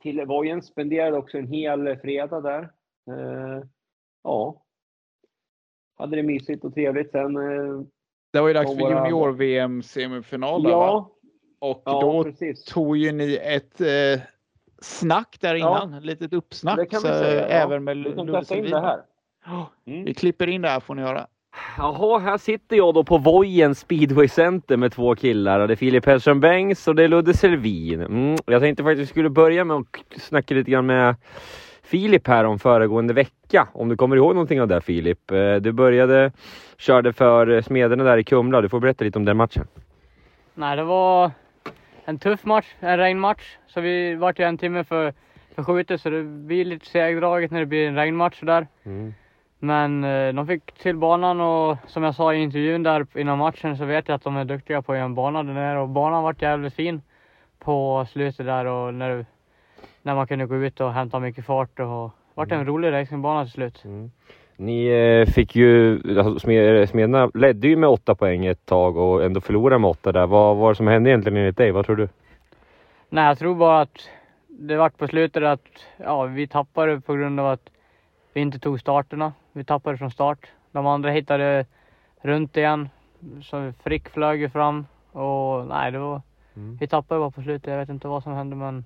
till 0.00 0.24
Vojen. 0.26 0.62
Spenderade 0.62 1.16
också 1.16 1.38
en 1.38 1.46
hel 1.46 1.96
fredag 1.96 2.40
där. 2.40 2.62
Eh, 3.10 3.64
ja. 4.24 4.62
Hade 5.98 6.16
det 6.16 6.22
mysigt 6.22 6.64
och 6.64 6.74
trevligt 6.74 7.10
sen. 7.10 7.36
Eh, 7.36 7.80
Det 8.32 8.40
var 8.40 8.48
ju 8.48 8.54
dags 8.54 8.70
för 8.74 8.80
våra- 8.80 9.08
junior-VM 9.08 9.82
semifinal 9.82 10.62
där, 10.62 10.70
va? 10.70 10.76
ja, 10.76 11.10
Och 11.58 11.82
ja, 11.84 12.00
då 12.00 12.24
precis. 12.24 12.64
tog 12.64 12.96
ju 12.96 13.12
ni 13.12 13.36
ett 13.42 13.80
eh, 13.80 14.20
snack 14.82 15.36
där 15.40 15.54
Ja. 15.54 15.58
innan. 15.84 15.94
Ett 15.98 16.04
litet 16.04 16.32
uppsnack. 16.32 16.76
Det 16.76 16.86
kan 16.86 17.02
vi 17.02 17.08
så, 17.08 17.14
säga, 17.14 17.40
ja. 17.40 17.46
Även 17.46 17.84
med 17.84 17.96
Vi 17.96 18.04
kan 18.14 18.58
in 18.58 18.70
det 18.70 18.80
här. 18.80 19.02
Ja, 19.44 19.70
Mm. 19.86 20.04
Vi 20.04 20.14
klipper 20.14 20.46
in 20.46 20.62
det 20.62 20.68
här 20.68 20.80
får 20.80 20.94
ni 20.94 21.02
höra. 21.02 21.26
Jaha, 21.78 22.18
här 22.18 22.38
sitter 22.38 22.76
jag 22.76 22.94
då 22.94 23.04
på 23.04 23.18
Vojen 23.18 23.74
Speedway 23.74 24.28
Center 24.28 24.76
med 24.76 24.92
två 24.92 25.14
killar. 25.14 25.66
Det 25.66 25.74
är 25.74 25.76
Filip 25.76 26.06
Hellström 26.06 26.40
Bengts 26.40 26.88
och 26.88 26.94
det 26.94 27.04
är 27.04 27.08
Ludde 27.08 27.34
Selvin. 27.34 28.00
Mm. 28.00 28.36
Jag 28.46 28.62
tänkte 28.62 28.84
faktiskt 28.84 29.02
vi 29.02 29.06
skulle 29.12 29.30
börja 29.30 29.64
med 29.64 29.76
att 29.76 29.86
snacka 30.22 30.54
lite 30.54 30.70
grann 30.70 30.86
med 30.86 31.14
Filip 31.82 32.26
här 32.26 32.44
om 32.44 32.58
föregående 32.58 33.14
vecka. 33.14 33.68
Om 33.72 33.88
du 33.88 33.96
kommer 33.96 34.16
ihåg 34.16 34.34
någonting 34.34 34.60
av 34.60 34.68
det 34.68 34.80
Filip? 34.80 35.30
Eh, 35.30 35.54
Du 35.54 35.72
började, 35.72 36.32
körde 36.78 37.12
för 37.12 37.60
Smederna 37.60 38.04
där 38.04 38.18
i 38.18 38.24
Kumla. 38.24 38.60
Du 38.60 38.68
får 38.68 38.80
berätta 38.80 39.04
lite 39.04 39.18
om 39.18 39.24
den 39.24 39.36
matchen. 39.36 39.66
Nej, 40.54 40.76
det 40.76 40.84
var 40.84 41.30
en 42.04 42.18
tuff 42.18 42.44
match, 42.44 42.66
en 42.80 42.98
regnmatch. 42.98 43.56
Så 43.66 43.80
vi 43.80 44.14
vart 44.14 44.38
ju 44.38 44.44
en 44.44 44.58
timme 44.58 44.84
för 44.84 45.14
förskjutet 45.54 46.00
så 46.00 46.10
det 46.10 46.22
blir 46.22 46.64
lite 46.64 46.86
segdraget 46.86 47.50
när 47.50 47.60
det 47.60 47.66
blir 47.66 47.88
en 47.88 47.94
regnmatch 47.96 48.38
sådär. 48.40 48.66
Men 49.58 50.04
eh, 50.04 50.32
de 50.34 50.46
fick 50.46 50.72
till 50.72 50.96
banan 50.96 51.40
och 51.40 51.76
som 51.86 52.02
jag 52.02 52.14
sa 52.14 52.34
i 52.34 52.42
intervjun 52.42 52.82
där 52.82 53.06
innan 53.14 53.38
matchen 53.38 53.76
så 53.76 53.84
vet 53.84 54.08
jag 54.08 54.14
att 54.14 54.24
de 54.24 54.36
är 54.36 54.44
duktiga 54.44 54.82
på 54.82 54.92
att 54.92 54.98
göra 54.98 55.04
en 55.04 55.14
bana 55.14 55.42
där 55.42 55.52
nere 55.54 55.78
och 55.80 55.88
banan 55.88 56.22
vart 56.22 56.42
jävligt 56.42 56.74
fin 56.74 57.02
på 57.58 58.06
slutet 58.12 58.46
där 58.46 58.64
och 58.64 58.94
när, 58.94 59.26
när 60.02 60.14
man 60.14 60.26
kunde 60.26 60.46
gå 60.46 60.56
ut 60.56 60.80
och 60.80 60.92
hämta 60.92 61.18
mycket 61.18 61.44
fart 61.46 61.80
och 61.80 62.10
vart 62.34 62.52
en 62.52 62.66
rolig 62.66 62.92
racingbana 62.92 63.44
till 63.44 63.52
slut. 63.52 63.84
Ni 64.56 64.86
eh, 64.86 65.32
fick 65.32 65.56
ju, 65.56 65.94
alltså, 66.18 66.46
Smed- 66.46 66.86
Smederna 66.86 67.30
ledde 67.34 67.68
ju 67.68 67.76
med 67.76 67.88
åtta 67.88 68.14
poäng 68.14 68.46
ett 68.46 68.66
tag 68.66 68.96
och 68.96 69.24
ändå 69.24 69.40
förlorade 69.40 69.78
med 69.78 69.90
åtta 69.90 70.12
där. 70.12 70.26
Vad 70.26 70.56
var 70.56 70.68
det 70.68 70.74
som 70.74 70.86
hände 70.86 71.10
egentligen 71.10 71.36
enligt 71.38 71.56
dig? 71.56 71.70
Vad 71.70 71.86
tror 71.86 71.96
du? 71.96 72.08
Nej, 73.08 73.24
jag 73.24 73.38
tror 73.38 73.54
bara 73.54 73.80
att 73.80 74.08
det 74.48 74.76
vart 74.76 74.98
på 74.98 75.08
slutet 75.08 75.42
att 75.42 75.64
ja, 75.96 76.22
vi 76.24 76.46
tappade 76.46 77.00
på 77.00 77.14
grund 77.14 77.40
av 77.40 77.46
att 77.46 77.70
vi 78.36 78.42
inte 78.42 78.58
tog 78.58 78.80
starterna. 78.80 79.32
Vi 79.52 79.64
tappade 79.64 79.98
från 79.98 80.10
start. 80.10 80.46
De 80.72 80.86
andra 80.86 81.10
hittade 81.10 81.66
runt 82.20 82.56
igen. 82.56 82.88
Så 83.42 83.72
Frick 83.82 84.08
flög 84.08 84.40
ju 84.40 84.48
fram 84.48 84.86
och 85.12 85.66
nej, 85.66 85.92
det 85.92 85.98
var, 85.98 86.22
Mm. 86.56 86.76
vi 86.80 86.86
tappade 86.86 87.20
bara 87.20 87.30
på 87.30 87.42
slutet. 87.42 87.70
Jag 87.70 87.78
vet 87.78 87.88
inte 87.88 88.08
vad 88.08 88.22
som 88.22 88.32
hände 88.32 88.56
men 88.56 88.84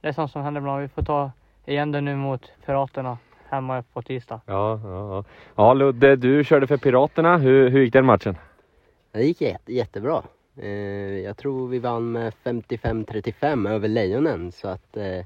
det 0.00 0.08
är 0.08 0.12
sånt 0.12 0.30
som 0.30 0.42
händer 0.42 0.60
ibland. 0.60 0.82
Vi 0.82 0.88
får 0.88 1.02
ta 1.02 1.30
igen 1.66 1.92
det 1.92 2.00
nu 2.00 2.16
mot 2.16 2.52
Piraterna 2.66 3.18
hemma 3.48 3.82
på 3.92 4.02
tisdag. 4.02 4.40
Ja, 4.46 4.80
ja, 4.84 5.14
ja. 5.14 5.24
ja 5.56 5.74
Ludde, 5.74 6.16
du 6.16 6.44
körde 6.44 6.66
för 6.66 6.76
Piraterna. 6.76 7.36
Hur, 7.38 7.70
hur 7.70 7.80
gick 7.80 7.92
den 7.92 8.04
matchen? 8.06 8.36
Det 9.12 9.22
gick 9.22 9.40
jätte, 9.40 9.72
jättebra. 9.74 10.22
Eh, 10.56 10.68
jag 11.24 11.36
tror 11.36 11.68
vi 11.68 11.78
vann 11.78 12.12
med 12.12 12.32
55-35 12.44 13.68
över 13.70 13.88
Lejonen 13.88 14.52
så 14.52 14.68
att 14.68 14.96
eh, 14.96 15.24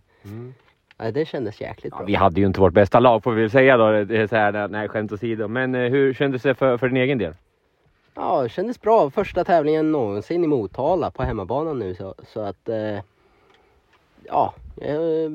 ja, 1.04 1.12
det 1.12 1.24
kändes 1.24 1.60
jäkligt 1.60 1.96
bra. 1.96 2.04
Vi 2.04 2.14
hade 2.14 2.40
ju 2.40 2.46
inte 2.46 2.60
vårt 2.60 2.72
bästa 2.72 3.00
lag 3.00 3.22
får 3.22 3.32
vi 3.32 3.40
väl 3.40 3.50
säga 3.50 3.76
då. 3.76 4.04
Det 4.04 4.16
är 4.16 4.26
så 4.26 4.36
här, 4.36 4.68
nej, 4.68 4.88
skämt 4.88 5.12
åsido. 5.12 5.48
Men 5.48 5.74
eh, 5.74 5.90
hur 5.90 6.14
kändes 6.14 6.42
det 6.42 6.54
för, 6.54 6.78
för 6.78 6.88
din 6.88 6.96
egen 6.96 7.18
del? 7.18 7.34
Ja, 8.14 8.42
det 8.42 8.48
kändes 8.48 8.80
bra. 8.80 9.10
Första 9.10 9.44
tävlingen 9.44 9.92
någonsin 9.92 10.44
i 10.44 10.46
Motala 10.46 11.10
på 11.10 11.22
hemmabanan 11.22 11.78
nu 11.78 11.94
så, 11.94 12.14
så 12.28 12.40
att 12.40 12.68
eh, 12.68 12.98
ja, 14.24 14.54
eh, 14.76 15.30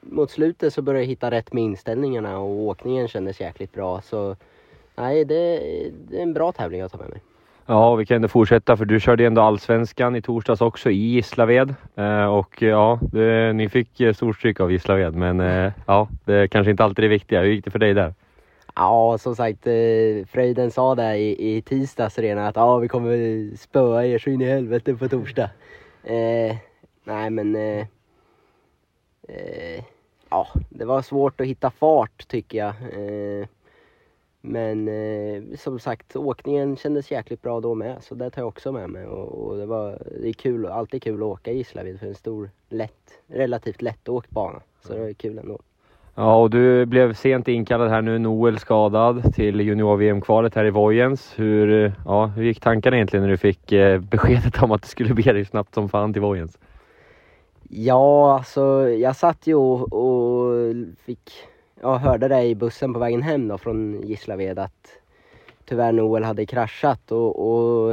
mot 0.00 0.30
slutet 0.30 0.74
så 0.74 0.82
började 0.82 1.02
jag 1.02 1.08
hitta 1.08 1.30
rätt 1.30 1.52
med 1.52 1.64
inställningarna 1.64 2.38
och 2.38 2.50
åkningen 2.50 3.08
kändes 3.08 3.40
jäkligt 3.40 3.72
bra 3.72 4.00
så 4.00 4.36
nej, 4.94 5.24
det, 5.24 5.58
det 6.08 6.18
är 6.18 6.22
en 6.22 6.32
bra 6.32 6.52
tävling 6.52 6.80
att 6.80 6.92
ta 6.92 6.98
med 6.98 7.10
mig. 7.10 7.20
Ja, 7.66 7.94
vi 7.94 8.06
kan 8.06 8.14
ändå 8.14 8.28
fortsätta 8.28 8.76
för 8.76 8.84
du 8.84 9.00
körde 9.00 9.22
ju 9.22 9.26
ändå 9.26 9.42
allsvenskan 9.42 10.16
i 10.16 10.22
torsdags 10.22 10.60
också 10.60 10.90
i 10.90 10.94
Gislaved. 10.94 11.74
Eh, 11.94 12.24
och 12.24 12.62
ja, 12.62 12.98
det, 13.12 13.52
ni 13.52 13.68
fick 13.68 14.00
eh, 14.00 14.14
stort 14.14 14.36
stryk 14.36 14.60
av 14.60 14.72
Gislaved. 14.72 15.14
Men 15.14 15.40
eh, 15.40 15.72
ja, 15.86 16.08
det 16.24 16.34
är 16.34 16.46
kanske 16.46 16.70
inte 16.70 16.84
alltid 16.84 17.04
det 17.04 17.08
viktiga. 17.08 17.40
Hur 17.40 17.48
gick 17.48 17.64
det 17.64 17.70
för 17.70 17.78
dig 17.78 17.94
där? 17.94 18.14
Ja, 18.74 19.18
som 19.18 19.36
sagt, 19.36 19.66
eh, 19.66 20.26
Fröjden 20.26 20.70
sa 20.70 20.94
där 20.94 21.14
i, 21.14 21.56
i 21.56 21.62
tisdags 21.62 22.18
redan 22.18 22.44
att 22.44 22.56
ja, 22.56 22.76
vi 22.78 22.88
kommer 22.88 23.56
spöa 23.56 24.06
er 24.06 24.18
så 24.18 24.30
in 24.30 24.40
i 24.40 24.44
helvete 24.44 24.94
på 24.94 25.08
torsdag. 25.08 25.50
Eh, 26.04 26.56
nej, 27.04 27.30
men 27.30 27.56
eh, 27.56 27.86
eh, 29.28 29.84
ja, 30.30 30.48
det 30.68 30.84
var 30.84 31.02
svårt 31.02 31.40
att 31.40 31.46
hitta 31.46 31.70
fart 31.70 32.28
tycker 32.28 32.58
jag. 32.58 32.68
Eh, 32.68 33.46
men 34.44 34.88
eh, 34.88 35.42
som 35.58 35.78
sagt, 35.78 36.16
åkningen 36.16 36.76
kändes 36.76 37.10
jäkligt 37.10 37.42
bra 37.42 37.60
då 37.60 37.74
med, 37.74 37.96
så 38.00 38.14
det 38.14 38.30
tar 38.30 38.42
jag 38.42 38.48
också 38.48 38.72
med 38.72 38.90
mig. 38.90 39.06
Och, 39.06 39.46
och 39.46 39.56
det, 39.56 39.66
var, 39.66 39.98
det 40.20 40.28
är 40.28 40.32
kul, 40.32 40.66
alltid 40.66 41.02
kul 41.02 41.22
att 41.22 41.28
åka 41.28 41.50
i 41.50 41.56
Gislaved 41.56 42.00
för 42.00 42.06
en 42.06 42.14
stor, 42.14 42.50
lätt, 42.68 43.20
relativt 43.26 43.82
lättåkt 43.82 44.30
bana. 44.30 44.60
Så 44.80 44.92
det 44.92 45.00
var 45.00 45.12
kul 45.12 45.38
ändå. 45.38 45.58
Ja, 46.14 46.36
och 46.36 46.50
du 46.50 46.86
blev 46.86 47.14
sent 47.14 47.48
inkallad 47.48 47.90
här 47.90 48.02
nu. 48.02 48.18
Noel 48.18 48.58
skadad 48.58 49.34
till 49.34 49.60
junior-VM-kvalet 49.60 50.54
här 50.54 50.64
i 50.64 50.70
Vojens. 50.70 51.32
Hur, 51.36 51.92
ja, 52.04 52.26
hur 52.26 52.44
gick 52.44 52.60
tankarna 52.60 52.96
egentligen 52.96 53.22
när 53.22 53.30
du 53.30 53.36
fick 53.36 53.72
eh, 53.72 54.00
beskedet 54.00 54.62
om 54.62 54.72
att 54.72 54.82
du 54.82 54.88
skulle 54.88 55.14
bege 55.14 55.32
dig 55.32 55.44
snabbt 55.44 55.74
som 55.74 55.88
fan 55.88 56.12
till 56.12 56.22
Vojens? 56.22 56.58
Ja, 57.68 58.34
alltså 58.34 58.88
jag 58.88 59.16
satt 59.16 59.46
ju 59.46 59.54
och, 59.54 59.92
och 59.92 60.52
fick, 61.04 61.30
ja, 61.82 61.96
hörde 61.96 62.28
det 62.28 62.42
i 62.42 62.54
bussen 62.54 62.92
på 62.92 62.98
vägen 62.98 63.22
hem 63.22 63.48
då 63.48 63.58
från 63.58 64.02
Gislaved 64.02 64.58
att 64.58 64.98
tyvärr 65.64 65.92
Noel 65.92 66.24
hade 66.24 66.46
kraschat 66.46 67.12
och, 67.12 67.52
och 67.52 67.92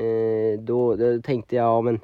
eh, 0.00 0.58
då, 0.58 0.96
då 0.96 1.22
tänkte 1.22 1.56
jag, 1.56 1.64
ja 1.64 1.80
men 1.80 2.00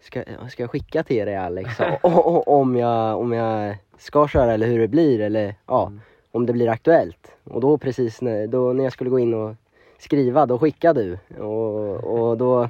ska, 0.00 0.24
ska 0.50 0.62
jag 0.62 0.70
skicka 0.70 1.02
till 1.02 1.26
dig 1.26 1.36
Alex 1.36 1.70
om, 2.46 2.76
jag, 2.76 3.20
om 3.20 3.32
jag 3.32 3.76
ska 3.98 4.28
köra 4.28 4.52
eller 4.52 4.66
hur 4.66 4.78
det 4.78 4.88
blir 4.88 5.20
eller 5.20 5.54
ja, 5.66 5.92
om 6.30 6.46
det 6.46 6.52
blir 6.52 6.68
aktuellt. 6.68 7.34
Och 7.44 7.60
då 7.60 7.78
precis 7.78 8.22
när, 8.22 8.46
då, 8.46 8.72
när 8.72 8.84
jag 8.84 8.92
skulle 8.92 9.10
gå 9.10 9.18
in 9.18 9.34
och 9.34 9.54
skriva, 9.98 10.46
då 10.46 10.58
skickade 10.58 11.02
du 11.02 11.42
och, 11.42 12.04
och 12.04 12.38
då 12.38 12.68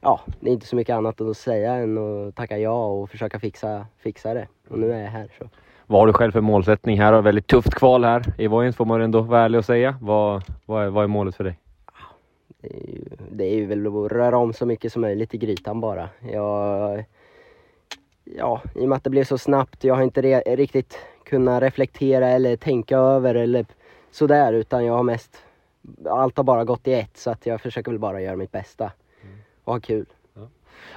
ja, 0.00 0.20
det 0.40 0.50
är 0.50 0.52
inte 0.52 0.66
så 0.66 0.76
mycket 0.76 0.94
annat 0.94 1.20
att 1.20 1.36
säga 1.36 1.74
än 1.74 1.98
att 1.98 2.34
tacka 2.36 2.58
ja 2.58 2.86
och 2.86 3.10
försöka 3.10 3.38
fixa, 3.38 3.86
fixa 3.98 4.34
det. 4.34 4.48
Och 4.68 4.78
nu 4.78 4.92
är 4.92 5.02
jag 5.02 5.10
här. 5.10 5.32
Så. 5.38 5.48
Vad 5.90 6.00
har 6.00 6.06
du 6.06 6.12
själv 6.12 6.32
för 6.32 6.40
målsättning 6.40 7.00
här? 7.00 7.12
Har 7.12 7.22
väldigt 7.22 7.46
tufft 7.46 7.74
kval 7.74 8.04
här 8.04 8.34
i 8.38 8.46
Vojens 8.46 8.76
får 8.76 8.84
man 8.84 9.00
ändå 9.00 9.20
vara 9.20 9.40
ärlig 9.40 9.58
och 9.58 9.64
säga. 9.64 9.98
Vad, 10.00 10.42
vad, 10.66 10.84
är, 10.84 10.88
vad 10.88 11.04
är 11.04 11.08
målet 11.08 11.36
för 11.36 11.44
dig? 11.44 11.58
Det 12.60 12.68
är, 12.68 12.88
ju, 12.88 13.04
det 13.30 13.44
är 13.44 13.54
ju 13.54 13.66
väl 13.66 13.86
att 13.86 14.12
röra 14.12 14.36
om 14.38 14.52
så 14.52 14.66
mycket 14.66 14.92
som 14.92 15.02
möjligt 15.02 15.34
i 15.34 15.38
grytan 15.38 15.80
bara. 15.80 16.08
Jag, 16.32 17.04
ja, 18.24 18.62
I 18.74 18.84
och 18.84 18.88
med 18.88 18.96
att 18.96 19.04
det 19.04 19.10
blev 19.10 19.24
så 19.24 19.38
snabbt, 19.38 19.84
jag 19.84 19.94
har 19.94 20.02
inte 20.02 20.22
re, 20.22 20.40
riktigt 20.40 20.98
kunnat 21.24 21.62
reflektera 21.62 22.28
eller 22.28 22.56
tänka 22.56 22.98
över 22.98 23.34
eller 23.34 23.66
sådär 24.10 24.52
utan 24.52 24.84
jag 24.84 24.94
har 24.94 25.02
mest, 25.02 25.44
allt 26.06 26.36
har 26.36 26.44
bara 26.44 26.64
gått 26.64 26.88
i 26.88 26.92
ett 26.92 27.16
så 27.16 27.30
att 27.30 27.46
jag 27.46 27.60
försöker 27.60 27.90
väl 27.90 28.00
bara 28.00 28.20
göra 28.20 28.36
mitt 28.36 28.52
bästa 28.52 28.92
och 29.64 29.72
ha 29.72 29.80
kul. 29.80 30.06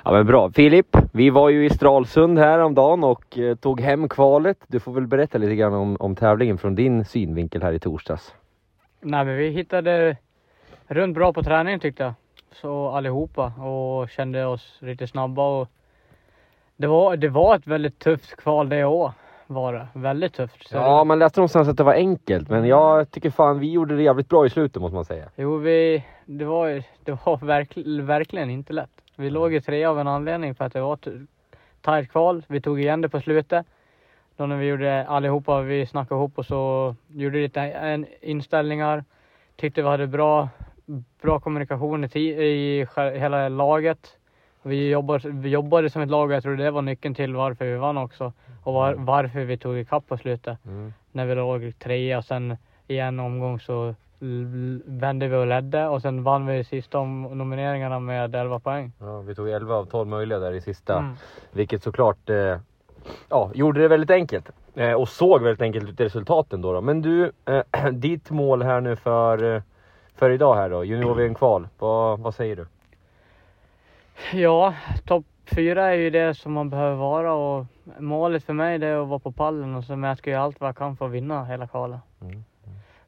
Ja 0.03 0.11
men 0.11 0.25
bra. 0.25 0.51
Filip, 0.51 0.97
vi 1.11 1.29
var 1.29 1.49
ju 1.49 1.65
i 1.65 1.69
Stralsund 1.69 2.39
här 2.39 2.59
om 2.59 2.73
dagen 2.75 3.03
och 3.03 3.37
eh, 3.37 3.55
tog 3.55 3.81
hem 3.81 4.09
kvalet. 4.09 4.57
Du 4.67 4.79
får 4.79 4.93
väl 4.93 5.07
berätta 5.07 5.37
lite 5.37 5.55
grann 5.55 5.73
om, 5.73 5.97
om 5.99 6.15
tävlingen 6.15 6.57
från 6.57 6.75
din 6.75 7.05
synvinkel 7.05 7.61
här 7.61 7.73
i 7.73 7.79
torsdags. 7.79 8.33
Nej 9.01 9.25
men 9.25 9.37
vi 9.37 9.49
hittade 9.49 10.17
runt 10.87 11.15
bra 11.15 11.33
på 11.33 11.43
träningen 11.43 11.79
tyckte 11.79 12.03
jag. 12.03 12.13
Så 12.51 12.89
allihopa 12.89 13.45
och 13.45 14.09
kände 14.09 14.45
oss 14.45 14.77
riktigt 14.79 15.09
snabba 15.09 15.59
och 15.59 15.67
det 16.77 16.87
var, 16.87 17.17
det 17.17 17.29
var 17.29 17.55
ett 17.55 17.67
väldigt 17.67 17.99
tufft 17.99 18.35
kval 18.35 18.69
det 18.69 18.83
år 18.83 19.11
var 19.47 19.73
det. 19.73 19.87
Väldigt 19.93 20.33
tufft. 20.33 20.67
Så 20.67 20.75
Ja, 20.75 21.03
man 21.03 21.19
läste 21.19 21.39
någonstans 21.39 21.67
att 21.67 21.77
det 21.77 21.83
var 21.83 21.93
enkelt, 21.93 22.49
men 22.49 22.65
jag 22.65 23.11
tycker 23.11 23.29
fan 23.29 23.59
vi 23.59 23.71
gjorde 23.71 23.95
det 23.95 24.03
jävligt 24.03 24.29
bra 24.29 24.45
i 24.45 24.49
slutet 24.49 24.81
måste 24.81 24.95
man 24.95 25.05
säga. 25.05 25.25
Jo, 25.35 25.57
vi, 25.57 26.03
det 26.25 26.45
var, 26.45 26.83
det 27.03 27.11
var 27.25 27.45
verkl, 27.45 28.01
verkligen 28.01 28.49
inte 28.49 28.73
lätt. 28.73 29.02
Vi 29.15 29.29
låg 29.29 29.53
i 29.53 29.61
tre 29.61 29.85
av 29.85 29.99
en 29.99 30.07
anledning 30.07 30.55
för 30.55 30.65
att 30.65 30.73
det 30.73 30.81
var 30.81 30.93
ett 30.93 31.07
tajt 31.81 32.11
kval. 32.11 32.43
Vi 32.47 32.61
tog 32.61 32.79
igen 32.79 33.01
det 33.01 33.09
på 33.09 33.21
slutet. 33.21 33.65
Då 34.37 34.45
när 34.45 34.57
vi 34.57 34.65
gjorde 34.65 35.07
allihopa, 35.07 35.61
vi 35.61 35.85
snackade 35.85 36.19
ihop 36.19 36.37
och 36.37 36.45
så 36.45 36.95
gjorde 37.07 37.37
lite 37.37 38.05
inställningar. 38.21 39.03
Tyckte 39.55 39.81
vi 39.81 39.87
hade 39.87 40.07
bra, 40.07 40.49
bra 41.21 41.39
kommunikation 41.39 42.03
i, 42.03 42.19
i 42.19 42.87
hela 42.97 43.49
laget. 43.49 44.17
Vi 44.61 44.89
jobbade, 44.89 45.29
vi 45.29 45.49
jobbade 45.49 45.89
som 45.89 46.01
ett 46.01 46.09
lag 46.09 46.29
och 46.29 46.35
jag 46.35 46.43
tror 46.43 46.55
det 46.55 46.71
var 46.71 46.81
nyckeln 46.81 47.15
till 47.15 47.35
varför 47.35 47.65
vi 47.65 47.75
vann 47.75 47.97
också. 47.97 48.33
Och 48.63 48.73
var, 48.73 48.93
varför 48.93 49.39
vi 49.39 49.57
tog 49.57 49.77
ikapp 49.77 50.07
på 50.07 50.17
slutet. 50.17 50.65
Mm. 50.65 50.93
När 51.11 51.25
vi 51.25 51.35
låg 51.35 51.79
trea 51.79 52.17
och 52.17 52.25
sen 52.25 52.57
i 52.87 52.99
en 52.99 53.19
omgång 53.19 53.59
så 53.59 53.95
vände 54.85 55.27
vi 55.27 55.35
och 55.35 55.47
ledde 55.47 55.87
och 55.87 56.01
sen 56.01 56.23
vann 56.23 56.45
vi 56.45 56.63
sista 56.63 56.99
om 56.99 57.21
nomineringarna 57.21 57.99
med 57.99 58.35
11 58.35 58.59
poäng. 58.59 58.91
Ja, 58.99 59.21
vi 59.21 59.35
tog 59.35 59.49
11 59.49 59.75
av 59.75 59.85
12 59.85 60.07
möjliga 60.07 60.39
där 60.39 60.51
i 60.51 60.61
sista. 60.61 60.97
Mm. 60.97 61.13
Vilket 61.51 61.83
såklart 61.83 62.29
eh, 62.29 62.57
ja, 63.29 63.51
gjorde 63.53 63.81
det 63.81 63.87
väldigt 63.87 64.11
enkelt. 64.11 64.49
Eh, 64.75 64.93
och 64.93 65.09
såg 65.09 65.41
väldigt 65.41 65.61
enkelt 65.61 65.89
ut 65.89 65.99
i 65.99 66.05
resultaten 66.05 66.61
då. 66.61 66.73
då. 66.73 66.81
Men 66.81 67.01
du, 67.01 67.31
eh, 67.45 67.89
ditt 67.91 68.31
mål 68.31 68.61
här 68.61 68.81
nu 68.81 68.95
för, 68.95 69.55
eh, 69.55 69.61
för 70.15 70.29
idag 70.29 70.55
här 70.55 70.69
då, 70.69 70.83
junior 70.83 71.33
kval 71.33 71.67
vad, 71.79 72.19
vad 72.19 72.35
säger 72.35 72.55
du? 72.55 72.65
Ja, 74.33 74.73
topp 75.05 75.25
fyra 75.45 75.85
är 75.85 75.93
ju 75.93 76.09
det 76.09 76.33
som 76.33 76.53
man 76.53 76.69
behöver 76.69 76.95
vara 76.95 77.33
och 77.33 77.65
målet 77.99 78.43
för 78.43 78.53
mig 78.53 78.79
det 78.79 78.87
är 78.87 79.01
att 79.01 79.07
vara 79.07 79.19
på 79.19 79.31
pallen 79.31 79.75
och 79.75 79.83
så 79.83 79.95
men 79.95 80.07
jag 80.07 80.17
ska 80.17 80.31
göra 80.31 80.41
allt 80.41 80.59
vad 80.59 80.67
jag 80.67 80.77
kan 80.77 80.97
för 80.97 81.05
att 81.05 81.11
vinna 81.11 81.45
hela 81.45 81.67
kvalet. 81.67 81.99
Mm, 82.21 82.43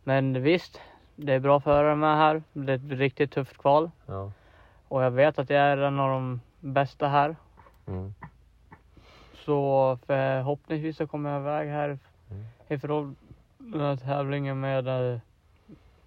Men 0.04 0.44
visst, 0.44 0.82
det 1.16 1.34
är 1.34 1.40
bra 1.40 1.60
förare 1.60 1.96
med 1.96 2.18
här. 2.18 2.44
Det 2.54 2.72
är 2.72 2.76
ett 2.76 2.92
riktigt 3.00 3.32
tufft 3.32 3.58
kval 3.58 3.92
Ja. 4.06 4.32
och 4.88 5.04
jag 5.04 5.12
vet 5.12 5.40
att 5.40 5.50
jag 5.50 5.60
är 5.60 5.78
en 5.78 6.00
av 6.00 6.10
de 6.10 6.42
bästa 6.60 7.08
här. 7.08 7.36
Mm. 7.88 8.14
Så 9.46 9.98
förhoppningsvis 10.06 10.98
så 10.98 11.08
kommer 11.08 11.30
jag 11.32 11.42
iväg 11.42 11.70
här 11.70 11.98
Mm. 12.32 12.44
ifrån 12.68 13.16
den 13.58 13.82
här 13.82 13.96
tävlingen 13.96 14.60
med, 14.60 14.88
eh, 15.14 15.20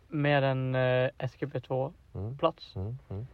med 0.09 0.45
en 0.45 0.75
eh, 0.75 1.11
SGP2-plats. 1.19 2.77
Mm. 2.77 2.87
Mm. 2.87 2.99
Mm. 3.11 3.27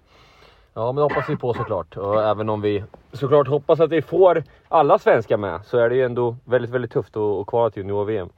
Ja 0.75 0.87
men 0.87 0.97
det 0.97 1.03
hoppas 1.03 1.29
vi 1.29 1.37
på 1.37 1.55
såklart. 1.55 1.97
Och 1.97 2.23
även 2.25 2.49
om 2.49 2.61
vi 2.61 2.85
såklart 3.13 3.49
hoppas 3.49 3.81
att 3.81 3.91
vi 3.91 4.03
får 4.03 4.43
alla 4.69 4.99
svenskar 4.99 5.37
med 5.37 5.61
så 5.65 5.79
är 5.79 5.89
det 5.89 5.97
ju 5.97 6.05
ändå 6.05 6.37
väldigt 6.45 6.71
väldigt 6.71 6.93
tufft 6.93 7.17
att, 7.17 7.23
att 7.23 7.47
kvala 7.47 7.71
till 7.71 7.83
junior-VM. 7.83 8.29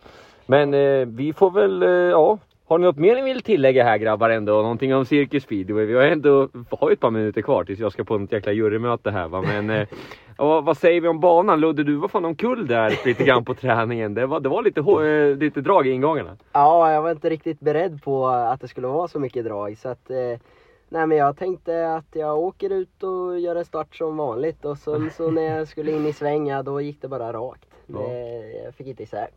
Men 0.47 0.75
eh, 0.75 1.07
vi 1.07 1.33
får 1.33 1.51
väl, 1.51 1.83
eh, 1.83 1.89
ja. 1.89 2.39
Har 2.69 2.79
ni 2.79 2.85
något 2.85 2.97
mer 2.97 3.15
ni 3.15 3.23
vill 3.23 3.43
tillägga 3.43 3.85
här 3.85 3.99
grabbar 3.99 4.31
ändå? 4.31 4.53
Någonting 4.53 4.95
om 4.95 5.05
Cirkus 5.05 5.43
Speedway? 5.43 5.85
Vi 5.85 5.95
har 5.95 6.03
ändå 6.03 6.49
har 6.71 6.91
ju 6.91 6.93
ett 6.93 7.01
par 7.01 7.11
minuter 7.11 7.43
kvar 7.43 7.65
tills 7.65 7.81
jag 7.81 7.93
ska 7.93 8.05
på 8.05 8.17
ett 8.17 8.33
jäkla 8.33 8.53
jurymöte 8.53 9.11
här 9.11 9.29
va. 9.29 9.43
Men 9.43 9.71
eh, 9.71 9.89
vad 10.37 10.77
säger 10.77 11.01
vi 11.01 11.09
om 11.09 11.21
banan? 11.21 11.61
Ludde 11.61 11.85
du 11.85 11.97
var 11.97 12.09
fan 12.09 12.25
omkull 12.25 12.67
där 12.67 13.01
lite 13.05 13.25
grann 13.25 13.45
på 13.45 13.55
träningen. 13.63 14.15
Det 14.15 14.27
var, 14.27 14.41
det 14.41 14.49
var 14.49 14.63
lite, 14.63 14.81
eh, 14.81 15.37
lite 15.37 15.61
drag 15.61 15.87
i 15.87 15.91
ingångarna. 15.91 16.37
Ja, 16.53 16.93
jag 16.93 17.03
var 17.03 17.11
inte 17.11 17.31
riktigt 17.31 17.61
beredd 17.61 18.03
på 18.03 18.27
att 18.27 18.61
det 18.61 18.69
skulle 18.69 18.87
vara 18.87 19.09
så 19.09 19.19
mycket 19.19 19.45
drag. 19.45 19.79
Så 19.79 19.89
att, 19.89 20.11
eh, 20.11 20.41
nej, 20.89 21.07
men 21.07 21.19
jag 21.19 21.37
tänkte 21.39 21.95
att 21.95 22.09
jag 22.13 22.39
åker 22.39 22.71
ut 22.71 23.03
och 23.03 23.41
gör 23.41 23.57
en 23.57 23.65
start 23.65 23.97
som 23.97 24.17
vanligt. 24.17 24.65
Och 24.65 24.79
sen 24.79 25.11
så 25.11 25.31
när 25.31 25.43
jag 25.59 25.69
skulle 25.69 25.93
in 25.93 26.07
i 26.07 26.13
svänga 26.13 26.63
då 26.63 26.81
gick 26.81 27.03
det 27.03 27.09
bara 27.09 27.33
rakt. 27.33 27.67
Det, 27.87 28.63
jag 28.65 28.75
fick 28.75 28.87
inte 28.87 29.03
isär. 29.03 29.29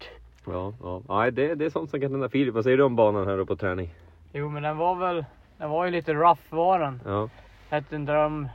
Ja, 0.45 0.73
ja. 0.81 1.01
Nej, 1.07 1.31
det, 1.31 1.55
det 1.55 1.65
är 1.65 1.69
sånt 1.69 1.89
som 1.89 2.01
kan 2.01 2.11
hända. 2.11 2.29
Filip, 2.29 2.53
vad 2.53 2.63
säger 2.63 2.77
du 2.77 2.83
om 2.83 2.95
banan 2.95 3.27
här 3.27 3.37
då 3.37 3.45
på 3.45 3.55
träning? 3.55 3.93
Jo 4.33 4.49
men 4.49 4.63
den 4.63 4.77
var 4.77 4.95
väl, 4.95 5.25
den 5.57 5.69
var 5.69 5.85
ju 5.85 5.91
lite 5.91 6.13
rough 6.13 6.41
var 6.49 6.79
den. 6.79 7.01
Ja. 7.05 7.29
Vet 7.69 7.91
inte 7.91 8.17
om, 8.17 8.49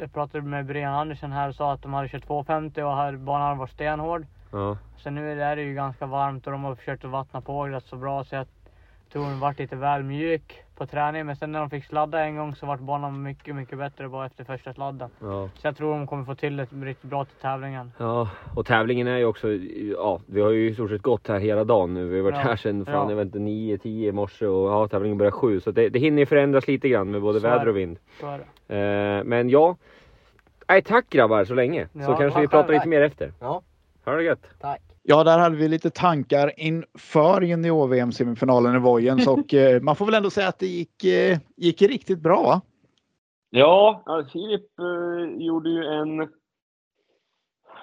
jag 0.00 0.12
pratade 0.12 0.44
med 0.44 0.66
Brian 0.66 0.94
Andersson 0.94 1.32
här 1.32 1.48
och 1.48 1.54
sa 1.54 1.72
att 1.72 1.82
de 1.82 1.94
hade 1.94 2.08
kört 2.08 2.26
250 2.26 2.82
och 2.82 2.96
här 2.96 3.16
banan 3.16 3.58
var 3.58 3.66
stenhård. 3.66 4.26
Ja. 4.52 4.78
Sen 5.02 5.14
nu 5.14 5.42
är 5.42 5.56
det 5.56 5.62
ju 5.62 5.74
ganska 5.74 6.06
varmt 6.06 6.46
och 6.46 6.52
de 6.52 6.64
har 6.64 6.74
försökt 6.74 7.04
att 7.04 7.10
vattna 7.10 7.40
på 7.40 7.68
rätt 7.68 7.86
så 7.86 7.96
bra 7.96 8.24
så 8.24 8.34
jag 8.34 8.46
tror 9.12 9.24
den 9.24 9.40
vart 9.40 9.58
lite 9.58 9.76
väl 9.76 10.02
mjuk 10.02 10.62
på 10.76 10.86
träningen. 10.86 11.26
Men 11.26 11.36
sen 11.36 11.52
när 11.52 11.60
de 11.60 11.70
fick 11.70 11.84
sladda 11.84 12.20
en 12.24 12.36
gång 12.36 12.54
så 12.54 12.66
vart 12.66 12.80
banan 12.80 13.22
mycket, 13.22 13.54
mycket 13.54 13.78
bättre 13.78 14.08
bara 14.08 14.26
efter 14.26 14.44
första 14.44 14.72
sladden. 14.74 15.10
ja. 15.20 15.48
Så 15.58 15.66
jag 15.66 15.76
tror 15.76 15.92
de 15.98 16.06
kommer 16.06 16.24
få 16.24 16.34
till 16.34 16.56
det 16.56 16.66
riktigt 16.82 17.10
bra 17.10 17.24
till 17.24 17.34
tävlingen. 17.40 17.92
Ja, 17.98 18.28
och 18.56 18.66
tävlingen 18.66 19.06
är 19.06 19.16
ju 19.16 19.24
också, 19.24 19.48
ja, 19.96 20.20
vi 20.26 20.40
har 20.40 20.50
ju 20.50 20.70
i 20.70 20.74
stort 20.74 20.90
sett 20.90 21.02
gått 21.02 21.28
här 21.28 21.38
hela 21.38 21.64
dagen 21.64 21.94
nu. 21.94 22.04
Vi 22.08 22.16
har 22.16 22.22
varit 22.24 22.34
Ja, 22.34 22.40
här 22.40 22.56
sedan, 22.56 22.84
fan, 22.84 22.94
ja. 22.94 23.08
jag 23.10 23.16
vet 23.16 23.26
inte, 23.26 23.38
9, 23.38 23.78
10 23.78 24.08
i 24.08 24.12
morse 24.12 24.46
och 24.46 24.70
ja, 24.70 24.88
tävlingen 24.88 25.18
börjar 25.18 25.30
7. 25.32 25.60
Så 25.60 25.70
det, 25.70 25.88
det 25.88 25.98
hinner 25.98 26.18
ju 26.18 26.26
förändras 26.26 26.68
lite 26.68 26.88
grann 26.88 27.10
med 27.10 27.22
både 27.22 27.40
Så 27.40 27.48
väder 27.48 27.68
och 27.68 27.76
vind. 27.76 27.98
Så 28.20 28.26
är 28.26 28.38
det. 28.66 29.18
Eh, 29.18 29.24
men 29.24 29.48
ja, 29.50 29.76
nej, 30.68 30.82
tack 30.82 31.10
grabbar 31.10 31.44
så 31.44 31.54
länge. 31.54 31.86
så 31.92 31.98
Ja, 31.98 32.06
kanske 32.06 32.30
tack 32.30 32.42
vi 32.42 32.48
pratar 32.48 32.72
lite 32.72 32.88
mer 32.88 33.00
efter. 33.00 33.32
Ja, 33.40 33.62
Ha 34.04 34.12
det 34.16 34.22
gött! 34.22 34.46
tack. 34.60 34.80
Ja, 35.04 35.24
där 35.24 35.38
hade 35.38 35.56
vi 35.56 35.68
lite 35.68 35.90
tankar 35.90 36.52
inför 36.56 37.40
junior-VM 37.42 38.12
semifinalen 38.12 38.76
i 38.76 38.78
Vojens 38.78 39.26
och 39.26 39.54
eh, 39.54 39.82
man 39.82 39.96
får 39.96 40.06
väl 40.06 40.14
ändå 40.14 40.30
säga 40.30 40.48
att 40.48 40.58
det 40.58 40.66
gick, 40.66 41.04
eh, 41.04 41.38
gick 41.56 41.82
riktigt 41.82 42.20
bra. 42.20 42.42
va? 42.42 42.60
Ja, 43.50 44.02
Filip 44.32 44.78
eh, 44.78 45.44
gjorde 45.46 45.70
ju 45.70 45.84
en, 45.84 46.28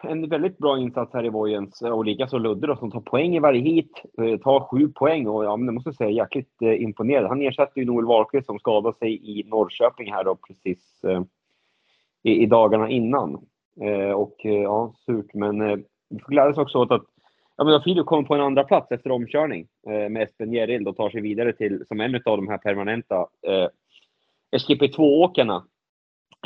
en 0.04 0.30
väldigt 0.30 0.58
bra 0.58 0.80
insats 0.80 1.14
här 1.14 1.26
i 1.26 1.30
Vojens 1.30 1.82
och 1.82 2.06
likaså 2.06 2.38
Ludde 2.38 2.68
då, 2.68 2.76
som 2.76 2.92
tar 2.92 3.02
poäng 3.02 3.36
i 3.36 3.40
varje 3.40 3.62
hit. 3.62 3.92
Eh, 4.22 4.40
tar 4.40 4.60
sju 4.60 4.88
poäng 4.88 5.28
och 5.28 5.46
ja, 5.46 5.58
men 5.58 5.66
det 5.66 5.72
måste 5.72 5.88
jag 5.88 5.96
säga 5.96 6.10
jäkligt 6.10 6.62
eh, 6.62 6.84
imponerad. 6.84 7.28
Han 7.28 7.42
ersätter 7.42 7.80
ju 7.80 7.86
Noel 7.86 8.06
Wahlqvist 8.06 8.46
som 8.46 8.60
skadade 8.60 8.98
sig 8.98 9.40
i 9.40 9.44
Norrköping 9.44 10.12
här 10.12 10.24
då 10.24 10.36
precis 10.36 11.04
eh, 11.04 11.22
i, 12.24 12.44
i 12.44 12.46
dagarna 12.46 12.90
innan. 12.90 13.46
Eh, 13.82 14.12
och 14.12 14.46
eh, 14.46 14.62
ja, 14.62 14.94
surt 15.06 15.34
men 15.34 15.62
eh, 15.62 15.78
vi 16.10 16.20
får 16.20 16.32
glädjas 16.32 16.58
också 16.58 16.78
åt 16.78 16.92
att 16.92 17.04
Ja, 17.60 17.66
men 17.66 17.82
Filip 17.82 18.06
kommer 18.06 18.24
på 18.24 18.36
en 18.36 18.42
andra 18.42 18.64
plats 18.64 18.92
efter 18.92 19.12
omkörning 19.12 19.68
eh, 19.88 20.10
med 20.10 20.24
Espen 20.24 20.52
Gerild 20.52 20.88
och 20.88 20.98
tar 20.98 21.10
sig 21.10 21.22
vidare 21.22 21.54
till 21.54 21.86
som 21.88 22.00
en 22.00 22.16
av 22.16 22.38
de 22.38 22.48
här 22.48 22.58
permanenta 22.58 23.28
eh, 23.48 23.68
SGP2-åkarna. 24.52 25.64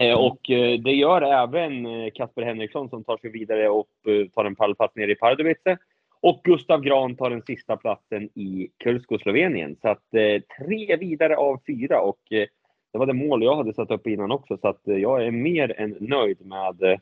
Eh, 0.01 0.19
och 0.19 0.49
eh, 0.49 0.79
det 0.79 0.91
gör 0.91 1.21
även 1.21 1.85
eh, 1.85 2.11
Kasper 2.13 2.41
Henriksson 2.41 2.89
som 2.89 3.03
tar 3.03 3.17
sig 3.17 3.29
vidare 3.29 3.69
och 3.69 3.87
eh, 4.07 4.27
tar 4.27 4.45
en 4.45 4.55
pallplats 4.55 4.95
nere 4.95 5.11
i 5.11 5.15
Pardubice. 5.15 5.77
Och 6.21 6.41
Gustav 6.43 6.81
Gran 6.81 7.15
tar 7.15 7.29
den 7.29 7.41
sista 7.41 7.77
platsen 7.77 8.23
i 8.23 8.69
Kulsko, 8.77 9.19
Slovenien. 9.19 9.75
Så 9.81 9.89
att 9.89 10.13
eh, 10.13 10.41
tre 10.57 10.95
vidare 10.95 11.37
av 11.37 11.59
fyra 11.67 12.01
och 12.01 12.31
eh, 12.31 12.47
det 12.91 12.97
var 12.97 13.05
det 13.05 13.13
mål 13.13 13.43
jag 13.43 13.55
hade 13.55 13.73
satt 13.73 13.91
upp 13.91 14.07
innan 14.07 14.31
också. 14.31 14.57
Så 14.57 14.67
att 14.67 14.87
eh, 14.87 14.97
jag 14.97 15.25
är 15.25 15.31
mer 15.31 15.79
än 15.79 15.97
nöjd 15.99 16.45
med, 16.45 16.83
eh, 16.83 16.99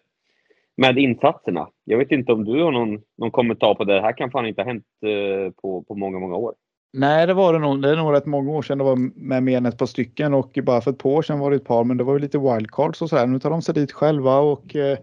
med 0.77 0.97
insatserna. 0.97 1.67
Jag 1.83 1.97
vet 1.97 2.11
inte 2.11 2.31
om 2.31 2.45
du 2.45 2.63
har 2.63 2.71
någon, 2.71 3.01
någon 3.17 3.31
kommentar 3.31 3.75
på 3.75 3.83
det. 3.83 3.93
Det 3.93 4.01
här 4.01 4.17
kan 4.17 4.31
fan 4.31 4.45
inte 4.45 4.61
ha 4.61 4.67
hänt 4.67 4.85
eh, 5.05 5.51
på, 5.61 5.83
på 5.83 5.95
många, 5.95 6.19
många 6.19 6.35
år. 6.35 6.53
Nej, 6.93 7.27
det 7.27 7.33
var 7.33 7.53
det 7.53 7.59
nog. 7.59 7.81
Det 7.81 7.89
är 7.89 7.95
nog 7.95 8.13
rätt 8.13 8.25
många 8.25 8.51
år 8.51 8.61
sedan 8.61 8.77
det 8.77 8.83
var 8.83 8.95
med 9.15 9.43
mer 9.43 9.57
än 9.57 9.65
ett 9.65 9.77
par 9.77 9.85
stycken 9.85 10.33
och 10.33 10.57
bara 10.63 10.81
för 10.81 10.91
ett 10.91 10.97
par 10.97 11.09
år 11.09 11.21
sedan 11.21 11.39
var 11.39 11.49
det 11.51 11.55
ett 11.55 11.65
par, 11.65 11.83
men 11.83 11.97
det 11.97 12.03
var 12.03 12.13
ju 12.13 12.19
lite 12.19 12.37
wildcards 12.37 13.01
och 13.01 13.09
så 13.09 13.17
här. 13.17 13.27
Nu 13.27 13.39
tar 13.39 13.49
de 13.49 13.61
sig 13.61 13.73
dit 13.73 13.91
själva 13.91 14.39
och 14.39 14.75
eh, 14.75 14.97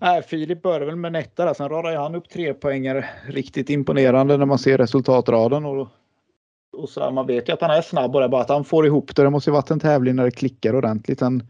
nej, 0.00 0.22
Filip 0.22 0.62
började 0.62 0.86
väl 0.86 0.96
med 0.96 1.08
en 1.08 1.22
etta 1.22 1.44
där. 1.44 1.54
Sen 1.54 1.68
radade 1.68 1.98
han 1.98 2.14
upp 2.14 2.28
tre 2.28 2.54
poängare. 2.54 3.04
Riktigt 3.26 3.70
imponerande 3.70 4.36
när 4.36 4.46
man 4.46 4.58
ser 4.58 4.78
resultatraden 4.78 5.64
och, 5.64 5.88
och 6.76 6.88
så 6.88 7.00
här, 7.00 7.10
man 7.10 7.26
vet 7.26 7.48
ju 7.48 7.52
att 7.52 7.60
han 7.60 7.70
är 7.70 7.82
snabb 7.82 8.14
och 8.14 8.20
det 8.20 8.26
är 8.26 8.28
bara 8.28 8.42
att 8.42 8.48
han 8.48 8.64
får 8.64 8.86
ihop 8.86 9.16
det. 9.16 9.22
Det 9.22 9.30
måste 9.30 9.50
ju 9.50 9.54
varit 9.54 9.70
en 9.70 9.80
tävling 9.80 10.16
när 10.16 10.24
det 10.24 10.30
klickar 10.30 10.76
ordentligt. 10.76 11.18
Sen 11.18 11.42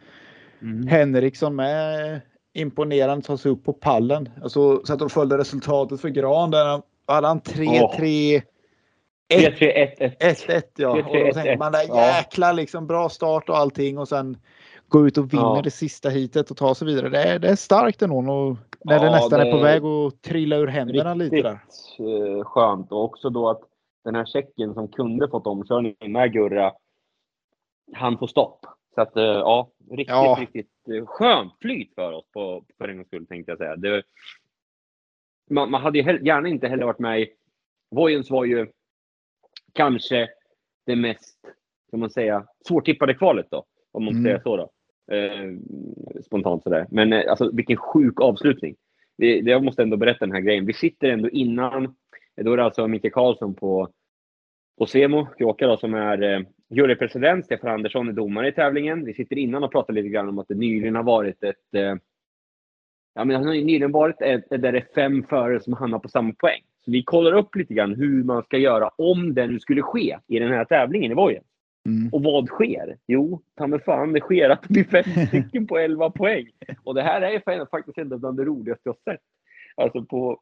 Henriksson 0.88 1.56
med 1.56 2.20
imponerande 2.58 3.26
tar 3.26 3.36
sig 3.36 3.50
upp 3.50 3.64
på 3.64 3.72
pallen. 3.72 4.28
Alltså, 4.42 4.80
så 4.84 4.92
att 4.92 4.98
de 4.98 5.10
följde 5.10 5.38
resultatet 5.38 6.00
för 6.00 6.08
Gran 6.08 6.50
där 6.50 6.82
hade 7.06 7.26
han 7.26 7.40
3-3 7.40 8.42
3-3-1-1. 9.34 10.16
1-1 10.20 10.62
ja. 10.76 10.90
Och 10.90 10.96
då 11.02 11.32
tänker 11.32 11.58
man 11.58 11.72
där 11.72 11.96
jäklar 11.96 12.52
liksom 12.52 12.86
bra 12.86 13.08
start 13.08 13.48
och 13.48 13.56
allting 13.56 13.98
och 13.98 14.08
sen 14.08 14.36
gå 14.88 15.06
ut 15.06 15.18
och 15.18 15.32
vinna 15.32 15.42
Ja. 15.42 15.60
det 15.64 15.70
sista 15.70 16.08
hitet 16.08 16.50
och 16.50 16.56
ta 16.56 16.74
sig 16.74 16.86
vidare. 16.86 17.08
Det 17.08 17.22
är, 17.22 17.38
det 17.38 17.48
är 17.48 17.56
starkt 17.56 18.02
ändå 18.02 18.16
och 18.16 18.56
när 18.84 18.98
det 18.98 19.04
Ja, 19.06 19.12
nästan 19.12 19.40
det 19.40 19.46
är 19.46 19.52
på 19.52 19.58
väg 19.58 19.84
att 19.84 20.22
trilla 20.22 20.56
ur 20.56 20.66
händerna 20.66 21.14
lite 21.14 21.36
där. 21.42 21.58
eh, 21.98 22.44
skönt. 22.44 22.92
Och 22.92 23.04
också 23.04 23.30
då 23.30 23.48
att 23.50 23.60
den 24.04 24.14
här 24.14 24.24
tjecken 24.26 24.74
som 24.74 24.88
kunde 24.88 25.28
fått 25.28 25.46
omkörning 25.46 25.94
med 26.06 26.32
Gurra, 26.32 26.72
han 27.94 28.18
får 28.18 28.26
stopp. 28.26 28.66
Så 28.94 29.00
att 29.00 29.16
eh, 29.16 29.22
ja, 29.24 29.68
riktigt, 29.90 30.08
Ja. 30.08 30.36
riktigt 30.40 30.70
eh, 30.94 31.06
skönt 31.06 31.52
flyt 31.60 31.94
för 31.94 32.12
oss 32.12 32.26
på, 32.32 32.64
för 32.78 32.88
en 32.88 32.96
gångs 32.96 33.06
skull 33.08 33.26
tänkte 33.26 33.52
jag 33.52 33.58
säga. 33.58 33.76
Det, 33.76 34.02
man, 35.50 35.70
man 35.70 35.82
hade 35.82 35.98
ju 35.98 36.18
gärna 36.26 36.48
inte 36.48 36.68
heller 36.68 36.84
varit 36.84 36.98
med 36.98 37.20
i... 37.20 37.32
Vojens 37.90 38.30
var 38.30 38.44
ju 38.44 38.66
kanske 39.72 40.28
det 40.86 40.96
mest, 40.96 41.38
kan 41.90 42.00
man 42.00 42.10
säga, 42.10 42.46
svårtippade 42.68 43.14
kvalet 43.14 43.46
då. 43.50 43.64
Om 43.92 44.04
man 44.04 44.12
Mm. 44.14 44.24
säga 44.24 44.40
så 44.40 44.56
då. 44.56 44.70
Eh, 45.14 45.52
spontant 46.24 46.62
sådär. 46.62 46.86
Men 46.90 47.12
eh, 47.12 47.30
alltså 47.30 47.50
vilken 47.52 47.76
sjuk 47.76 48.20
avslutning. 48.20 48.76
Det, 49.18 49.38
jag 49.38 49.64
måste 49.64 49.82
ändå 49.82 49.96
berätta 49.96 50.26
den 50.26 50.34
här 50.34 50.40
grejen. 50.40 50.66
Vi 50.66 50.72
sitter 50.72 51.08
ändå 51.08 51.30
innan, 51.30 51.96
då 52.36 52.52
är 52.52 52.56
det 52.56 52.64
alltså 52.64 52.88
Micke 52.88 53.12
Karlsson 53.12 53.54
på, 53.54 53.88
på 54.78 54.86
Semo, 54.86 55.26
Jåka 55.38 55.66
då, 55.66 55.76
som 55.76 55.94
är 55.94 56.22
eh, 56.22 56.40
jurypresident. 56.70 57.44
Stefan 57.44 57.70
Andersson 57.70 58.08
är 58.08 58.12
domare 58.12 58.48
i 58.48 58.52
tävlingen. 58.52 59.04
Vi 59.04 59.14
sitter 59.14 59.38
innan 59.38 59.64
och 59.64 59.72
pratar 59.72 59.92
lite 59.92 60.08
grann 60.08 60.28
om 60.28 60.38
att 60.38 60.48
det 60.48 60.54
nyligen 60.54 60.94
har 60.94 61.02
varit 61.02 61.44
ett, 61.44 61.74
eh, 61.74 61.94
Ja, 63.18 63.24
men 63.24 63.36
han 63.36 63.46
har 63.46 63.54
nyligen 63.54 63.92
varit 63.92 64.20
ett, 64.20 64.50
där 64.50 64.72
det 64.72 64.78
är 64.78 64.86
fem 64.94 65.24
förare 65.28 65.60
som 65.60 65.72
hamnar 65.72 65.98
på 65.98 66.08
samma 66.08 66.32
poäng. 66.32 66.62
Så 66.84 66.90
vi 66.90 67.02
kollar 67.02 67.32
upp 67.32 67.56
lite 67.56 67.74
grann 67.74 67.94
hur 67.94 68.24
man 68.24 68.42
ska 68.42 68.58
göra 68.58 68.88
om 68.88 69.34
det 69.34 69.46
nu 69.46 69.60
skulle 69.60 69.82
ske 69.82 70.18
i 70.26 70.38
den 70.38 70.52
här 70.52 70.64
tävlingen 70.64 71.12
i 71.12 71.14
Vojen. 71.14 71.44
Mm. 71.86 72.08
Och 72.12 72.22
vad 72.22 72.48
sker? 72.48 72.96
Jo, 73.06 73.42
ta 73.56 73.66
mig 73.66 73.80
fan, 73.80 74.12
det 74.12 74.20
sker 74.20 74.50
att 74.50 74.62
det 74.62 74.68
blir 74.68 74.84
fem 74.84 75.26
stycken 75.26 75.66
på 75.66 75.78
11 75.78 76.10
poäng. 76.10 76.46
Och 76.84 76.94
det 76.94 77.02
här 77.02 77.22
är 77.22 77.66
faktiskt 77.70 77.98
en 77.98 78.24
av 78.24 78.34
det 78.34 78.44
roligaste 78.44 78.82
jag 78.84 78.96
sett. 79.04 79.20
Alltså 79.74 80.04
på... 80.04 80.40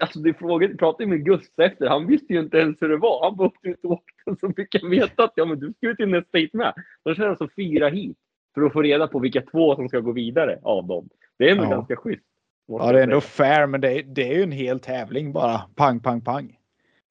Alltså 0.00 0.18
det 0.18 0.34
frågade, 0.34 0.76
pratade 0.76 1.06
med 1.06 1.24
Gustav 1.24 1.64
efter, 1.64 1.86
han 1.88 2.06
visste 2.06 2.32
ju 2.32 2.40
inte 2.40 2.58
ens 2.58 2.82
hur 2.82 2.88
det 2.88 2.96
var. 2.96 3.24
Han 3.24 3.36
bara 3.36 3.48
åkte 3.48 3.68
ut 3.68 3.84
och 3.84 3.90
åkte, 3.90 4.36
så 4.40 4.52
fick 4.52 4.82
han 4.82 4.90
veta 4.90 5.24
att 5.24 5.32
ja, 5.34 5.44
men 5.44 5.58
du 5.60 5.72
ska 5.72 5.88
ut 5.90 6.00
i 6.00 6.06
nästa 6.06 6.38
hit 6.38 6.54
med. 6.54 6.74
De 7.04 7.14
kör 7.14 7.28
alltså 7.28 7.48
fyra 7.56 7.88
hit 7.88 8.16
för 8.54 8.62
att 8.62 8.72
få 8.72 8.82
reda 8.82 9.06
på 9.08 9.18
vilka 9.18 9.42
två 9.42 9.74
som 9.76 9.88
ska 9.88 10.00
gå 10.00 10.12
vidare 10.12 10.58
av 10.62 10.86
dem. 10.86 11.08
Det 11.38 11.48
är 11.48 11.52
ändå 11.52 11.64
Ja. 11.64 11.70
ganska 11.70 11.96
schysst. 11.96 12.24
Ja, 12.66 12.92
det 12.92 12.98
är 12.98 13.02
ändå 13.02 13.20
fair, 13.20 13.66
men 13.66 13.80
det 13.80 13.92
är, 13.98 14.02
det 14.02 14.28
är 14.32 14.36
ju 14.36 14.42
en 14.42 14.52
hel 14.52 14.80
tävling 14.80 15.32
bara. 15.32 15.58
Pang, 15.74 16.00
pang, 16.00 16.20
pang. 16.20 16.56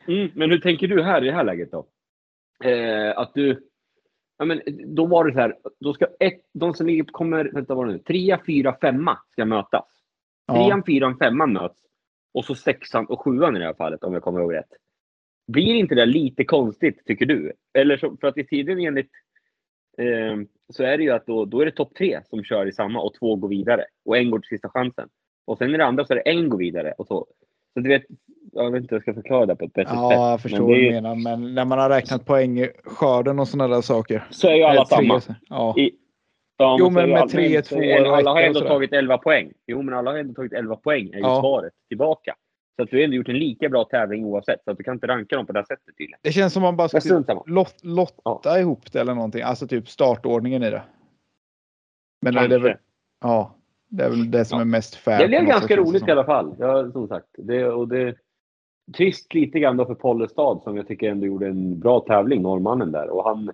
Mm, 0.07 0.29
men 0.35 0.49
hur 0.51 0.59
tänker 0.59 0.87
du 0.87 1.03
här 1.03 1.23
i 1.23 1.25
det 1.25 1.31
här 1.33 1.43
läget 1.43 1.71
då? 1.71 1.85
Eh, 2.63 3.17
att 3.17 3.33
du... 3.33 3.65
Ja, 4.37 4.45
men 4.45 4.61
då 4.95 5.05
var 5.05 5.25
det 5.25 5.33
så 5.33 5.39
här, 5.39 5.55
då 5.79 5.93
ska 5.93 6.07
ett, 6.19 6.41
de 6.53 6.73
som 6.73 6.87
ligger, 6.87 7.03
kommer, 7.03 7.51
vänta 7.53 7.75
vad 7.75 7.87
det 7.87 7.91
nu, 7.91 7.99
trea, 7.99 8.39
fyra, 8.45 8.75
femma 8.81 9.17
ska 9.31 9.45
mötas. 9.45 9.85
Ja. 10.47 10.53
Trean, 10.53 10.83
fyran, 10.83 11.17
femman 11.17 11.53
möts. 11.53 11.81
Och 12.33 12.45
så 12.45 12.55
sexan 12.55 13.05
och 13.05 13.21
sjuan 13.21 13.55
i 13.55 13.59
det 13.59 13.65
här 13.65 13.73
fallet, 13.73 14.03
om 14.03 14.13
jag 14.13 14.23
kommer 14.23 14.39
ihåg 14.39 14.53
rätt. 14.53 14.71
Blir 15.47 15.75
inte 15.75 15.95
det 15.95 16.05
lite 16.05 16.45
konstigt, 16.45 17.05
tycker 17.05 17.25
du? 17.25 17.53
Eller 17.73 17.97
så, 17.97 18.17
för 18.21 18.27
att 18.27 18.37
i 18.37 18.45
tiden 18.45 18.79
enligt 18.79 19.11
eh, 19.97 20.37
så 20.73 20.83
är 20.83 20.97
det 20.97 21.03
ju 21.03 21.11
att 21.11 21.25
då, 21.25 21.45
då 21.45 21.61
är 21.61 21.65
det 21.65 21.71
topp 21.71 21.95
tre 21.95 22.19
som 22.29 22.43
kör 22.43 22.65
i 22.65 22.71
samma 22.71 23.01
och 23.01 23.13
två 23.19 23.35
går 23.35 23.47
vidare. 23.47 23.85
Och 24.05 24.17
en 24.17 24.31
går 24.31 24.39
till 24.39 24.49
sista 24.49 24.69
chansen. 24.69 25.09
Och 25.45 25.57
sen 25.57 25.75
i 25.75 25.77
det 25.77 25.85
andra 25.85 26.05
så 26.05 26.13
är 26.13 26.15
det 26.15 26.29
en 26.29 26.49
går 26.49 26.57
vidare 26.57 26.93
och 26.97 27.07
så. 27.07 27.27
Så 27.73 27.79
du 27.79 27.89
vet, 27.89 28.03
jag 28.51 28.71
vet 28.71 28.81
inte 28.81 28.95
hur 28.95 28.97
jag 28.97 29.01
ska 29.01 29.13
förklara 29.13 29.45
det 29.45 29.55
på 29.55 29.65
ett 29.65 29.73
bättre 29.73 29.89
sätt. 29.89 29.99
Ja, 29.99 30.31
jag 30.31 30.41
förstår 30.41 30.59
vad 30.59 30.77
du 30.77 30.91
menar. 30.91 31.15
Men 31.15 31.55
när 31.55 31.65
man 31.65 31.79
har 31.79 31.89
räknat 31.89 32.25
poäng, 32.25 32.67
skörden 32.83 33.39
och 33.39 33.47
sådana 33.47 33.75
där 33.75 33.81
saker. 33.81 34.23
Så 34.29 34.47
är 34.47 34.55
ju 34.55 34.63
alla 34.63 34.85
samma. 34.85 35.21
Ja. 35.49 35.75
I, 35.77 35.91
ja, 36.59 36.75
Jo, 36.79 36.89
men 36.89 37.09
med 37.09 37.17
alla- 37.19 37.27
tre, 37.27 37.49
men- 37.53 37.63
två 37.63 37.75
eller 37.81 38.09
och 38.11 38.17
Alla 38.17 38.31
har 38.31 38.41
ändå 38.41 38.59
tagit 38.59 38.93
11 38.93 39.17
poäng. 39.17 39.51
Jo, 39.67 39.81
men 39.81 39.93
alla 39.93 40.11
har 40.11 40.17
ändå 40.17 40.33
tagit 40.33 40.53
11 40.53 40.75
poäng, 40.75 41.09
är 41.09 41.17
ju 41.17 41.19
Ja. 41.19 41.39
svaret 41.41 41.73
tillbaka. 41.87 42.35
Så 42.75 42.83
att 42.83 42.89
du 42.89 42.97
har 42.97 43.03
ändå 43.03 43.15
gjort 43.15 43.29
en 43.29 43.37
lika 43.39 43.69
bra 43.69 43.83
tävling 43.83 44.25
oavsett. 44.25 44.63
Så 44.63 44.71
att 44.71 44.77
du 44.77 44.83
kan 44.83 44.93
inte 44.93 45.07
ranka 45.07 45.35
dem 45.35 45.45
på 45.45 45.53
det 45.53 45.59
här 45.59 45.65
sättet 45.65 45.97
tydligen. 45.97 46.19
Det 46.21 46.31
känns 46.31 46.53
som 46.53 46.61
man 46.61 46.77
bara 46.77 46.89
samma. 46.89 47.43
lot, 47.45 47.75
lotta 47.83 48.59
ihop 48.59 48.91
det 48.91 48.99
eller 49.01 49.15
någonting. 49.15 49.41
Alltså 49.41 49.67
typ 49.67 49.89
startordningen 49.89 50.63
i 50.63 50.69
det. 50.71 50.81
Men 52.21 52.33
det 52.33 52.39
är 52.39 52.47
väl, 52.47 52.61
Kanske. 52.61 52.77
ja, 53.21 53.55
det 53.89 54.03
är 54.03 54.09
väl 54.09 54.31
det 54.31 54.45
som 54.45 54.57
Ja. 54.57 54.61
är 54.61 54.65
mest 54.65 54.95
fair. 54.95 55.19
Det 55.19 55.27
blev 55.27 55.45
ganska 55.45 55.75
roligt 55.77 55.99
som. 55.99 56.09
i 56.09 56.11
alla 56.11 56.23
fall. 56.25 56.55
Ja, 56.59 56.91
som 56.91 57.07
sagt. 57.07 57.27
Det, 57.37 57.65
och 57.65 57.87
det, 57.87 58.15
trist 58.97 59.33
lite 59.33 59.59
grann 59.59 59.77
då 59.77 59.85
för 59.85 59.95
Pollestad 59.95 60.61
som 60.63 60.77
jag 60.77 60.87
tycker 60.87 61.09
ändå 61.11 61.25
gjorde 61.25 61.47
en 61.47 61.79
bra 61.79 61.99
tävling, 61.99 62.41
norrmannen 62.41 62.91
där. 62.91 63.09
Och 63.09 63.23
han 63.23 63.51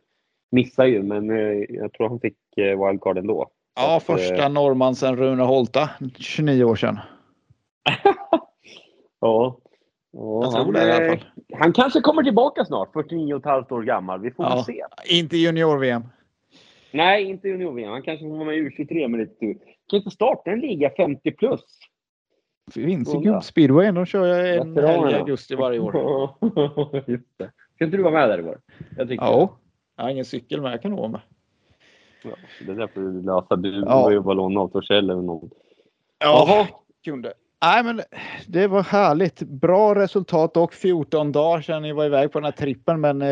missade 0.51 0.89
ju, 0.89 1.03
men 1.03 1.29
eh, 1.29 1.65
jag 1.69 1.93
tror 1.93 2.09
han 2.09 2.19
fick 2.19 2.37
eh, 2.57 2.85
wildcard 2.87 3.17
ändå. 3.17 3.49
Ja, 3.75 3.97
att, 3.97 4.03
första 4.03 4.43
eh, 4.45 4.49
norrman 4.51 4.95
sedan 4.95 5.15
Rune 5.17 5.43
Holta, 5.43 5.89
29 6.17 6.63
år 6.63 6.75
sedan. 6.75 6.99
Ja. 9.19 9.57
ja 10.11 10.51
han, 10.53 10.73
fall. 10.73 11.25
han 11.53 11.73
kanske 11.73 12.01
kommer 12.01 12.23
tillbaka 12.23 12.65
snart, 12.65 12.93
49 12.93 13.33
och 13.33 13.39
ett 13.39 13.45
halvt 13.45 13.71
år 13.71 13.83
gammal. 13.83 14.21
Vi 14.21 14.31
får 14.31 14.45
Ja. 14.45 14.63
se. 14.63 14.83
Inte 15.19 15.37
junior-VM. 15.37 16.03
Nej, 16.91 17.23
inte 17.23 17.47
junior-VM. 17.47 17.91
Han 17.91 18.01
kanske 18.01 18.25
får 18.25 18.35
vara 18.35 18.45
med 18.45 18.55
i 18.57 18.69
U23 18.69 19.07
med 19.07 19.19
lite 19.19 19.35
tur. 19.39 19.57
Kan 19.89 19.97
inte 19.97 20.09
starta 20.09 20.51
en 20.51 20.59
liga 20.59 20.89
50 20.97 21.31
plus? 21.31 21.61
Finns 22.73 23.09
i 23.09 23.11
Fråga. 23.11 23.31
gubbspeedway. 23.31 23.91
De 23.91 24.05
kör 24.05 24.25
jag 24.27 24.55
en 24.55 24.77
helg 24.77 25.11
i 25.11 25.15
augusti 25.15 25.55
varje 25.55 25.79
år. 25.79 25.93
Just 27.11 27.37
det. 27.37 27.51
Ska 27.75 27.85
inte 27.85 27.97
du 27.97 28.03
vara 28.03 28.13
med 28.13 28.29
där 28.29 28.39
i 28.39 28.43
år? 28.43 28.59
Jag 28.97 29.07
tycker 29.07 29.25
Ja. 29.25 29.57
Jag 29.95 30.03
har 30.03 30.09
ingen 30.11 30.25
cykel 30.25 30.61
men 30.61 30.71
jag 30.71 30.81
kan 30.81 30.95
vara 30.95 31.07
med. 31.07 31.21
Ja, 32.23 32.31
det 32.65 32.71
är 32.71 32.75
därför 32.75 33.01
du 33.01 33.21
lösa. 33.21 33.55
Du 33.55 33.69
Ja. 33.75 33.83
ja. 33.87 34.11
jobba 34.11 34.33
låna 34.33 34.59
av 34.59 34.67
Torssell 34.67 35.09
eller 35.09 35.21
någon. 35.21 35.49
Ja, 36.19 36.67
kunde. 37.05 37.33
Nej, 37.61 37.83
men 37.83 38.01
det 38.47 38.67
var 38.67 38.83
härligt. 38.83 39.39
Bra 39.41 39.95
resultat 39.95 40.57
och 40.57 40.73
14 40.73 41.31
dagar 41.31 41.61
sedan 41.61 41.81
ni 41.81 41.93
var 41.93 42.05
iväg 42.05 42.31
på 42.31 42.39
den 42.39 42.45
här 42.45 42.51
trippen. 42.51 43.01
Men 43.01 43.21
eh, 43.21 43.27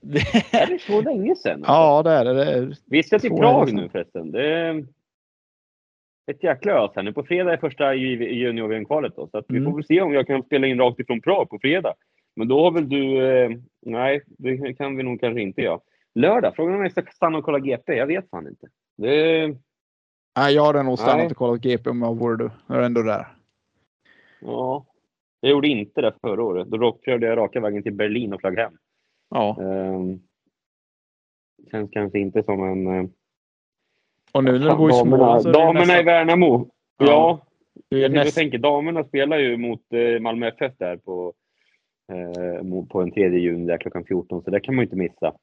vi- 0.00 0.20
Är 0.52 0.66
det 0.66 0.78
så 0.80 1.00
länge 1.00 1.34
sedan? 1.36 1.52
alltså? 1.64 1.72
ja, 1.72 2.02
det 2.02 2.10
är 2.10 2.24
det. 2.24 2.34
det. 2.34 2.44
är- 2.52 2.74
Vi 2.86 3.02
ska 3.02 3.18
till 3.18 3.30
Prag 3.30 3.72
nu 3.72 3.88
förresten. 3.88 4.30
Det 4.30 4.48
är 4.48 4.86
ett 6.30 6.42
jäkla 6.42 6.72
ös 6.72 6.90
här. 6.94 7.02
Nu 7.02 7.12
på 7.12 7.22
fredag 7.22 7.52
är 7.52 7.56
första 7.56 7.94
junior-VM-kvalet. 7.94 9.14
Så 9.14 9.28
att 9.32 9.44
vi 9.48 9.56
Mm. 9.58 9.70
får 9.70 9.76
väl 9.78 9.86
se 9.86 10.00
om 10.00 10.12
jag 10.12 10.26
kan 10.26 10.42
spela 10.42 10.66
in 10.66 10.78
rakt 10.78 11.00
ifrån 11.00 11.20
Prag 11.20 11.50
på 11.50 11.58
fredag. 11.58 11.94
Men 12.36 12.48
då 12.48 12.64
har 12.64 12.70
väl 12.70 12.88
du... 12.88 13.26
Eh, 13.26 13.50
nej, 13.86 14.22
det 14.26 14.74
kan 14.74 14.96
vi 14.96 15.02
nog 15.02 15.20
kanske 15.20 15.40
inte 15.42 15.60
göra. 15.60 15.80
Lördag, 16.14 16.56
frågan 16.56 16.74
om 16.74 16.82
jag 16.82 16.92
ska 16.92 17.02
stanna 17.02 17.38
och 17.38 17.44
kolla 17.44 17.58
GP. 17.58 17.94
Jag 17.94 18.06
vet 18.06 18.30
fan 18.30 18.48
inte. 18.48 18.66
Det, 18.96 19.56
Nej, 20.36 20.54
jag 20.54 20.64
hade 20.64 20.82
nog 20.82 20.98
stannat 20.98 21.16
Nej. 21.16 21.26
och 21.26 21.36
kollat 21.36 21.60
GP 21.60 21.90
om 21.90 22.02
jag 22.02 22.14
vore 22.18 22.36
du. 22.36 22.50
Jag 22.66 22.76
är 22.76 22.82
ändå 22.82 23.02
där. 23.02 23.26
ja, 24.40 24.86
jag 25.40 25.50
gjorde 25.50 25.68
inte 25.68 26.00
det 26.00 26.12
förra 26.20 26.42
året. 26.42 26.68
Då 26.68 26.98
körde 27.04 27.26
jag 27.26 27.38
raka 27.38 27.60
vägen 27.60 27.82
till 27.82 27.94
Berlin 27.94 28.32
och 28.32 28.40
flög 28.40 28.58
hem. 28.58 28.72
Ja, 29.30 29.56
Um, 29.60 30.20
känns 31.70 31.90
kanske 31.90 32.18
inte 32.18 32.42
som 32.42 32.62
en... 32.64 32.86
eh, 32.86 33.10
och 34.32 34.44
nu 34.44 34.58
när 34.58 34.70
du 34.70 34.76
bor 34.76 34.90
i 34.90 34.92
Småland 34.92 35.42
så 35.42 35.48
är 35.48 35.52
damerna 35.52 35.80
i 35.80 35.86
nästan, 35.86 36.04
Värnamo. 36.04 36.70
Ja. 36.98 37.40
Ja, 37.88 37.98
jag 37.98 38.12
nästan, 38.12 38.42
tänker, 38.42 38.58
damerna 38.58 39.04
spelar 39.04 39.38
ju 39.38 39.56
mot 39.56 39.92
eh, 39.92 40.20
Malmö 40.20 40.48
FF 40.48 40.72
där 40.78 40.96
på, 40.96 41.32
eh, 42.12 42.86
på 42.88 43.02
en 43.02 43.12
3 43.12 43.38
juni 43.38 43.66
där 43.66 43.78
klockan 43.78 44.04
14, 44.04 44.42
så 44.42 44.50
det 44.50 44.60
kan 44.60 44.74
man 44.74 44.82
ju 44.82 44.86
inte 44.86 44.96
missa. 44.96 45.34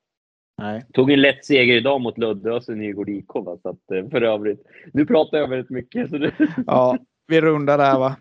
Nej. 0.62 0.86
Tog 0.94 1.12
en 1.12 1.22
lätt 1.22 1.46
seger 1.46 1.76
idag 1.76 2.02
mot 2.02 2.18
Lödöse 2.18 2.72
Nygård 2.72 3.10
IK, 3.10 3.34
va? 3.34 3.58
så 3.62 3.70
att, 3.70 3.92
eh, 3.92 4.10
för 4.10 4.22
övrigt. 4.22 4.64
Nu 4.94 5.06
pratar 5.06 5.38
jag 5.38 5.48
väldigt 5.48 5.70
mycket. 5.70 6.10
Så 6.10 6.18
det, 6.18 6.32
Ja, 6.68 6.98
vi 7.28 7.42
rundar 7.42 7.78
där 7.78 8.00
va. 8.00 8.16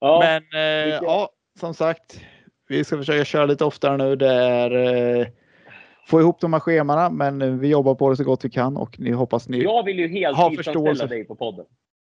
ja, 0.00 0.20
Men 0.24 0.42
eh, 0.62 0.98
ja, 1.02 1.30
som 1.60 1.74
sagt, 1.74 2.20
vi 2.68 2.84
ska 2.84 2.96
försöka 2.96 3.24
köra 3.24 3.46
lite 3.46 3.64
oftare 3.64 3.96
nu. 3.96 4.16
Det 4.16 4.32
är 4.32 4.70
eh, 5.20 5.26
få 6.06 6.20
ihop 6.20 6.40
de 6.40 6.52
här 6.52 6.60
schemana, 6.60 7.10
men 7.10 7.42
eh, 7.42 7.52
vi 7.52 7.68
jobbar 7.68 7.94
på 7.94 8.10
det 8.10 8.16
så 8.16 8.24
gott 8.24 8.44
vi 8.44 8.50
kan 8.50 8.76
och 8.76 9.00
ni 9.00 9.10
hoppas 9.10 9.48
ni. 9.48 9.62
jag 9.62 9.84
vill 9.84 9.98
ju 9.98 10.08
heltidsanställa 10.08 11.06
dig 11.06 11.24
på 11.24 11.34
podden. 11.34 11.66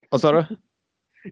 Vad 0.10 0.22
sa 0.22 0.32
du? 0.32 0.46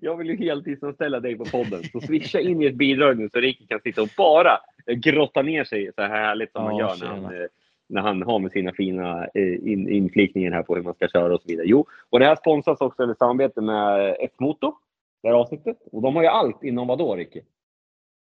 Jag 0.01 0.17
vill 0.17 0.27
ju 0.29 0.37
heltidsanställa 0.37 1.19
dig 1.19 1.37
på 1.37 1.45
podden. 1.45 1.83
Så 1.91 2.01
swisha 2.01 2.39
in 2.39 2.61
i 2.61 2.65
ett 2.65 2.75
bidrag 2.75 3.17
nu 3.17 3.29
så 3.29 3.39
Ricky 3.39 3.67
kan 3.67 3.79
sitta 3.79 4.01
och 4.01 4.09
bara 4.17 4.59
grotta 4.95 5.41
ner 5.41 5.63
sig 5.63 5.91
så 5.95 6.01
här 6.01 6.09
härligt 6.09 6.51
som 6.51 6.63
Ja, 6.63 6.69
man 6.69 6.77
gör 6.77 6.95
när 6.99 7.07
han, 7.07 7.25
eh, 7.25 7.47
när 7.89 8.01
han 8.01 8.23
har 8.23 8.39
med 8.39 8.51
sina 8.51 8.73
fina 8.73 9.27
eh, 9.33 9.71
in, 9.71 9.89
inflikningar 9.89 10.51
här 10.51 10.63
på 10.63 10.75
hur 10.75 10.83
man 10.83 10.93
ska 10.93 11.07
köra 11.07 11.33
och 11.33 11.41
så 11.41 11.47
vidare. 11.47 11.67
Jo, 11.67 11.85
och 12.09 12.19
det 12.19 12.25
här 12.25 12.35
sponsras 12.35 12.81
också 12.81 13.11
i 13.11 13.15
samarbete 13.19 13.61
med 13.61 14.17
F-Motor, 14.19 14.73
det 15.21 15.27
här 15.27 15.35
avsnittet. 15.35 15.77
Och 15.91 16.01
de 16.01 16.15
har 16.15 16.23
ju 16.23 16.29
allt 16.29 16.63
inom 16.63 16.87
vadå, 16.87 17.15
Ricky? 17.15 17.41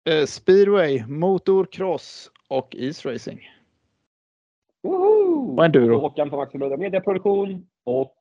Eh, 0.08 0.24
speedway, 0.24 1.04
motor, 1.06 1.64
cross 1.64 2.30
och 2.48 2.74
isracing. 2.74 3.40
Och 5.56 5.64
enduro. 5.64 5.98
Håkan 5.98 6.30
på 6.30 6.36
Max 6.36 6.54
Media 6.54 6.76
Mediaproduktion 6.76 7.66
och 7.84 8.16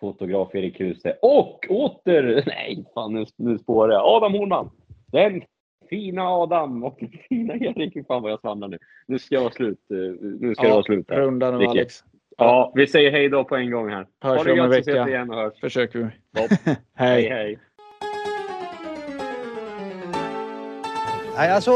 fotograf 0.00 0.54
Erik 0.54 0.80
Huse. 0.80 1.16
Och 1.22 1.66
åter, 1.70 2.42
nej 2.46 2.84
fan 2.94 3.14
nu, 3.14 3.24
nu 3.36 3.58
spårar 3.58 3.92
jag, 3.92 4.04
Adam 4.04 4.32
Hornman. 4.32 4.70
Den 5.06 5.42
fina 5.90 6.22
Adam 6.28 6.84
och 6.84 6.98
fina 7.28 7.54
Erik. 7.54 8.06
Fan 8.06 8.22
vad 8.22 8.32
jag 8.32 8.40
svamlar 8.40 8.68
nu. 8.68 8.78
Nu 9.06 9.18
ska 9.18 9.34
jag 9.34 9.42
vara 9.42 9.52
slut. 9.52 9.78
eh, 9.90 9.96
Nu 10.40 10.54
ska 10.54 10.66
det 10.66 10.72
vara 10.72 10.82
slut 10.82 11.06
här. 11.10 11.16
Runda 11.16 11.50
nu 11.50 11.66
Alex. 11.66 12.04
Ja, 12.38 12.72
vi 12.74 12.86
säger 12.86 13.10
hej 13.10 13.28
då 13.28 13.44
på 13.44 13.56
en 13.56 13.70
gång 13.70 13.88
här. 13.90 14.06
Hörs 14.20 14.36
ha 14.38 14.44
det 14.44 14.52
om 14.52 14.58
en 14.60 14.70
vecka. 14.70 15.08
igen 15.08 15.30
och 15.30 15.36
hörs. 15.36 15.60
Försöker 15.60 15.98
vi. 15.98 16.04
Hej. 16.94 17.22
Hej 17.22 17.28
hej. 17.28 17.58
Nej, 21.36 21.50
alltså, 21.50 21.70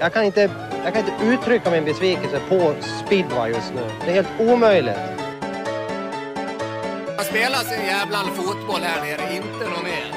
jag 0.00 0.12
kan 0.12 0.24
inte, 0.24 0.40
jag 0.84 0.94
kan 0.94 1.02
inte 1.02 1.26
uttrycka 1.34 1.70
min 1.70 1.84
besvikelse 1.84 2.40
på 2.48 2.74
speedway 2.82 3.48
just 3.50 3.74
nu. 3.74 3.80
Det 4.04 4.10
är 4.10 4.14
helt 4.14 4.40
omöjligt. 4.40 4.98
Man 7.16 7.24
spelar 7.24 7.62
sin 7.70 7.86
jävla 7.86 8.16
fotboll 8.18 8.80
här 8.80 9.00
nere, 9.06 9.36
inte 9.36 9.64
något 9.70 9.82
mer. 9.84 10.07